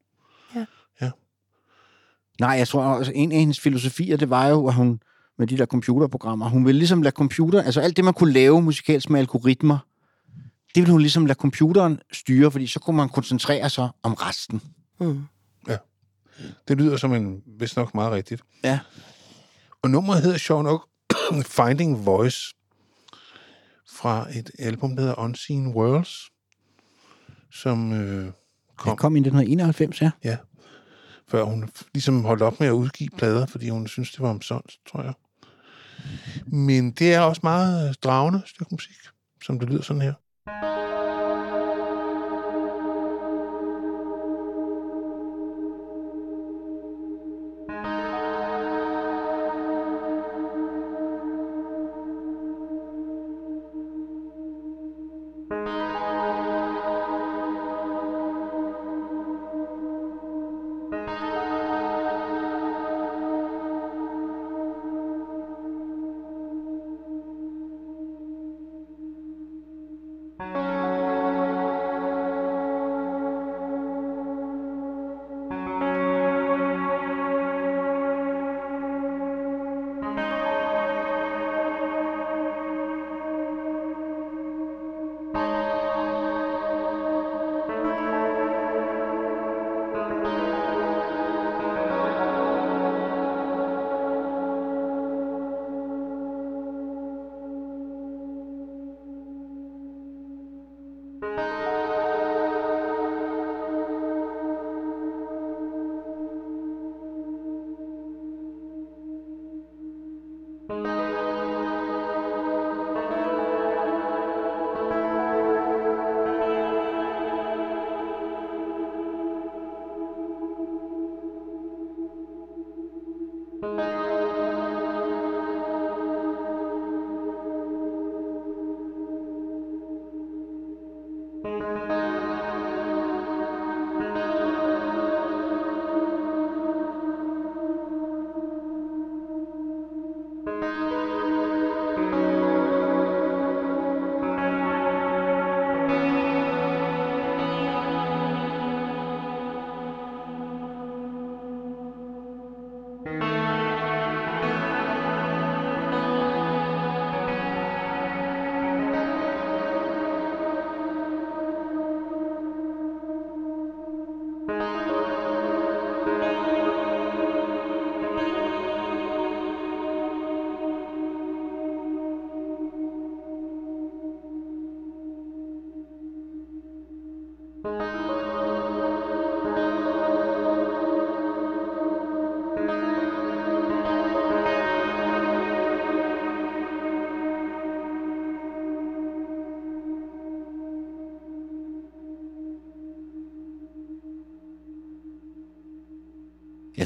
Nej, 2.40 2.50
jeg 2.50 2.68
tror 2.68 2.82
også, 2.82 3.12
en 3.14 3.32
af 3.32 3.38
hendes 3.38 3.60
filosofier, 3.60 4.16
det 4.16 4.30
var 4.30 4.48
jo, 4.48 4.66
at 4.66 4.74
hun 4.74 5.00
med 5.38 5.46
de 5.46 5.58
der 5.58 5.66
computerprogrammer, 5.66 6.48
hun 6.48 6.66
ville 6.66 6.78
ligesom 6.78 7.02
lade 7.02 7.14
computer, 7.14 7.62
altså 7.62 7.80
alt 7.80 7.96
det, 7.96 8.04
man 8.04 8.14
kunne 8.14 8.32
lave 8.32 8.62
musikalsk 8.62 9.10
med 9.10 9.20
algoritmer, 9.20 9.78
det 10.74 10.82
ville 10.82 10.92
hun 10.92 11.00
ligesom 11.00 11.26
lade 11.26 11.38
computeren 11.38 12.00
styre, 12.12 12.50
fordi 12.50 12.66
så 12.66 12.80
kunne 12.80 12.96
man 12.96 13.08
koncentrere 13.08 13.70
sig 13.70 13.88
om 14.02 14.14
resten. 14.14 14.62
Mm. 15.00 15.22
Det 16.68 16.78
lyder 16.78 16.96
som 16.96 17.14
en, 17.14 17.42
vist 17.46 17.76
nok 17.76 17.94
meget 17.94 18.12
rigtigt. 18.12 18.42
Ja. 18.64 18.78
Og 19.82 19.90
nummeret 19.90 20.22
hedder 20.22 20.38
sjovt 20.38 20.64
nok 20.64 20.88
Finding 21.56 22.06
Voice 22.06 22.54
fra 23.88 24.26
et 24.38 24.50
album, 24.58 24.96
der 24.96 25.02
hedder 25.02 25.18
Unseen 25.18 25.66
Worlds, 25.66 26.30
som 27.50 27.92
øh, 27.92 28.32
Kom. 28.76 28.90
Det 28.90 28.98
kom 28.98 29.16
i 29.16 29.20
1991, 29.20 30.02
ja. 30.02 30.10
ja, 30.24 30.36
før 31.28 31.42
hun 31.42 31.70
ligesom 31.94 32.24
holdt 32.24 32.42
op 32.42 32.60
med 32.60 32.68
at 32.68 32.72
udgive 32.72 33.10
plader, 33.16 33.46
fordi 33.46 33.68
hun 33.68 33.88
synes 33.88 34.10
det 34.12 34.20
var 34.20 34.30
omsonst, 34.30 34.78
tror 34.86 35.02
jeg. 35.02 35.12
Men 36.46 36.90
det 36.90 37.14
er 37.14 37.20
også 37.20 37.40
meget 37.42 38.04
dragende 38.04 38.42
stykke 38.46 38.74
musik, 38.74 38.96
som 39.44 39.58
det 39.60 39.68
lyder 39.68 39.82
sådan 39.82 40.02
her. 40.02 40.14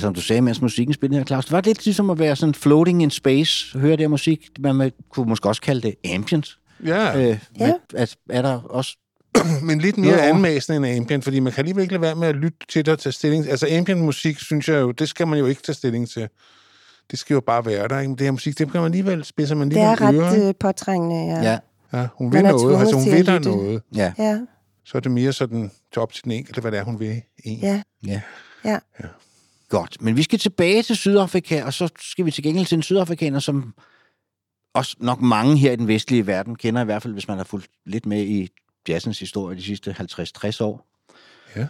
Som 0.03 0.15
du 0.15 0.21
sagde, 0.21 0.43
mens 0.43 0.61
musikken 0.63 0.95
spillede 0.95 1.19
her, 1.21 1.25
Claus. 1.27 1.45
Det 1.45 1.53
var 1.53 1.61
lidt 1.61 1.85
ligesom 1.85 2.11
at 2.11 2.19
være 2.19 2.37
sådan 2.37 2.55
floating 2.55 3.03
in 3.03 3.11
space, 3.11 3.79
høre 3.79 3.97
der 3.97 4.09
musik. 4.09 4.51
Man 4.61 4.93
kunne 5.11 5.29
måske 5.29 5.49
også 5.49 5.63
kalde 5.63 5.81
det 5.83 5.95
ambient. 6.15 6.59
Ja, 6.87 7.19
Øh, 7.31 7.39
Ja. 7.61 7.73
at, 7.95 8.17
er 8.31 8.43
der 8.43 8.61
også... 8.61 8.97
men 9.63 9.79
lidt 9.81 9.99
mere 9.99 10.15
over. 10.15 10.23
anmæsende 10.23 10.77
end 10.77 10.87
ambient, 11.01 11.25
fordi 11.25 11.41
man 11.41 11.53
kan 11.53 11.61
alligevel 11.61 11.83
ikke 11.83 11.93
lade 11.95 12.03
være 12.03 12.15
med 12.15 12.29
at 12.29 12.35
lytte 12.37 12.59
til 12.69 12.87
det 12.87 12.93
og 12.93 12.99
tage 12.99 13.13
stilling. 13.13 13.49
Altså 13.51 13.67
ambient 13.71 14.01
musik, 14.01 14.39
synes 14.39 14.69
jeg 14.69 14.81
jo, 14.81 14.91
det 14.91 15.09
skal 15.09 15.29
man 15.29 15.39
jo 15.39 15.47
ikke 15.47 15.63
tage 15.63 15.75
stilling 15.77 16.09
til. 16.09 16.29
Det 17.11 17.19
skal 17.19 17.35
jo 17.35 17.41
bare 17.41 17.67
være 17.67 17.89
der, 17.89 17.99
ikke? 17.99 18.09
Men 18.09 18.19
det 18.19 18.25
her 18.27 18.31
musik, 18.31 18.59
det 18.59 18.73
kan 18.73 18.81
man 18.81 18.85
alligevel, 18.85 19.25
spidser 19.25 19.55
man 19.55 19.71
Det 19.71 19.77
alligevel 19.77 20.19
er 20.19 20.21
øre, 20.23 20.29
ret 20.31 20.37
ikke? 20.37 20.49
øh, 20.49 20.55
påtrængende, 20.61 21.17
ja. 21.35 21.51
Ja, 21.53 21.59
Ja, 21.93 22.07
hun 22.15 22.33
vil 22.33 22.45
er 22.45 22.51
noget, 22.53 22.81
altså 22.81 22.97
hun 22.97 23.05
vil 23.13 23.27
der 23.27 23.39
noget. 23.39 23.83
ja, 23.95 24.13
Ja, 24.19 24.39
Så 24.85 24.99
er 24.99 25.01
det 25.01 25.11
mere 25.11 25.33
sådan 25.33 25.71
til 25.93 26.03
op 26.03 26.13
til 26.13 26.25
den 26.25 26.33
enkelte, 26.33 26.61
hvad 26.61 26.73
det 26.73 26.79
er, 26.79 26.85
hun 26.85 27.01
vil 27.01 27.23
en. 27.45 27.59
ja, 27.59 27.83
ja. 28.07 28.21
ja. 28.65 28.79
Godt. 29.73 29.97
Men 30.03 30.17
vi 30.17 30.23
skal 30.23 30.39
tilbage 30.39 30.83
til 30.83 30.97
Sydafrika, 30.97 31.65
og 31.65 31.73
så 31.73 31.89
skal 32.01 32.25
vi 32.27 32.31
til 32.31 32.45
gengæld 32.45 32.67
til 32.67 32.77
en 32.77 32.83
sydafrikaner, 32.83 33.39
som 33.39 33.75
også 34.75 34.97
nok 35.01 35.21
mange 35.21 35.57
her 35.57 35.73
i 35.73 35.77
den 35.77 35.89
vestlige 35.89 36.27
verden 36.27 36.57
kender, 36.57 36.83
i 36.83 36.85
hvert 36.85 37.03
fald 37.03 37.13
hvis 37.13 37.29
man 37.29 37.37
har 37.37 37.45
fulgt 37.45 37.67
lidt 37.87 38.07
med 38.07 38.23
i 38.23 38.49
jazzens 38.89 39.19
historie 39.19 39.57
de 39.57 39.63
sidste 39.63 39.97
50-60 40.01 40.61
år. 40.65 40.87
Ja. 41.57 41.67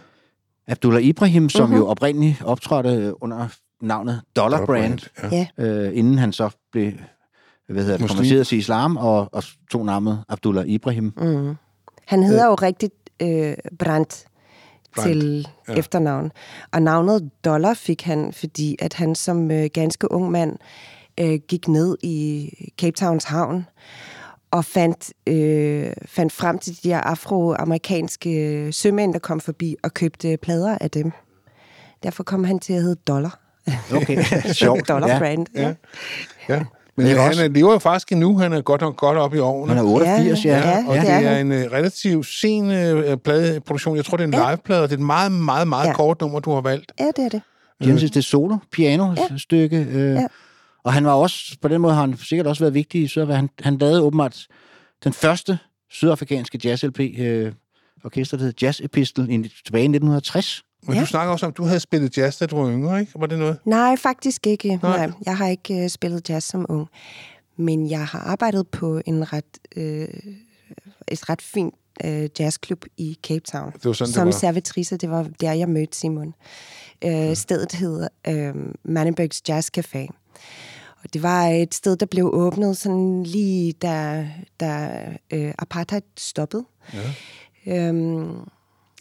Abdullah 0.67 1.03
Ibrahim, 1.03 1.49
som 1.49 1.69
Mhm. 1.69 1.77
jo 1.77 1.87
oprindeligt 1.87 2.41
optrådte 2.43 3.23
under 3.23 3.47
navnet 3.81 4.21
Dollar, 4.35 4.57
Dollar 4.57 4.65
Brand, 4.65 4.99
Brand, 5.21 5.47
ja. 5.57 5.63
Øh, 5.65 5.97
inden 5.97 6.17
han 6.17 6.33
så 6.33 6.49
blev 6.71 6.91
hvad 7.69 7.83
hedder 7.83 7.97
det, 7.97 8.07
konverteret 8.09 8.47
til 8.47 8.57
islam 8.57 8.97
og, 8.97 9.29
og 9.33 9.43
tog 9.71 9.85
navnet 9.85 10.23
Abdullah 10.29 10.67
Ibrahim. 10.67 11.13
Mm. 11.17 11.55
Han 12.07 12.23
hedder 12.23 12.45
jo 12.47 12.55
rigtigt 12.55 12.93
øh, 13.21 13.53
Brandt 13.79 14.25
Brandt, 14.95 15.09
til 15.09 15.47
ja. 15.67 15.73
ja. 15.73 15.79
efternavn. 15.79 16.31
Og 16.71 16.81
navnet 16.81 17.29
Dollar 17.45 17.73
fik 17.73 18.01
han, 18.01 18.33
fordi 18.33 18.75
at 18.79 18.93
han 18.93 19.15
som 19.15 19.51
øh, 19.51 19.69
ganske 19.73 20.11
ung 20.11 20.31
mand 20.31 20.57
øh, 21.19 21.39
gik 21.47 21.67
ned 21.67 21.97
i 22.03 22.49
Cape 22.77 22.95
Towns 22.95 23.23
havn 23.23 23.65
og 24.51 24.65
fandt, 24.65 25.13
øh, 25.27 25.93
fandt 26.05 26.33
frem 26.33 26.59
til 26.59 26.83
de 26.83 26.89
her 26.89 26.99
afroamerikanske 26.99 28.67
sømænd, 28.71 29.13
der 29.13 29.19
kom 29.19 29.39
forbi 29.39 29.75
og 29.83 29.93
købte 29.93 30.37
plader 30.37 30.77
af 30.81 30.91
dem. 30.91 31.11
Derfor 32.03 32.23
kom 32.23 32.43
han 32.43 32.59
til 32.59 32.73
at 32.73 32.81
hedde 32.81 33.01
Dollar. 33.07 33.39
Okay, 33.93 34.23
sjovt. 34.61 34.87
Dollar 34.87 35.07
ja. 35.07 35.19
Brand. 35.19 35.45
Ja. 35.55 35.73
Ja. 36.49 36.63
Men 36.95 37.05
han 37.07 37.17
også- 37.17 37.43
er, 37.43 37.47
lever 37.47 37.71
jo 37.73 37.79
faktisk 37.79 38.11
endnu. 38.11 38.37
Han 38.37 38.53
er 38.53 38.61
godt 38.61 38.81
nok 38.81 38.95
godt 38.97 39.17
op 39.17 39.33
i 39.35 39.39
årene. 39.39 39.73
Han 39.75 39.85
er 39.85 39.89
88, 39.89 40.45
ja. 40.45 40.51
Ja, 40.57 40.69
ja. 40.69 40.77
ja. 40.77 40.87
og 40.87 40.93
det 40.95 41.01
det 41.01 41.09
er 41.11 41.15
er, 41.15 41.35
han. 41.35 41.51
en 41.51 41.65
uh, 41.65 41.71
relativt 41.71 42.25
sen 42.25 42.63
uh, 42.65 43.15
pladeproduktion. 43.23 43.95
Jeg 43.95 44.05
tror, 44.05 44.17
det 44.17 44.23
er 44.23 44.27
en 44.27 44.33
Ja. 44.33 44.49
liveplade, 44.51 44.83
og 44.83 44.89
det 44.89 44.95
er 44.95 44.99
et 44.99 45.05
meget, 45.05 45.31
meget, 45.31 45.67
meget 45.67 45.87
Ja. 45.87 45.93
kort 45.93 46.21
nummer, 46.21 46.39
du 46.39 46.53
har 46.53 46.61
valgt. 46.61 46.91
ja, 46.99 47.05
det 47.15 47.25
er 47.25 47.29
det. 47.29 47.41
Genesis, 47.83 48.11
det 48.11 48.17
er 48.19 48.23
solo, 48.23 48.57
piano 48.71 49.15
stykke. 49.37 49.87
Øh, 49.91 50.13
Ja. 50.13 50.27
Og 50.83 50.93
han 50.93 51.05
var 51.05 51.11
også, 51.13 51.55
på 51.61 51.67
den 51.67 51.81
måde 51.81 51.93
har 51.93 52.01
han 52.01 52.17
sikkert 52.17 52.47
også 52.47 52.63
været 52.63 52.73
vigtig 52.73 53.01
i 53.01 53.07
Sydafrika. 53.07 53.35
Han, 53.35 53.49
han 53.61 53.77
lavede 53.77 54.01
åbenbart 54.01 54.47
den 55.03 55.13
første 55.13 55.57
sydafrikanske 55.91 56.59
jazz-LP, 56.65 57.21
øh, 57.21 57.51
orkester, 58.05 58.37
der 58.37 58.43
hed 58.43 58.53
Jazz 58.61 58.79
Epistle, 58.83 59.23
i, 59.33 59.51
tilbage 59.65 59.83
i 59.83 59.87
1960. 59.87 60.63
Men 60.87 60.95
Ja. 60.95 61.01
du 61.01 61.05
snakker 61.05 61.31
også 61.33 61.45
om, 61.45 61.49
at 61.51 61.57
du 61.57 61.63
havde 61.63 61.79
spillet 61.79 62.17
jazz, 62.17 62.37
da 62.37 62.45
du 62.45 62.55
var 62.57 62.69
yngre, 62.71 62.99
ikke? 62.99 63.11
Var 63.15 63.25
det 63.27 63.39
noget? 63.39 63.57
Nej, 63.65 63.95
faktisk 63.95 64.47
ikke. 64.47 64.79
Nej. 64.83 64.97
Nej. 65.07 65.11
Jeg 65.25 65.37
har 65.37 65.47
ikke 65.47 65.83
øh, 65.83 65.89
spillet 65.89 66.29
jazz 66.29 66.45
som 66.47 66.65
ung. 66.69 66.87
Men 67.57 67.89
jeg 67.89 68.05
har 68.05 68.19
arbejdet 68.19 68.67
på 68.67 69.01
en 69.05 69.33
ret, 69.33 69.45
øh, 69.75 70.07
et 71.07 71.29
ret 71.29 71.41
fint 71.41 71.73
øh, 72.05 72.29
jazzklub 72.39 72.85
i 72.97 73.17
Cape 73.27 73.39
Town. 73.51 73.71
Det 73.73 73.85
var 73.85 73.93
sådan, 73.93 74.07
det 74.07 74.15
som 74.15 74.25
var. 74.25 74.31
servitrice. 74.31 74.97
Det 74.97 75.09
var 75.09 75.27
der, 75.41 75.51
jeg 75.53 75.69
mødte 75.69 75.97
Simon. 75.97 76.33
Øh, 77.03 77.35
stedet 77.35 77.71
hedder 77.71 78.07
øh, 78.27 78.53
Mannebergs 78.83 79.41
Jazz 79.49 79.69
Café. 79.77 80.07
Og 81.03 81.13
det 81.13 81.23
var 81.23 81.47
et 81.47 81.73
sted, 81.75 81.95
der 81.95 82.05
blev 82.05 82.29
åbnet 82.33 82.77
sådan 82.77 83.23
lige 83.23 83.71
da, 83.73 84.27
da 84.59 84.99
øh, 85.31 85.53
apartheid 85.59 86.01
stoppede. 86.17 86.65
Ja. 86.93 87.87
Øhm, 87.87 88.35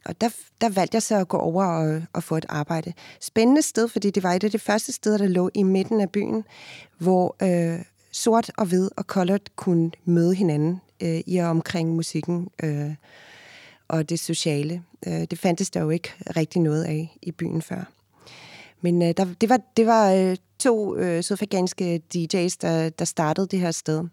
og 0.05 0.21
der, 0.21 0.29
der 0.61 0.69
valgte 0.69 0.95
jeg 0.95 1.03
så 1.03 1.17
at 1.17 1.29
gå 1.29 1.37
over 1.37 1.65
og, 1.65 2.03
og 2.13 2.23
få 2.23 2.37
et 2.37 2.47
arbejde. 2.49 2.93
Spændende 3.21 3.63
sted, 3.63 3.89
fordi 3.89 4.11
det 4.11 4.23
var 4.23 4.33
et 4.33 4.45
af 4.45 4.51
de 4.51 4.59
første 4.59 4.93
steder, 4.93 5.19
der 5.19 5.27
lå 5.27 5.51
i 5.55 5.63
midten 5.63 6.01
af 6.01 6.11
byen, 6.11 6.45
hvor 6.99 7.37
øh, 7.43 7.85
sort 8.13 8.51
og 8.59 8.67
hvid 8.67 8.89
og 8.97 9.05
colored 9.05 9.57
kunne 9.57 9.91
møde 10.05 10.35
hinanden 10.35 10.81
øh, 11.03 11.21
i 11.27 11.37
og 11.37 11.49
omkring 11.49 11.95
musikken 11.95 12.49
øh, 12.63 12.95
og 13.89 14.09
det 14.09 14.21
sociale. 14.21 14.83
Øh, 15.07 15.25
det 15.31 15.39
fandtes 15.39 15.71
der 15.71 15.81
jo 15.81 15.91
ikke 15.91 16.13
rigtig 16.37 16.63
noget 16.63 16.85
af 16.85 17.17
i 17.23 17.33
byen 17.33 17.63
før. 17.63 17.85
Men 18.81 19.03
øh, 19.03 19.15
der, 19.17 19.27
det 19.41 19.49
var, 19.49 19.61
det 19.77 19.87
var 19.87 20.13
øh, 20.13 20.37
to 20.59 20.97
øh, 20.97 21.23
sydafrikanske 21.23 22.03
DJ's, 22.15 22.57
der, 22.61 22.91
der 22.99 23.05
startede 23.05 23.47
det 23.47 23.61
her 23.61 23.71
sted. 23.71 24.05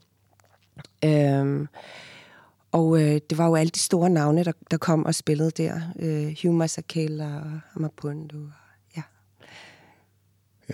Øh, 1.06 1.68
og 2.72 3.02
øh, 3.02 3.22
det 3.30 3.38
var 3.38 3.48
jo 3.48 3.56
alle 3.56 3.70
de 3.70 3.80
store 3.80 4.10
navne, 4.10 4.44
der, 4.44 4.52
der 4.72 4.78
kom 4.78 5.06
og 5.06 5.16
spillede 5.16 5.52
der. 5.52 5.82
Øh, 6.00 6.36
Hugh 6.44 6.56
Masakela 6.56 7.36
og 7.36 7.60
Amapundu. 7.76 8.48
Ja. 8.98 9.02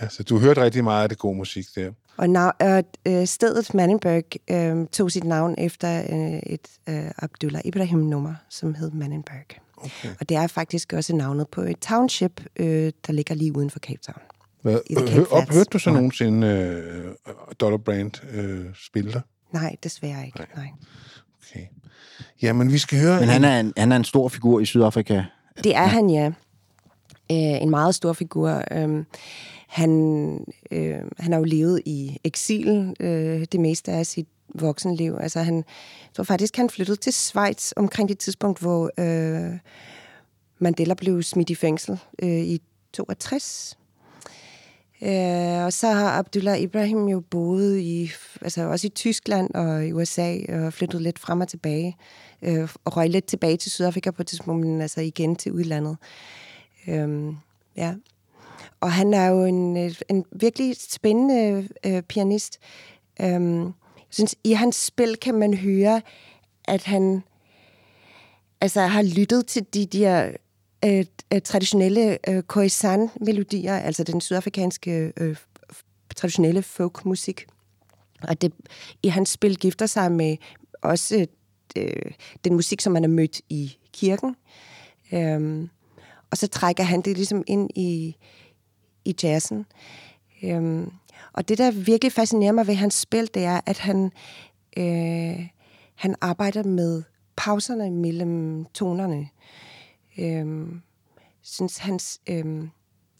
Ja, 0.00 0.08
så 0.08 0.22
du 0.22 0.38
hørte 0.38 0.62
rigtig 0.62 0.84
meget 0.84 1.02
af 1.02 1.08
det 1.08 1.18
gode 1.18 1.36
musik 1.36 1.64
der. 1.74 1.92
Og 2.16 2.24
nav- 2.24 2.84
øh, 3.06 3.26
stedet 3.26 3.74
Mannenberg 3.74 4.24
øh, 4.50 4.86
tog 4.88 5.12
sit 5.12 5.24
navn 5.24 5.54
efter 5.58 5.98
øh, 6.00 6.40
et 6.46 6.68
øh, 6.88 7.10
Abdullah 7.18 7.62
Ibrahim-nummer, 7.64 8.34
som 8.48 8.74
hed 8.74 8.90
Mannenberg. 8.90 9.46
Okay. 9.76 10.08
Og 10.20 10.28
det 10.28 10.36
er 10.36 10.46
faktisk 10.46 10.92
også 10.92 11.16
navnet 11.16 11.48
på 11.48 11.60
et 11.60 11.78
township, 11.78 12.44
øh, 12.56 12.92
der 13.06 13.12
ligger 13.12 13.34
lige 13.34 13.56
uden 13.56 13.70
for 13.70 13.78
Cape 13.78 14.00
Town. 14.02 14.22
Hvad, 14.62 14.80
I 14.90 14.94
øh, 14.94 15.08
Cape 15.08 15.10
hør, 15.12 15.52
hørte 15.52 15.70
du 15.72 15.78
så 15.78 15.90
nogensinde 15.90 16.46
øh, 16.46 17.14
Dollar 17.60 17.78
Brand 17.78 18.24
øh, 18.30 18.66
spille 18.74 19.12
der? 19.12 19.20
Nej, 19.52 19.76
desværre 19.82 20.26
ikke. 20.26 20.46
Nej. 20.56 20.68
Okay. 21.52 21.66
Jamen, 22.42 22.72
vi 22.72 22.78
skal 22.78 23.00
høre... 23.00 23.20
Men 23.20 23.28
han 23.28 23.44
er, 23.44 23.60
en, 23.60 23.72
han 23.76 23.92
er 23.92 23.96
en 23.96 24.04
stor 24.04 24.28
figur 24.28 24.60
i 24.60 24.64
Sydafrika. 24.64 25.22
Det 25.64 25.76
er 25.76 25.82
ja. 25.82 25.86
han, 25.86 26.10
ja. 26.10 26.26
Øh, 27.32 27.62
en 27.62 27.70
meget 27.70 27.94
stor 27.94 28.12
figur. 28.12 28.62
Øhm, 28.70 29.06
han, 29.68 29.90
øh, 30.70 30.98
han 31.18 31.32
har 31.32 31.38
jo 31.38 31.44
levet 31.44 31.82
i 31.84 32.18
eksil 32.24 32.94
øh, 33.00 33.46
det 33.52 33.60
meste 33.60 33.92
af 33.92 34.06
sit 34.06 34.28
voksenliv. 34.54 35.16
Altså 35.20 35.40
han, 35.40 35.54
jeg 35.56 35.64
tror 36.14 36.24
faktisk, 36.24 36.56
han 36.56 36.70
flyttede 36.70 36.96
til 36.96 37.12
Schweiz 37.12 37.72
omkring 37.76 38.08
det 38.08 38.18
tidspunkt, 38.18 38.60
hvor 38.60 38.90
øh, 38.98 39.58
Mandela 40.58 40.94
blev 40.94 41.22
smidt 41.22 41.50
i 41.50 41.54
fængsel 41.54 41.98
øh, 42.22 42.28
i 42.28 42.60
62. 42.92 43.78
Øh, 45.02 45.64
og 45.64 45.72
så 45.72 45.88
har 45.88 46.10
Abdullah 46.10 46.60
Ibrahim 46.60 47.08
jo 47.08 47.20
boet 47.20 47.78
i, 47.78 48.10
altså 48.42 48.62
også 48.62 48.86
i 48.86 48.90
Tyskland 48.90 49.54
og 49.54 49.86
i 49.86 49.92
USA 49.92 50.38
og 50.48 50.72
flyttet 50.72 51.02
lidt 51.02 51.18
frem 51.18 51.40
og 51.40 51.48
tilbage. 51.48 51.96
Øh, 52.42 52.68
og 52.84 52.96
røg 52.96 53.10
lidt 53.10 53.26
tilbage 53.26 53.56
til 53.56 53.70
Sydafrika 53.70 54.10
på 54.10 54.22
et 54.22 54.26
tidspunkt, 54.26 54.66
men 54.66 54.80
altså 54.80 55.00
igen 55.00 55.36
til 55.36 55.52
udlandet. 55.52 55.96
Øh, 56.88 57.34
ja. 57.76 57.94
Og 58.80 58.92
han 58.92 59.14
er 59.14 59.26
jo 59.26 59.44
en, 59.44 59.76
en 60.08 60.24
virkelig 60.32 60.76
spændende 60.76 61.68
øh, 61.86 62.02
pianist. 62.02 62.58
Øh, 63.20 63.26
jeg 63.26 63.72
synes, 64.10 64.34
i 64.44 64.52
hans 64.52 64.76
spil 64.76 65.16
kan 65.16 65.34
man 65.34 65.54
høre, 65.54 66.02
at 66.64 66.84
han 66.84 67.22
altså, 68.60 68.80
har 68.80 69.02
lyttet 69.02 69.46
til 69.46 69.64
de 69.74 69.86
der 69.86 70.32
Øh, 70.86 71.04
øh, 71.34 71.40
traditionelle 71.40 72.18
øh, 72.28 72.42
khoisan-melodier, 72.42 73.76
altså 73.76 74.04
den 74.04 74.20
sydafrikanske 74.20 75.12
øh, 75.16 75.36
traditionelle 76.16 76.62
folkmusik. 76.62 77.46
Og 78.22 78.42
det, 78.42 78.52
i 79.02 79.08
hans 79.08 79.28
spil 79.28 79.56
gifter 79.56 79.86
sig 79.86 80.12
med 80.12 80.36
også 80.82 81.26
øh, 81.76 82.12
den 82.44 82.54
musik, 82.54 82.80
som 82.80 82.92
man 82.92 83.02
har 83.02 83.08
mødt 83.08 83.40
i 83.48 83.76
kirken. 83.92 84.36
Øhm, 85.12 85.68
og 86.30 86.36
så 86.36 86.46
trækker 86.46 86.84
han 86.84 87.00
det 87.00 87.16
ligesom 87.16 87.44
ind 87.46 87.70
i, 87.74 88.16
i 89.04 89.14
jazzen. 89.22 89.66
Øhm, 90.42 90.90
og 91.32 91.48
det, 91.48 91.58
der 91.58 91.70
virkelig 91.70 92.12
fascinerer 92.12 92.52
mig 92.52 92.66
ved 92.66 92.74
hans 92.74 92.94
spil, 92.94 93.30
det 93.34 93.44
er, 93.44 93.60
at 93.66 93.78
han, 93.78 94.12
øh, 94.76 95.46
han 95.94 96.14
arbejder 96.20 96.62
med 96.62 97.02
pauserne 97.36 97.90
mellem 97.90 98.64
tonerne. 98.64 99.28
Øhm, 100.18 100.80
synes, 101.42 101.78
hans, 101.78 102.20
øhm, 102.26 102.70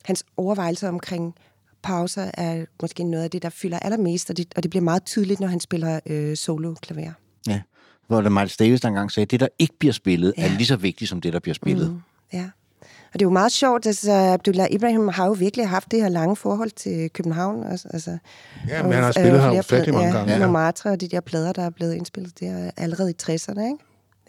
hans 0.04 0.24
overvejelser 0.36 0.88
omkring 0.88 1.34
pauser 1.82 2.30
er 2.34 2.64
måske 2.82 3.04
noget 3.04 3.24
af 3.24 3.30
det, 3.30 3.42
der 3.42 3.48
fylder 3.50 3.78
allermest, 3.78 4.30
og 4.30 4.36
det, 4.36 4.52
og 4.56 4.62
det 4.62 4.70
bliver 4.70 4.82
meget 4.84 5.04
tydeligt, 5.04 5.40
når 5.40 5.48
han 5.48 5.60
spiller 5.60 6.00
øh, 6.06 6.36
solo-klaver. 6.36 7.12
Ja. 7.48 7.60
Hvor 8.06 8.20
der 8.20 8.30
Miles 8.30 8.56
Davis 8.56 8.80
der 8.80 8.88
engang 8.88 9.10
sagde, 9.12 9.24
at 9.24 9.30
det, 9.30 9.40
der 9.40 9.48
ikke 9.58 9.74
bliver 9.78 9.92
spillet, 9.92 10.34
ja. 10.38 10.42
er 10.42 10.50
Ja. 10.50 10.56
lige 10.56 10.66
så 10.66 10.76
vigtigt 10.76 11.08
som 11.08 11.20
det, 11.20 11.32
der 11.32 11.38
bliver 11.40 11.54
spillet. 11.54 11.90
Mm. 11.90 12.00
Ja. 12.32 12.50
Og 12.82 13.12
det 13.12 13.22
er 13.22 13.26
jo 13.26 13.30
meget 13.30 13.52
sjovt, 13.52 13.86
altså 13.86 14.12
Abdullah 14.12 14.66
Ibrahim 14.70 15.08
har 15.08 15.26
jo 15.26 15.32
virkelig 15.32 15.68
haft 15.68 15.90
det 15.90 16.00
her 16.02 16.08
lange 16.08 16.36
forhold 16.36 16.70
til 16.70 17.10
København. 17.10 17.64
Altså, 17.66 17.88
altså, 17.92 18.18
Ja, 18.68 18.82
men 18.82 18.92
han 18.92 19.02
har 19.02 19.12
spillet 19.12 19.40
her 19.42 19.58
ufattelig 19.58 19.94
mange 19.94 20.12
gange. 20.12 20.32
Ja, 20.32 20.38
Ja. 20.38 20.44
Montmartre 20.46 20.90
og 20.90 21.00
de 21.00 21.08
der 21.08 21.20
plader, 21.20 21.52
der 21.52 21.62
er 21.62 21.70
blevet 21.70 21.94
indspillet 21.94 22.40
der 22.40 22.70
allerede 22.76 23.10
i 23.10 23.14
60'erne, 23.22 23.60
ikke? 23.60 23.78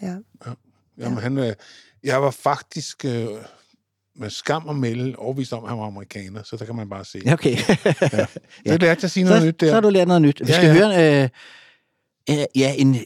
Ja. 0.02 0.16
Jamen, 0.98 1.18
han, 1.18 1.38
øh, 1.38 1.54
jeg 2.04 2.22
var 2.22 2.32
faktisk 2.32 3.06
øh, 3.06 3.28
med 4.16 4.30
skam 4.30 4.66
og 4.68 4.76
melde 4.76 5.16
overvist 5.18 5.54
om, 5.54 5.64
at 5.64 5.70
han 5.70 5.80
var 5.80 5.86
amerikaner, 5.86 6.44
så 6.44 6.56
der 6.58 6.66
kan 6.66 6.76
man 6.76 6.90
bare 6.90 7.06
se. 7.06 7.22
Okay. 7.32 7.58
Ja. 7.58 8.26
Det 8.72 8.82
lærte 8.82 8.86
jeg 8.86 9.04
at 9.04 9.12
sige 9.12 9.24
noget 9.24 9.42
så, 9.42 9.48
nyt 9.48 9.60
der. 9.62 9.68
Så 9.68 9.74
har 9.74 9.82
du 9.82 9.90
lært 9.90 10.08
noget 10.08 10.22
nyt. 10.22 10.40
Vi 10.40 10.46
Ja, 10.48 10.54
skal 10.54 10.68
ja. 10.68 10.74
høre 10.74 11.24
øh, 11.24 11.30
øh, 12.30 12.46
ja, 12.56 12.74
en, 12.78 12.98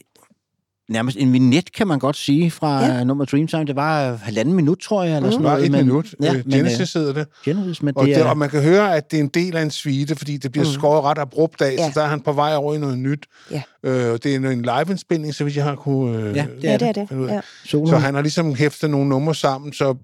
nærmest 0.88 1.16
en 1.16 1.32
vignet, 1.32 1.72
kan 1.72 1.86
man 1.86 1.98
godt 1.98 2.16
sige, 2.16 2.50
fra 2.50 2.80
ja. 2.84 2.92
Ja. 2.96 3.04
nummer 3.04 3.24
Dreamtime. 3.24 3.64
Det 3.64 3.76
var 3.76 4.12
øh, 4.12 4.20
halvanden 4.20 4.54
minut, 4.54 4.78
tror 4.78 5.02
jeg, 5.02 5.16
eller 5.16 5.26
Det 5.28 5.32
sådan 5.32 5.44
var 5.44 5.50
noget. 5.50 5.64
et 5.66 5.70
men- 5.72 5.86
minut. 5.86 6.14
Ja, 6.22 6.32
men, 6.32 6.42
Genesis 6.42 6.92
hedder 6.92 7.12
det. 7.12 7.20
øh, 7.20 7.26
Genesis, 7.44 7.82
men 7.82 7.96
Og, 7.96 8.06
det 8.06 8.14
det, 8.16 8.22
er... 8.22 8.28
og 8.28 8.38
man 8.38 8.50
kan 8.50 8.62
høre, 8.62 8.96
at 8.96 9.10
det 9.10 9.16
er 9.16 9.20
en 9.22 9.28
del 9.28 9.56
af 9.56 9.62
en 9.62 9.70
suite, 9.70 10.16
fordi 10.16 10.36
det 10.36 10.52
bliver 10.52 10.66
mm. 10.66 10.72
skåret 10.72 11.04
ret 11.04 11.18
abrupt 11.18 11.62
af. 11.62 11.72
Ja. 11.78 11.92
så 11.92 12.00
der 12.00 12.06
er 12.06 12.10
han 12.10 12.20
på 12.20 12.32
vej 12.32 12.54
over 12.56 12.74
i 12.74 12.78
noget 12.78 12.98
nyt. 12.98 13.26
Ja. 13.50 13.62
Øh, 13.84 13.92
det 13.94 14.26
er 14.26 14.36
en 14.50 14.62
live-indspilning, 14.62 15.34
så 15.34 15.44
vidt 15.44 15.56
jeg 15.56 15.64
har 15.64 15.74
kunne... 15.74 16.18
Øh, 16.18 16.36
Ja, 16.36 16.46
det 16.56 16.64
Ja, 16.64 16.72
det 16.76 16.88
er 16.88 16.92
det. 16.92 17.08
finde 17.08 17.22
ud 17.22 17.28
af. 17.28 17.34
Ja. 17.34 17.40
Så 17.86 17.96
han 18.02 18.14
har 18.14 18.22
ligesom 18.22 18.54
hæftet 18.54 18.90
nogle 18.90 19.08
numre 19.08 19.34
sammen, 19.34 19.72
så 19.72 19.94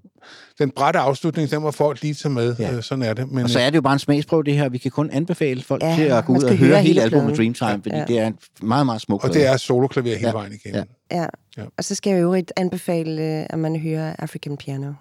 den 0.59 0.71
brætte 0.71 0.99
afslutning, 0.99 1.51
den 1.51 1.61
må 1.61 1.71
folk 1.71 2.01
lige 2.01 2.13
tage 2.13 2.31
med. 2.33 2.55
Ja. 2.59 2.69
Ja. 2.69 2.75
Øh, 2.75 2.83
sådan 2.83 3.03
er 3.03 3.13
det. 3.13 3.31
Men, 3.31 3.43
Og 3.43 3.49
så 3.49 3.59
er 3.59 3.69
det 3.69 3.75
jo 3.75 3.81
bare 3.81 3.93
en 3.93 3.99
smagsprøve, 3.99 4.43
det 4.43 4.53
her. 4.55 4.69
Vi 4.69 4.77
kan 4.77 4.91
kun 4.91 5.09
anbefale 5.09 5.63
folk 5.63 5.83
Ja, 5.83 5.95
til 5.95 6.03
at 6.03 6.25
gå 6.25 6.33
ud 6.33 6.43
og 6.43 6.49
høre 6.57 6.67
høre 6.69 6.81
hele 6.81 7.01
albumet. 7.01 7.37
Dreamtime, 7.37 7.71
fordi 7.83 7.95
Ja. 7.95 8.05
det 8.05 8.19
er 8.19 8.27
en 8.27 8.37
meget, 8.61 8.85
meget 8.85 9.01
smuk 9.01 9.23
og 9.23 9.33
det 9.33 9.45
er 9.47 9.57
soloklaver 9.57 10.07
hele 10.15 10.27
Ja. 10.27 10.31
vejen 10.31 10.53
igennem. 10.53 10.83
Ja. 11.11 11.17
Ja. 11.17 11.21
Ja. 11.21 11.27
Ja. 11.57 11.63
Og 11.77 11.83
så 11.83 11.95
skal 11.95 12.09
jeg 12.11 12.17
jo 12.19 12.23
øvrigt 12.23 12.53
anbefale, 12.57 13.21
øh, 13.39 13.45
at 13.49 13.59
man 13.59 13.79
hører 13.79 14.15
African 14.19 14.57
Piano. 14.57 14.93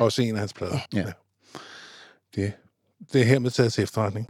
Også 0.00 0.22
en 0.22 0.34
af 0.34 0.38
hans 0.40 0.52
plader. 0.52 0.78
Ja. 0.94 1.04
Det, 2.34 2.52
det 3.12 3.20
er 3.20 3.24
hermed 3.24 3.50
taget 3.50 3.72
til 3.72 3.82
efterretning. 3.82 4.26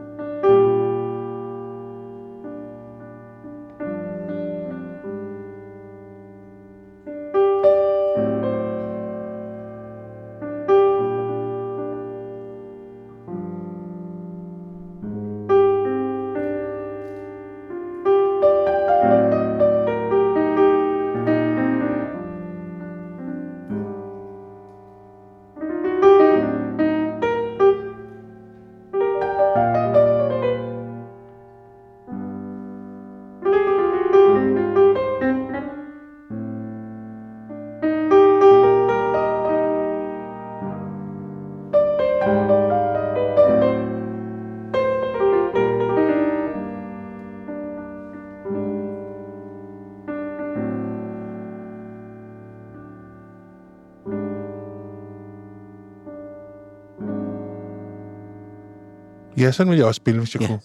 Ja, 59.47 59.53
sådan 59.53 59.71
ville 59.71 59.79
jeg 59.79 59.87
også 59.87 59.97
spille, 59.99 60.21
hvis 60.21 60.35
jeg 60.35 60.43
ja. 60.43 60.47
kunne. 60.47 60.61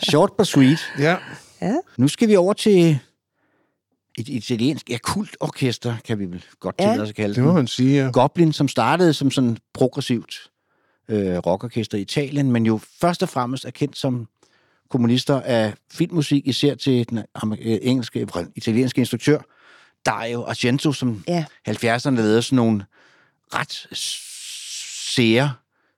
Short 0.10 0.32
but 0.38 0.46
sweet. 0.46 0.78
Ja. 0.98 1.16
Ja. 1.62 1.74
Nu 1.96 2.08
skal 2.08 2.28
vi 2.28 2.36
over 2.36 2.52
til 2.52 2.98
et 4.18 4.28
italiensk, 4.28 4.90
ja, 4.90 4.98
kultorkester, 5.02 5.96
kan 6.04 6.18
vi 6.18 6.24
vel 6.24 6.44
godt 6.60 6.76
Ja. 6.78 6.84
tillade 6.84 7.02
os 7.02 7.08
at 7.08 7.14
kalde 7.14 7.34
Det 7.34 7.42
må 7.42 7.48
den. 7.48 7.56
man 7.56 7.66
sige, 7.66 8.04
ja. 8.04 8.10
Goblin, 8.10 8.52
som 8.52 8.68
startede 8.68 9.14
som 9.14 9.30
sådan 9.30 9.56
progressivt 9.74 10.50
øh, 11.08 11.36
rockorkester 11.36 11.98
i 11.98 12.00
Italien, 12.00 12.52
men 12.52 12.66
jo 12.66 12.80
først 13.00 13.22
og 13.22 13.28
fremmest 13.28 13.64
er 13.64 13.70
kendt 13.70 13.98
som 13.98 14.28
kommunister 14.90 15.40
af 15.40 15.74
filmmusik, 15.92 16.46
især 16.46 16.74
til 16.74 17.08
den 17.10 17.18
øh, 17.18 17.78
engelske, 17.82 18.26
italienske 18.56 18.98
instruktør 18.98 19.38
Dario 20.06 20.44
Argento, 20.44 20.92
som 20.92 21.24
Ja. 21.28 21.44
70'erne 21.68 22.10
lavede 22.10 22.42
sådan 22.42 22.56
nogle 22.56 22.84
ret 23.54 23.86
sære 25.14 25.52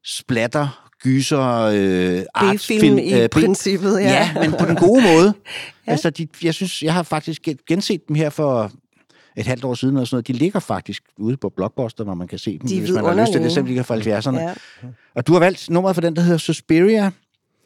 splatter, 0.05 0.90
gyser, 1.03 1.43
øh, 1.75 2.55
B-film 2.55 2.99
i 2.99 3.23
øh, 3.23 3.29
princippet, 3.29 4.01
ja. 4.01 4.31
ja. 4.35 4.41
men 4.41 4.53
på 4.59 4.65
den 4.67 4.77
gode 4.77 5.03
måde. 5.03 5.35
ja. 5.87 5.93
Altså, 5.93 6.11
de, 6.11 6.29
jeg 6.43 6.55
synes, 6.55 6.83
jeg 6.83 6.95
har 6.95 7.03
faktisk 7.03 7.43
gen- 7.43 7.59
genset 7.69 8.09
dem 8.09 8.17
her 8.17 8.31
for 8.31 8.73
et 9.37 9.47
halvt 9.47 9.65
år 9.65 9.75
siden, 9.75 9.97
og 9.97 10.07
sådan 10.07 10.15
noget. 10.15 10.29
De 10.29 10.33
ligger 10.33 10.61
faktisk 10.61 11.03
ude 11.19 11.37
på 11.37 11.49
Blockbuster, 11.57 12.05
hvor 12.05 12.15
man 12.15 12.29
kan 12.29 12.39
se 12.39 12.59
dem, 12.59 12.69
De 12.69 12.81
hvis 12.81 12.91
man 12.91 13.05
har 13.05 13.21
lyst 13.21 13.33
til 13.33 13.43
det, 13.43 13.53
selvom 13.53 13.67
de 13.67 13.71
ligger 13.71 13.83
fra 13.83 13.97
70'erne. 13.97 14.41
Ja. 14.41 14.55
Og 15.15 15.27
du 15.27 15.33
har 15.33 15.41
valgt 15.41 15.71
nummeret 15.71 15.97
for 15.97 16.01
den, 16.01 16.17
der 16.17 16.23
hedder 16.23 16.39
Suspiria. 16.39 17.11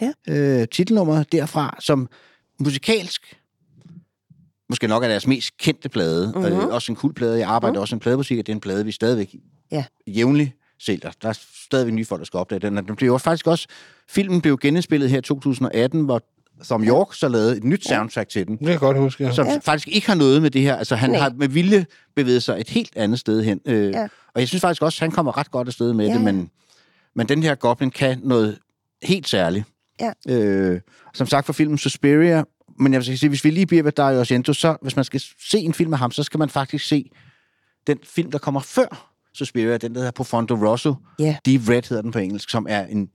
Ja. 0.01 0.13
Øh, 0.29 0.69
titelnummeret 0.69 1.33
derfra, 1.33 1.77
som 1.81 2.09
musikalsk 2.61 3.37
måske 4.69 4.89
nok 4.89 5.05
er 5.05 5.09
deres 5.09 5.27
mest 5.27 5.57
kendte 5.59 5.89
plade. 5.89 6.33
Mm-hmm. 6.35 6.53
Mhm. 6.53 6.61
Øh, 6.61 6.75
også 6.75 6.93
en 6.93 6.97
kul 6.97 7.15
plade. 7.15 7.39
Jeg 7.39 7.49
arbejder 7.49 7.79
mm. 7.79 7.81
også 7.81 7.97
en 7.97 8.01
plademusik, 8.01 8.39
og 8.39 8.47
det 8.47 8.53
er 8.53 8.57
en 8.57 8.61
plade, 8.61 8.85
vi 8.85 8.93
stadigvæk 8.93 9.35
Ja. 9.73 9.85
jævnligt 10.07 10.53
sælger. 10.81 11.11
Der 11.23 11.29
er 11.29 11.39
stadigvæk 11.69 11.95
nye 11.95 12.05
folk, 12.05 12.19
der 12.19 12.25
skal 12.25 12.39
opdage 12.39 12.59
den. 12.59 12.77
Den 12.77 12.97
blev 12.97 13.07
jo 13.09 13.19
faktisk 13.19 13.47
også... 13.47 13.67
Filmen 14.09 14.41
blev 14.41 14.59
genindspillet 14.59 15.11
her 15.11 15.19
i 15.19 15.23
2018, 15.23 16.05
hvor 16.05 16.23
Thom 16.65 16.85
Yorke 16.85 17.17
så 17.17 17.29
lavede 17.29 17.57
et 17.57 17.65
nyt 17.65 17.89
soundtrack 17.89 18.29
til 18.29 18.47
den. 18.47 18.53
Det 18.57 18.61
kan 18.61 18.71
jeg 18.71 18.79
godt 18.81 18.99
huske, 18.99 19.25
ja. 19.25 19.33
Som 19.33 19.47
Ja. 19.47 19.59
faktisk 19.63 19.89
ikke 19.89 20.07
har 20.07 20.15
noget 20.15 20.43
med 20.43 20.51
det 20.51 20.63
her. 20.63 20.77
Altså, 20.77 20.97
han 20.97 21.11
Nej. 21.11 21.21
har 21.21 21.31
med 21.37 21.49
vilje 21.49 21.87
bevæget 22.17 22.43
sig 22.43 22.61
et 22.61 22.69
helt 22.71 22.97
andet 22.97 23.19
sted 23.21 23.43
hen. 23.45 23.61
Øh, 23.67 23.91
Ja. 23.91 24.03
Og 24.35 24.41
jeg 24.41 24.49
synes 24.49 24.61
faktisk 24.61 24.83
også, 24.83 24.97
at 24.97 25.01
han 25.01 25.11
kommer 25.11 25.39
ret 25.39 25.51
godt 25.51 25.69
afsted 25.69 25.93
med 25.93 26.07
Ja, 26.07 26.15
det, 26.15 26.21
men, 26.21 26.51
men 27.17 27.29
den 27.29 27.43
her 27.43 27.55
Goblin 27.55 27.91
kan 27.91 28.21
noget 28.23 28.59
helt 29.03 29.29
særligt. 29.29 29.65
Ja. 30.01 30.13
Øh, 30.29 30.81
som 31.15 31.27
sagt 31.27 31.47
for 31.47 31.53
filmen 31.53 31.79
Suspiria, 31.79 32.45
men 32.79 32.93
jeg 32.93 32.99
vil 33.07 33.19
sige, 33.19 33.29
hvis 33.29 33.45
vi 33.45 33.51
lige 33.51 33.67
bliver 33.67 33.83
ved 33.83 33.93
Dario 33.93 34.21
Argento, 34.21 34.53
så 34.53 34.77
hvis 34.83 34.97
man 34.97 35.05
skal 35.05 35.23
se 35.51 35.59
en 35.59 35.75
film 35.75 35.93
af 35.93 35.99
ham, 35.99 36.11
så 36.11 36.23
skal 36.23 36.39
man 36.39 36.49
faktisk 36.51 36.89
se 36.89 37.11
den 37.87 37.99
film, 38.05 38.31
der 38.31 38.39
kommer 38.39 38.61
før 38.61 39.11
Suspiria, 39.35 39.77
den 39.77 39.93
der 39.95 39.99
hedder 40.01 40.11
Profondo 40.11 40.55
Rosso. 40.55 40.95
Ja. 41.19 41.37
Deep 41.47 41.69
Red 41.69 41.83
hedder 41.89 42.03
den 42.03 42.11
på 42.13 42.19
engelsk, 42.19 42.51
som 42.51 42.67
er 42.71 42.87
en 42.87 43.09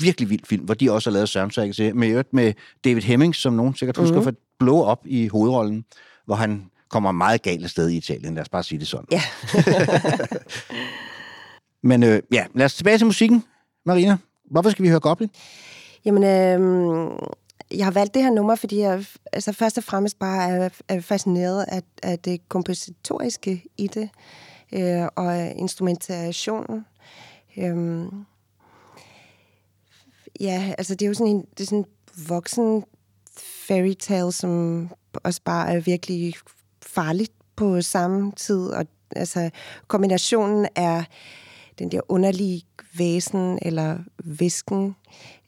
virkelig 0.00 0.30
vild 0.30 0.44
film, 0.46 0.64
hvor 0.64 0.74
de 0.74 0.92
også 0.92 1.10
har 1.10 1.12
lavet 1.12 1.28
soundtrack 1.28 1.74
til, 1.74 1.96
med, 1.96 2.24
med 2.32 2.52
David 2.84 3.02
Hemmings, 3.02 3.38
som 3.38 3.52
nogen 3.52 3.74
sikkert 3.74 3.96
husker 3.96 4.16
Mhm. 4.16 4.24
for 4.24 4.32
Blow 4.58 4.90
Up 4.90 4.98
i 5.04 5.28
hovedrollen, 5.28 5.84
hvor 6.26 6.34
han 6.34 6.64
kommer 6.88 7.12
meget 7.12 7.42
galt 7.42 7.64
af 7.64 7.70
sted 7.70 7.88
i 7.88 7.96
Italien, 7.96 8.34
lad 8.34 8.42
os 8.42 8.48
bare 8.48 8.62
sige 8.62 8.78
det 8.78 8.88
sådan. 8.88 9.06
Ja. 9.12 9.22
Men 11.82 12.02
øh, 12.02 12.22
ja, 12.32 12.46
lad 12.54 12.64
os 12.66 12.74
tilbage 12.74 12.98
til 12.98 13.06
musikken, 13.06 13.44
Marina. 13.86 14.16
Hvorfor 14.50 14.70
skal 14.70 14.82
vi 14.82 14.88
høre 14.88 15.00
Goblin? 15.00 15.30
Jamen, 16.04 16.22
øh, 16.24 17.10
jeg 17.78 17.86
har 17.86 17.90
valgt 17.92 18.14
det 18.14 18.22
her 18.22 18.30
nummer, 18.30 18.54
fordi 18.54 18.78
jeg 18.78 19.04
altså, 19.32 19.52
først 19.52 19.78
og 19.78 19.84
fremmest 19.84 20.18
bare 20.18 20.50
er, 20.50 20.68
er 20.88 21.00
fascineret 21.00 21.64
af, 21.68 21.82
af 22.02 22.18
det 22.18 22.48
kompositoriske 22.48 23.62
i 23.78 23.86
det, 23.86 24.08
øh, 24.72 25.08
og 25.16 25.50
instrumentationen. 25.50 26.84
Øhm, 27.58 28.24
ja, 30.40 30.74
altså 30.78 30.94
det 30.94 31.02
er 31.04 31.08
jo 31.08 31.14
sådan 31.14 31.32
en, 31.32 31.40
det 31.40 31.60
er 31.60 31.64
sådan 31.64 31.78
en 31.78 32.26
voksen 32.28 32.84
fairy 33.66 33.94
tale, 33.94 34.32
som 34.32 34.88
også 35.24 35.40
bare 35.44 35.72
er 35.72 35.80
virkelig 35.80 36.34
farligt 36.82 37.32
på 37.56 37.80
samme 37.80 38.32
tid, 38.32 38.66
og 38.66 38.86
altså 39.16 39.50
kombinationen 39.86 40.68
er 40.74 41.04
den 41.78 41.90
der 41.90 42.00
underlige 42.08 42.62
væsen 42.98 43.58
eller 43.62 43.98
visken 44.24 44.96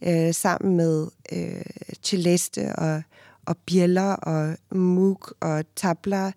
øh, 0.03 0.35
sammen 0.35 0.77
med 0.77 1.09
øh, 1.33 1.63
celeste 2.03 2.77
og, 2.77 3.03
og 3.47 3.57
bjæller 3.57 4.13
og 4.13 4.57
mug 4.71 5.29
og 5.41 5.65
tabler. 5.77 6.27
Øh, 6.27 6.33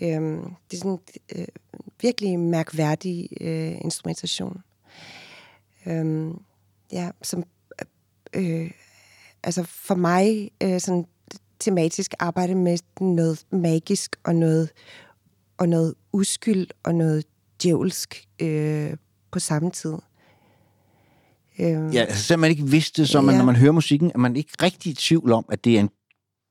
det 0.00 0.72
er 0.72 0.76
sådan 0.76 0.98
øh, 1.36 1.46
virkelig 2.00 2.38
mærkværdig 2.38 3.28
øh, 3.40 3.74
instrumentation. 3.80 4.62
Øh, 5.86 6.30
ja, 6.92 7.10
som 7.22 7.44
øh, 8.32 8.70
altså 9.42 9.62
for 9.62 9.94
mig 9.94 10.50
øh, 10.62 10.80
sådan 10.80 11.04
tematisk 11.60 12.14
arbejde 12.18 12.54
med 12.54 12.78
noget 13.00 13.44
magisk 13.52 14.16
og 14.24 14.34
noget 14.34 14.70
og 15.58 15.68
noget 15.68 15.94
uskyld 16.12 16.66
og 16.84 16.94
noget 16.94 17.24
djævelsk 17.62 18.24
øh, 18.42 18.96
på 19.32 19.38
samme 19.38 19.70
tid. 19.70 19.94
Øh, 21.58 21.94
Ja, 21.94 22.00
altså 22.00 22.22
selvom 22.24 22.40
man 22.40 22.50
ikke 22.50 22.66
vidste 22.66 23.06
så 23.06 23.20
man, 23.20 23.34
Ja. 23.34 23.38
når 23.38 23.44
man 23.44 23.56
hører 23.56 23.72
musikken, 23.72 24.12
er 24.14 24.18
man 24.18 24.36
ikke 24.36 24.52
rigtig 24.62 24.90
i 24.90 24.94
tvivl 24.94 25.32
om, 25.32 25.44
at 25.48 25.64
det 25.64 25.76
er 25.76 25.80
en 25.80 25.90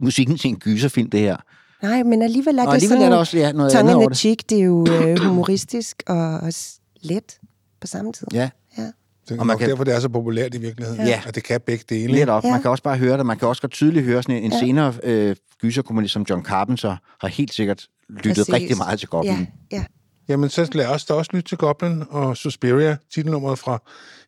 musikken 0.01 0.37
til 0.37 0.49
en 0.49 0.59
gyserfilm, 0.59 1.09
det 1.09 1.19
her. 1.19 1.37
Nej, 1.81 2.03
men 2.03 2.21
alligevel 2.21 2.57
er 2.57 2.61
Og 2.61 2.67
det 2.67 2.73
alligevel 2.73 2.97
sådan 2.97 3.05
er 3.05 3.09
der 3.09 3.17
også 3.17 3.37
ja, 3.37 3.51
noget 3.51 3.71
tongue 3.71 3.79
andet 3.79 3.91
in 3.91 3.95
over 3.95 4.03
the 4.05 4.09
det. 4.09 4.17
cheek. 4.17 4.49
Det 4.49 4.57
er 4.59 4.63
jo 4.63 4.87
øh, 4.89 5.19
humoristisk 5.27 6.03
og 6.07 6.37
også 6.39 6.79
let 7.01 7.39
på 7.81 7.87
samme 7.87 8.13
tid. 8.13 8.27
Ja, 8.33 8.49
Ja. 8.77 8.83
Det 9.29 9.35
er 9.35 9.39
Og 9.39 9.47
man 9.47 9.57
kan- 9.57 9.69
derfor, 9.69 9.83
det 9.83 9.95
er 9.95 9.99
så 9.99 10.09
populært 10.09 10.55
i 10.55 10.57
virkeligheden. 10.59 11.07
Ja. 11.07 11.21
At 11.27 11.35
det 11.35 11.43
kan 11.43 11.61
begge 11.65 11.85
dele. 11.89 12.13
lidt 12.13 12.29
op. 12.29 12.43
Ja. 12.43 12.51
Man 12.51 12.61
kan 12.61 12.71
også 12.71 12.83
bare 12.83 12.97
høre 12.97 13.17
det. 13.17 13.25
Man 13.25 13.37
kan 13.37 13.47
også 13.47 13.61
godt 13.61 13.71
tydeligt 13.71 14.05
høre 14.05 14.23
sådan 14.23 14.35
en, 14.35 14.43
en 14.43 14.51
Ja. 14.51 14.59
senere 14.59 14.93
øh, 15.03 15.35
gyserkommunist 15.61 16.13
som 16.13 16.25
John 16.29 16.43
Carpenter 16.43 16.95
har 17.21 17.27
helt 17.27 17.53
sikkert 17.53 17.87
lyttet 18.09 18.35
Præcis. 18.35 18.53
rigtig 18.53 18.77
meget 18.77 18.99
til 18.99 19.07
Goblin. 19.07 19.31
Ja, 19.31 19.77
ja. 19.77 19.83
Jamen, 20.29 20.49
så 20.49 20.69
lad 20.73 20.87
os 20.87 21.05
da 21.05 21.13
også 21.13 21.31
lytte 21.33 21.49
til 21.49 21.57
Goblin 21.57 22.03
og 22.09 22.37
Suspiria, 22.37 22.97
titelnummeret 23.13 23.59
fra 23.59 23.79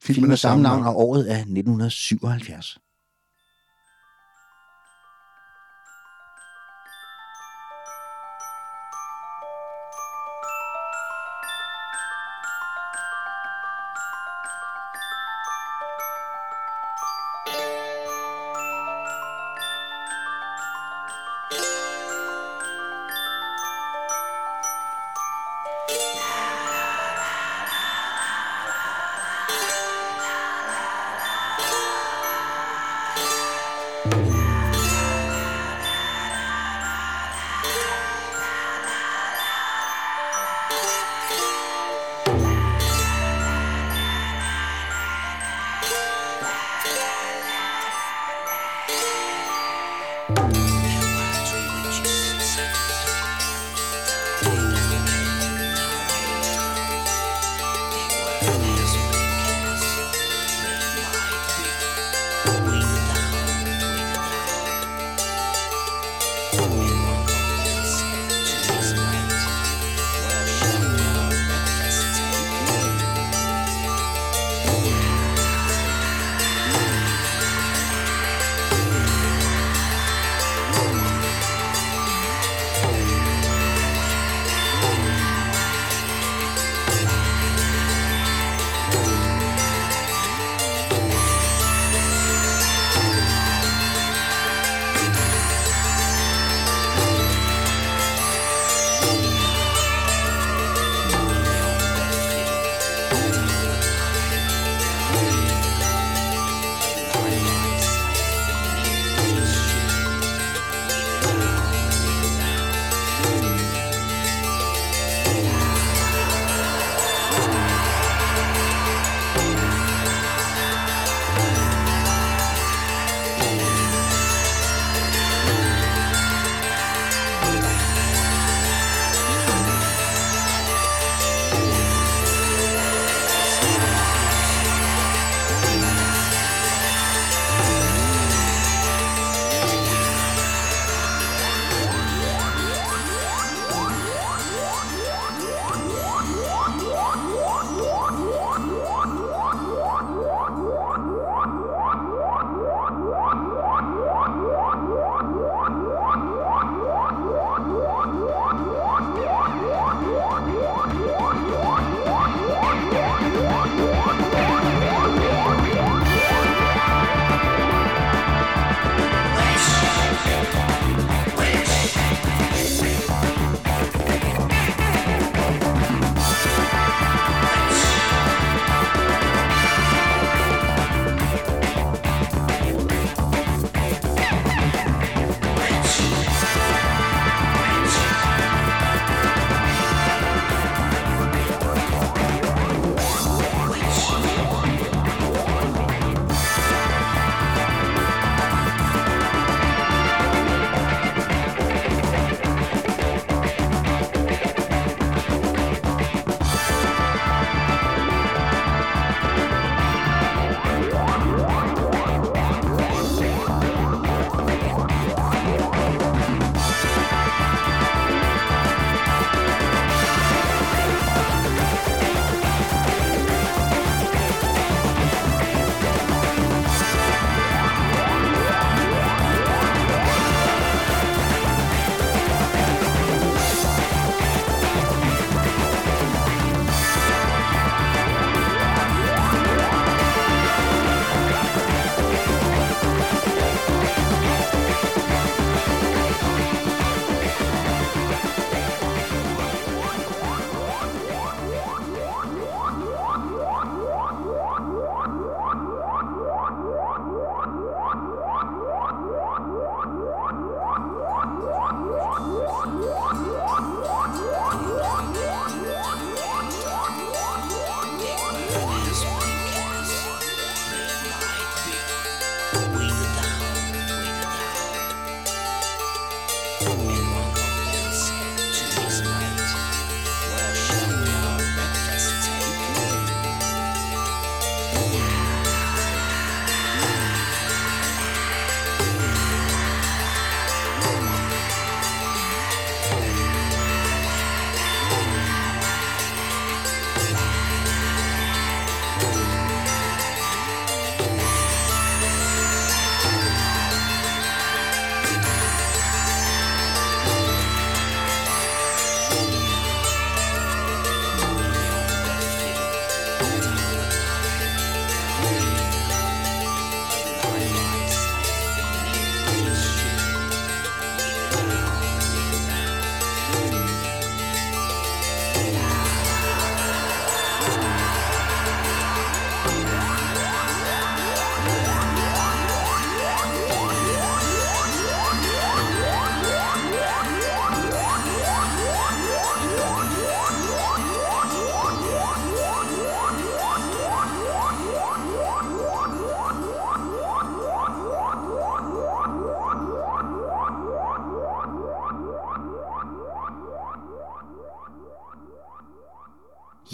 filmen 0.01 0.15
Filmen 0.15 0.31
af 0.31 0.35
af 0.35 0.39
samme 0.39 0.63
navn, 0.63 0.85
og 0.85 0.99
året 0.99 1.31
er 1.31 1.35
1977. 1.38 2.77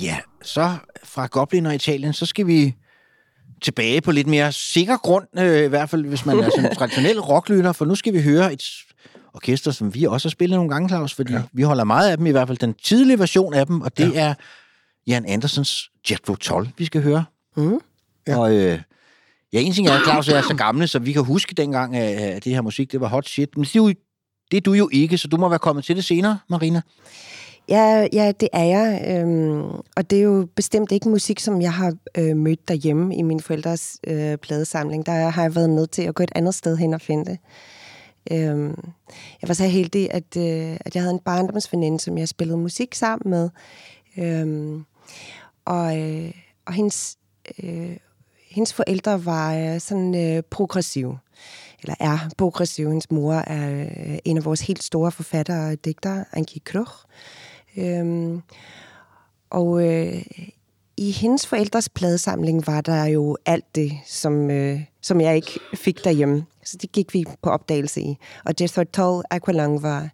Ja, 0.01 0.17
så 0.41 0.75
fra 1.03 1.25
Goblin 1.27 1.65
og 1.65 1.75
Italien, 1.75 2.13
så 2.13 2.25
skal 2.25 2.47
vi 2.47 2.75
tilbage 3.61 4.01
på 4.01 4.11
lidt 4.11 4.27
mere 4.27 4.51
sikker 4.51 4.97
grund, 4.97 5.39
øh, 5.39 5.65
i 5.65 5.67
hvert 5.67 5.89
fald 5.89 6.05
hvis 6.05 6.25
man 6.25 6.39
er 6.39 6.49
sådan 6.55 6.75
traditionel 6.77 7.21
rocklytter, 7.21 7.71
for 7.71 7.85
nu 7.85 7.95
skal 7.95 8.13
vi 8.13 8.21
høre 8.21 8.53
et 8.53 8.63
orkester, 9.33 9.71
som 9.71 9.93
vi 9.93 10.03
også 10.03 10.27
har 10.27 10.31
spillet 10.31 10.57
nogle 10.57 10.71
gange, 10.71 10.89
Claus, 10.89 11.13
fordi 11.13 11.33
ja. 11.33 11.41
vi 11.53 11.63
holder 11.63 11.83
meget 11.83 12.11
af 12.11 12.17
dem, 12.17 12.25
i 12.25 12.31
hvert 12.31 12.47
fald 12.47 12.57
den 12.57 12.73
tidlige 12.73 13.19
version 13.19 13.53
af 13.53 13.67
dem, 13.67 13.81
og 13.81 13.97
det 13.97 14.13
ja. 14.13 14.19
er 14.19 14.33
Jan 15.07 15.25
Andersens 15.25 15.89
Jethro 16.11 16.35
Tull, 16.35 16.69
vi 16.77 16.85
skal 16.85 17.01
høre. 17.01 17.25
Mm. 17.55 17.79
Ja. 18.27 18.37
Og 18.37 18.55
øh, 18.55 18.79
ja, 19.53 19.59
en 19.59 19.73
ting 19.73 19.87
er, 19.87 19.93
at 19.93 20.03
Claus 20.03 20.29
er 20.29 20.41
så 20.41 20.55
gamle, 20.55 20.87
så 20.87 20.99
vi 20.99 21.13
kan 21.13 21.23
huske 21.23 21.55
dengang, 21.55 21.95
at 21.95 22.43
det 22.43 22.53
her 22.53 22.61
musik, 22.61 22.91
det 22.91 23.01
var 23.01 23.07
hot 23.07 23.29
shit, 23.29 23.57
men 23.57 23.63
det 23.63 23.75
er, 23.75 23.79
jo, 23.79 23.93
det 24.51 24.57
er 24.57 24.61
du 24.61 24.73
jo 24.73 24.89
ikke, 24.91 25.17
så 25.17 25.27
du 25.27 25.37
må 25.37 25.49
være 25.49 25.59
kommet 25.59 25.85
til 25.85 25.95
det 25.95 26.05
senere, 26.05 26.39
Marina. 26.49 26.81
Ja, 27.69 28.07
ja, 28.13 28.31
det 28.39 28.49
er 28.53 28.63
jeg. 28.63 29.05
Øhm, 29.07 29.63
og 29.95 30.09
det 30.09 30.19
er 30.19 30.23
jo 30.23 30.47
bestemt 30.55 30.91
ikke 30.91 31.09
musik, 31.09 31.39
som 31.39 31.61
jeg 31.61 31.73
har 31.73 31.93
øh, 32.17 32.37
mødt 32.37 32.67
derhjemme 32.67 33.15
i 33.15 33.21
min 33.21 33.39
forældres 33.39 33.97
øh, 34.07 34.37
pladesamling. 34.37 35.05
Der 35.05 35.11
har 35.11 35.41
jeg 35.41 35.55
været 35.55 35.69
nødt 35.69 35.91
til 35.91 36.01
at 36.01 36.15
gå 36.15 36.23
et 36.23 36.31
andet 36.35 36.55
sted 36.55 36.77
hen 36.77 36.93
og 36.93 37.01
finde 37.01 37.25
det. 37.25 37.39
Øhm, 38.31 38.75
jeg 39.41 39.47
var 39.47 39.53
så 39.53 39.65
heldig, 39.65 40.13
at, 40.13 40.37
øh, 40.37 40.77
at 40.79 40.95
jeg 40.95 41.03
havde 41.03 41.13
en 41.13 41.19
barndomsveninde, 41.19 41.99
som 41.99 42.17
jeg 42.17 42.27
spillede 42.27 42.57
musik 42.57 42.95
sammen 42.95 43.29
med. 43.29 43.49
Øhm, 44.17 44.85
og, 45.65 45.99
øh, 45.99 46.31
og 46.65 46.73
hendes, 46.73 47.17
øh, 47.63 47.97
hendes 48.49 48.73
forældre 48.73 49.25
var 49.25 49.55
øh, 49.55 49.79
sådan 49.79 50.15
øh, 50.15 50.43
progressive 50.43 51.17
eller 51.81 51.95
er 51.99 52.29
progressiv. 52.37 52.87
Hendes 52.87 53.11
mor 53.11 53.33
er 53.33 53.81
øh, 53.81 54.17
en 54.25 54.37
af 54.37 54.45
vores 54.45 54.61
helt 54.61 54.83
store 54.83 55.11
forfattere 55.11 55.71
og 55.71 55.85
digtere, 55.85 56.25
Anki 56.33 56.61
Kruch. 56.65 56.91
Øhm, 57.77 58.41
og 59.49 59.87
øh, 59.87 60.23
i 60.97 61.11
hendes 61.11 61.47
forældres 61.47 61.89
pladesamling 61.89 62.67
var 62.67 62.81
der 62.81 63.05
jo 63.05 63.37
alt 63.45 63.75
det, 63.75 63.91
som, 64.05 64.51
øh, 64.51 64.81
som 65.01 65.21
jeg 65.21 65.35
ikke 65.35 65.59
fik 65.73 66.03
derhjemme. 66.03 66.45
Så 66.63 66.77
det 66.81 66.91
gik 66.91 67.13
vi 67.13 67.25
på 67.41 67.49
opdagelse 67.49 68.01
i. 68.01 68.17
Og 68.45 68.53
Jethro 68.61 68.83
Tull 68.83 69.23
Aqualung 69.29 69.83
var, 69.83 70.09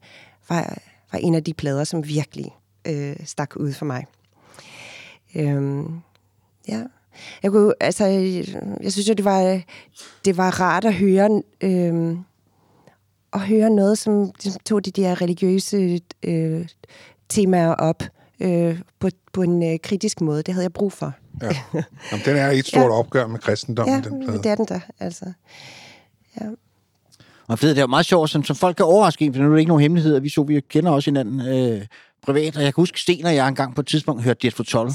var, 0.49 0.77
var 1.11 1.19
en 1.19 1.35
af 1.35 1.43
de 1.43 1.53
plader, 1.53 1.83
som 1.83 2.07
virkelig 2.07 2.55
øh, 2.87 3.15
stak 3.25 3.55
ud 3.55 3.73
for 3.73 3.85
mig. 3.85 4.05
Øhm, 5.35 5.99
ja. 6.67 6.83
Jeg, 7.43 7.51
kunne, 7.51 7.73
altså, 7.79 8.05
jeg, 8.05 8.45
jeg 8.83 8.91
synes 8.91 9.09
jo, 9.09 9.13
det 9.13 9.25
var, 9.25 9.61
det 10.25 10.37
var 10.37 10.59
rart 10.59 10.85
at 10.85 10.93
høre, 10.93 11.41
øh, 11.61 12.17
at 13.33 13.39
høre 13.39 13.69
noget, 13.69 13.97
som 13.97 14.31
ligesom 14.43 14.61
tog 14.65 14.85
de 14.85 14.91
der 14.91 15.21
religiøse 15.21 16.01
øh, 16.23 16.67
temaer 17.31 17.73
op 17.73 18.03
øh, 18.39 18.79
på, 18.99 19.09
på 19.33 19.41
en 19.41 19.73
øh, 19.73 19.79
kritisk 19.83 20.21
måde. 20.21 20.43
Det 20.43 20.53
havde 20.53 20.63
jeg 20.63 20.73
brug 20.73 20.93
for. 20.93 21.13
Ja. 21.41 21.47
Jamen, 22.11 22.25
den 22.25 22.35
er 22.37 22.51
et 22.51 22.65
stort 22.67 22.81
Ja. 22.83 22.89
opgør 22.97 23.27
med 23.27 23.39
kristendommen, 23.39 23.95
Ja, 24.03 24.09
den 24.09 24.23
plade. 24.25 24.37
det 24.37 24.45
er 24.45 24.55
den 24.55 24.65
da, 24.65 24.81
altså. 24.99 25.25
Ja. 26.41 26.45
Og 27.47 27.61
det 27.61 27.77
er 27.77 27.81
jo 27.81 27.87
meget 27.87 28.05
sjovt, 28.05 28.29
som, 28.29 28.43
som 28.43 28.55
folk 28.55 28.75
kan 28.77 28.85
overraske 28.85 29.25
en, 29.25 29.33
for 29.33 29.41
nu 29.41 29.47
er 29.47 29.51
det 29.51 29.59
ikke 29.59 29.67
nogen 29.69 29.81
hemmelighed, 29.81 30.15
at 30.15 30.23
vi 30.23 30.29
så, 30.29 30.43
vi 30.43 30.59
kender 30.69 30.91
også 30.91 31.11
hinanden 31.11 31.41
øh, 31.41 31.85
privat, 32.25 32.57
og 32.57 32.63
jeg 32.63 32.73
kan 32.73 32.81
huske, 32.81 32.99
Sten 32.99 33.25
og 33.25 33.35
jeg 33.35 33.47
engang 33.47 33.75
på 33.75 33.81
et 33.81 33.87
tidspunkt 33.87 34.23
hørte 34.23 34.39
Jethro 34.47 34.63
Tull. 34.63 34.91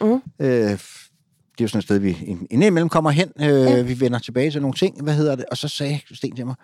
Mm. 0.00 0.12
Øh, 0.40 0.48
det 0.48 1.60
er 1.60 1.64
jo 1.64 1.68
sådan 1.68 1.78
et 1.78 1.84
sted, 1.84 1.98
vi 1.98 2.18
ind- 2.26 2.46
indimellem 2.50 2.88
kommer 2.88 3.10
hen. 3.10 3.28
Øh, 3.40 3.46
ja. 3.48 3.82
Vi 3.82 4.00
vender 4.00 4.18
tilbage 4.18 4.50
til 4.50 4.60
nogle 4.60 4.74
ting. 4.74 5.02
Hvad 5.02 5.14
hedder 5.14 5.34
det? 5.36 5.44
Og 5.50 5.56
så 5.56 5.68
sagde 5.68 6.00
Sten 6.14 6.36
til 6.36 6.46
mig, 6.46 6.54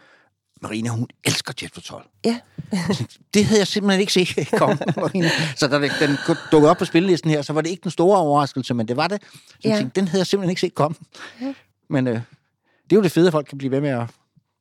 Marina, 0.63 0.89
hun 0.91 1.07
elsker 1.25 1.53
Jethro 1.63 1.81
Tull. 1.81 2.03
Ja. 2.25 2.39
det 3.35 3.45
havde 3.45 3.59
jeg 3.61 3.67
simpelthen 3.67 4.01
ikke 4.01 4.13
set 4.13 4.49
komme, 4.59 4.79
Marina. 4.97 5.31
Så 5.57 5.67
da 5.69 5.79
den 5.79 6.17
dukkede 6.53 6.71
op 6.71 6.77
på 6.77 6.85
spillelisten 6.85 7.31
her, 7.31 7.43
så 7.43 7.53
var 7.53 7.61
det 7.61 7.71
ikke 7.71 7.83
den 7.83 7.91
store 7.91 8.19
overraskelse, 8.19 8.75
men 8.75 8.89
det 8.89 8.97
var 8.97 9.07
det. 9.09 9.23
Så 9.23 9.57
jeg 9.65 9.71
Ja. 9.73 9.77
tænkte, 9.79 10.01
den 10.01 10.09
havde 10.09 10.21
jeg 10.21 10.27
simpelthen 10.27 10.51
ikke 10.51 10.61
set 10.61 10.75
komme. 10.75 10.97
Ja. 11.41 11.55
Men 11.91 12.07
øh, 12.07 12.15
det 12.15 12.93
er 12.93 12.97
jo 12.97 13.03
det 13.03 13.13
fede, 13.13 13.27
at 13.27 13.33
folk 13.33 13.47
kan 13.47 13.59
blive 13.59 13.71
ved 13.71 13.81
med 13.81 13.91
at, 13.91 14.01
at 14.01 14.09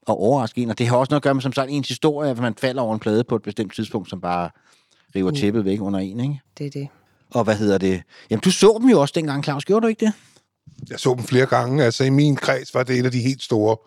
overraske 0.08 0.62
en, 0.62 0.70
og 0.70 0.78
det 0.78 0.88
har 0.88 0.98
også 0.98 1.12
noget 1.12 1.20
at 1.20 1.24
gøre 1.24 1.34
med, 1.34 1.42
som 1.42 1.54
sagt, 1.54 1.70
ens 1.72 1.88
historie, 1.88 2.30
at 2.32 2.38
man 2.38 2.56
falder 2.62 2.82
over 2.82 2.94
en 2.94 3.00
plade 3.00 3.24
på 3.24 3.36
et 3.36 3.42
bestemt 3.42 3.76
tidspunkt, 3.76 4.10
som 4.10 4.22
bare 4.22 4.50
river 5.16 5.32
Mm. 5.32 5.36
tæppet 5.38 5.66
væk 5.66 5.82
under 5.82 6.00
en, 6.00 6.20
ikke? 6.20 6.42
Det 6.58 6.66
er 6.66 6.70
det. 6.72 6.88
Og 7.32 7.44
hvad 7.44 7.56
hedder 7.56 7.78
det? 7.78 8.02
Jamen, 8.30 8.42
du 8.42 8.52
så 8.52 8.78
dem 8.82 8.90
jo 8.90 9.02
også 9.02 9.12
dengang, 9.16 9.44
Claus. 9.44 9.66
Gjorde 9.66 9.84
du 9.84 9.88
ikke 9.88 10.06
det? 10.06 10.14
Jeg 10.90 11.00
så 11.00 11.14
dem 11.16 11.24
flere 11.24 11.46
gange. 11.46 11.84
Altså, 11.84 12.04
i 12.04 12.10
min 12.10 12.36
kreds 12.36 12.74
var 12.74 12.84
det 12.84 13.00
et 13.00 13.06
af 13.06 13.12
de 13.12 13.20
helt 13.22 13.44
store 13.44 13.78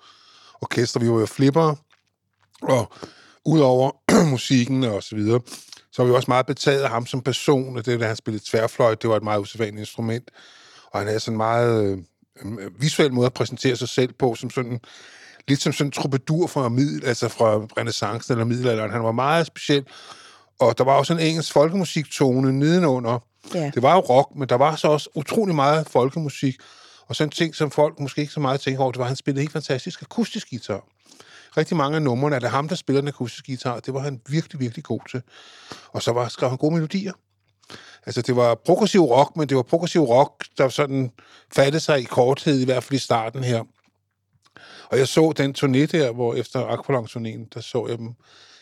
orkestre. 0.61 1.01
Vi 1.01 1.11
var 1.11 1.21
jo 1.21 1.27
flipper, 1.27 1.75
og 2.63 2.93
udover 3.45 3.91
musikken 4.31 4.85
og 4.85 5.03
så 5.03 5.17
videre, 5.17 5.41
så 5.93 6.03
var 6.03 6.11
vi 6.11 6.15
også 6.15 6.31
meget 6.31 6.47
betaget 6.47 6.83
af 6.83 6.91
ham 6.91 7.07
som 7.07 7.21
person, 7.21 7.77
og 7.77 7.87
det, 7.87 8.01
da 8.01 8.07
han 8.07 8.17
spillede 8.17 8.45
tværfløjt, 8.47 9.03
det 9.03 9.11
var 9.11 9.17
et 9.17 9.23
meget 9.23 9.41
usædvanligt 9.41 9.81
instrument. 9.81 10.31
Og 10.91 11.01
han 11.01 11.07
havde 11.07 11.21
sådan 11.21 11.35
en 11.35 11.39
meget 11.39 11.85
øh, 11.85 11.99
øh, 12.61 12.83
visuel 12.83 13.13
måde 13.13 13.27
at 13.27 13.33
præsentere 13.33 13.77
sig 13.77 13.89
selv 13.89 14.13
på, 14.13 14.35
som 14.35 14.51
sådan, 14.51 14.81
lidt 15.49 15.63
som 15.63 15.73
sådan 15.73 15.87
en 15.87 15.93
troubadour 15.93 16.47
fra, 16.47 16.69
middel, 16.69 17.05
altså 17.07 17.29
fra 17.29 17.57
renaissancen 17.79 18.33
eller 18.33 18.45
middelalderen. 18.45 18.91
Han 18.91 19.03
var 19.03 19.13
meget 19.13 19.47
speciel, 19.47 19.85
og 20.61 20.79
der 20.79 20.85
var 20.85 20.93
også 20.93 21.13
en 21.13 21.21
engelsk 21.21 21.53
folkemusiktone 21.53 22.53
nedenunder. 22.53 23.19
Ja. 23.55 23.71
Det 23.75 23.83
var 23.83 23.95
jo 23.95 24.01
rock, 24.01 24.37
men 24.37 24.49
der 24.49 24.55
var 24.55 24.77
så 24.77 24.89
også 24.89 25.09
utrolig 25.15 25.55
meget 25.55 25.89
folkemusik. 25.89 26.57
Og 27.07 27.17
sådan 27.17 27.29
en 27.29 27.33
ting, 27.33 27.55
som 27.55 27.71
folk 27.71 28.01
måske 28.01 28.21
ikke 28.21 28.33
så 28.33 28.41
meget 28.41 28.61
tænker 28.61 28.83
over, 28.83 28.93
det 28.93 28.99
var, 28.99 29.05
at 29.05 29.09
han 29.09 29.17
spillede 29.17 29.41
helt 29.41 29.53
fantastisk 29.53 30.03
akustisk 30.03 30.51
guitar. 30.51 30.85
Rigtig 31.57 31.77
mange 31.77 31.97
af 31.97 32.03
numrene 32.03 32.37
er 32.37 32.41
det 32.41 32.51
ham, 32.51 32.69
der 32.69 32.75
spiller 32.75 33.01
den 33.01 33.09
akustiske 33.09 33.47
guitar. 33.47 33.81
Det 33.81 33.95
var 33.95 34.01
han 34.01 34.21
virkelig, 34.29 34.61
virkelig 34.61 34.85
god 34.85 35.01
til. 35.11 35.23
Og 35.89 36.03
så 36.03 36.13
var, 36.13 36.29
skrev 36.29 36.49
han 36.49 36.59
gode 36.59 36.75
melodier. 36.75 37.13
Altså, 38.07 38.23
det 38.23 38.37
var 38.37 38.55
progressiv 38.55 39.03
rock, 39.03 39.37
men 39.37 39.49
det 39.49 39.57
var 39.57 39.63
progressiv 39.63 40.03
rock, 40.03 40.47
der 40.59 40.69
sådan 40.69 41.13
fattede 41.55 41.81
sig 41.81 42.01
i 42.01 42.05
korthed, 42.05 42.61
i 42.61 42.65
hvert 42.65 42.85
fald 42.85 42.97
i 42.97 43.03
starten 43.03 43.45
her. 43.45 43.65
Og 44.91 44.99
jeg 44.99 45.09
så 45.09 45.33
den 45.37 45.55
turné 45.59 45.87
der, 45.87 46.13
hvor 46.13 46.35
efter 46.35 46.67
Aqualung-turnéen, 46.67 47.49
der 47.55 47.61
så 47.61 47.87
jeg 47.89 47.99
dem. 47.99 48.07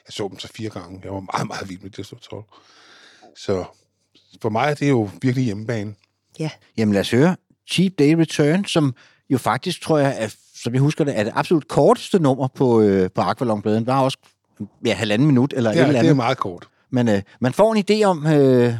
Jeg 0.06 0.12
så 0.12 0.28
dem 0.28 0.38
så 0.38 0.48
fire 0.48 0.70
gange. 0.70 1.00
Jeg 1.04 1.12
var 1.12 1.20
meget, 1.20 1.46
meget 1.46 1.68
vild 1.68 1.80
med 1.80 1.90
det, 1.90 2.06
så 2.06 2.16
12. 2.16 2.44
Så 3.36 3.64
for 4.42 4.48
mig 4.48 4.70
er 4.70 4.74
det 4.74 4.88
jo 4.88 5.10
virkelig 5.22 5.44
hjemmebane. 5.44 5.94
Ja. 6.38 6.50
Jamen 6.76 6.92
lad 6.92 7.00
os 7.00 7.10
høre 7.10 7.36
Cheap 7.70 7.92
Day 7.98 8.14
Return, 8.14 8.64
som 8.64 8.94
jo 9.30 9.38
faktisk, 9.38 9.82
tror 9.82 9.98
jeg, 9.98 10.16
er, 10.18 10.34
som 10.62 10.72
jeg 10.74 10.80
husker 10.82 11.04
det, 11.04 11.18
er 11.18 11.24
det 11.24 11.32
absolut 11.36 11.68
korteste 11.68 12.18
nummer 12.18 12.48
på, 12.48 12.80
øh, 12.80 13.10
på 13.14 13.20
Aqualung-bladen. 13.20 13.78
Det 13.84 13.86
var 13.94 14.00
også 14.02 14.18
ja, 14.86 14.94
halvanden 14.94 15.26
minut 15.26 15.52
eller 15.56 15.70
et 15.70 15.74
Ja, 15.76 15.80
eller 15.80 15.92
det 15.92 15.98
andet. 15.98 16.10
er 16.10 16.14
meget 16.14 16.38
kort. 16.38 16.68
Men 16.90 17.08
øh, 17.08 17.22
man 17.40 17.52
får 17.52 17.74
en 17.74 17.84
idé 17.90 18.04
om, 18.04 18.26
øh, 18.26 18.74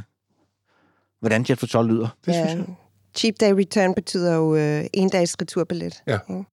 hvordan 1.21 1.45
Jet 1.49 1.59
for 1.59 1.67
12 1.67 1.89
lyder. 1.89 2.09
Det 2.27 2.33
ja. 2.33 2.49
synes 2.49 2.67
jeg. 2.69 2.75
Cheap 3.17 3.35
day 3.41 3.53
return 3.53 3.95
betyder 3.95 4.35
jo 4.35 4.57
øh, 4.57 4.85
en 4.93 5.09
dags 5.09 5.37
returbillet. 5.41 6.03
Ja. 6.07 6.19
Mm. 6.29 6.45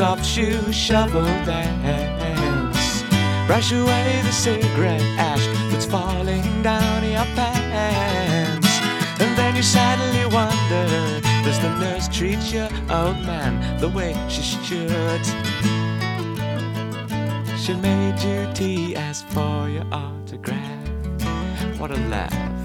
Soft 0.00 0.24
shoe 0.24 0.72
shuffle 0.72 1.26
dance. 1.44 3.02
Brush 3.46 3.70
away 3.70 4.22
the 4.24 4.32
cigarette 4.32 5.02
ash 5.18 5.46
that's 5.70 5.84
falling 5.84 6.62
down 6.62 7.04
your 7.04 7.26
pants. 7.36 8.80
And 9.20 9.36
then 9.36 9.54
you 9.56 9.62
sadly 9.62 10.24
wonder, 10.34 11.20
does 11.44 11.60
the 11.60 11.68
nurse 11.78 12.08
treat 12.08 12.40
your 12.50 12.70
old 12.88 13.20
man 13.26 13.78
the 13.78 13.90
way 13.90 14.14
she 14.30 14.40
should? 14.40 15.26
She 17.58 17.74
made 17.74 18.18
you 18.22 18.50
tea, 18.54 18.96
asked 18.96 19.28
for 19.28 19.68
your 19.68 19.84
autograph. 19.92 20.88
What 21.78 21.90
a 21.90 22.00
laugh. 22.08 22.59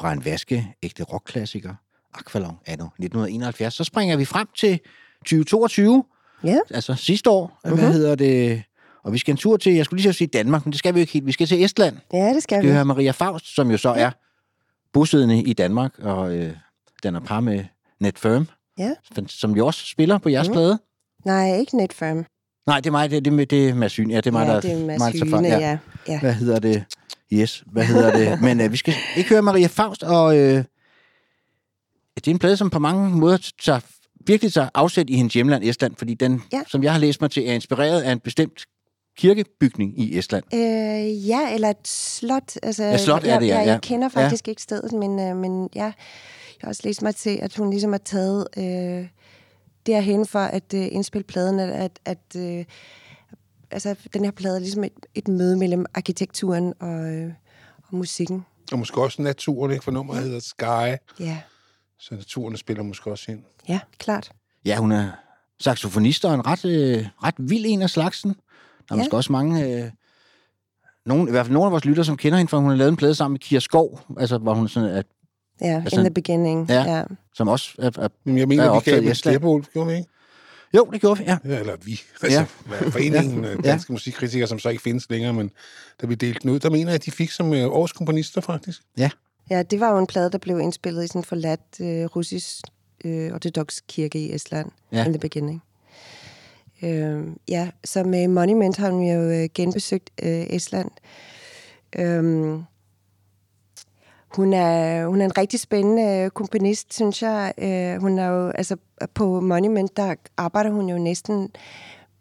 Fra 0.00 0.12
en 0.12 0.24
vaske 0.24 0.74
ægte 0.82 1.02
rockklassiker, 1.02 1.74
Aqualung 2.14 2.58
anno 2.66 2.84
1971. 2.84 3.74
Så 3.74 3.84
springer 3.84 4.16
vi 4.16 4.24
frem 4.24 4.48
til 4.56 4.80
2022, 5.24 6.04
Ja. 6.44 6.58
Altså 6.70 6.94
sidste 6.94 7.30
år, 7.30 7.46
mm-hmm. 7.46 7.70
Mhm. 7.70 7.80
hvad 7.84 7.92
hedder 7.92 8.14
det? 8.14 8.62
Og 9.02 9.12
vi 9.12 9.18
skal 9.18 9.32
en 9.32 9.36
tur 9.36 9.56
til, 9.56 9.74
jeg 9.74 9.84
skulle 9.84 10.02
lige 10.02 10.12
så 10.12 10.16
sige 10.18 10.28
Danmark, 10.28 10.66
men 10.66 10.72
det 10.72 10.78
skal 10.78 10.94
vi 10.94 10.98
jo 10.98 11.00
ikke 11.00 11.12
helt. 11.12 11.26
Vi 11.26 11.32
skal 11.32 11.46
til 11.46 11.64
Estland. 11.64 11.96
Ja, 12.12 12.18
det 12.34 12.42
skal 12.42 12.56
Skal 12.56 12.62
vi. 12.62 12.66
vi 12.68 12.72
høre 12.72 12.84
Maria 12.84 13.10
Faust, 13.10 13.54
som 13.54 13.70
jo 13.70 13.76
så 13.76 13.88
er 13.88 14.10
bosiddende 14.92 15.42
i 15.42 15.52
Danmark, 15.52 15.98
og 15.98 16.36
øh, 16.36 16.52
den 17.02 17.14
er 17.14 17.20
par 17.20 17.40
med 17.40 17.64
Net 18.00 18.18
Firm, 18.18 18.48
Ja. 18.78 18.94
som 19.28 19.56
jo 19.56 19.66
også 19.66 19.86
spiller 19.86 20.18
på 20.18 20.28
jeres 20.28 20.48
Mhm. 20.48 20.52
mm. 20.52 20.56
plade. 20.56 20.78
Nej, 21.24 21.56
ikke 21.58 21.76
Netfirm. 21.76 22.24
Nej, 22.66 22.76
det 22.80 22.86
er 22.86 22.90
mig, 22.90 23.10
det, 23.10 23.24
det, 23.24 23.50
det 23.50 23.68
er 23.68 23.74
Mads 23.74 23.96
Hyne. 23.96 24.12
Ja, 24.12 24.16
det 24.16 24.26
er 24.26 24.30
mig, 24.32 24.46
ja, 24.46 24.52
der 24.54 24.60
det 24.60 24.72
er 24.72 24.86
Mads. 24.86 25.12
Hyne, 25.22 25.48
ja. 25.48 25.78
ja. 26.08 26.20
Hvad 26.20 26.32
hedder 26.32 26.58
det? 26.58 26.84
Yes, 27.32 27.64
hvad 27.66 27.84
hedder 27.84 28.16
det? 28.16 28.40
Men 28.46 28.60
øh, 28.60 28.72
vi 28.72 28.76
skal 28.76 28.94
ikke 29.16 29.30
høre 29.30 29.42
Maria 29.42 29.66
Faust, 29.66 30.02
og 30.02 30.36
øh, 30.38 30.64
det 32.16 32.26
er 32.26 32.30
en 32.30 32.38
plade, 32.38 32.56
som 32.56 32.70
på 32.70 32.78
mange 32.78 33.10
måder 33.10 33.50
tager, 33.62 33.80
virkelig 34.26 34.52
tager 34.52 34.68
afsæt 34.74 35.10
i 35.10 35.16
hendes 35.16 35.34
hjemland 35.34 35.64
Estland, 35.64 35.96
fordi 35.98 36.14
den, 36.14 36.42
Ja. 36.52 36.62
som 36.68 36.82
jeg 36.82 36.92
har 36.92 36.98
læst 36.98 37.20
mig 37.20 37.30
til, 37.30 37.48
er 37.48 37.52
inspireret 37.52 38.00
af 38.02 38.12
en 38.12 38.20
bestemt 38.20 38.64
kirkebygning 39.18 40.00
i 40.00 40.18
Estland. 40.18 40.44
Øh, 40.54 41.28
ja, 41.28 41.54
eller 41.54 41.70
et 41.70 41.88
slot. 41.88 42.52
Altså, 42.62 42.84
Ja, 42.84 42.96
slot 42.96 43.24
er 43.24 43.28
jeg, 43.32 43.40
det, 43.40 43.46
ja, 43.46 43.58
Jeg, 43.58 43.66
jeg 43.66 43.80
kender 43.80 44.08
faktisk 44.08 44.46
ja. 44.46 44.50
ikke 44.50 44.62
stedet, 44.62 44.92
men, 44.92 45.20
øh, 45.20 45.36
men 45.36 45.68
ja, 45.74 45.84
jeg 45.84 45.92
har 46.60 46.68
også 46.68 46.82
læst 46.84 47.02
mig 47.02 47.14
til, 47.16 47.38
at 47.42 47.56
hun 47.56 47.70
ligesom 47.70 47.92
har 47.92 47.98
taget 48.04 48.46
øh, 48.56 49.06
derhen 49.86 50.26
for 50.26 50.38
at 50.38 50.74
øh, 50.74 50.88
indspille 50.92 51.24
pladen, 51.24 51.60
at, 51.60 51.70
at, 51.70 51.98
at 52.04 52.36
øh, 52.58 52.64
altså, 53.70 53.94
den 54.12 54.24
her 54.24 54.30
plade 54.30 54.54
er 54.56 54.60
ligesom 54.60 54.84
et, 54.84 54.92
et 55.14 55.28
møde 55.28 55.56
mellem 55.56 55.86
arkitekturen 55.94 56.74
og, 56.80 57.12
øh, 57.14 57.32
og 57.88 57.96
musikken. 57.96 58.44
Og 58.72 58.78
måske 58.78 59.00
også 59.02 59.22
naturen, 59.22 59.72
ikke? 59.72 59.84
For 59.84 59.90
nummeret 59.90 60.22
hedder 60.22 60.40
Sky, 60.40 60.96
Ja, 61.20 61.40
så 61.98 62.14
naturen 62.14 62.56
spiller 62.56 62.82
måske 62.82 63.10
også 63.10 63.32
ind. 63.32 63.42
ja 63.68 63.80
klart. 63.98 64.32
Ja, 64.64 64.76
hun 64.76 64.92
er 64.92 65.10
saxofonist 65.60 66.24
og 66.24 66.34
en 66.34 66.46
ret, 66.46 66.64
øh, 66.64 67.06
ret 67.24 67.34
vild 67.38 67.64
en 67.68 67.82
af 67.82 67.90
slagsen. 67.90 68.30
Der 68.30 68.34
er 68.90 68.96
Ja. 68.96 68.96
måske 68.96 69.16
også 69.16 69.32
mange... 69.32 69.82
Øh, 69.84 69.90
nogen, 71.06 71.28
I 71.28 71.30
hvert 71.30 71.46
fald 71.46 71.52
nogle 71.52 71.66
af 71.66 71.70
vores 71.72 71.84
lytter, 71.84 72.02
som 72.02 72.16
kender 72.16 72.38
hende, 72.38 72.50
for 72.50 72.58
hun 72.58 72.68
har 72.70 72.76
lavet 72.76 72.90
en 72.90 72.96
plade 72.96 73.14
sammen 73.14 73.32
med 73.32 73.40
Kira 73.40 73.60
Skov, 73.60 74.00
altså, 74.18 74.38
hvor 74.38 74.54
hun 74.54 74.68
sådan, 74.68 74.88
at, 74.88 75.06
Ja, 75.60 75.80
Altså, 75.84 76.00
in 76.00 76.04
the 76.04 76.14
beginning. 76.14 76.68
ja. 76.68 76.96
ja. 76.96 77.02
som 77.34 77.48
også 77.48 77.74
er, 77.78 77.90
er 77.98 78.08
Men 78.24 78.36
jeg 78.36 78.42
Er 78.42 78.46
mener, 78.46 78.62
vi 78.62 78.68
optaget 78.68 79.02
gav 79.02 79.08
med. 79.08 79.14
Slæbol, 79.14 79.64
gjorde 79.72 79.90
vi 79.90 79.96
ikke? 79.96 80.08
Jo, 80.76 80.84
det 80.92 81.00
gjorde 81.00 81.18
vi, 81.18 81.24
ja. 81.24 81.36
Ja, 81.44 81.58
eller 81.58 81.76
vi. 81.84 82.00
Altså, 82.22 82.38
ja. 82.38 82.44
foreningen 82.90 83.44
af 83.44 83.56
Ja. 83.56 83.70
danske 83.70 83.92
musikkritikere, 83.92 84.48
som 84.48 84.58
så 84.58 84.68
ikke 84.68 84.82
findes 84.82 85.10
længere, 85.10 85.32
men 85.32 85.50
da 86.02 86.06
vi 86.06 86.14
delte 86.14 86.40
den 86.42 86.50
ud, 86.50 86.58
der 86.58 86.70
mener 86.70 86.86
jeg, 86.90 86.94
at 86.94 87.04
de 87.04 87.10
fik 87.10 87.30
som 87.30 87.54
øh, 87.54 87.66
årskomponister, 87.66 88.40
faktisk. 88.40 88.82
Ja, 89.50 89.62
det 89.62 89.80
var 89.80 89.90
jo 89.92 89.98
en 89.98 90.06
plade, 90.06 90.30
der 90.30 90.38
blev 90.38 90.60
indspillet 90.60 91.04
i 91.04 91.06
sådan 91.06 91.18
en 91.20 91.24
forladt 91.24 91.60
øh, 91.80 92.04
russisk 92.04 92.64
øh, 93.04 93.32
ortodox 93.34 93.78
kirke 93.88 94.18
i 94.18 94.34
Estland 94.34 94.70
Ja. 94.92 94.98
ja. 94.98 95.04
in 95.04 95.12
the 95.12 95.20
beginning. 95.20 95.62
Øh, 96.82 97.22
ja, 97.48 97.70
så 97.84 98.04
med 98.04 98.28
Monument 98.28 98.76
har 98.76 98.90
hun 98.90 99.02
jo 99.02 99.20
øh, 99.20 99.48
genbesøgt 99.54 100.10
øh, 100.22 100.46
Estland. 100.50 100.90
Øh, 101.98 102.58
hun 104.36 104.52
er, 104.52 105.06
hun 105.06 105.20
er 105.20 105.24
en 105.24 105.38
rigtig 105.38 105.60
spændende 105.60 106.02
øh, 106.02 106.30
komponist, 106.30 106.94
synes 106.94 107.22
jeg. 107.22 107.52
Øh, 107.58 108.00
hun 108.00 108.18
er 108.18 108.26
jo, 108.26 108.50
altså 108.50 108.76
på 109.14 109.40
Monument, 109.40 109.96
der 109.96 110.14
arbejder 110.36 110.70
hun 110.70 110.88
jo 110.88 110.98
næsten 110.98 111.50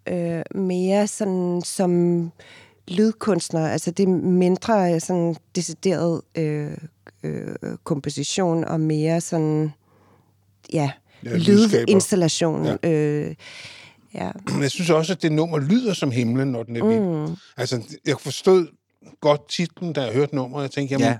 øh, 0.07 0.41
mere 0.55 1.07
sådan 1.07 1.61
som 1.65 2.31
lydkunstner. 2.87 3.67
Altså 3.67 3.91
det 3.91 4.03
er 4.03 4.13
mindre 4.21 4.99
sådan 4.99 5.35
decideret 5.55 6.21
øh, 6.35 6.77
øh, 7.23 7.55
komposition 7.83 8.63
og 8.63 8.79
mere 8.79 9.21
sådan, 9.21 9.73
ja, 10.73 10.91
Ja, 11.23 11.37
lydinstallation. 11.37 12.65
Ja. 12.65 12.75
Ja. 12.83 12.89
Øh, 12.89 13.35
ja. 14.13 14.31
Jeg 14.61 14.71
synes 14.71 14.89
også, 14.89 15.13
at 15.13 15.21
det 15.21 15.31
nummer 15.31 15.59
lyder 15.59 15.93
som 15.93 16.11
himlen, 16.11 16.47
når 16.47 16.63
den 16.63 16.75
er 16.75 16.85
vild. 16.85 17.29
Mm. 17.29 17.35
Altså, 17.57 17.81
jeg 18.05 18.15
forstod 18.19 18.67
godt 19.21 19.49
titlen, 19.49 19.93
da 19.93 20.01
jeg 20.01 20.13
hørte 20.13 20.35
nummeret. 20.35 20.63
Jeg 20.63 20.71
tænkte, 20.71 20.93
jamen, 20.93 21.07
ja. 21.07 21.17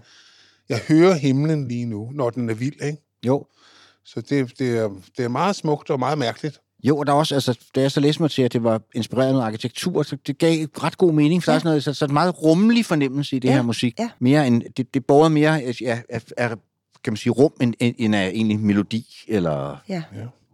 Ja. 0.70 0.74
jeg 0.76 0.82
hører 0.88 1.14
himlen 1.14 1.68
lige 1.68 1.86
nu, 1.86 2.12
når 2.14 2.30
den 2.30 2.50
er 2.50 2.54
vild, 2.54 2.82
ikke? 2.84 2.98
Jo. 3.26 3.46
Så 4.06 4.22
det, 4.22 4.60
det, 4.60 4.78
er, 4.78 4.90
det 5.18 5.26
er 5.26 5.30
meget 5.30 5.56
smukt 5.56 5.90
og 5.90 6.00
meget 6.00 6.18
mærkeligt. 6.18 6.62
Jo, 6.84 6.98
og 6.98 7.08
der 7.08 7.14
er 7.14 7.18
også, 7.18 7.36
altså, 7.36 7.60
da 7.76 7.82
jeg 7.82 7.92
så 7.92 8.00
læste 8.00 8.22
mig 8.22 8.32
til, 8.32 8.42
at 8.42 8.54
det 8.54 8.64
var 8.64 8.82
inspireret 8.96 9.28
af 9.28 9.34
noget 9.34 9.46
arkitektur, 9.46 10.04
så 10.04 10.18
det 10.28 10.38
gav 10.38 10.66
ret 10.84 10.98
god 10.98 11.14
mening, 11.14 11.44
for 11.44 11.52
ja. 11.52 11.54
der 11.54 11.56
er 11.56 11.60
sådan 11.60 11.70
noget, 11.70 11.84
så, 11.84 11.94
så 11.94 12.06
en 12.06 12.14
meget 12.14 12.44
rummelig 12.44 12.86
fornemmelse 12.86 13.36
i 13.36 13.40
det 13.40 13.48
Ja, 13.50 13.54
her 13.54 13.62
musik. 13.62 14.00
ja. 14.00 14.10
Mere 14.20 14.48
end, 14.48 14.64
det, 14.78 14.94
det 14.94 15.06
borger 15.06 15.30
mere 15.30 15.62
af, 15.62 15.82
ja, 15.82 16.02
af, 16.10 16.24
af, 16.38 16.50
kan 17.04 17.14
man 17.14 17.18
sige, 17.18 17.34
rum, 17.34 17.54
end, 17.62 17.74
end 17.80 18.16
af 18.16 18.28
egentlig 18.28 18.60
melodi, 18.60 19.06
eller... 19.28 19.78
Ja. 19.90 20.04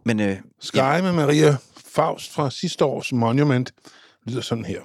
Men 0.04 0.20
øh, 0.20 0.36
Sky 0.60 0.76
ja. 0.76 1.02
med 1.02 1.12
Maria 1.12 1.56
Faust 1.86 2.32
fra 2.32 2.50
sidste 2.50 2.84
års 2.84 3.12
Monument 3.12 3.72
lyder 4.26 4.40
sådan 4.40 4.64
her. 4.64 4.80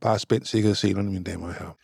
Bare 0.00 0.18
spændt 0.18 0.48
sikkerhedsselerne, 0.48 1.10
mine 1.10 1.24
damer 1.24 1.46
og 1.46 1.54
herrer. 1.54 1.76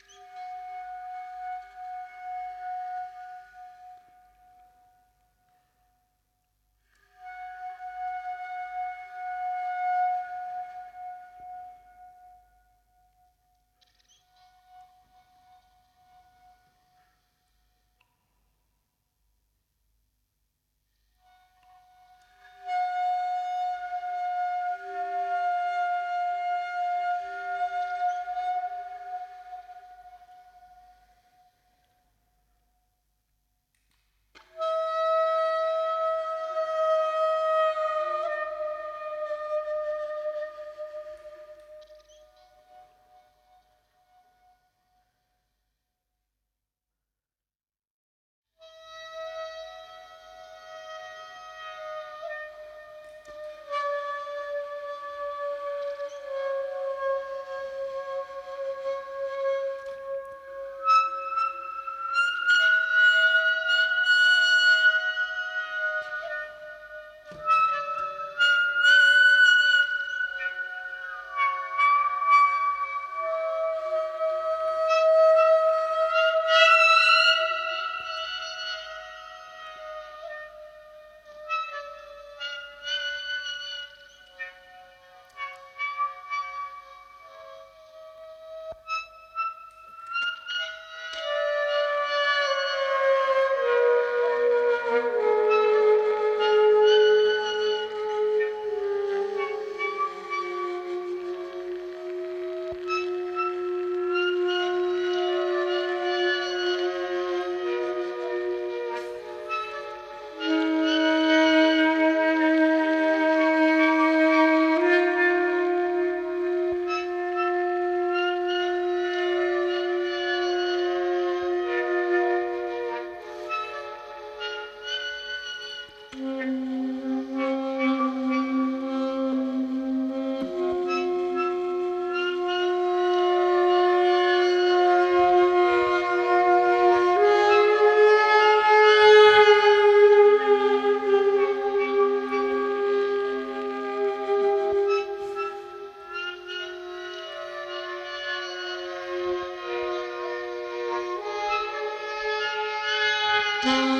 Bye. 153.62 153.88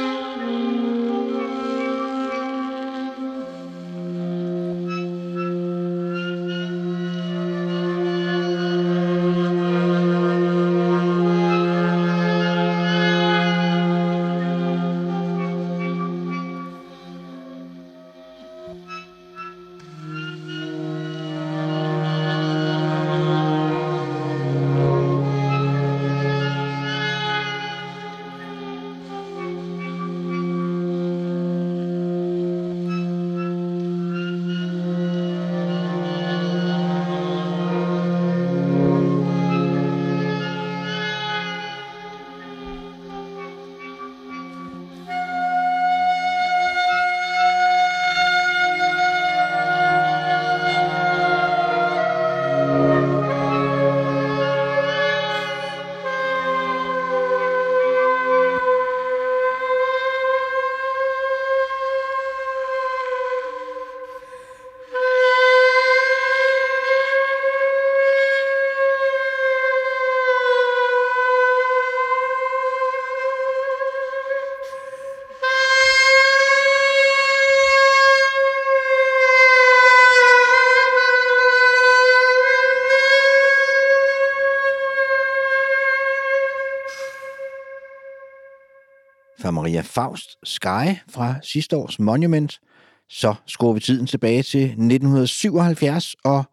Maria 89.63 89.81
Faust 89.81 90.39
Sky 90.45 90.99
fra 91.11 91.35
sidste 91.43 91.77
års 91.77 91.99
Monument. 91.99 92.61
Så 93.09 93.35
skruer 93.47 93.73
vi 93.73 93.81
tiden 93.81 94.07
tilbage 94.07 94.43
til 94.43 94.65
1977, 94.65 96.17
og 96.25 96.45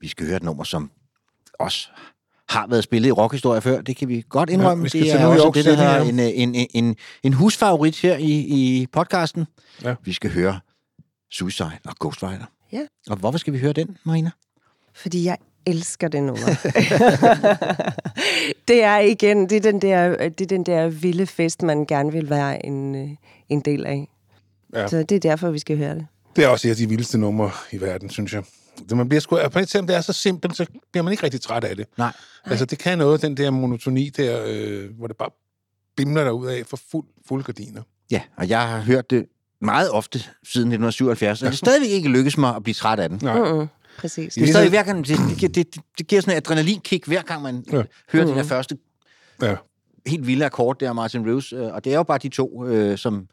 vi 0.00 0.08
skal 0.08 0.26
høre 0.26 0.36
et 0.36 0.42
nummer, 0.42 0.64
som 0.64 0.90
også 1.58 1.88
har 2.48 2.66
været 2.66 2.84
spillet 2.84 3.08
i 3.08 3.12
rockhistorie 3.12 3.60
før. 3.60 3.80
Det 3.80 3.96
kan 3.96 4.08
vi 4.08 4.24
godt 4.28 4.50
indrømme. 4.50 4.80
Ja, 4.80 4.82
vi 4.82 4.88
skal 4.88 5.00
det 5.00 5.10
til 5.10 5.20
er 5.20 5.26
også 5.26 5.52
det, 5.54 5.64
der 5.64 5.76
her. 5.76 6.00
en, 6.00 6.18
en, 6.18 6.54
en, 6.54 6.66
en, 6.74 6.96
en 7.22 7.32
husfavorit 7.32 8.00
her 8.00 8.16
i, 8.16 8.30
i 8.30 8.86
podcasten. 8.92 9.46
Ja. 9.82 9.94
Vi 10.04 10.12
skal 10.12 10.30
høre 10.30 10.60
Suicide 11.30 11.78
og 11.84 11.96
Ghost 12.00 12.22
Rider. 12.22 12.46
Ja. 12.72 12.86
Og 13.10 13.16
hvorfor 13.16 13.38
skal 13.38 13.52
vi 13.52 13.58
høre 13.58 13.72
den, 13.72 13.96
Marina? 14.04 14.30
Fordi 14.94 15.24
jeg 15.24 15.36
elsker 15.66 16.08
det 16.08 16.22
nummer. 16.22 16.46
det 18.68 18.82
er 18.82 18.98
igen, 18.98 19.48
det 19.48 19.56
er, 19.56 19.60
den 19.60 19.82
der, 19.82 20.28
det 20.28 20.40
er 20.40 20.46
den 20.46 20.66
der 20.66 20.88
vilde 20.88 21.26
fest, 21.26 21.62
man 21.62 21.86
gerne 21.86 22.12
vil 22.12 22.30
være 22.30 22.66
en, 22.66 22.94
øh, 22.94 23.08
en 23.48 23.60
del 23.60 23.86
af. 23.86 24.08
Ja. 24.74 24.88
Så 24.88 25.02
det 25.02 25.12
er 25.12 25.20
derfor, 25.20 25.50
vi 25.50 25.58
skal 25.58 25.78
høre 25.78 25.94
det. 25.94 26.06
Det 26.36 26.44
er 26.44 26.48
også 26.48 26.68
et 26.68 26.70
af 26.70 26.76
de 26.76 26.88
vildeste 26.88 27.18
numre 27.18 27.50
i 27.72 27.80
verden, 27.80 28.10
synes 28.10 28.32
jeg. 28.32 28.42
Det, 28.88 28.96
man 28.96 29.08
bliver 29.08 29.20
sgu, 29.20 29.38
selvom 29.66 29.86
det 29.86 29.96
er 29.96 30.00
så 30.00 30.12
simpelt, 30.12 30.56
så 30.56 30.66
bliver 30.92 31.02
man 31.02 31.12
ikke 31.12 31.22
rigtig 31.22 31.40
træt 31.40 31.64
af 31.64 31.76
det. 31.76 31.86
Nej. 31.98 32.12
Altså, 32.44 32.64
det 32.64 32.78
kan 32.78 32.98
noget, 32.98 33.22
den 33.22 33.36
der 33.36 33.50
monotoni 33.50 34.08
der, 34.08 34.42
øh, 34.46 34.90
hvor 34.98 35.06
det 35.06 35.16
bare 35.16 35.30
bimler 35.96 36.24
der 36.24 36.30
ud 36.30 36.46
af 36.46 36.62
for 36.66 36.78
fuld, 36.90 37.06
fuld 37.28 37.44
gardiner. 37.44 37.82
Ja, 38.10 38.20
og 38.36 38.48
jeg 38.48 38.68
har 38.68 38.80
hørt 38.80 39.10
det 39.10 39.26
meget 39.60 39.90
ofte 39.90 40.18
siden 40.18 40.68
1977, 40.72 41.42
og 41.42 41.46
det 41.46 41.52
er 41.52 41.56
stadigvæk 41.56 41.90
ikke 41.90 42.08
lykkes 42.08 42.38
mig 42.38 42.56
at 42.56 42.62
blive 42.62 42.74
træt 42.74 42.98
af 42.98 43.08
den. 43.08 43.18
Nej. 43.22 43.38
Mm-mm. 43.38 43.68
Præcis. 43.98 44.34
Det 44.34 44.42
er 44.42 44.46
stadig 44.46 44.68
hver 44.68 44.82
gang, 44.82 45.06
det, 45.06 45.18
det, 45.18 45.38
giver- 45.38 45.52
det, 45.52 45.74
det, 45.98 46.06
giver 46.08 46.20
sådan 46.20 46.32
et 46.32 46.36
adrenalinkick, 46.36 47.06
hver 47.06 47.22
gang 47.22 47.42
man 47.42 47.64
Ja. 47.72 47.72
hører 47.72 47.84
mm. 48.12 48.18
Mhm. 48.20 48.26
den 48.28 48.36
der 48.36 48.42
første 48.44 48.76
Ja. 49.42 49.56
helt 50.06 50.26
vilde 50.26 50.44
akkord 50.44 50.78
der, 50.80 50.92
Martin 50.92 51.26
Reeves. 51.26 51.52
øh, 51.52 51.60
Og 51.74 51.84
det 51.84 51.92
er 51.92 51.96
jo 51.96 52.02
bare 52.02 52.18
de 52.18 52.28
to, 52.28 52.66
øh, 52.66 52.98
som 52.98 53.26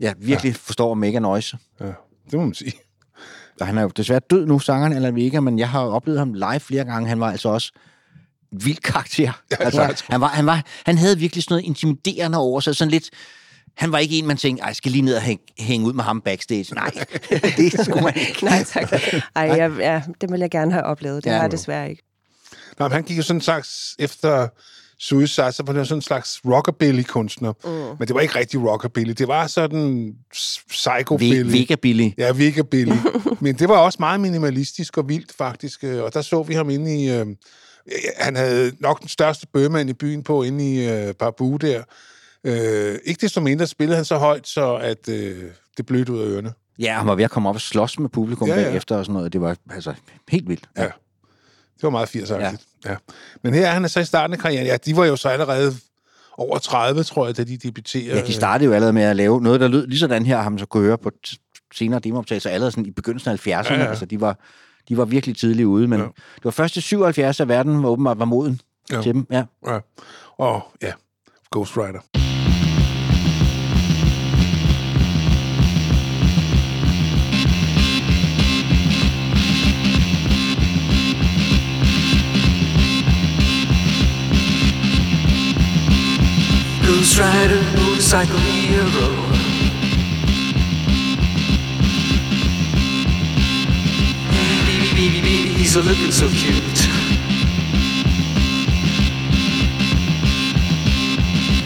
ja, 0.00 0.12
virkelig 0.18 0.50
ja. 0.50 0.56
forstår 0.60 0.92
at 0.92 0.98
make 0.98 1.16
a 1.16 1.20
noise. 1.20 1.58
ja, 1.80 1.86
det 2.30 2.32
må 2.32 2.40
man 2.44 2.54
sige. 2.54 2.72
Og 3.60 3.66
han 3.66 3.78
er 3.78 3.82
jo 3.82 3.88
desværre 3.88 4.20
død 4.30 4.46
nu, 4.46 4.58
sangeren 4.58 4.92
eller 4.92 5.16
ikke, 5.16 5.40
men 5.40 5.58
jeg 5.58 5.68
har 5.68 5.80
oplevet 5.80 6.18
ham 6.18 6.34
live 6.34 6.60
flere 6.60 6.84
gange. 6.84 7.08
Han 7.08 7.20
var 7.20 7.30
altså 7.30 7.48
også 7.48 7.72
en 8.52 8.64
vild 8.64 8.76
karakter. 8.76 9.32
Ja, 9.50 9.56
altså, 9.64 10.04
han, 10.10 10.20
var, 10.20 10.26
han, 10.28 10.46
var, 10.46 10.62
han 10.86 10.98
havde 10.98 11.18
virkelig 11.18 11.44
sådan 11.44 11.52
noget 11.52 11.64
intimiderende 11.64 12.38
over 12.38 12.60
sig, 12.60 12.76
sådan 12.76 12.90
lidt... 12.90 13.10
Han 13.76 13.92
var 13.92 13.98
ikke 13.98 14.18
en, 14.18 14.26
man 14.26 14.36
tænkte, 14.36 14.62
"Ej, 14.62 14.66
jeg 14.66 14.76
skal 14.76 14.92
lige 14.92 15.02
ned 15.02 15.14
og 15.16 15.22
hænge, 15.22 15.44
hænge 15.58 15.86
ud 15.86 15.92
med 15.92 16.04
ham 16.04 16.20
backstage. 16.20 16.74
Nej, 16.74 16.90
det 17.56 17.72
skulle 17.84 18.02
man 18.02 18.12
ikke. 18.28 18.44
Nej, 18.44 18.64
tak. 18.64 18.92
Ej, 19.36 19.42
jeg, 19.42 19.72
ja, 19.78 20.02
det 20.20 20.32
vil 20.32 20.40
jeg 20.40 20.50
gerne 20.50 20.72
have 20.72 20.84
oplevet. 20.84 21.24
Det 21.24 21.30
Ja. 21.30 21.34
har 21.34 21.42
jeg 21.42 21.50
desværre 21.50 21.90
ikke. 21.90 22.02
Nej, 22.78 22.88
men 22.88 22.92
han 22.94 23.02
gik 23.02 23.16
jo 23.18 23.22
sådan 23.22 23.36
en 23.36 23.40
slags, 23.40 23.96
efter 23.98 24.48
Suicide, 25.00 25.52
så 25.52 25.62
var 25.66 25.72
det 25.72 25.88
sådan 25.88 25.98
en 25.98 26.02
slags 26.02 26.40
rockabilly-kunstner. 26.44 27.52
Mm. 27.64 27.70
Men 27.98 28.08
det 28.08 28.14
var 28.14 28.20
ikke 28.20 28.34
rigtig 28.38 28.60
rockabilly. 28.60 29.10
Det 29.12 29.28
var 29.28 29.46
sådan 29.46 30.12
psychobilly. 30.70 31.58
Vega 31.58 31.74
Billy. 31.74 32.10
Ja, 32.18 32.32
Vegabilly. 32.32 32.96
Men 33.40 33.54
det 33.58 33.68
var 33.68 33.76
også 33.76 33.96
meget 34.00 34.20
minimalistisk 34.20 34.98
og 34.98 35.08
vildt, 35.08 35.32
faktisk. 35.38 35.82
Og 35.84 36.14
der 36.14 36.22
så 36.22 36.42
vi 36.42 36.54
ham 36.54 36.70
inde 36.70 37.02
i... 37.04 37.10
Øh, 37.10 37.26
han 38.18 38.36
havde 38.36 38.72
nok 38.80 39.00
den 39.00 39.08
største 39.08 39.46
bøgemand 39.52 39.90
i 39.90 39.92
byen 39.92 40.22
på, 40.22 40.42
inde 40.42 40.74
i 40.74 40.88
øh, 40.88 41.14
Barbu 41.14 41.56
der. 41.56 41.82
Øh, 42.44 42.98
ikke 43.04 43.20
desto 43.20 43.40
mindre 43.40 43.66
spillede 43.66 43.96
han 43.96 44.04
så 44.04 44.16
højt, 44.18 44.48
så 44.48 44.74
at 44.74 45.08
øh, 45.08 45.44
det 45.76 45.86
blødte 45.86 46.12
ud 46.12 46.20
af 46.20 46.26
ørerne. 46.26 46.52
Ja, 46.78 46.92
han 46.98 47.06
var 47.06 47.14
ved 47.14 47.24
at 47.24 47.30
komme 47.30 47.48
op 47.48 47.54
og 47.54 47.60
slås 47.60 47.98
med 47.98 48.08
publikum 48.08 48.48
Ja, 48.48 48.54
ja, 48.54 48.60
ja. 48.60 48.66
ja. 48.66 48.70
bagefter 48.72 48.96
og 48.96 49.04
sådan 49.04 49.14
noget. 49.14 49.32
Det 49.32 49.40
var 49.40 49.56
altså 49.70 49.94
helt 50.28 50.48
vildt. 50.48 50.64
Ja. 50.76 50.82
Det 50.82 51.82
var 51.82 51.90
meget 51.90 52.08
80 52.08 52.30
ja. 52.30 52.52
ja. 52.86 52.96
Men 53.42 53.54
her 53.54 53.66
er 53.68 53.72
han 53.72 53.88
så 53.88 54.00
i 54.00 54.04
starten 54.04 54.34
af 54.34 54.38
karrieren. 54.40 54.66
Ja, 54.66 54.76
de 54.76 54.96
var 54.96 55.04
jo 55.04 55.16
så 55.16 55.28
allerede 55.28 55.72
over 56.38 56.58
30, 56.58 57.02
tror 57.02 57.26
jeg, 57.26 57.36
da 57.36 57.44
de 57.44 57.56
debuterede. 57.56 58.18
Ja, 58.20 58.26
de 58.26 58.32
startede 58.32 58.66
jo 58.68 58.74
allerede 58.74 58.92
med 58.92 59.02
at 59.02 59.16
lave 59.16 59.40
noget, 59.42 59.60
der 59.60 59.68
lød 59.68 59.86
lige 59.86 59.98
sådan 59.98 60.26
her, 60.26 60.40
ham 60.42 60.58
så 60.58 60.66
kunne 60.66 60.82
høre 60.82 60.98
på 60.98 61.10
senere 61.74 62.00
demooptagelser, 62.00 62.50
allerede 62.50 62.70
sådan 62.70 62.86
i 62.86 62.90
begyndelsen 62.90 63.30
af 63.30 63.46
70'erne. 63.46 63.50
Ja, 63.50 63.62
Ja, 63.68 63.74
ja. 63.74 63.82
ja. 63.82 63.88
Altså, 63.88 64.04
de 64.06 64.20
var, 64.20 64.38
de 64.88 64.96
var 64.96 65.04
virkelig 65.04 65.36
tidligt 65.36 65.66
ude, 65.66 65.88
men 65.88 65.98
Ja. 65.98 66.04
ja. 66.04 66.10
det 66.36 66.44
var 66.44 66.50
først 66.50 66.76
i 66.76 66.80
77, 66.80 67.40
at 67.40 67.48
verden 67.48 67.82
var 67.82 67.88
åbenbart 67.88 68.18
var 68.18 68.24
moden 68.24 68.60
Ja. 68.90 68.96
ja. 68.96 69.02
til 69.02 69.14
dem. 69.14 69.26
Ja. 69.30 69.44
Ja. 69.66 69.78
Og 70.38 70.62
ja, 70.82 70.92
Ghost 71.52 71.76
Rider. 71.76 72.00
Ghost 86.86 87.18
Rider, 87.18 87.62
motorcycle 87.80 88.38
hero. 88.38 89.08
Baby, 94.66 94.90
baby, 94.92 95.20
baby, 95.22 95.52
he's 95.54 95.76
a 95.76 95.82
looking 95.82 96.12
so 96.12 96.28
cute. 96.28 96.78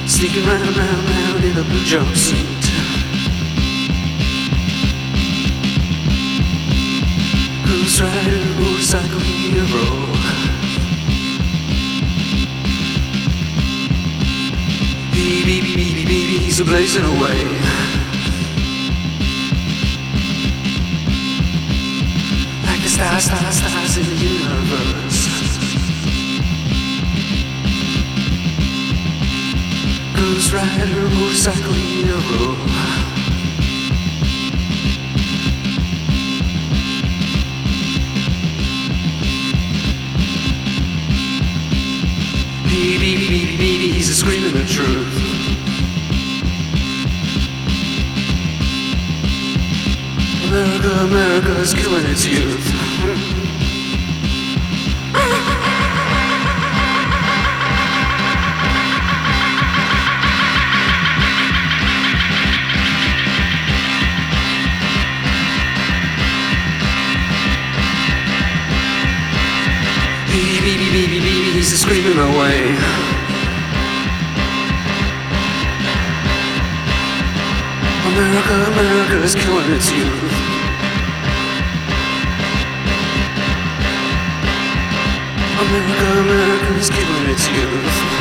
Sneaking 0.09 0.47
round, 0.47 0.77
round, 0.77 1.09
round 1.11 1.45
in 1.45 1.59
a 1.59 1.65
blue 1.65 1.85
jumpsuit. 1.85 2.63
Ghost 7.67 8.01
Rider, 8.01 8.45
motorcycle 8.61 9.19
hero. 9.19 10.38
Baby, 15.19 15.61
he's 16.39 16.61
blazing 16.63 17.05
away. 17.05 17.43
Like 22.63 22.83
the 22.85 22.89
stars, 22.89 23.25
stars, 23.25 23.57
stars 23.57 23.97
in 23.97 24.05
the 24.05 24.15
universe. 24.15 25.59
Ghost 30.15 30.53
Rider, 30.53 31.09
motorcycle 31.11 31.73
hero. 31.73 33.18
Baby, 42.79 43.17
baby, 43.17 43.57
baby, 43.57 43.89
he's 43.91 44.09
a 44.09 44.15
screaming 44.15 44.53
the 44.53 44.65
truth. 44.65 45.13
America, 50.47 50.89
America 51.01 51.61
is 51.61 51.75
killing 51.75 52.07
its 52.07 52.25
youth. 52.25 52.69
Screaming 71.89 72.19
away. 72.19 72.77
America, 78.13 78.57
America 78.73 79.23
is 79.23 79.35
killing 79.35 79.73
its 79.73 79.91
youth. 79.91 80.33
America, 85.65 86.07
America 86.21 86.79
is 86.79 86.91
killing 86.91 87.27
its 87.31 87.49
youth. 87.49 88.19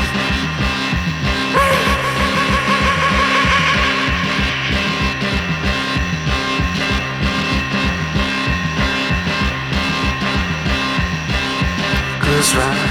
Ghost 12.23 12.55
Rider. 12.55 12.86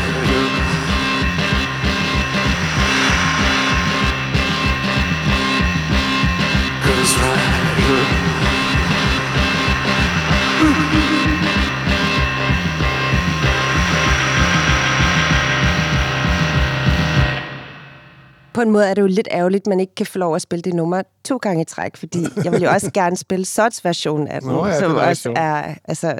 På 18.56 18.62
en 18.62 18.70
måde 18.70 18.86
er 18.88 18.94
det 18.94 19.02
jo 19.02 19.06
lidt 19.06 19.28
ærgerligt, 19.30 19.62
at 19.62 19.66
man 19.66 19.80
ikke 19.80 19.94
kan 19.94 20.06
få 20.06 20.18
lov 20.18 20.34
at 20.36 20.42
spille 20.42 20.62
det 20.62 20.74
nummer 20.74 21.02
to 21.24 21.36
gange 21.36 21.62
i 21.62 21.64
træk, 21.64 21.96
fordi 21.96 22.26
jeg 22.44 22.52
vil 22.52 22.62
jo 22.62 22.70
også 22.70 22.90
gerne 23.00 23.16
spille 23.16 23.44
Sots 23.44 23.84
version 23.84 24.28
af 24.28 24.40
den, 24.40 24.50
Nå 24.50 24.66
ja, 24.66 24.72
det 24.72 24.80
som 24.80 24.96
er 24.96 25.00
også 25.00 25.32
er, 25.36 25.74
altså, 25.84 26.18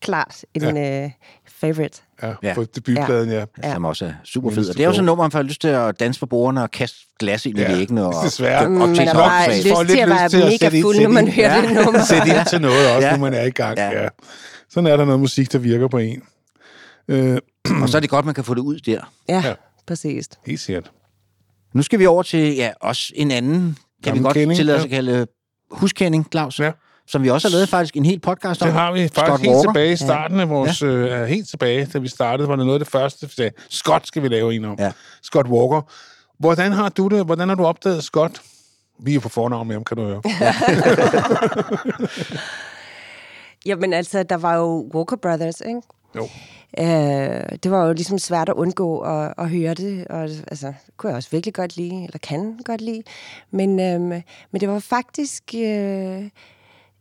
klart 0.00 0.44
en 0.54 0.76
ja. 0.76 1.04
uh, 1.04 1.10
favorite. 1.60 2.02
Ja, 2.22 2.32
Ja. 2.42 2.54
på 2.54 2.64
debutpladen, 2.64 3.30
ja. 3.30 3.44
Ja. 3.64 3.72
som 3.72 3.84
også 3.84 4.04
er 4.04 4.12
super 4.24 4.50
fed. 4.50 4.68
Og 4.68 4.74
det 4.76 4.82
er 4.82 4.86
jo 4.86 4.92
sådan 4.92 5.04
et 5.04 5.06
nummer, 5.06 5.24
man 5.24 5.30
får 5.30 5.42
lyst 5.42 5.60
til 5.60 5.68
at 5.68 6.00
danse 6.00 6.20
på 6.20 6.26
bordene 6.26 6.62
og 6.62 6.70
kaste 6.70 6.96
glas 7.20 7.46
ind 7.46 7.58
i 7.58 7.60
Ja, 7.60 7.76
væggene. 7.76 8.06
Og, 8.06 8.14
desværre. 8.24 8.66
og 8.66 8.72
optage 8.82 8.96
man 8.96 9.08
har 9.08 9.14
bare 9.14 9.48
lyst 9.56 9.62
til 9.62 9.98
at 9.98 10.08
være 10.08 10.50
mega 10.50 10.80
fuld, 10.82 11.00
når 11.02 11.08
man 11.08 11.24
ind- 11.26 11.32
hører 11.34 11.60
det 11.60 11.72
nummer. 11.84 12.04
Sæt 12.08 12.26
ind 12.26 12.46
til 12.48 12.60
noget 12.60 12.78
også, 12.94 13.06
Ja. 13.06 13.12
ja. 13.12 13.16
når 13.16 13.20
man 13.30 13.34
er 13.34 13.42
i 13.44 13.50
gang. 13.50 13.78
Ja. 13.78 13.90
Ja. 13.90 14.02
Ja. 14.02 14.08
Sådan 14.70 14.86
er 14.92 14.96
der 14.96 15.04
noget 15.04 15.20
musik, 15.20 15.52
der 15.52 15.58
virker 15.58 15.88
på 15.88 15.98
en. 15.98 16.22
Øh, 17.08 17.38
Og 17.82 17.88
så 17.88 17.96
er 17.96 18.00
det 18.00 18.10
godt, 18.16 18.24
man 18.24 18.34
kan 18.34 18.44
få 18.44 18.54
det 18.54 18.60
ud 18.60 18.78
der. 18.78 19.12
Ja, 19.28 19.42
Ja. 19.44 19.54
præcis. 19.86 20.28
helt 20.46 20.60
sikkert. 20.60 20.90
Nu 21.74 21.82
skal 21.82 21.98
vi 21.98 22.06
over 22.06 22.22
til 22.22 22.54
ja, 22.54 22.70
også 22.80 23.12
en 23.16 23.30
anden, 23.30 23.78
kan 24.04 24.14
vi 24.14 24.20
godt 24.20 24.34
kending, 24.34 24.56
tillade 24.56 24.78
os 24.78 24.82
ja. 24.82 24.84
at 24.84 24.90
kalde 24.90 25.26
huskending, 25.70 26.26
Claus. 26.30 26.60
Ja. 26.60 26.72
Som 27.06 27.22
vi 27.22 27.30
også 27.30 27.48
har 27.48 27.52
lavet 27.52 27.68
faktisk 27.68 27.96
en 27.96 28.04
hel 28.04 28.20
podcast 28.20 28.62
om. 28.62 28.66
Det 28.66 28.74
har 28.74 28.92
vi 28.92 29.02
faktisk 29.02 29.20
Scott 29.20 29.40
helt 29.40 29.52
Walker. 29.52 29.70
tilbage 29.72 29.92
i 29.92 29.96
starten 29.96 30.40
af 30.40 30.48
vores... 30.48 30.82
Ja. 30.82 30.86
Øh, 30.86 31.26
helt 31.26 31.48
tilbage, 31.48 31.86
da 31.92 31.98
vi 31.98 32.08
startede, 32.08 32.48
var 32.48 32.56
det 32.56 32.66
noget 32.66 32.80
af 32.80 32.84
det 32.84 32.92
første, 32.92 33.26
vi 33.26 33.32
sagde, 33.32 33.50
Scott 33.70 34.06
skal 34.06 34.22
vi 34.22 34.28
lave 34.28 34.54
en 34.54 34.64
om. 34.64 34.76
Ja. 34.78 34.92
Scott 35.22 35.48
Walker. 35.48 35.82
Hvordan 36.38 36.72
har 36.72 36.88
du 36.88 37.08
det? 37.08 37.26
Hvordan 37.26 37.48
har 37.48 37.56
du 37.56 37.66
opdaget 37.66 38.04
Scott? 38.04 38.42
Vi 39.00 39.14
er 39.14 39.20
på 39.20 39.28
fornavn 39.28 39.66
med 39.66 39.74
ham, 39.74 39.84
kan 39.84 39.96
du 39.96 40.04
høre. 40.04 40.22
Jamen 43.66 43.92
altså, 43.92 44.22
der 44.22 44.36
var 44.36 44.56
jo 44.56 44.90
Walker 44.94 45.16
Brothers, 45.16 45.60
ikke? 45.60 45.80
Jo. 46.16 46.28
Øh, 46.78 47.58
det 47.62 47.70
var 47.70 47.86
jo 47.86 47.92
ligesom 47.92 48.18
svært 48.18 48.48
at 48.48 48.54
undgå 48.54 48.98
at, 49.00 49.34
at 49.38 49.50
høre 49.50 49.74
det, 49.74 50.06
og 50.06 50.22
altså, 50.22 50.72
kunne 50.96 51.10
jeg 51.10 51.16
også 51.16 51.30
virkelig 51.30 51.54
godt 51.54 51.76
lide, 51.76 52.04
eller 52.04 52.18
kan 52.18 52.58
godt 52.64 52.80
lide. 52.80 53.02
Men, 53.50 53.80
øhm, 53.80 54.22
men 54.50 54.60
det 54.60 54.68
var 54.68 54.78
faktisk... 54.78 55.42
Øh, 55.54 56.28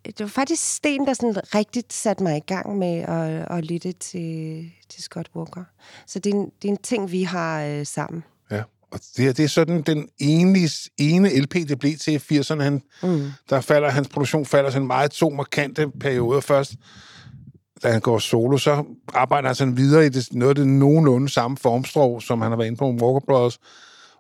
det 0.06 0.20
var 0.20 0.28
faktisk 0.28 0.76
Sten, 0.76 1.06
der 1.08 1.14
sådan 1.14 1.56
rigtigt 1.56 1.94
satte 1.94 2.24
mig 2.24 2.38
i 2.38 2.44
gang 2.48 2.78
med 2.78 2.98
at, 3.02 3.58
at 3.58 3.66
lytte 3.66 3.92
til, 3.92 4.72
til 4.90 5.04
Scott 5.04 5.30
Walker. 5.36 5.64
Så 6.08 6.20
det 6.20 6.34
er 6.34 6.38
en, 6.38 6.52
det 6.62 6.68
er 6.68 6.72
en 6.72 6.78
ting, 6.84 7.12
vi 7.12 7.24
har 7.24 7.64
øh, 7.64 7.86
sammen. 7.86 8.24
Ja. 8.52 8.62
Og 8.92 9.00
det, 9.18 9.26
her, 9.26 9.34
det 9.34 9.44
er 9.46 9.50
sådan 9.50 9.82
den 9.82 10.10
ene, 10.20 10.60
ene 10.98 11.40
LP, 11.40 11.54
det 11.54 11.80
blev 11.80 11.98
til 11.98 12.14
i 12.14 12.40
80'erne. 12.40 12.62
Han, 12.62 12.82
Mm. 13.04 13.30
der 13.50 13.62
falder, 13.62 13.90
hans 13.90 14.08
produktion 14.08 14.46
falder 14.46 14.70
sådan 14.70 14.88
meget 14.88 15.12
to 15.12 15.30
markante 15.30 15.88
perioder. 16.00 16.40
Først, 16.40 16.74
da 17.84 17.92
han 17.92 18.02
går 18.02 18.20
solo, 18.20 18.58
så 18.58 18.84
arbejder 19.14 19.48
han 19.48 19.56
sådan 19.56 19.78
videre 19.78 20.06
i 20.06 20.10
det, 20.10 20.28
noget 20.32 20.50
af 20.50 20.56
det 20.56 20.68
nogenlunde 20.68 21.30
samme 21.30 21.58
formstrog, 21.58 22.22
som 22.22 22.42
han 22.42 22.52
har 22.52 22.58
været 22.58 22.68
inde 22.68 22.78
på 22.78 22.92
med 22.92 23.02
Walker 23.02 23.26
Brothers. 23.28 23.60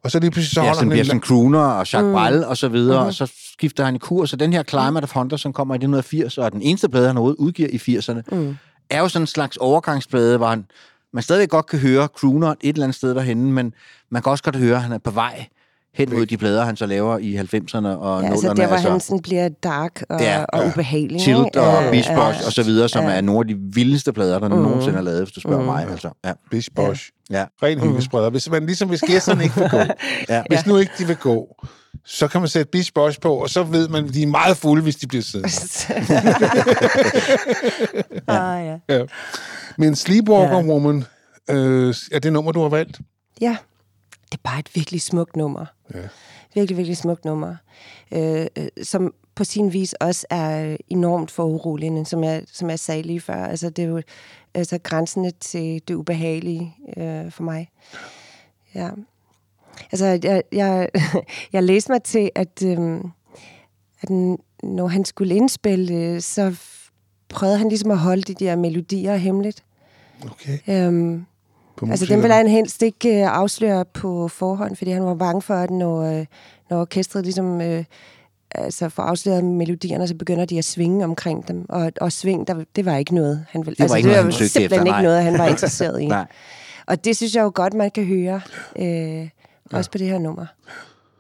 Og 0.03 0.11
så 0.11 0.19
lige 0.19 0.32
pludselig 0.32 0.53
så 0.53 0.61
Ja, 0.61 0.66
holder 0.66 0.80
som 0.80 0.88
han 0.88 0.90
bliver 0.90 1.02
en 1.03 1.06
sådan 1.06 1.22
crooner 1.22 1.60
og 1.60 1.77
Jacques 1.80 2.02
Mm. 2.02 2.08
mm. 2.08 2.14
Brel 2.14 2.45
og 2.45 2.58
så 2.58 2.68
videre, 2.68 3.00
Mhm. 3.00 3.08
og 3.08 3.14
så 3.14 3.32
skifter 3.53 3.86
han 3.86 3.95
i 3.95 3.98
kurs. 3.98 4.34
Og 4.34 4.40
den 4.40 4.53
her 4.53 4.64
Climate 4.64 5.03
of 5.03 5.14
Hunter, 5.14 5.38
som 5.38 5.53
kommer 5.53 5.74
i 5.74 5.77
1980, 5.77 6.38
og 6.38 6.45
er 6.45 6.50
den 6.50 6.61
eneste 6.61 6.90
plade, 6.90 7.08
han 7.08 7.18
overhovedet 7.18 7.40
udgiver 7.40 7.69
i 7.72 7.77
80'erne, 7.77 8.22
Mm. 8.32 8.58
er 8.90 9.00
jo 9.00 9.08
sådan 9.10 9.24
en 9.24 9.27
slags 9.27 9.58
overgangsplade, 9.58 10.38
hvor 10.38 10.48
han, 10.48 10.66
man 11.14 11.24
stadigvæk 11.24 11.50
godt 11.50 11.66
kan 11.68 11.80
høre 11.80 12.08
crooner 12.08 12.50
et 12.61 12.74
eller 12.74 12.84
andet 12.84 12.95
sted 12.95 13.16
derhenne, 13.16 13.52
men 13.52 13.74
man 14.10 14.22
kan 14.22 14.32
også 14.32 14.44
godt 14.44 14.56
høre, 14.56 14.76
at 14.76 14.82
han 14.82 14.92
er 14.92 14.98
på 14.98 15.11
vej 15.11 15.48
hen 15.98 16.09
mod 16.14 16.26
de 16.26 16.38
plader, 16.38 16.66
han 16.66 16.76
så 16.77 16.85
laver 16.85 17.17
i 17.17 17.35
90'erne 17.38 17.88
og 17.88 18.22
Ja, 18.24 18.30
altså 18.30 18.48
0'erne. 18.48 18.53
der, 18.56 18.67
hvor 18.67 18.77
han 18.77 19.00
sådan 19.00 19.22
bliver 19.22 19.50
dark 19.64 20.03
og, 20.09 20.19
Ja, 20.22 20.43
og 20.43 20.66
ubehagelig. 20.67 21.22
Tilt 21.22 21.45
ikke? 21.45 21.61
og 21.61 21.84
Ja, 21.84 21.90
Beach 21.92 22.09
ja, 22.09 22.16
Boys 22.16 22.45
og 22.45 22.51
så 22.51 22.64
videre, 22.64 22.90
som 22.90 23.03
ja. 23.03 23.09
er 23.11 23.22
nogle 23.22 23.40
af 23.40 23.48
de 23.48 23.56
vildeste 23.74 24.14
plader, 24.14 24.40
der 24.40 24.50
Mhm. 24.50 24.58
nogensinde 24.58 24.98
er 24.98 25.01
lavet, 25.03 25.19
hvis 25.24 25.32
du 25.32 25.40
spørger 25.40 25.58
Mhm. 25.58 25.66
mig. 25.66 25.88
Altså. 25.92 26.09
Ja. 26.26 26.32
Bish 26.51 26.69
Bosh. 26.76 27.09
Ja. 27.30 27.45
Ren 27.64 27.80
hyggespreder. 27.80 28.30
Hvis 28.30 28.50
man 28.50 28.66
ligesom, 28.66 28.90
hvis 28.90 29.01
gæsterne 29.01 29.43
ikke 29.43 29.56
vil 29.59 29.69
gå, 29.69 29.77
Ja. 30.30 30.43
hvis 30.50 30.66
nu 30.66 30.77
ikke 30.77 30.92
de 30.98 31.08
vil 31.08 31.16
gå, 31.16 31.56
så 32.06 32.27
kan 32.27 32.42
man 32.42 32.48
sætte 32.48 32.69
Bish 32.72 32.92
Bosh 32.95 33.19
på, 33.19 33.34
og 33.35 33.50
så 33.50 33.64
ved 33.64 33.88
man, 33.88 34.06
at 34.08 34.14
de 34.14 34.24
er 34.24 34.27
meget 34.27 34.58
fulde, 34.58 34.84
hvis 34.84 34.95
de 34.95 35.08
bliver 35.08 35.24
siddende. 35.24 35.53
ah, 38.27 38.66
ja. 38.66 38.77
Ja. 38.98 39.03
Men 39.77 39.95
Sleepwalker 39.95 40.56
Ja. 40.58 40.61
ja. 40.61 40.66
Woman, 40.72 41.06
øh, 41.50 41.95
er 42.11 42.19
det 42.19 42.34
nummer, 42.34 42.51
du 42.51 42.61
har 42.61 42.69
valgt? 42.69 43.00
ja, 43.42 43.58
det 44.32 44.34
er 44.38 44.50
bare 44.50 44.59
et 44.59 44.69
virkelig 44.76 45.01
smukt 45.01 45.35
nummer. 45.35 45.66
Ja. 45.93 46.07
Virkelig, 46.53 46.77
virkelig 46.77 46.98
smukt 46.98 47.25
nummer. 47.25 47.56
Øh, 48.11 48.45
øh, 48.57 48.67
som 48.83 49.14
på 49.35 49.43
sin 49.43 49.74
vis 49.74 49.93
også 49.93 50.27
er 50.30 50.77
enormt 50.90 51.32
foruroligende, 51.32 52.06
som 52.06 52.24
jeg, 52.24 52.43
som 52.53 52.69
jeg 52.69 52.80
sagde 52.80 53.01
lige 53.01 53.22
før. 53.22 53.45
Altså, 53.45 53.69
det 53.69 53.83
er 53.83 53.88
jo 53.88 54.01
altså, 54.53 54.80
grænsende 54.83 55.32
til 55.32 55.82
det 55.88 55.93
ubehagelige 55.93 56.75
øh, 56.98 57.32
for 57.32 57.43
mig. 57.43 57.69
Ja. 58.75 58.90
Altså, 59.91 60.19
jeg, 60.24 60.43
jeg, 60.51 60.90
jeg 61.53 61.64
læste 61.64 61.91
mig 61.91 62.03
til, 62.03 62.32
at, 62.35 62.64
øhm, 62.64 63.11
at 64.01 64.09
når 64.64 64.88
han 64.88 65.06
skulle 65.06 65.35
indspille, 65.35 65.93
øh, 65.93 66.22
så 66.22 66.56
prøvede 67.30 67.57
han 67.57 67.69
ligesom 67.69 67.91
at 67.91 67.98
holde 67.98 68.22
de 68.22 68.33
der 68.33 68.56
melodier 68.56 69.16
hemmeligt. 69.16 69.64
Okay. 70.25 70.59
Øhm, 70.67 71.25
På 71.77 71.85
altså, 71.85 72.03
musikerne. 72.03 72.15
den 72.15 72.23
ville 72.23 72.35
han 72.35 72.47
helst 72.47 72.81
ikke 72.81 73.19
øh, 73.19 73.38
afsløre 73.38 73.85
på 73.85 74.27
forhånd, 74.27 74.75
fordi 74.75 74.91
han 74.91 75.06
var 75.06 75.15
bange 75.15 75.41
for, 75.41 75.53
at 75.53 75.69
når, 75.69 76.01
øh, 76.01 76.25
når 76.69 76.81
orkestret 76.81 77.23
ligesom... 77.23 77.61
Øh, 77.61 77.83
altså 78.56 78.89
får 78.89 79.03
afsløret 79.03 79.43
melodierne, 79.43 80.07
så 80.07 80.15
begynder 80.15 80.45
de 80.45 80.57
at 80.57 80.65
svinge 80.65 81.03
omkring 81.03 81.47
dem. 81.47 81.65
Og, 81.69 81.91
og 82.01 82.11
sving, 82.11 82.47
der, 82.47 82.64
det 82.75 82.85
var 82.85 82.95
ikke 82.95 83.15
noget, 83.15 83.45
han 83.49 83.65
ville. 83.65 83.75
Det 83.75 83.80
var 83.80 83.83
altså, 83.83 83.97
ikke 83.97 84.09
det 84.09 84.15
noget, 84.15 84.25
var 84.25 84.39
han 84.39 84.49
simpelthen 84.49 84.80
efter, 84.81 84.95
ikke 84.97 85.03
noget, 85.03 85.23
han 85.23 85.38
var 85.38 85.47
interesseret 85.53 86.01
i. 86.01 86.06
Nej. 86.06 86.25
Og 86.88 87.06
det 87.06 87.15
synes 87.15 87.35
jeg 87.35 87.43
jo 87.43 87.51
godt, 87.56 87.73
man 87.73 87.91
kan 87.91 88.06
høre, 88.06 88.41
øh, 88.80 89.30
også 89.73 89.91
på 89.91 89.97
det 89.97 90.07
her 90.07 90.19
nummer. 90.19 90.45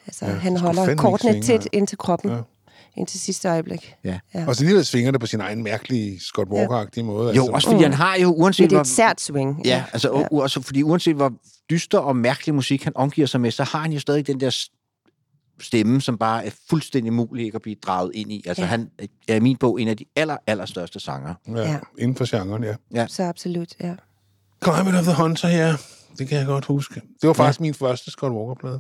Altså, 0.07 0.25
Ja, 0.25 0.31
ja, 0.31 0.37
han 0.37 0.57
holder 0.57 0.95
kortene 0.95 1.41
tæt 1.41 1.67
ind 1.71 1.87
til 1.87 1.97
kroppen, 1.97 2.31
Ja. 2.31 2.37
Ja. 2.97 3.01
ind 3.01 3.07
til 3.07 3.19
sidste 3.19 3.49
øjeblik. 3.49 3.93
Ja. 4.03 4.19
Ja. 4.33 4.47
Og 4.47 4.55
så 4.55 4.61
alligevel 4.63 4.85
svinger 4.85 5.11
det 5.11 5.19
på 5.19 5.27
sin 5.27 5.41
egen 5.41 5.63
mærkelige 5.63 6.19
Scott 6.19 6.49
Walker-agtige 6.49 7.03
måde. 7.03 7.35
Jo, 7.35 7.45
også 7.47 7.69
fordi 7.69 7.83
han 7.83 7.93
har 7.93 8.15
jo, 8.15 8.33
uanset 8.33 8.63
Men 8.63 8.69
det 8.69 8.75
er 8.75 8.77
hvor... 8.77 8.81
et 8.81 8.87
sært 8.87 9.21
swing. 9.21 9.61
Ja, 9.65 9.83
altså, 9.93 10.27
ja. 10.31 10.37
Også 10.41 10.61
fordi 10.61 10.83
uanset 10.83 11.15
hvor 11.15 11.33
dyster 11.69 11.99
og 11.99 12.15
mærkelig 12.15 12.55
musik 12.55 12.83
han 12.83 12.93
omgiver 12.95 13.27
sig 13.27 13.41
med, 13.41 13.51
så 13.51 13.63
har 13.63 13.79
han 13.79 13.91
jo 13.91 13.99
stadig 13.99 14.27
den 14.27 14.39
der 14.39 14.67
stemme, 15.61 16.01
som 16.01 16.17
bare 16.17 16.45
er 16.45 16.49
fuldstændig 16.69 17.13
mulig 17.13 17.45
ikke 17.45 17.55
at 17.55 17.61
blive 17.61 17.75
draget 17.85 18.11
ind 18.15 18.31
i. 18.31 18.43
Altså, 18.47 18.61
Ja. 18.61 18.65
ja. 18.65 18.69
han 18.69 18.89
er 19.27 19.35
i 19.35 19.39
min 19.39 19.57
bog 19.57 19.81
en 19.81 19.87
af 19.87 19.97
de 19.97 20.05
aller, 20.15 20.37
aller 20.47 20.65
største 20.65 20.99
sanger. 20.99 21.33
Ja, 21.47 21.61
Ja. 21.71 21.79
inden 21.97 22.15
for 22.17 22.37
genren, 22.37 22.63
ja. 22.63 22.73
Ja. 22.93 23.07
Så 23.07 23.23
absolut, 23.23 23.69
ja. 23.79 23.93
Climate 24.63 24.97
of 24.97 25.03
the 25.03 25.13
Hunter, 25.15 25.49
ja. 25.49 25.75
Det 26.17 26.27
kan 26.27 26.37
jeg 26.37 26.45
godt 26.45 26.65
huske. 26.65 27.01
Det 27.21 27.27
var 27.27 27.33
faktisk 27.33 27.59
ja. 27.59 27.61
min 27.63 27.73
første 27.73 28.11
Scott 28.11 28.33
Walker-plade. 28.33 28.79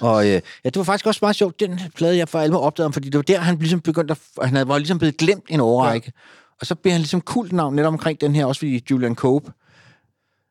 Og 0.00 0.26
øh, 0.26 0.32
ja, 0.32 0.40
det 0.64 0.76
var 0.76 0.82
faktisk 0.82 1.06
også 1.06 1.18
meget 1.22 1.36
sjovt, 1.36 1.60
den 1.60 1.80
plade, 1.96 2.16
jeg 2.16 2.28
for 2.28 2.38
alvor 2.38 2.58
opdagede 2.58 2.86
ham, 2.86 2.92
fordi 2.92 3.08
det 3.08 3.16
var 3.16 3.22
der, 3.22 3.40
han 3.40 3.58
ligesom 3.58 3.80
begyndte 3.80 4.12
at... 4.12 4.18
Han 4.44 4.54
havde, 4.54 4.68
var 4.68 4.78
ligesom 4.78 4.98
blevet 4.98 5.16
glemt 5.16 5.44
en 5.48 5.60
overrække. 5.60 6.12
Ja. 6.16 6.20
Og 6.60 6.66
så 6.66 6.74
blev 6.74 6.92
han 6.92 7.00
ligesom 7.00 7.20
kult 7.20 7.52
navn 7.52 7.76
netop 7.76 7.92
omkring 7.92 8.20
den 8.20 8.34
her, 8.34 8.44
også 8.44 8.58
fordi 8.58 8.84
Julian 8.90 9.14
Cope 9.14 9.52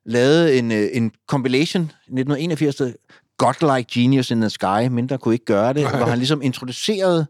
lavede 0.05 0.57
en, 0.57 0.71
øh, 0.71 0.89
en 0.93 1.11
compilation 1.27 1.83
i 1.83 1.85
1981, 1.85 2.75
der 2.75 2.85
hed 2.85 2.95
Godlike 3.37 3.99
Genius 3.99 4.31
in 4.31 4.41
the 4.41 4.49
Sky, 4.49 4.87
mindre 4.91 5.17
kunne 5.17 5.33
ikke 5.33 5.45
gøre 5.45 5.73
det, 5.73 5.89
hvor 5.89 6.05
han 6.05 6.17
ligesom 6.17 6.41
introducerede 6.41 7.27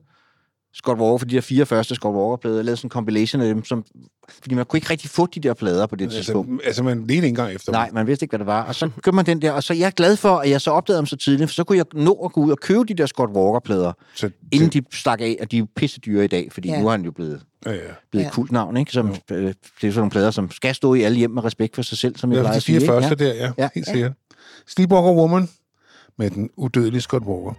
Scott 0.74 1.00
Walker 1.00 1.18
for 1.18 1.26
de 1.26 1.36
der 1.36 1.42
fire 1.42 1.66
første 1.66 1.96
Scott 1.96 2.16
Walker-plader, 2.16 2.62
lavede 2.62 2.78
sådan 2.78 2.86
en 2.88 2.92
compilation 2.92 3.42
af 3.42 3.54
dem, 3.54 3.66
som, 3.66 3.84
fordi 4.42 4.56
man 4.56 4.66
kunne 4.66 4.78
ikke 4.78 4.90
rigtig 4.90 5.10
få 5.10 5.26
de 5.26 5.40
der 5.40 5.54
plader 5.54 5.88
på 5.88 5.96
det 5.96 6.12
tidspunkt. 6.12 6.52
Altså, 6.52 6.68
altså, 6.68 6.84
man 6.84 6.98
ledte 7.00 7.14
ikke 7.16 7.28
engang 7.28 7.54
efter 7.54 7.72
Nej, 7.72 7.90
man 7.94 8.08
vidste 8.08 8.24
ikke, 8.24 8.32
hvad 8.32 8.40
det 8.40 8.48
var. 8.48 8.64
Og 8.64 8.76
så 8.76 8.90
købte 8.96 9.12
man 9.12 9.26
den 9.26 9.42
der, 9.42 9.52
og 9.52 9.64
så 9.64 9.74
jeg 9.74 9.86
er 9.86 9.90
glad 9.92 10.16
for, 10.16 10.38
at 10.38 10.50
jeg 10.50 10.62
så 10.62 10.72
opdagede 10.72 10.98
dem 10.98 11.06
så 11.06 11.16
tidligt, 11.16 11.50
for 11.50 11.54
så 11.56 11.64
kunne 11.64 11.78
jeg 11.78 11.86
nå 11.94 12.14
at 12.26 12.32
gå 12.32 12.42
ud 12.42 12.52
og 12.52 12.58
købe 12.60 12.84
de 12.84 12.94
der 12.94 13.06
Scott 13.06 13.32
Walker-plader, 13.32 13.94
Så 14.16 14.30
inden 14.52 14.70
de 14.70 14.82
stak 14.94 15.22
af, 15.22 15.38
og 15.42 15.52
de 15.52 15.56
er 15.58 15.60
jo 15.60 15.68
pisse 15.76 16.00
dyre 16.00 16.24
i 16.24 16.28
dag, 16.28 16.50
fordi 16.52 16.68
Ja. 16.68 16.74
ja. 16.76 16.82
nu 16.82 16.88
er 16.88 16.92
han 16.92 17.02
jo 17.02 17.12
blevet, 17.12 17.42
Ja, 17.66 17.72
ja. 17.72 17.78
blevet 18.12 18.26
Ja. 18.26 18.30
kult 18.32 18.52
navn, 18.52 18.78
ikke? 18.78 18.92
Som, 18.92 19.10
øh, 19.10 19.16
det 19.44 19.50
er 19.50 19.54
sådan 19.82 19.94
nogle 19.96 20.12
plader, 20.12 20.32
som 20.32 20.52
skal 20.52 20.76
stå 20.76 20.94
i 20.94 21.02
alle 21.02 21.18
hjem 21.18 21.32
med 21.32 21.44
respekt 21.44 21.76
for 21.76 21.82
sig 21.82 21.98
selv, 21.98 22.18
som 22.18 22.32
jeg 22.32 22.38
Ja, 22.38 22.42
plejer 22.42 22.54
de 22.54 22.58
at 22.58 22.64
sige. 22.64 22.80
fire 22.80 22.96
ikke? 22.98 23.08
første 23.08 23.24
Ja. 23.26 23.30
der, 23.30 23.36
ja. 23.36 23.46
Ja. 23.46 23.52
ja. 23.58 23.70
Helt 23.76 23.88
sikkert. 23.88 24.12
Sleepwalker 24.68 25.12
Woman 25.12 25.50
med 26.18 26.30
den 26.30 26.50
udødelige 26.58 27.02
Scott 27.02 27.24
Walker. 27.26 27.54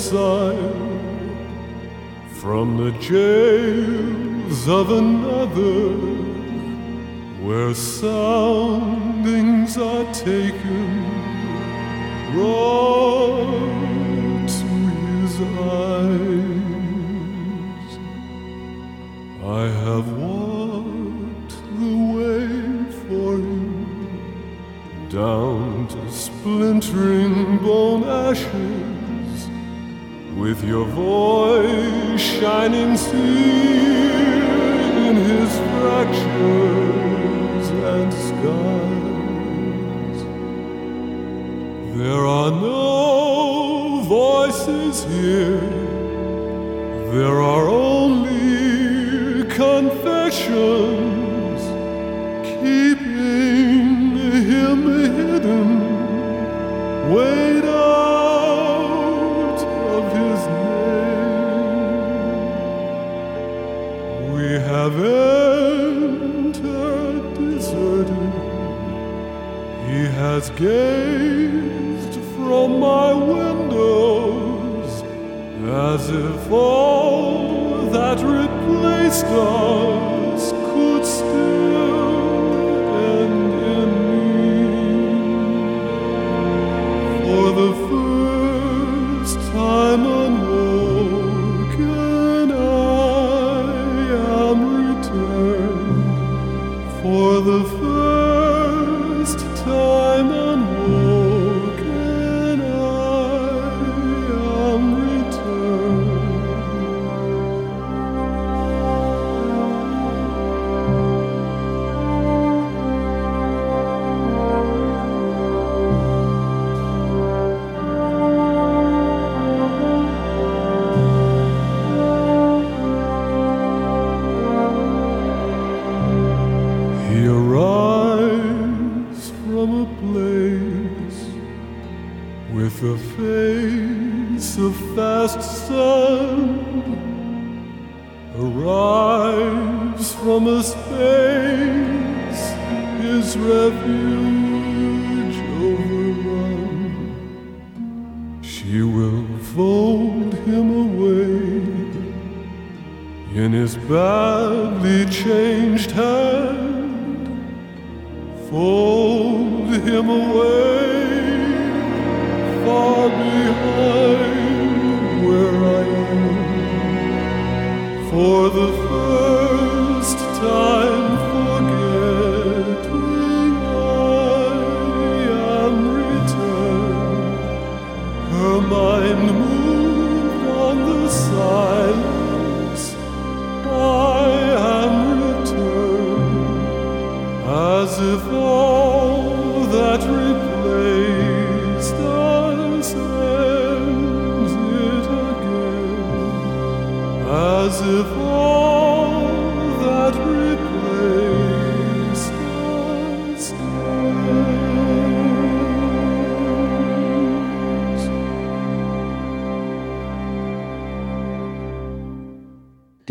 Exile 0.00 0.72
from 2.40 2.78
the 2.78 2.90
jails 2.98 4.66
of 4.66 4.90
another, 4.90 5.94
where 7.44 7.74
soundings 7.74 8.16
are 9.76 10.06
taken, 10.14 10.99
your 30.70 30.84
voice 30.84 32.20
shining 32.20 32.96
seared 32.96 33.18
in 35.08 35.16
his 35.16 35.50
fractures 35.72 37.66
and 37.94 38.12
scars. 38.28 40.18
There 41.98 42.24
are 42.24 42.52
no 42.52 44.02
voices 44.04 45.02
here. 45.12 45.69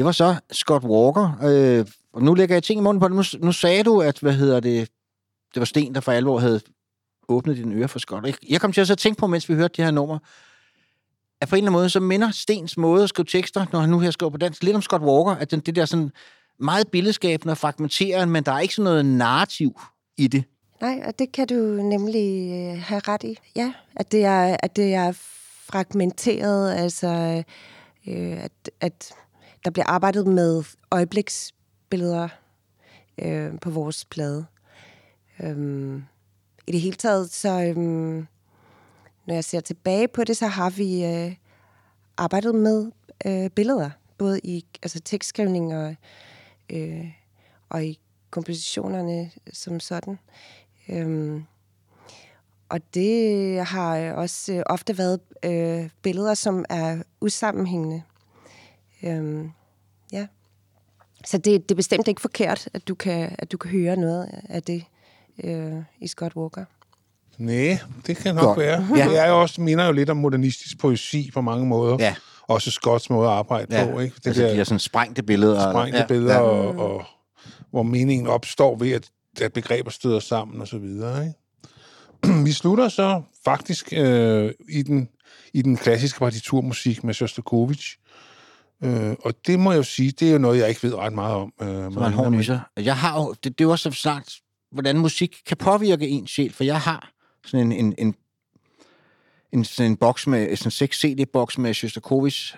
Var 0.09 0.13
så 0.13 0.35
Scott 0.51 0.83
Walker. 0.83 1.38
Øh, 1.43 1.85
og 2.13 2.23
nu 2.23 2.33
lægger 2.33 2.55
jeg 2.55 2.63
ting 2.63 2.79
i 2.79 2.83
munden 2.83 2.99
på 2.99 3.07
det. 3.07 3.15
Nu, 3.15 3.45
nu 3.45 3.51
sagde 3.51 3.83
du, 3.83 4.01
at 4.01 4.19
hvad 4.19 4.33
hedder 4.33 4.59
det, 4.59 4.89
det 5.53 5.59
var 5.59 5.65
Sten, 5.65 5.95
der 5.95 6.01
for 6.01 6.11
alvor 6.11 6.39
havde 6.39 6.61
åbnet 7.27 7.57
dine 7.57 7.75
ører 7.75 7.88
for 7.88 7.99
Scott. 7.99 8.39
Jeg, 8.49 8.61
kom 8.61 8.71
til 8.71 8.81
at 8.81 8.88
så 8.88 8.95
tænke 8.95 9.19
på, 9.19 9.27
mens 9.27 9.49
vi 9.49 9.53
hørte 9.53 9.73
det 9.77 9.85
her 9.85 9.91
nummer, 9.91 10.19
at 11.41 11.49
på 11.49 11.55
en 11.55 11.57
eller 11.57 11.69
anden 11.69 11.79
måde, 11.79 11.89
så 11.89 11.99
minder 11.99 12.31
Stens 12.31 12.77
måde 12.77 13.03
at 13.03 13.09
skrive 13.09 13.25
tekster, 13.25 13.65
når 13.71 13.79
han 13.79 13.89
nu 13.89 13.99
her 13.99 14.11
skriver 14.11 14.29
på 14.29 14.38
dansk, 14.38 14.63
lidt 14.63 14.75
om 14.75 14.81
Scott 14.81 15.01
Walker, 15.01 15.31
at 15.31 15.51
den, 15.51 15.59
det 15.59 15.75
der 15.75 15.85
sådan 15.85 16.11
meget 16.59 16.88
billedskabende 16.88 17.51
og 17.51 17.57
fragmenterende, 17.57 18.31
men 18.33 18.43
der 18.43 18.51
er 18.51 18.59
ikke 18.59 18.75
sådan 18.75 18.83
noget 18.83 19.05
narrativ 19.05 19.79
i 20.17 20.27
det. 20.27 20.43
Nej, 20.81 21.01
og 21.05 21.19
det 21.19 21.31
kan 21.31 21.47
du 21.47 21.55
nemlig 21.81 22.51
øh, 22.51 22.81
have 22.81 23.01
ret 23.07 23.23
i. 23.23 23.38
Ja, 23.55 23.73
at 23.95 24.11
det 24.11 24.25
er, 24.25 24.57
at 24.63 24.75
det 24.75 24.93
er 24.93 25.11
fragmenteret, 25.69 26.73
altså 26.73 27.43
øh, 28.07 28.43
at, 28.43 28.71
at 28.81 29.13
der 29.65 29.71
bliver 29.71 29.85
arbejdet 29.85 30.27
med 30.27 30.63
øjebliksbilleder 30.91 32.29
øh, 33.17 33.59
på 33.59 33.69
vores 33.69 34.05
plade. 34.05 34.45
Øhm, 35.39 36.03
I 36.67 36.71
det 36.71 36.81
hele 36.81 36.95
taget, 36.95 37.31
så 37.31 37.63
øhm, 37.63 38.27
når 39.25 39.33
jeg 39.33 39.43
ser 39.43 39.59
tilbage 39.59 40.07
på 40.07 40.23
det, 40.23 40.38
så 40.38 40.47
har 40.47 40.69
vi 40.69 41.05
øh, 41.05 41.35
arbejdet 42.17 42.55
med 42.55 42.91
øh, 43.25 43.49
billeder, 43.49 43.89
både 44.17 44.39
i 44.43 44.65
altså 44.83 44.99
tekstskrivning 44.99 45.75
og, 45.75 45.95
øh, 46.69 47.11
og 47.69 47.85
i 47.85 47.99
kompositionerne 48.29 49.31
som 49.53 49.79
sådan. 49.79 50.19
Øhm, 50.89 51.43
og 52.69 52.93
det 52.93 53.65
har 53.65 53.97
øh, 53.97 54.17
også 54.17 54.53
øh, 54.53 54.63
ofte 54.65 54.97
været 54.97 55.19
øh, 55.45 55.89
billeder, 56.01 56.33
som 56.33 56.65
er 56.69 57.03
usammenhængende. 57.21 58.03
Øhm, 59.03 59.49
ja. 60.11 60.27
Så 61.25 61.37
det, 61.37 61.45
det 61.69 61.71
er 61.71 61.75
bestemt 61.75 62.07
ikke 62.07 62.21
forkert, 62.21 62.67
at 62.73 62.87
du 62.87 62.95
kan, 62.95 63.35
at 63.39 63.51
du 63.51 63.57
kan 63.57 63.71
høre 63.71 63.95
noget 63.95 64.29
af 64.49 64.63
det 64.63 64.83
øh, 65.43 65.73
i 65.99 66.07
Scott 66.07 66.35
Walker. 66.35 66.65
Nej, 67.37 67.79
det 68.07 68.17
kan 68.17 68.35
nok 68.35 68.43
Godt. 68.43 68.59
være. 68.59 68.87
Ja. 68.97 69.09
Det 69.09 69.19
er 69.19 69.27
jo 69.27 69.41
også, 69.41 69.61
minder 69.61 69.85
jo 69.85 69.91
lidt 69.91 70.09
om 70.09 70.17
modernistisk 70.17 70.79
poesi 70.79 71.31
på 71.33 71.41
mange 71.41 71.65
måder. 71.65 71.97
Ja. 71.99 72.15
Også 72.47 72.71
Scotts 72.71 73.09
måde 73.09 73.27
at 73.27 73.33
arbejde 73.33 73.77
Ja, 73.79 73.91
på. 73.91 73.99
Ikke? 73.99 74.15
Det 74.15 74.27
altså, 74.27 74.43
de 74.43 74.57
der 74.57 74.63
sådan 74.63 74.79
sprængte 74.79 75.23
billeder. 75.23 75.71
sprængte 75.71 75.97
ja, 75.99 76.05
billeder, 76.07 76.33
Ja. 76.35 76.41
Og, 76.41 76.67
og 76.77 77.05
hvor 77.71 77.83
meningen 77.83 78.27
opstår 78.27 78.75
ved, 78.77 78.91
at, 78.91 79.09
at 79.41 79.53
begreber 79.53 79.91
støder 79.91 80.19
sammen 80.19 80.61
og 80.61 80.67
så 80.67 80.77
videre. 80.77 81.25
Ikke? 81.25 82.43
Vi 82.45 82.51
slutter 82.51 82.89
så 82.89 83.21
faktisk 83.45 83.93
øh, 83.97 84.51
i, 84.69 84.81
den, 84.81 85.09
i 85.53 85.61
den 85.61 85.77
klassiske 85.77 86.19
partiturmusik 86.19 87.03
med 87.03 87.13
Shostakovich. 87.13 87.97
Øh, 88.83 89.16
og 89.25 89.33
det 89.48 89.59
må 89.59 89.72
jeg 89.72 89.77
jo 89.77 89.83
sige, 89.83 90.11
det 90.11 90.27
er 90.27 90.32
jo 90.32 90.38
noget, 90.38 90.59
jeg 90.59 90.69
ikke 90.69 90.83
ved 90.83 90.95
ret 90.95 91.14
meget 91.14 91.35
om. 91.35 91.53
Øh, 91.61 91.67
er 91.67 91.88
en 91.88 92.14
hård 92.14 92.32
nyser. 92.32 92.59
Jeg 92.77 92.98
har 92.98 93.22
jo, 93.22 93.33
det, 93.33 93.43
det 93.43 93.64
er 93.64 93.66
jo 93.66 93.72
også 93.72 93.91
snart, 93.91 94.35
hvordan 94.72 94.98
musik 94.98 95.41
kan 95.45 95.58
påvirke 95.58 96.08
en 96.08 96.27
sjæl, 96.27 96.53
for 96.53 96.64
jeg 96.64 96.82
har 96.82 97.11
sådan 97.45 97.72
en, 97.72 97.85
en, 97.85 97.95
en, 97.98 98.16
en, 99.51 99.66
sådan 99.66 99.91
en 99.91 99.98
boks 99.98 100.27
med, 100.27 100.56
sådan 100.56 100.67
en 100.67 100.72
6 100.72 100.99
CD-boks 100.99 101.58
med 101.58 101.74
Shostakovich 101.74 102.56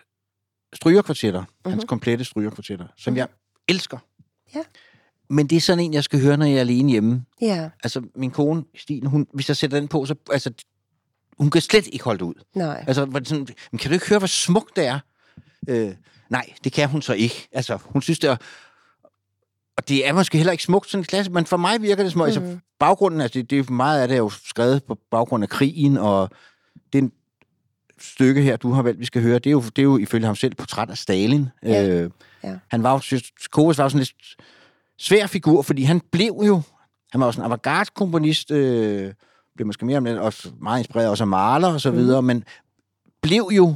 strygerkvartetter, 0.73 1.39
mm-hmm. 1.41 1.71
hans 1.71 1.85
komplette 1.87 2.25
strygerkvartetter, 2.25 2.87
som 2.97 3.17
jeg 3.17 3.27
elsker. 3.67 3.97
Ja. 4.55 4.63
Men 5.29 5.47
det 5.47 5.55
er 5.55 5.61
sådan 5.61 5.83
en, 5.83 5.93
jeg 5.93 6.03
skal 6.03 6.21
høre, 6.21 6.37
når 6.37 6.45
jeg 6.45 6.55
er 6.55 6.59
alene 6.59 6.91
hjemme. 6.91 7.25
Ja, 7.41 7.69
Altså, 7.83 8.01
min 8.15 8.31
kone, 8.31 8.63
Stine, 8.75 9.09
hun, 9.09 9.27
hvis 9.33 9.47
jeg 9.47 9.57
sætter 9.57 9.79
den 9.79 9.87
på, 9.87 10.05
så... 10.05 10.15
Altså, 10.31 10.51
hun 11.37 11.49
kan 11.49 11.61
slet 11.61 11.87
ikke 11.87 12.05
holde 12.05 12.19
det 12.19 12.25
ud. 12.25 12.33
nej. 12.55 12.83
Altså, 12.87 13.21
sådan, 13.23 13.47
men 13.71 13.79
kan 13.79 13.89
du 13.89 13.93
ikke 13.93 14.09
høre, 14.09 14.19
hvor 14.19 14.27
smukt 14.27 14.75
det 14.75 14.85
er? 14.85 14.99
Øh, 15.67 15.91
nej, 16.29 16.53
det 16.63 16.71
kan 16.73 16.89
hun 16.89 17.01
så 17.01 17.13
ikke. 17.13 17.47
Altså, 17.51 17.77
hun 17.85 18.01
synes, 18.01 18.19
det 18.19 18.29
er... 18.29 18.35
Og 19.77 19.89
det 19.89 20.07
er 20.07 20.13
måske 20.13 20.37
heller 20.37 20.51
ikke 20.51 20.63
smukt 20.63 20.89
sådan 20.89 21.01
en 21.01 21.05
klasse, 21.05 21.31
men 21.31 21.45
for 21.45 21.57
mig 21.57 21.81
virker 21.81 22.03
det 22.03 22.11
som... 22.11 22.19
Mm. 22.19 22.25
Altså, 22.25 22.57
baggrunden, 22.79 23.21
altså, 23.21 23.39
det, 23.39 23.49
det 23.49 23.59
er 23.59 23.71
meget 23.71 24.01
af 24.01 24.07
det 24.07 24.15
er 24.15 24.19
jo 24.19 24.29
skrevet 24.29 24.83
på 24.83 24.97
baggrund 25.11 25.43
af 25.43 25.49
krigen, 25.49 25.97
og 25.97 26.29
det 26.93 27.11
stykke 27.99 28.41
her, 28.41 28.57
du 28.57 28.71
har 28.71 28.81
valgt, 28.81 28.99
vi 28.99 29.05
skal 29.05 29.21
høre, 29.21 29.39
det 29.39 29.47
er 29.47 29.51
jo, 29.51 29.61
det 29.61 29.79
er 29.79 29.83
jo 29.83 29.97
ifølge 29.97 30.25
ham 30.25 30.35
selv 30.35 30.55
portræt 30.55 30.89
af 30.89 30.97
Stalin. 30.97 31.49
Ja. 31.63 31.87
Øh, 31.87 32.11
Ja. 32.43 32.55
Han 32.67 32.83
var 32.83 32.93
jo, 33.11 33.19
Kovacs 33.51 33.77
var 33.77 33.83
jo 33.85 33.89
sådan 33.89 33.97
en 33.97 33.99
lidt 33.99 34.35
svær 34.97 35.27
figur, 35.27 35.61
fordi 35.61 35.83
han 35.83 36.01
blev 36.11 36.41
jo, 36.47 36.61
han 37.11 37.21
var 37.21 37.27
jo 37.27 37.31
sådan 37.31 37.41
en 37.41 37.45
avantgarde-komponist, 37.45 38.51
øh, 38.51 39.13
blev 39.55 39.67
måske 39.67 39.85
mere 39.85 39.97
om 39.97 40.05
det, 40.05 40.19
også 40.19 40.51
meget 40.61 40.79
inspireret 40.79 41.09
også 41.09 41.23
af 41.23 41.27
Mahler 41.27 41.73
og 41.73 41.81
så 41.81 41.91
videre, 41.91 42.21
men 42.21 42.43
blev 43.21 43.49
jo 43.51 43.75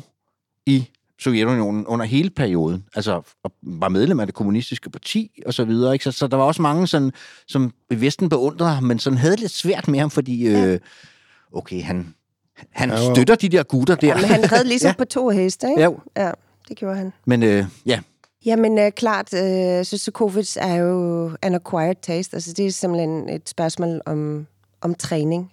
i 0.65 0.89
Sovjetunionen 1.19 1.87
under 1.87 2.05
hele 2.05 2.29
perioden, 2.29 2.85
altså 2.95 3.21
og 3.43 3.51
var 3.63 3.89
medlem 3.89 4.19
af 4.19 4.25
det 4.27 4.35
kommunistiske 4.35 4.89
parti 4.89 5.31
og 5.45 5.53
så 5.53 5.65
videre, 5.65 5.93
ikke? 5.93 6.03
Så, 6.05 6.11
så 6.11 6.27
der 6.27 6.37
var 6.37 6.43
også 6.43 6.61
mange, 6.61 6.87
sådan, 6.87 7.11
som 7.47 7.73
i 7.91 8.01
Vesten 8.01 8.29
beundrede 8.29 8.71
ham, 8.71 8.83
men 8.83 8.99
sådan 8.99 9.17
havde 9.17 9.31
det 9.31 9.39
lidt 9.39 9.51
svært 9.51 9.87
med 9.87 9.99
ham, 9.99 10.09
fordi, 10.09 10.47
øh, 10.47 10.79
okay, 11.53 11.83
han, 11.83 12.13
han 12.71 12.89
Ja, 12.89 13.07
jo. 13.07 13.13
støtter 13.15 13.35
de 13.35 13.49
der 13.49 13.63
gutter 13.63 13.95
der. 13.95 14.07
Ja, 14.07 14.15
men 14.15 14.25
han 14.25 14.51
red 14.51 14.63
ligesom 14.73 14.87
Ja. 14.87 14.89
ja. 14.89 14.97
på 14.97 15.05
to 15.05 15.29
heste, 15.29 15.67
ikke? 15.69 15.83
Jo. 15.83 15.99
Ja, 16.17 16.31
det 16.69 16.77
gjorde 16.77 16.95
han. 16.97 17.13
Men 17.25 17.43
øh, 17.43 17.65
ja, 17.85 17.99
Jamen 18.45 18.79
øh, 18.79 18.91
klart, 18.91 19.33
øh, 19.33 19.85
Sostakovich 19.85 20.57
er 20.61 20.75
jo 20.75 21.31
an 21.41 21.55
acquired 21.55 21.95
taste. 22.01 22.35
Altså 22.35 22.53
det 22.53 22.65
er 22.65 22.71
simpelthen 22.71 23.29
et 23.29 23.49
spørgsmål 23.49 24.01
om, 24.05 24.47
om 24.81 24.95
træning 24.95 25.51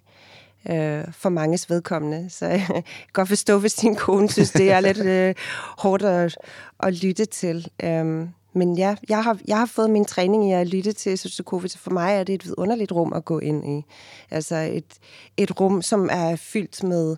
øh, 0.69 1.03
for 1.11 1.29
manges 1.29 1.69
vedkommende. 1.69 2.29
Så 2.29 2.45
jeg 2.47 2.65
kan 2.67 2.83
godt 3.13 3.27
forstå, 3.27 3.59
hvis 3.59 3.73
din 3.73 3.95
kone 3.95 4.29
synes, 4.29 4.51
det 4.51 4.71
er 4.71 4.79
lidt 4.79 4.97
øh, 4.97 5.35
hårdt 5.77 6.03
at, 6.03 6.37
at 6.79 7.03
lytte 7.03 7.25
til. 7.25 7.67
Øhm, 7.83 8.29
men 8.55 8.77
ja, 8.77 8.95
jeg 9.09 9.23
har, 9.23 9.37
jeg 9.47 9.57
har 9.57 9.65
fået 9.65 9.89
min 9.89 10.05
træning 10.05 10.49
i 10.49 10.53
at 10.53 10.67
lytte 10.67 10.93
til 10.93 11.17
Sostakovich. 11.17 11.77
For 11.77 11.91
mig 11.91 12.13
er 12.13 12.23
det 12.23 12.35
et 12.35 12.45
vidunderligt 12.45 12.91
rum 12.91 13.13
at 13.13 13.25
gå 13.25 13.39
ind 13.39 13.69
i. 13.69 13.85
Altså 14.31 14.55
et, 14.55 14.93
et 15.37 15.59
rum, 15.59 15.81
som 15.81 16.09
er 16.11 16.35
fyldt 16.35 16.83
med... 16.83 17.15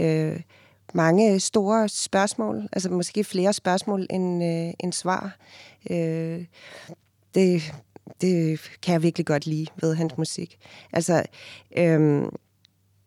Øh, 0.00 0.40
mange 0.94 1.40
store 1.40 1.88
spørgsmål, 1.88 2.68
altså 2.72 2.90
måske 2.90 3.24
flere 3.24 3.52
spørgsmål 3.52 4.06
end, 4.10 4.44
øh, 4.44 4.74
end 4.80 4.92
svar. 4.92 5.36
Øh, 5.90 6.44
det, 7.34 7.72
det 8.20 8.60
kan 8.82 8.92
jeg 8.92 9.02
virkelig 9.02 9.26
godt 9.26 9.46
lide 9.46 9.66
ved 9.80 9.94
hans 9.94 10.12
musik. 10.18 10.58
Altså, 10.92 11.22
øhm, 11.76 12.28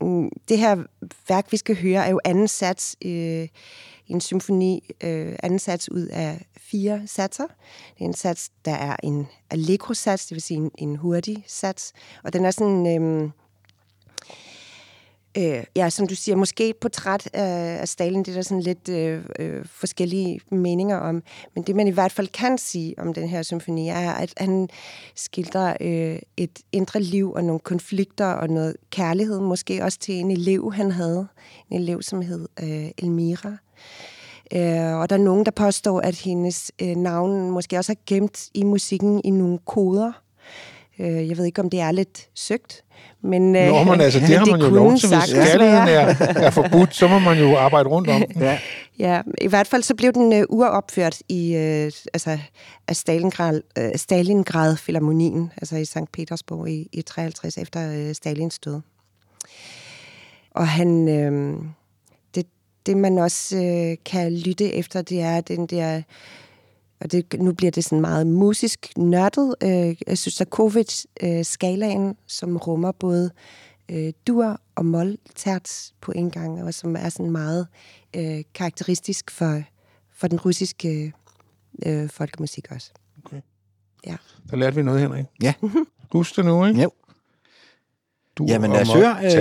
Mm, 0.01 0.29
det 0.49 0.57
her 0.57 0.83
værk, 1.27 1.51
vi 1.51 1.57
skal 1.57 1.81
høre, 1.81 2.05
er 2.05 2.09
jo 2.09 2.19
anden 2.23 2.47
sats 2.47 2.95
øh, 3.05 3.47
i 4.07 4.11
en 4.13 4.21
symfoni, 4.21 4.89
øh, 5.03 5.35
anden 5.43 5.59
sats 5.59 5.91
ud 5.91 6.07
af 6.07 6.45
fire 6.57 7.01
satser. 7.07 7.47
Det 7.93 8.01
er 8.01 8.05
en 8.05 8.13
sats, 8.13 8.51
der 8.65 8.71
er 8.71 8.95
en 9.03 9.27
allegro-sats, 9.49 10.25
det 10.25 10.35
vil 10.35 10.41
sige 10.41 10.57
en, 10.57 10.71
en 10.77 10.95
hurtig 10.95 11.43
sats, 11.47 11.93
og 12.23 12.33
den 12.33 12.45
er 12.45 12.51
sådan... 12.51 13.01
Øh, 13.01 13.29
Øh, 15.37 15.63
ja, 15.75 15.89
som 15.89 16.07
du 16.07 16.15
siger, 16.15 16.35
måske 16.35 16.69
et 16.69 16.75
portræt 16.75 17.29
af, 17.33 17.81
af 17.81 17.87
Stalin, 17.87 18.19
det 18.19 18.27
er 18.27 18.33
der 18.33 18.41
sådan 18.41 18.61
lidt 18.61 18.89
øh, 18.89 19.23
øh, 19.39 19.65
forskellige 19.65 20.39
meninger 20.51 20.97
om. 20.97 21.23
Men 21.55 21.63
det, 21.63 21.75
man 21.75 21.87
i 21.87 21.91
hvert 21.91 22.11
fald 22.11 22.27
kan 22.27 22.57
sige 22.57 22.95
om 22.97 23.13
den 23.13 23.29
her 23.29 23.43
symfoni, 23.43 23.89
er, 23.89 24.11
at 24.11 24.33
han 24.37 24.69
skildrer 25.15 25.77
øh, 25.81 26.19
et 26.37 26.59
indre 26.71 26.99
liv 26.99 27.33
og 27.33 27.43
nogle 27.43 27.59
konflikter 27.59 28.25
og 28.25 28.49
noget 28.49 28.75
kærlighed, 28.89 29.39
måske 29.39 29.83
også 29.83 29.99
til 29.99 30.15
en 30.15 30.31
elev, 30.31 30.73
han 30.73 30.91
havde. 30.91 31.27
En 31.69 31.81
elev, 31.81 32.01
som 32.01 32.21
hed 32.21 32.47
øh, 32.63 32.89
Elmira. 32.97 33.57
Øh, 34.53 34.99
og 34.99 35.09
der 35.09 35.15
er 35.15 35.23
nogen, 35.23 35.45
der 35.45 35.51
påstår, 35.51 35.99
at 36.01 36.15
hendes 36.15 36.71
øh, 36.81 36.95
navn 36.95 37.51
måske 37.51 37.77
også 37.77 37.91
er 37.91 38.03
gemt 38.07 38.49
i 38.53 38.63
musikken 38.63 39.21
i 39.23 39.29
nogle 39.29 39.59
koder. 39.65 40.07
Øh, 40.07 40.13
jeg 40.99 41.37
ved 41.37 41.45
ikke, 41.45 41.61
om 41.61 41.69
det 41.69 41.79
er 41.79 41.91
lidt 41.91 42.27
søgt, 42.35 42.83
men, 43.21 43.55
øh, 43.55 43.67
Nå, 43.67 43.83
men 43.83 44.01
altså, 44.01 44.19
det 44.19 44.37
har 44.39 44.45
man 44.45 44.59
jo 44.59 44.69
lov 44.69 44.97
til. 44.97 45.09
Hvis 45.09 45.33
kærligheden 45.33 45.87
er, 45.87 46.15
er 46.19 46.49
forbudt, 46.49 46.95
så 46.95 47.07
må 47.07 47.19
man 47.19 47.39
jo 47.39 47.57
arbejde 47.57 47.89
rundt 47.89 48.09
om 48.09 48.23
den. 48.33 48.41
ja. 48.41 48.59
Ja, 48.99 49.21
i 49.41 49.47
hvert 49.47 49.67
fald 49.67 49.83
så 49.83 49.95
blev 49.95 50.13
den 50.13 50.33
øh, 50.33 50.43
uropført 50.49 51.21
i 51.29 51.55
øh, 51.55 51.91
altså, 52.13 52.39
af 52.87 52.95
Stalingrad, 52.95 53.61
øh, 53.77 53.89
Stalingrad 53.95 54.75
Philharmonien, 54.77 55.51
altså 55.57 55.75
i 55.75 55.85
St. 55.85 56.11
Petersborg 56.13 56.69
i, 56.69 56.89
i 56.91 57.01
53 57.01 57.57
efter 57.57 57.91
øh, 57.91 58.15
Stalins 58.15 58.59
død. 58.59 58.81
Og 60.51 60.67
han, 60.67 61.07
øh, 61.07 61.55
det, 62.35 62.45
det 62.85 62.97
man 62.97 63.17
også 63.17 63.57
øh, 63.57 63.97
kan 64.05 64.33
lytte 64.33 64.73
efter, 64.73 65.01
det 65.01 65.21
er 65.21 65.41
den 65.41 65.67
der, 65.67 66.01
og 66.99 67.11
det, 67.11 67.33
nu 67.39 67.53
bliver 67.53 67.71
det 67.71 67.83
sådan 67.83 68.01
meget 68.01 68.27
musisk 68.27 68.91
nørdet, 68.97 69.55
øh, 69.63 69.95
Sostakovich-skalaen, 70.15 72.15
som 72.27 72.57
rummer 72.57 72.91
både 72.91 73.31
øh, 73.91 74.13
dur 74.27 74.61
og 74.75 74.85
mol 74.85 75.17
terts 75.35 75.93
på 76.01 76.11
en 76.11 76.31
gang, 76.31 76.63
og 76.63 76.73
som 76.73 76.95
er 76.95 77.09
sådan 77.09 77.31
meget 77.31 77.67
øh, 78.15 78.43
karakteristisk 78.53 79.31
for, 79.31 79.61
for 80.15 80.27
den 80.27 80.39
russiske 80.39 81.13
øh, 81.85 82.09
folkemusik 82.09 82.71
også. 82.71 82.91
Der 84.49 84.57
lærte 84.57 84.75
vi 84.75 84.83
noget, 84.83 85.01
Henrik. 85.01 85.25
Ja. 85.41 85.53
Husk 86.11 86.35
det 86.35 86.45
nu, 86.45 86.65
ikke? 86.65 86.81
Jo. 86.81 86.91
Du 88.35 88.45
Jamen 88.49 88.71
lad 88.71 88.81
os 88.81 88.93
høre 88.93 89.17
øh. 89.23 89.31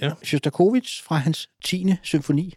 Ja. 0.00 0.12
Fra 1.04 1.16
hans 1.16 1.50
10. 1.64 1.94
symfoni. 2.02 2.54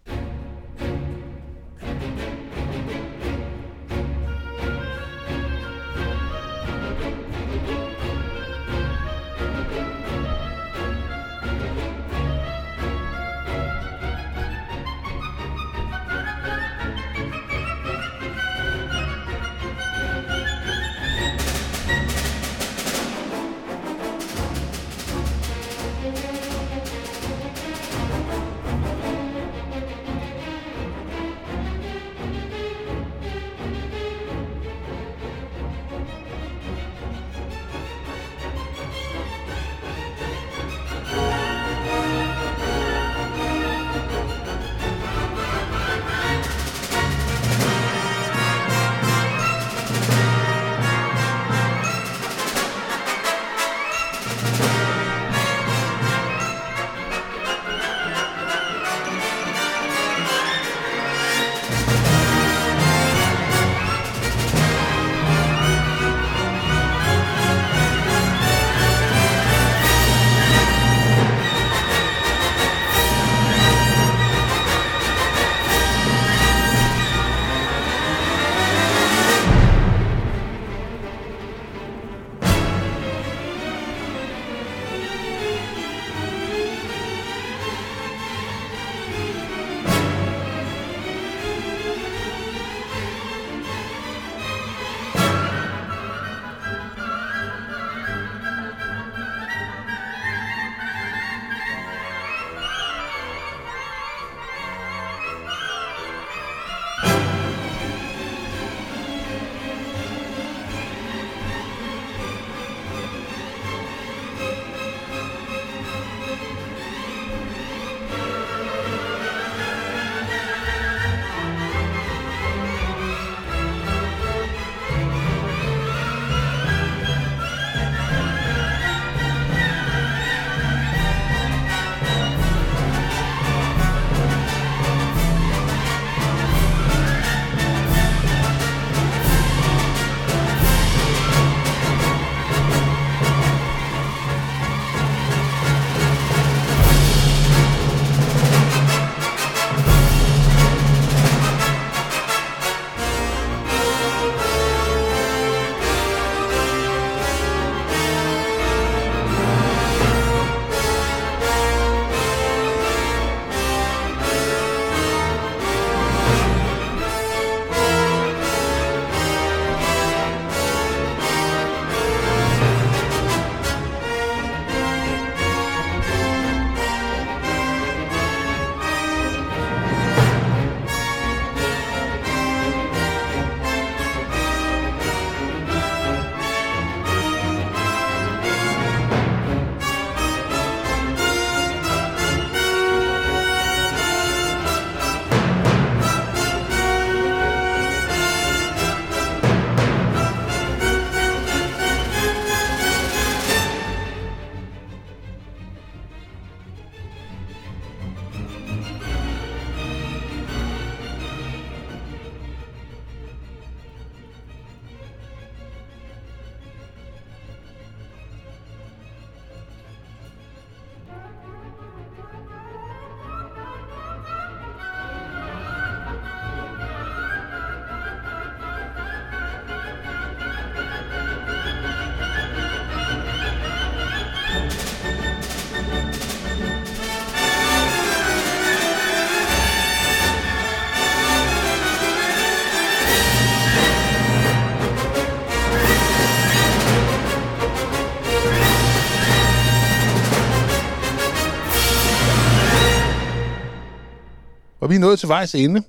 Vi 254.92 254.96
er 254.96 255.00
nået 255.00 255.20
til 255.20 255.30
vejs 255.30 255.56
ende 255.56 255.84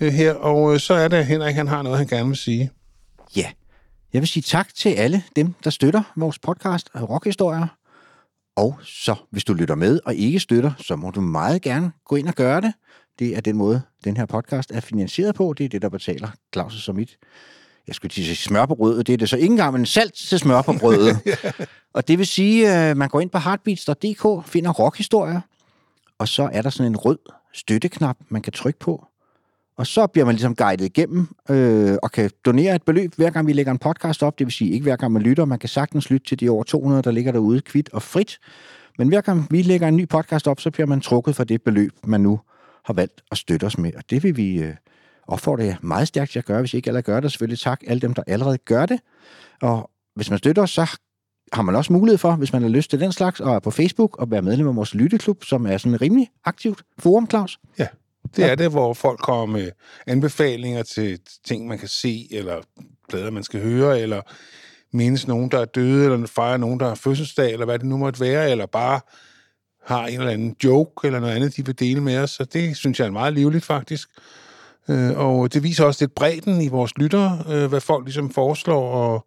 øh, 0.00 0.12
her, 0.12 0.34
og 0.34 0.74
øh, 0.74 0.80
så 0.80 0.94
er 0.94 1.08
det, 1.08 1.16
at 1.16 1.26
Henrik 1.26 1.54
han 1.54 1.68
har 1.68 1.82
noget, 1.82 1.98
han 1.98 2.06
gerne 2.06 2.28
vil 2.28 2.36
sige. 2.36 2.70
Ja. 3.36 3.50
Jeg 4.12 4.22
vil 4.22 4.28
sige 4.28 4.42
tak 4.42 4.74
til 4.74 4.88
alle 4.88 5.22
dem, 5.36 5.54
der 5.64 5.70
støtter 5.70 6.02
vores 6.16 6.38
podcast 6.38 6.90
Rockhistorier. 6.94 7.66
Og 8.56 8.78
så, 8.82 9.14
hvis 9.30 9.44
du 9.44 9.54
lytter 9.54 9.74
med 9.74 10.00
og 10.04 10.14
ikke 10.14 10.40
støtter, 10.40 10.72
så 10.78 10.96
må 10.96 11.10
du 11.10 11.20
meget 11.20 11.62
gerne 11.62 11.92
gå 12.04 12.16
ind 12.16 12.28
og 12.28 12.34
gøre 12.34 12.60
det. 12.60 12.72
Det 13.18 13.36
er 13.36 13.40
den 13.40 13.56
måde, 13.56 13.82
den 14.04 14.16
her 14.16 14.26
podcast 14.26 14.70
er 14.70 14.80
finansieret 14.80 15.34
på. 15.34 15.54
Det 15.58 15.64
er 15.64 15.68
det, 15.68 15.82
der 15.82 15.88
betaler 15.88 16.28
Claus' 16.56 16.88
og 16.88 16.94
mit. 16.94 17.16
Jeg 17.86 17.94
skulle 17.94 18.14
sige 18.14 18.36
smør 18.36 18.66
på 18.66 18.74
brødet. 18.74 19.06
Det 19.06 19.12
er 19.12 19.16
det 19.16 19.28
så 19.28 19.36
ikke 19.36 19.52
engang, 19.52 19.72
men 19.72 19.86
salt 19.86 20.14
til 20.14 20.38
smør 20.38 20.62
på 20.62 20.72
brødet. 20.80 21.18
og 21.94 22.08
det 22.08 22.18
vil 22.18 22.26
sige, 22.26 22.68
at 22.68 22.96
man 22.96 23.08
går 23.08 23.20
ind 23.20 23.30
på 23.30 23.38
heartbeats.dk, 23.38 24.48
finder 24.50 24.70
rockhistorier, 24.70 25.40
og 26.18 26.28
så 26.28 26.48
er 26.52 26.62
der 26.62 26.70
sådan 26.70 26.92
en 26.92 26.96
rød 26.96 27.18
støtteknap, 27.56 28.16
man 28.28 28.42
kan 28.42 28.52
trykke 28.52 28.78
på. 28.78 29.06
Og 29.76 29.86
så 29.86 30.06
bliver 30.06 30.24
man 30.24 30.34
ligesom 30.34 30.54
guidet 30.54 30.84
igennem 30.84 31.28
øh, 31.50 31.96
og 32.02 32.12
kan 32.12 32.30
donere 32.44 32.74
et 32.74 32.82
beløb, 32.82 33.14
hver 33.16 33.30
gang 33.30 33.46
vi 33.46 33.52
lægger 33.52 33.72
en 33.72 33.78
podcast 33.78 34.22
op. 34.22 34.38
Det 34.38 34.46
vil 34.46 34.52
sige 34.52 34.70
ikke 34.70 34.82
hver 34.82 34.96
gang 34.96 35.12
man 35.12 35.22
lytter. 35.22 35.44
Man 35.44 35.58
kan 35.58 35.68
sagtens 35.68 36.10
lytte 36.10 36.26
til 36.26 36.40
de 36.40 36.48
over 36.48 36.64
200, 36.64 37.02
der 37.02 37.10
ligger 37.10 37.32
derude, 37.32 37.60
kvidt 37.60 37.88
og 37.92 38.02
frit. 38.02 38.38
Men 38.98 39.08
hver 39.08 39.20
gang 39.20 39.46
vi 39.50 39.62
lægger 39.62 39.88
en 39.88 39.96
ny 39.96 40.08
podcast 40.08 40.48
op, 40.48 40.60
så 40.60 40.70
bliver 40.70 40.86
man 40.86 41.00
trukket 41.00 41.36
for 41.36 41.44
det 41.44 41.62
beløb, 41.62 41.92
man 42.04 42.20
nu 42.20 42.40
har 42.84 42.94
valgt 42.94 43.22
at 43.30 43.38
støtte 43.38 43.64
os 43.64 43.78
med. 43.78 43.92
Og 43.96 44.10
det 44.10 44.22
vil 44.22 44.36
vi 44.36 44.62
øh, 44.62 44.74
opfordre 45.26 45.64
jer 45.64 45.76
meget 45.80 46.08
stærkt 46.08 46.30
til 46.30 46.38
at 46.38 46.44
gøre, 46.44 46.60
hvis 46.60 46.74
I 46.74 46.76
ikke 46.76 46.90
allerede 46.90 47.02
gør 47.02 47.20
det. 47.20 47.32
Selvfølgelig 47.32 47.58
tak 47.58 47.80
alle 47.86 48.00
dem, 48.00 48.14
der 48.14 48.22
allerede 48.26 48.58
gør 48.58 48.86
det. 48.86 49.00
Og 49.62 49.90
hvis 50.14 50.30
man 50.30 50.38
støtter 50.38 50.62
os, 50.62 50.70
så 50.70 50.98
har 51.52 51.62
man 51.62 51.76
også 51.76 51.92
mulighed 51.92 52.18
for, 52.18 52.32
hvis 52.32 52.52
man 52.52 52.62
har 52.62 52.68
lyst 52.68 52.90
til 52.90 53.00
den 53.00 53.12
slags, 53.12 53.40
og 53.40 53.54
er 53.54 53.58
på 53.58 53.70
Facebook 53.70 54.18
og 54.18 54.30
være 54.30 54.42
medlem 54.42 54.68
af 54.68 54.76
vores 54.76 54.94
lytteklub, 54.94 55.44
som 55.44 55.66
er 55.66 55.78
sådan 55.78 56.00
rimelig 56.00 56.30
aktivt 56.44 56.82
forum, 56.98 57.30
Claus. 57.30 57.58
Ja, 57.78 57.86
det 58.36 58.50
er 58.50 58.54
det, 58.54 58.70
hvor 58.70 58.94
folk 58.94 59.18
kommer 59.18 59.46
med 59.58 59.70
anbefalinger 60.06 60.82
til 60.82 61.18
ting, 61.46 61.66
man 61.66 61.78
kan 61.78 61.88
se, 61.88 62.28
eller 62.30 62.56
plader, 63.08 63.30
man 63.30 63.42
skal 63.42 63.62
høre, 63.62 64.00
eller 64.00 64.20
mindes 64.92 65.28
nogen, 65.28 65.50
der 65.50 65.58
er 65.58 65.64
døde, 65.64 66.04
eller 66.04 66.26
fejrer 66.26 66.56
nogen, 66.56 66.80
der 66.80 66.88
har 66.88 66.94
fødselsdag, 66.94 67.52
eller 67.52 67.64
hvad 67.64 67.78
det 67.78 67.86
nu 67.86 67.96
måtte 67.96 68.20
være, 68.20 68.50
eller 68.50 68.66
bare 68.66 69.00
har 69.84 70.06
en 70.06 70.18
eller 70.18 70.32
anden 70.32 70.56
joke, 70.64 71.06
eller 71.06 71.20
noget 71.20 71.34
andet, 71.34 71.56
de 71.56 71.66
vil 71.66 71.78
dele 71.78 72.00
med 72.00 72.18
os. 72.18 72.30
Så 72.30 72.44
det 72.44 72.76
synes 72.76 73.00
jeg 73.00 73.06
er 73.06 73.10
meget 73.10 73.32
livligt, 73.32 73.64
faktisk. 73.64 74.08
Øh, 74.88 75.18
Og 75.18 75.54
det 75.54 75.62
viser 75.62 75.84
også 75.84 76.02
lidt 76.04 76.14
bredden 76.14 76.60
i 76.60 76.68
vores 76.68 76.92
lyttere, 76.96 77.44
øh, 77.48 77.66
hvad 77.66 77.80
folk 77.80 78.04
ligesom 78.04 78.30
foreslår, 78.30 78.90
og 78.90 79.26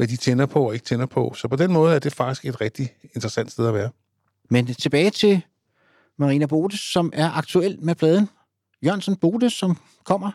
hvad 0.00 0.08
de 0.08 0.16
tænder 0.16 0.46
på 0.46 0.66
og 0.68 0.74
ikke 0.74 0.84
tænder 0.86 1.06
på. 1.06 1.34
Så 1.36 1.48
på 1.48 1.56
den 1.56 1.72
måde 1.72 1.94
er 1.94 1.98
det 1.98 2.12
faktisk 2.14 2.44
et 2.44 2.60
rigtig 2.60 2.88
interessant 3.14 3.52
sted 3.52 3.66
at 3.68 3.74
være. 3.74 3.90
Men 4.50 4.66
tilbage 4.66 5.10
til 5.10 5.40
Marina 6.18 6.46
Bodes, 6.46 6.80
som 6.80 7.10
er 7.14 7.30
aktuel 7.30 7.78
med 7.82 7.94
pladen. 7.94 8.28
Jørgensen 8.84 9.16
Bodes, 9.16 9.52
som 9.52 9.76
kommer, 10.04 10.30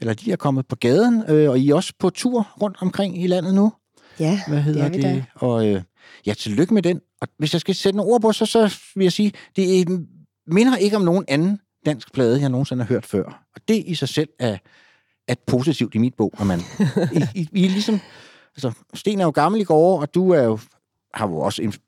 eller 0.00 0.14
de 0.14 0.32
er 0.32 0.36
kommet 0.36 0.66
på 0.66 0.76
gaden, 0.76 1.22
øh, 1.28 1.50
og 1.50 1.58
I 1.58 1.70
er 1.70 1.74
også 1.74 1.92
på 1.98 2.10
tur 2.10 2.48
rundt 2.62 2.76
omkring 2.80 3.22
i 3.22 3.26
landet 3.26 3.54
nu. 3.54 3.72
Ja, 4.20 4.40
Hvad 4.48 4.60
hedder 4.62 4.88
det 4.88 4.94
er 4.94 4.98
vi 4.98 5.02
da. 5.02 5.14
det? 5.14 5.24
Og 5.34 5.66
øh, 5.68 5.82
ja, 6.26 6.34
tillykke 6.34 6.74
med 6.74 6.82
den. 6.82 7.00
Og 7.20 7.28
hvis 7.38 7.52
jeg 7.52 7.60
skal 7.60 7.74
sætte 7.74 7.96
nogle 7.96 8.12
ord 8.12 8.20
på, 8.20 8.32
så, 8.32 8.46
så 8.46 8.78
vil 8.96 9.04
jeg 9.04 9.12
sige, 9.12 9.32
det 9.56 9.80
er- 9.80 9.98
minder 10.46 10.76
ikke 10.76 10.96
om 10.96 11.02
nogen 11.02 11.24
anden 11.28 11.60
dansk 11.86 12.12
plade, 12.12 12.40
jeg 12.40 12.48
nogensinde 12.48 12.84
har 12.84 12.88
hørt 12.88 13.06
før. 13.06 13.24
Og 13.54 13.60
det 13.68 13.82
i 13.86 13.94
sig 13.94 14.08
selv 14.08 14.28
er, 14.38 14.58
er 15.28 15.34
positivt 15.46 15.94
i 15.94 15.98
mit 15.98 16.14
bog, 16.14 16.32
at 16.40 16.46
man... 16.46 16.60
I, 17.12 17.22
I, 17.34 17.48
I 17.52 17.64
er 17.64 17.70
ligesom... 17.70 18.00
Altså, 18.64 18.72
Sten 18.94 19.20
er 19.20 19.24
jo 19.24 19.30
gammel 19.30 19.60
i 19.60 19.64
går, 19.64 20.00
og 20.00 20.14
du 20.14 20.30
er 20.30 20.42
jo, 20.42 20.58
har 21.14 21.28
jo 21.28 21.38
også 21.38 21.78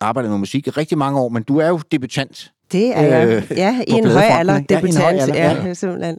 arbejdet 0.00 0.30
med 0.30 0.38
musik 0.38 0.66
i 0.66 0.70
rigtig 0.70 0.98
mange 0.98 1.20
år, 1.20 1.28
men 1.28 1.42
du 1.42 1.58
er 1.58 1.68
jo 1.68 1.80
debutant. 1.92 2.52
Det 2.72 2.96
er 2.96 3.02
jeg. 3.02 3.28
Øh, 3.28 3.58
ja, 3.58 3.80
i 3.88 3.90
en 3.92 4.06
høj 4.06 4.22
alder. 4.22 4.56
ikke? 4.58 4.74
Ja, 4.74 4.80
Debutant. 4.80 5.02
høj 5.04 5.12
alder, 5.12 5.34
Ja, 5.34 5.64
ja. 5.66 5.74
simpelthen. 5.82 6.18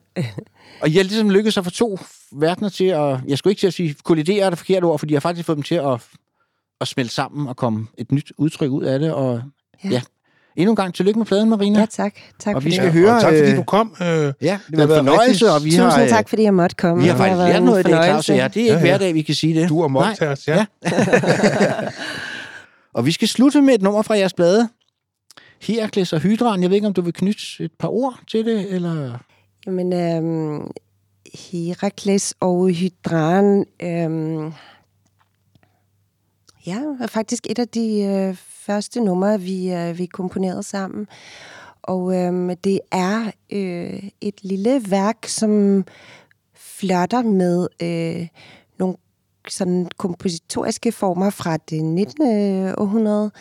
Og 0.82 0.90
har 0.94 1.04
ligesom 1.04 1.30
lykkedes 1.30 1.58
at 1.58 1.64
få 1.64 1.70
to 1.70 2.00
verdener 2.32 2.70
til 2.70 2.86
at... 2.86 3.20
Jeg 3.28 3.38
skulle 3.38 3.52
ikke 3.52 3.60
til 3.60 3.68
at 3.68 3.74
sige 3.74 3.96
kollidere 4.04 4.46
er 4.46 4.50
det 4.50 4.60
forkerte 4.60 4.84
ord, 4.86 5.00
fordi 5.00 5.14
jeg 5.14 5.18
har 5.18 5.22
faktisk 5.22 5.46
fået 5.46 5.56
dem 5.56 5.64
til 5.64 5.76
at, 5.76 6.02
at 6.82 6.88
smelte 6.88 7.14
sammen 7.14 7.48
og 7.48 7.56
komme 7.56 7.88
et 7.98 8.12
nyt 8.12 8.32
udtryk 8.38 8.72
ud 8.72 8.84
af 8.84 9.00
det. 9.00 9.14
Og 9.14 9.42
ja, 9.84 9.90
Ja. 9.90 10.02
Ja 10.56 10.62
endnu 10.62 10.72
en 10.72 10.76
gang 10.76 10.94
tillykke 10.94 11.20
med 11.20 11.26
pladen, 11.26 11.50
Marina. 11.50 11.80
Ja, 11.80 11.86
tak. 11.86 12.14
Tak 12.40 12.56
Og 12.56 12.64
vi 12.64 12.70
det. 12.70 12.76
skal 12.78 12.92
høre... 12.92 13.16
Og 13.16 13.22
tak 13.22 13.34
fordi 13.38 13.52
øh, 13.52 13.58
du 13.58 13.64
kom. 13.64 13.96
Øh, 14.02 14.08
Ja, 14.08 14.22
det 14.22 14.34
det 14.42 14.78
var 14.78 14.84
en 14.84 14.90
fornøjelse, 14.90 15.52
og 15.52 15.64
vi 15.64 15.70
Tusind 15.70 15.84
har... 15.86 16.02
øh, 16.04 16.10
tak, 16.10 16.30
fordi 16.30 16.44
jeg 16.44 16.54
måtte 16.54 16.76
komme. 16.76 17.02
Vi 17.04 17.08
har 17.10 17.16
Det 17.16 17.20
faktisk 17.22 17.38
været 17.38 17.54
lært 17.54 17.64
noget 17.64 17.88
i 17.88 17.92
dag, 17.92 18.04
Claus. 18.04 18.30
Ja, 18.30 18.34
det 18.34 18.42
er 18.42 18.46
ikke 18.48 18.62
Ja, 18.72 18.74
ja. 18.74 18.80
hver 18.80 18.98
dag, 18.98 19.14
vi 19.14 19.22
kan 19.22 19.36
sige 19.36 19.62
det. 19.62 19.70
Du 19.70 19.84
og 19.84 19.92
Nej. 19.92 20.08
Mocktails, 20.08 20.48
ja. 20.48 20.66
Og 22.94 23.06
vi 23.06 23.12
skal 23.12 23.28
slutte 23.28 23.62
med 23.62 23.74
et 23.74 23.82
nummer 23.82 24.02
fra 24.02 24.18
jeres 24.18 24.34
blade. 24.34 24.70
Herakles 25.62 26.14
og 26.14 26.20
Hydran. 26.20 26.62
Jeg 26.62 26.70
ved 26.70 26.76
ikke, 26.76 26.88
om 26.88 26.94
du 26.94 27.02
vil 27.02 27.14
knytte 27.14 27.42
et 27.60 27.72
par 27.80 27.88
ord 27.88 28.20
til 28.32 28.46
det, 28.46 28.72
eller... 28.74 29.18
Jamen, 29.68 29.94
øhm, 29.94 30.72
Herakles 31.34 32.34
og 32.40 32.70
Hydran, 32.70 33.66
øhm, 33.84 34.52
ja, 36.66 36.78
er 37.02 37.08
faktisk 37.08 37.48
et 37.50 37.60
af 37.60 37.68
de 37.68 38.02
øh, 38.02 38.36
første 38.66 39.02
numre, 39.02 39.42
vi, 39.42 39.74
øh, 39.74 39.98
vi 39.98 40.06
komponerede 40.06 40.64
sammen. 40.64 41.08
Og 41.82 42.16
øh, 42.16 42.56
det 42.64 42.80
er 42.92 43.32
øh, 43.52 44.04
et 44.22 44.44
lille 44.44 44.82
værk, 44.90 45.26
som 45.26 45.84
flørter 46.54 47.22
med 47.22 47.68
øh, 47.82 48.28
nogle 48.80 48.96
sådan 49.48 49.88
kompositoriske 49.98 50.92
former 50.92 51.30
fra 51.30 51.58
det 51.58 51.84
19. 51.84 52.28
Øh, 52.28 52.74
århundrede, 52.78 53.32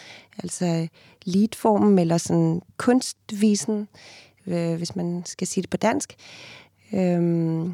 altså 0.43 0.89
leadformen 1.25 1.99
eller 1.99 2.19
sådan 2.19 2.63
kunstvisen, 2.77 3.89
øh, 4.47 4.75
hvis 4.75 4.97
man 4.97 5.23
skal 5.27 5.47
sige 5.47 5.63
det 5.63 5.71
på 5.71 5.77
dansk. 5.77 6.15
Øh, 6.93 7.71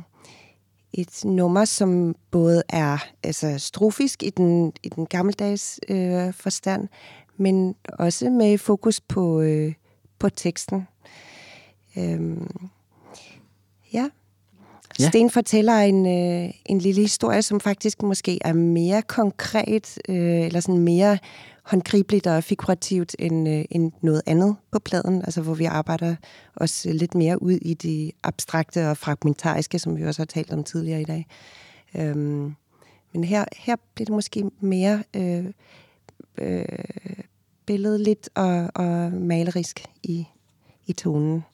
et 0.93 1.25
nummer, 1.25 1.65
som 1.65 2.15
både 2.31 2.63
er 2.69 2.99
altså, 3.23 3.59
strofisk 3.59 4.23
i 4.23 4.31
den, 4.31 4.73
i 4.83 4.89
den 4.89 5.07
gammeldags 5.07 5.81
øh, 5.89 6.33
forstand, 6.33 6.89
men 7.37 7.75
også 7.93 8.31
med 8.31 8.59
fokus 8.59 9.01
på, 9.01 9.41
øh, 9.41 9.73
på 10.19 10.29
teksten. 10.29 10.89
Øhm, 11.99 12.69
ja. 13.93 14.09
Ja. 15.01 15.09
Sten 15.09 15.31
fortæller 15.31 15.79
en, 15.79 16.07
øh, 16.07 16.51
en 16.67 16.79
lille 16.79 17.01
historie, 17.01 17.43
som 17.43 17.61
faktisk 17.61 18.03
måske 18.03 18.39
er 18.45 18.53
mere 18.53 19.03
konkret, 19.03 19.99
øh, 20.09 20.41
eller 20.41 20.61
sådan 20.61 20.79
mere 20.79 21.19
håndgribeligt 21.63 22.27
og 22.27 22.45
figurativt 22.45 23.17
end, 23.19 23.49
øh, 23.49 23.65
end 23.71 23.93
noget 24.01 24.23
andet 24.27 24.57
på 24.73 24.79
pladen, 24.79 25.23
altså 25.23 25.41
hvor 25.43 25.55
vi 25.55 25.65
arbejder 25.65 26.17
også 26.55 26.93
lidt 26.93 27.15
mere 27.15 27.43
ud 27.43 27.53
i 27.53 27.75
det 27.75 28.13
abstrakte 28.23 28.91
og 28.91 28.97
fragmentariske, 28.97 29.79
som 29.79 29.97
vi 29.97 30.05
også 30.05 30.21
har 30.21 30.27
talt 30.27 30.53
om 30.53 30.65
tidligere 30.65 31.01
i 31.01 31.05
dag. 31.05 31.27
Øhm, 31.95 32.55
men 33.13 33.25
her, 33.25 33.45
her 33.57 33.77
bliver 33.95 34.07
det 34.07 34.15
måske 34.15 34.45
mere 34.61 35.03
øh, 35.17 35.45
øh, 36.39 36.65
billedligt 37.67 38.31
og, 38.35 38.71
og 38.75 39.13
malerisk 39.13 39.85
i, 40.03 40.27
i 40.87 40.93
tonen. 40.93 41.45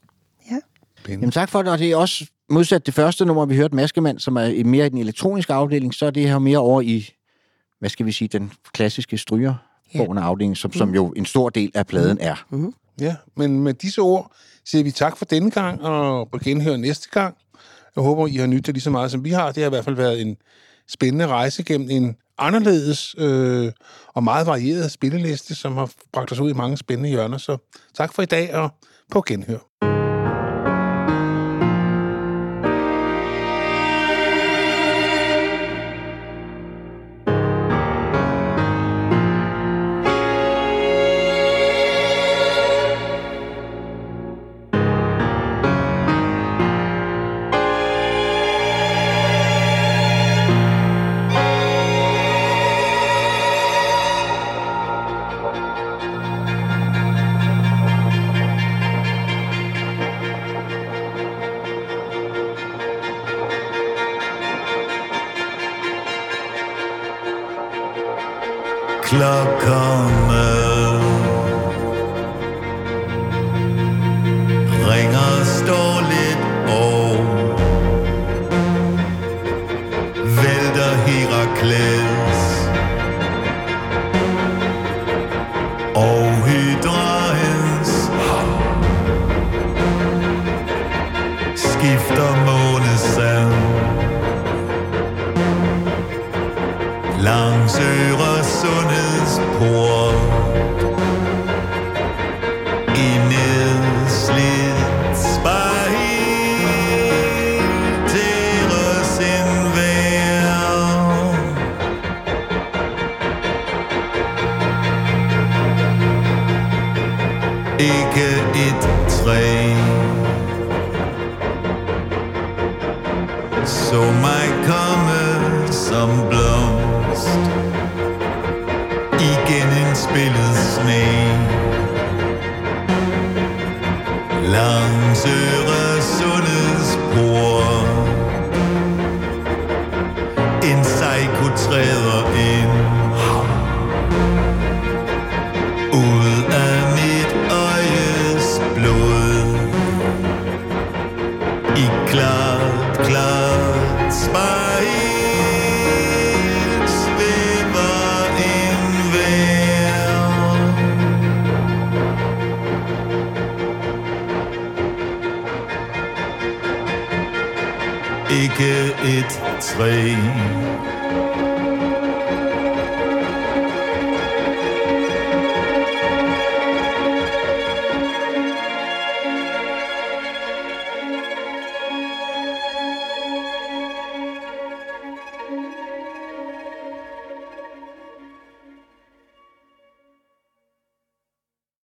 Ja. 0.51 0.59
Jamen 1.09 1.31
tak 1.31 1.49
for 1.49 1.63
det, 1.63 1.73
og 1.73 1.79
det 1.79 1.93
er 1.93 1.97
også 1.97 2.27
modsat 2.49 2.87
det 2.87 2.95
første 2.95 3.25
nummer, 3.25 3.47
vi 3.47 3.57
hørte, 3.57 3.75
Maskemand, 3.75 4.19
som 4.19 4.37
er 4.37 4.45
i 4.45 4.63
mere 4.63 4.87
i 4.87 4.89
den 4.89 4.99
elektroniske 4.99 5.53
afdeling, 5.53 5.95
så 5.95 6.07
er 6.07 6.11
det 6.11 6.29
her 6.29 6.39
mere 6.39 6.59
over 6.59 6.81
i, 6.81 7.11
hvad 7.79 7.91
skal 7.91 8.07
vi 8.07 8.13
sige, 8.13 8.29
den 8.29 8.53
klassiske 8.73 9.19
stryger 9.19 9.55
ja. 9.95 10.07
afdeling, 10.17 10.57
som, 10.57 10.73
som 10.73 10.95
jo 10.95 11.09
en 11.09 11.27
stor 11.27 11.49
del 11.49 11.73
af 11.75 11.87
pladen 11.87 12.19
er. 12.21 12.47
Mm-hmm. 12.51 12.75
Ja, 13.01 13.17
men 13.37 13.61
med 13.61 13.75
disse 13.75 14.01
ord 14.01 14.33
siger 14.65 14.85
vi 14.85 14.91
tak 14.91 15.17
for 15.17 15.25
denne 15.25 15.51
gang, 15.51 15.83
og 15.83 16.31
på 16.31 16.39
genhør 16.39 16.77
næste 16.77 17.09
gang. 17.11 17.37
Jeg 17.97 18.05
håber, 18.05 18.27
I 18.27 18.37
har 18.37 18.47
nydt 18.47 18.67
det 18.67 18.75
lige 18.75 18.83
så 18.83 18.91
meget, 18.91 19.11
som 19.11 19.25
vi 19.25 19.31
har. 19.31 19.53
Det 19.53 19.63
har 19.63 19.67
i 19.67 19.75
hvert 19.75 19.85
fald 19.85 19.97
været 19.97 20.21
en 20.21 20.37
spændende 20.93 21.27
rejse 21.27 21.63
gennem 21.63 21.91
en 21.91 22.17
anderledes 22.39 23.15
øh, 23.19 23.73
og 24.15 24.25
meget 24.25 24.47
varieret 24.47 24.91
spilleliste, 24.91 25.55
som 25.55 25.77
har 25.77 25.91
bragt 26.13 26.33
os 26.33 26.41
ud 26.41 26.51
i 26.51 26.55
mange 26.55 26.77
spændende 26.77 27.11
hjørner. 27.11 27.39
Så 27.39 27.57
tak 27.95 28.15
for 28.15 28.23
i 28.23 28.27
dag, 28.27 28.55
og 28.55 28.71
på 29.11 29.23
genhør. 29.27 29.92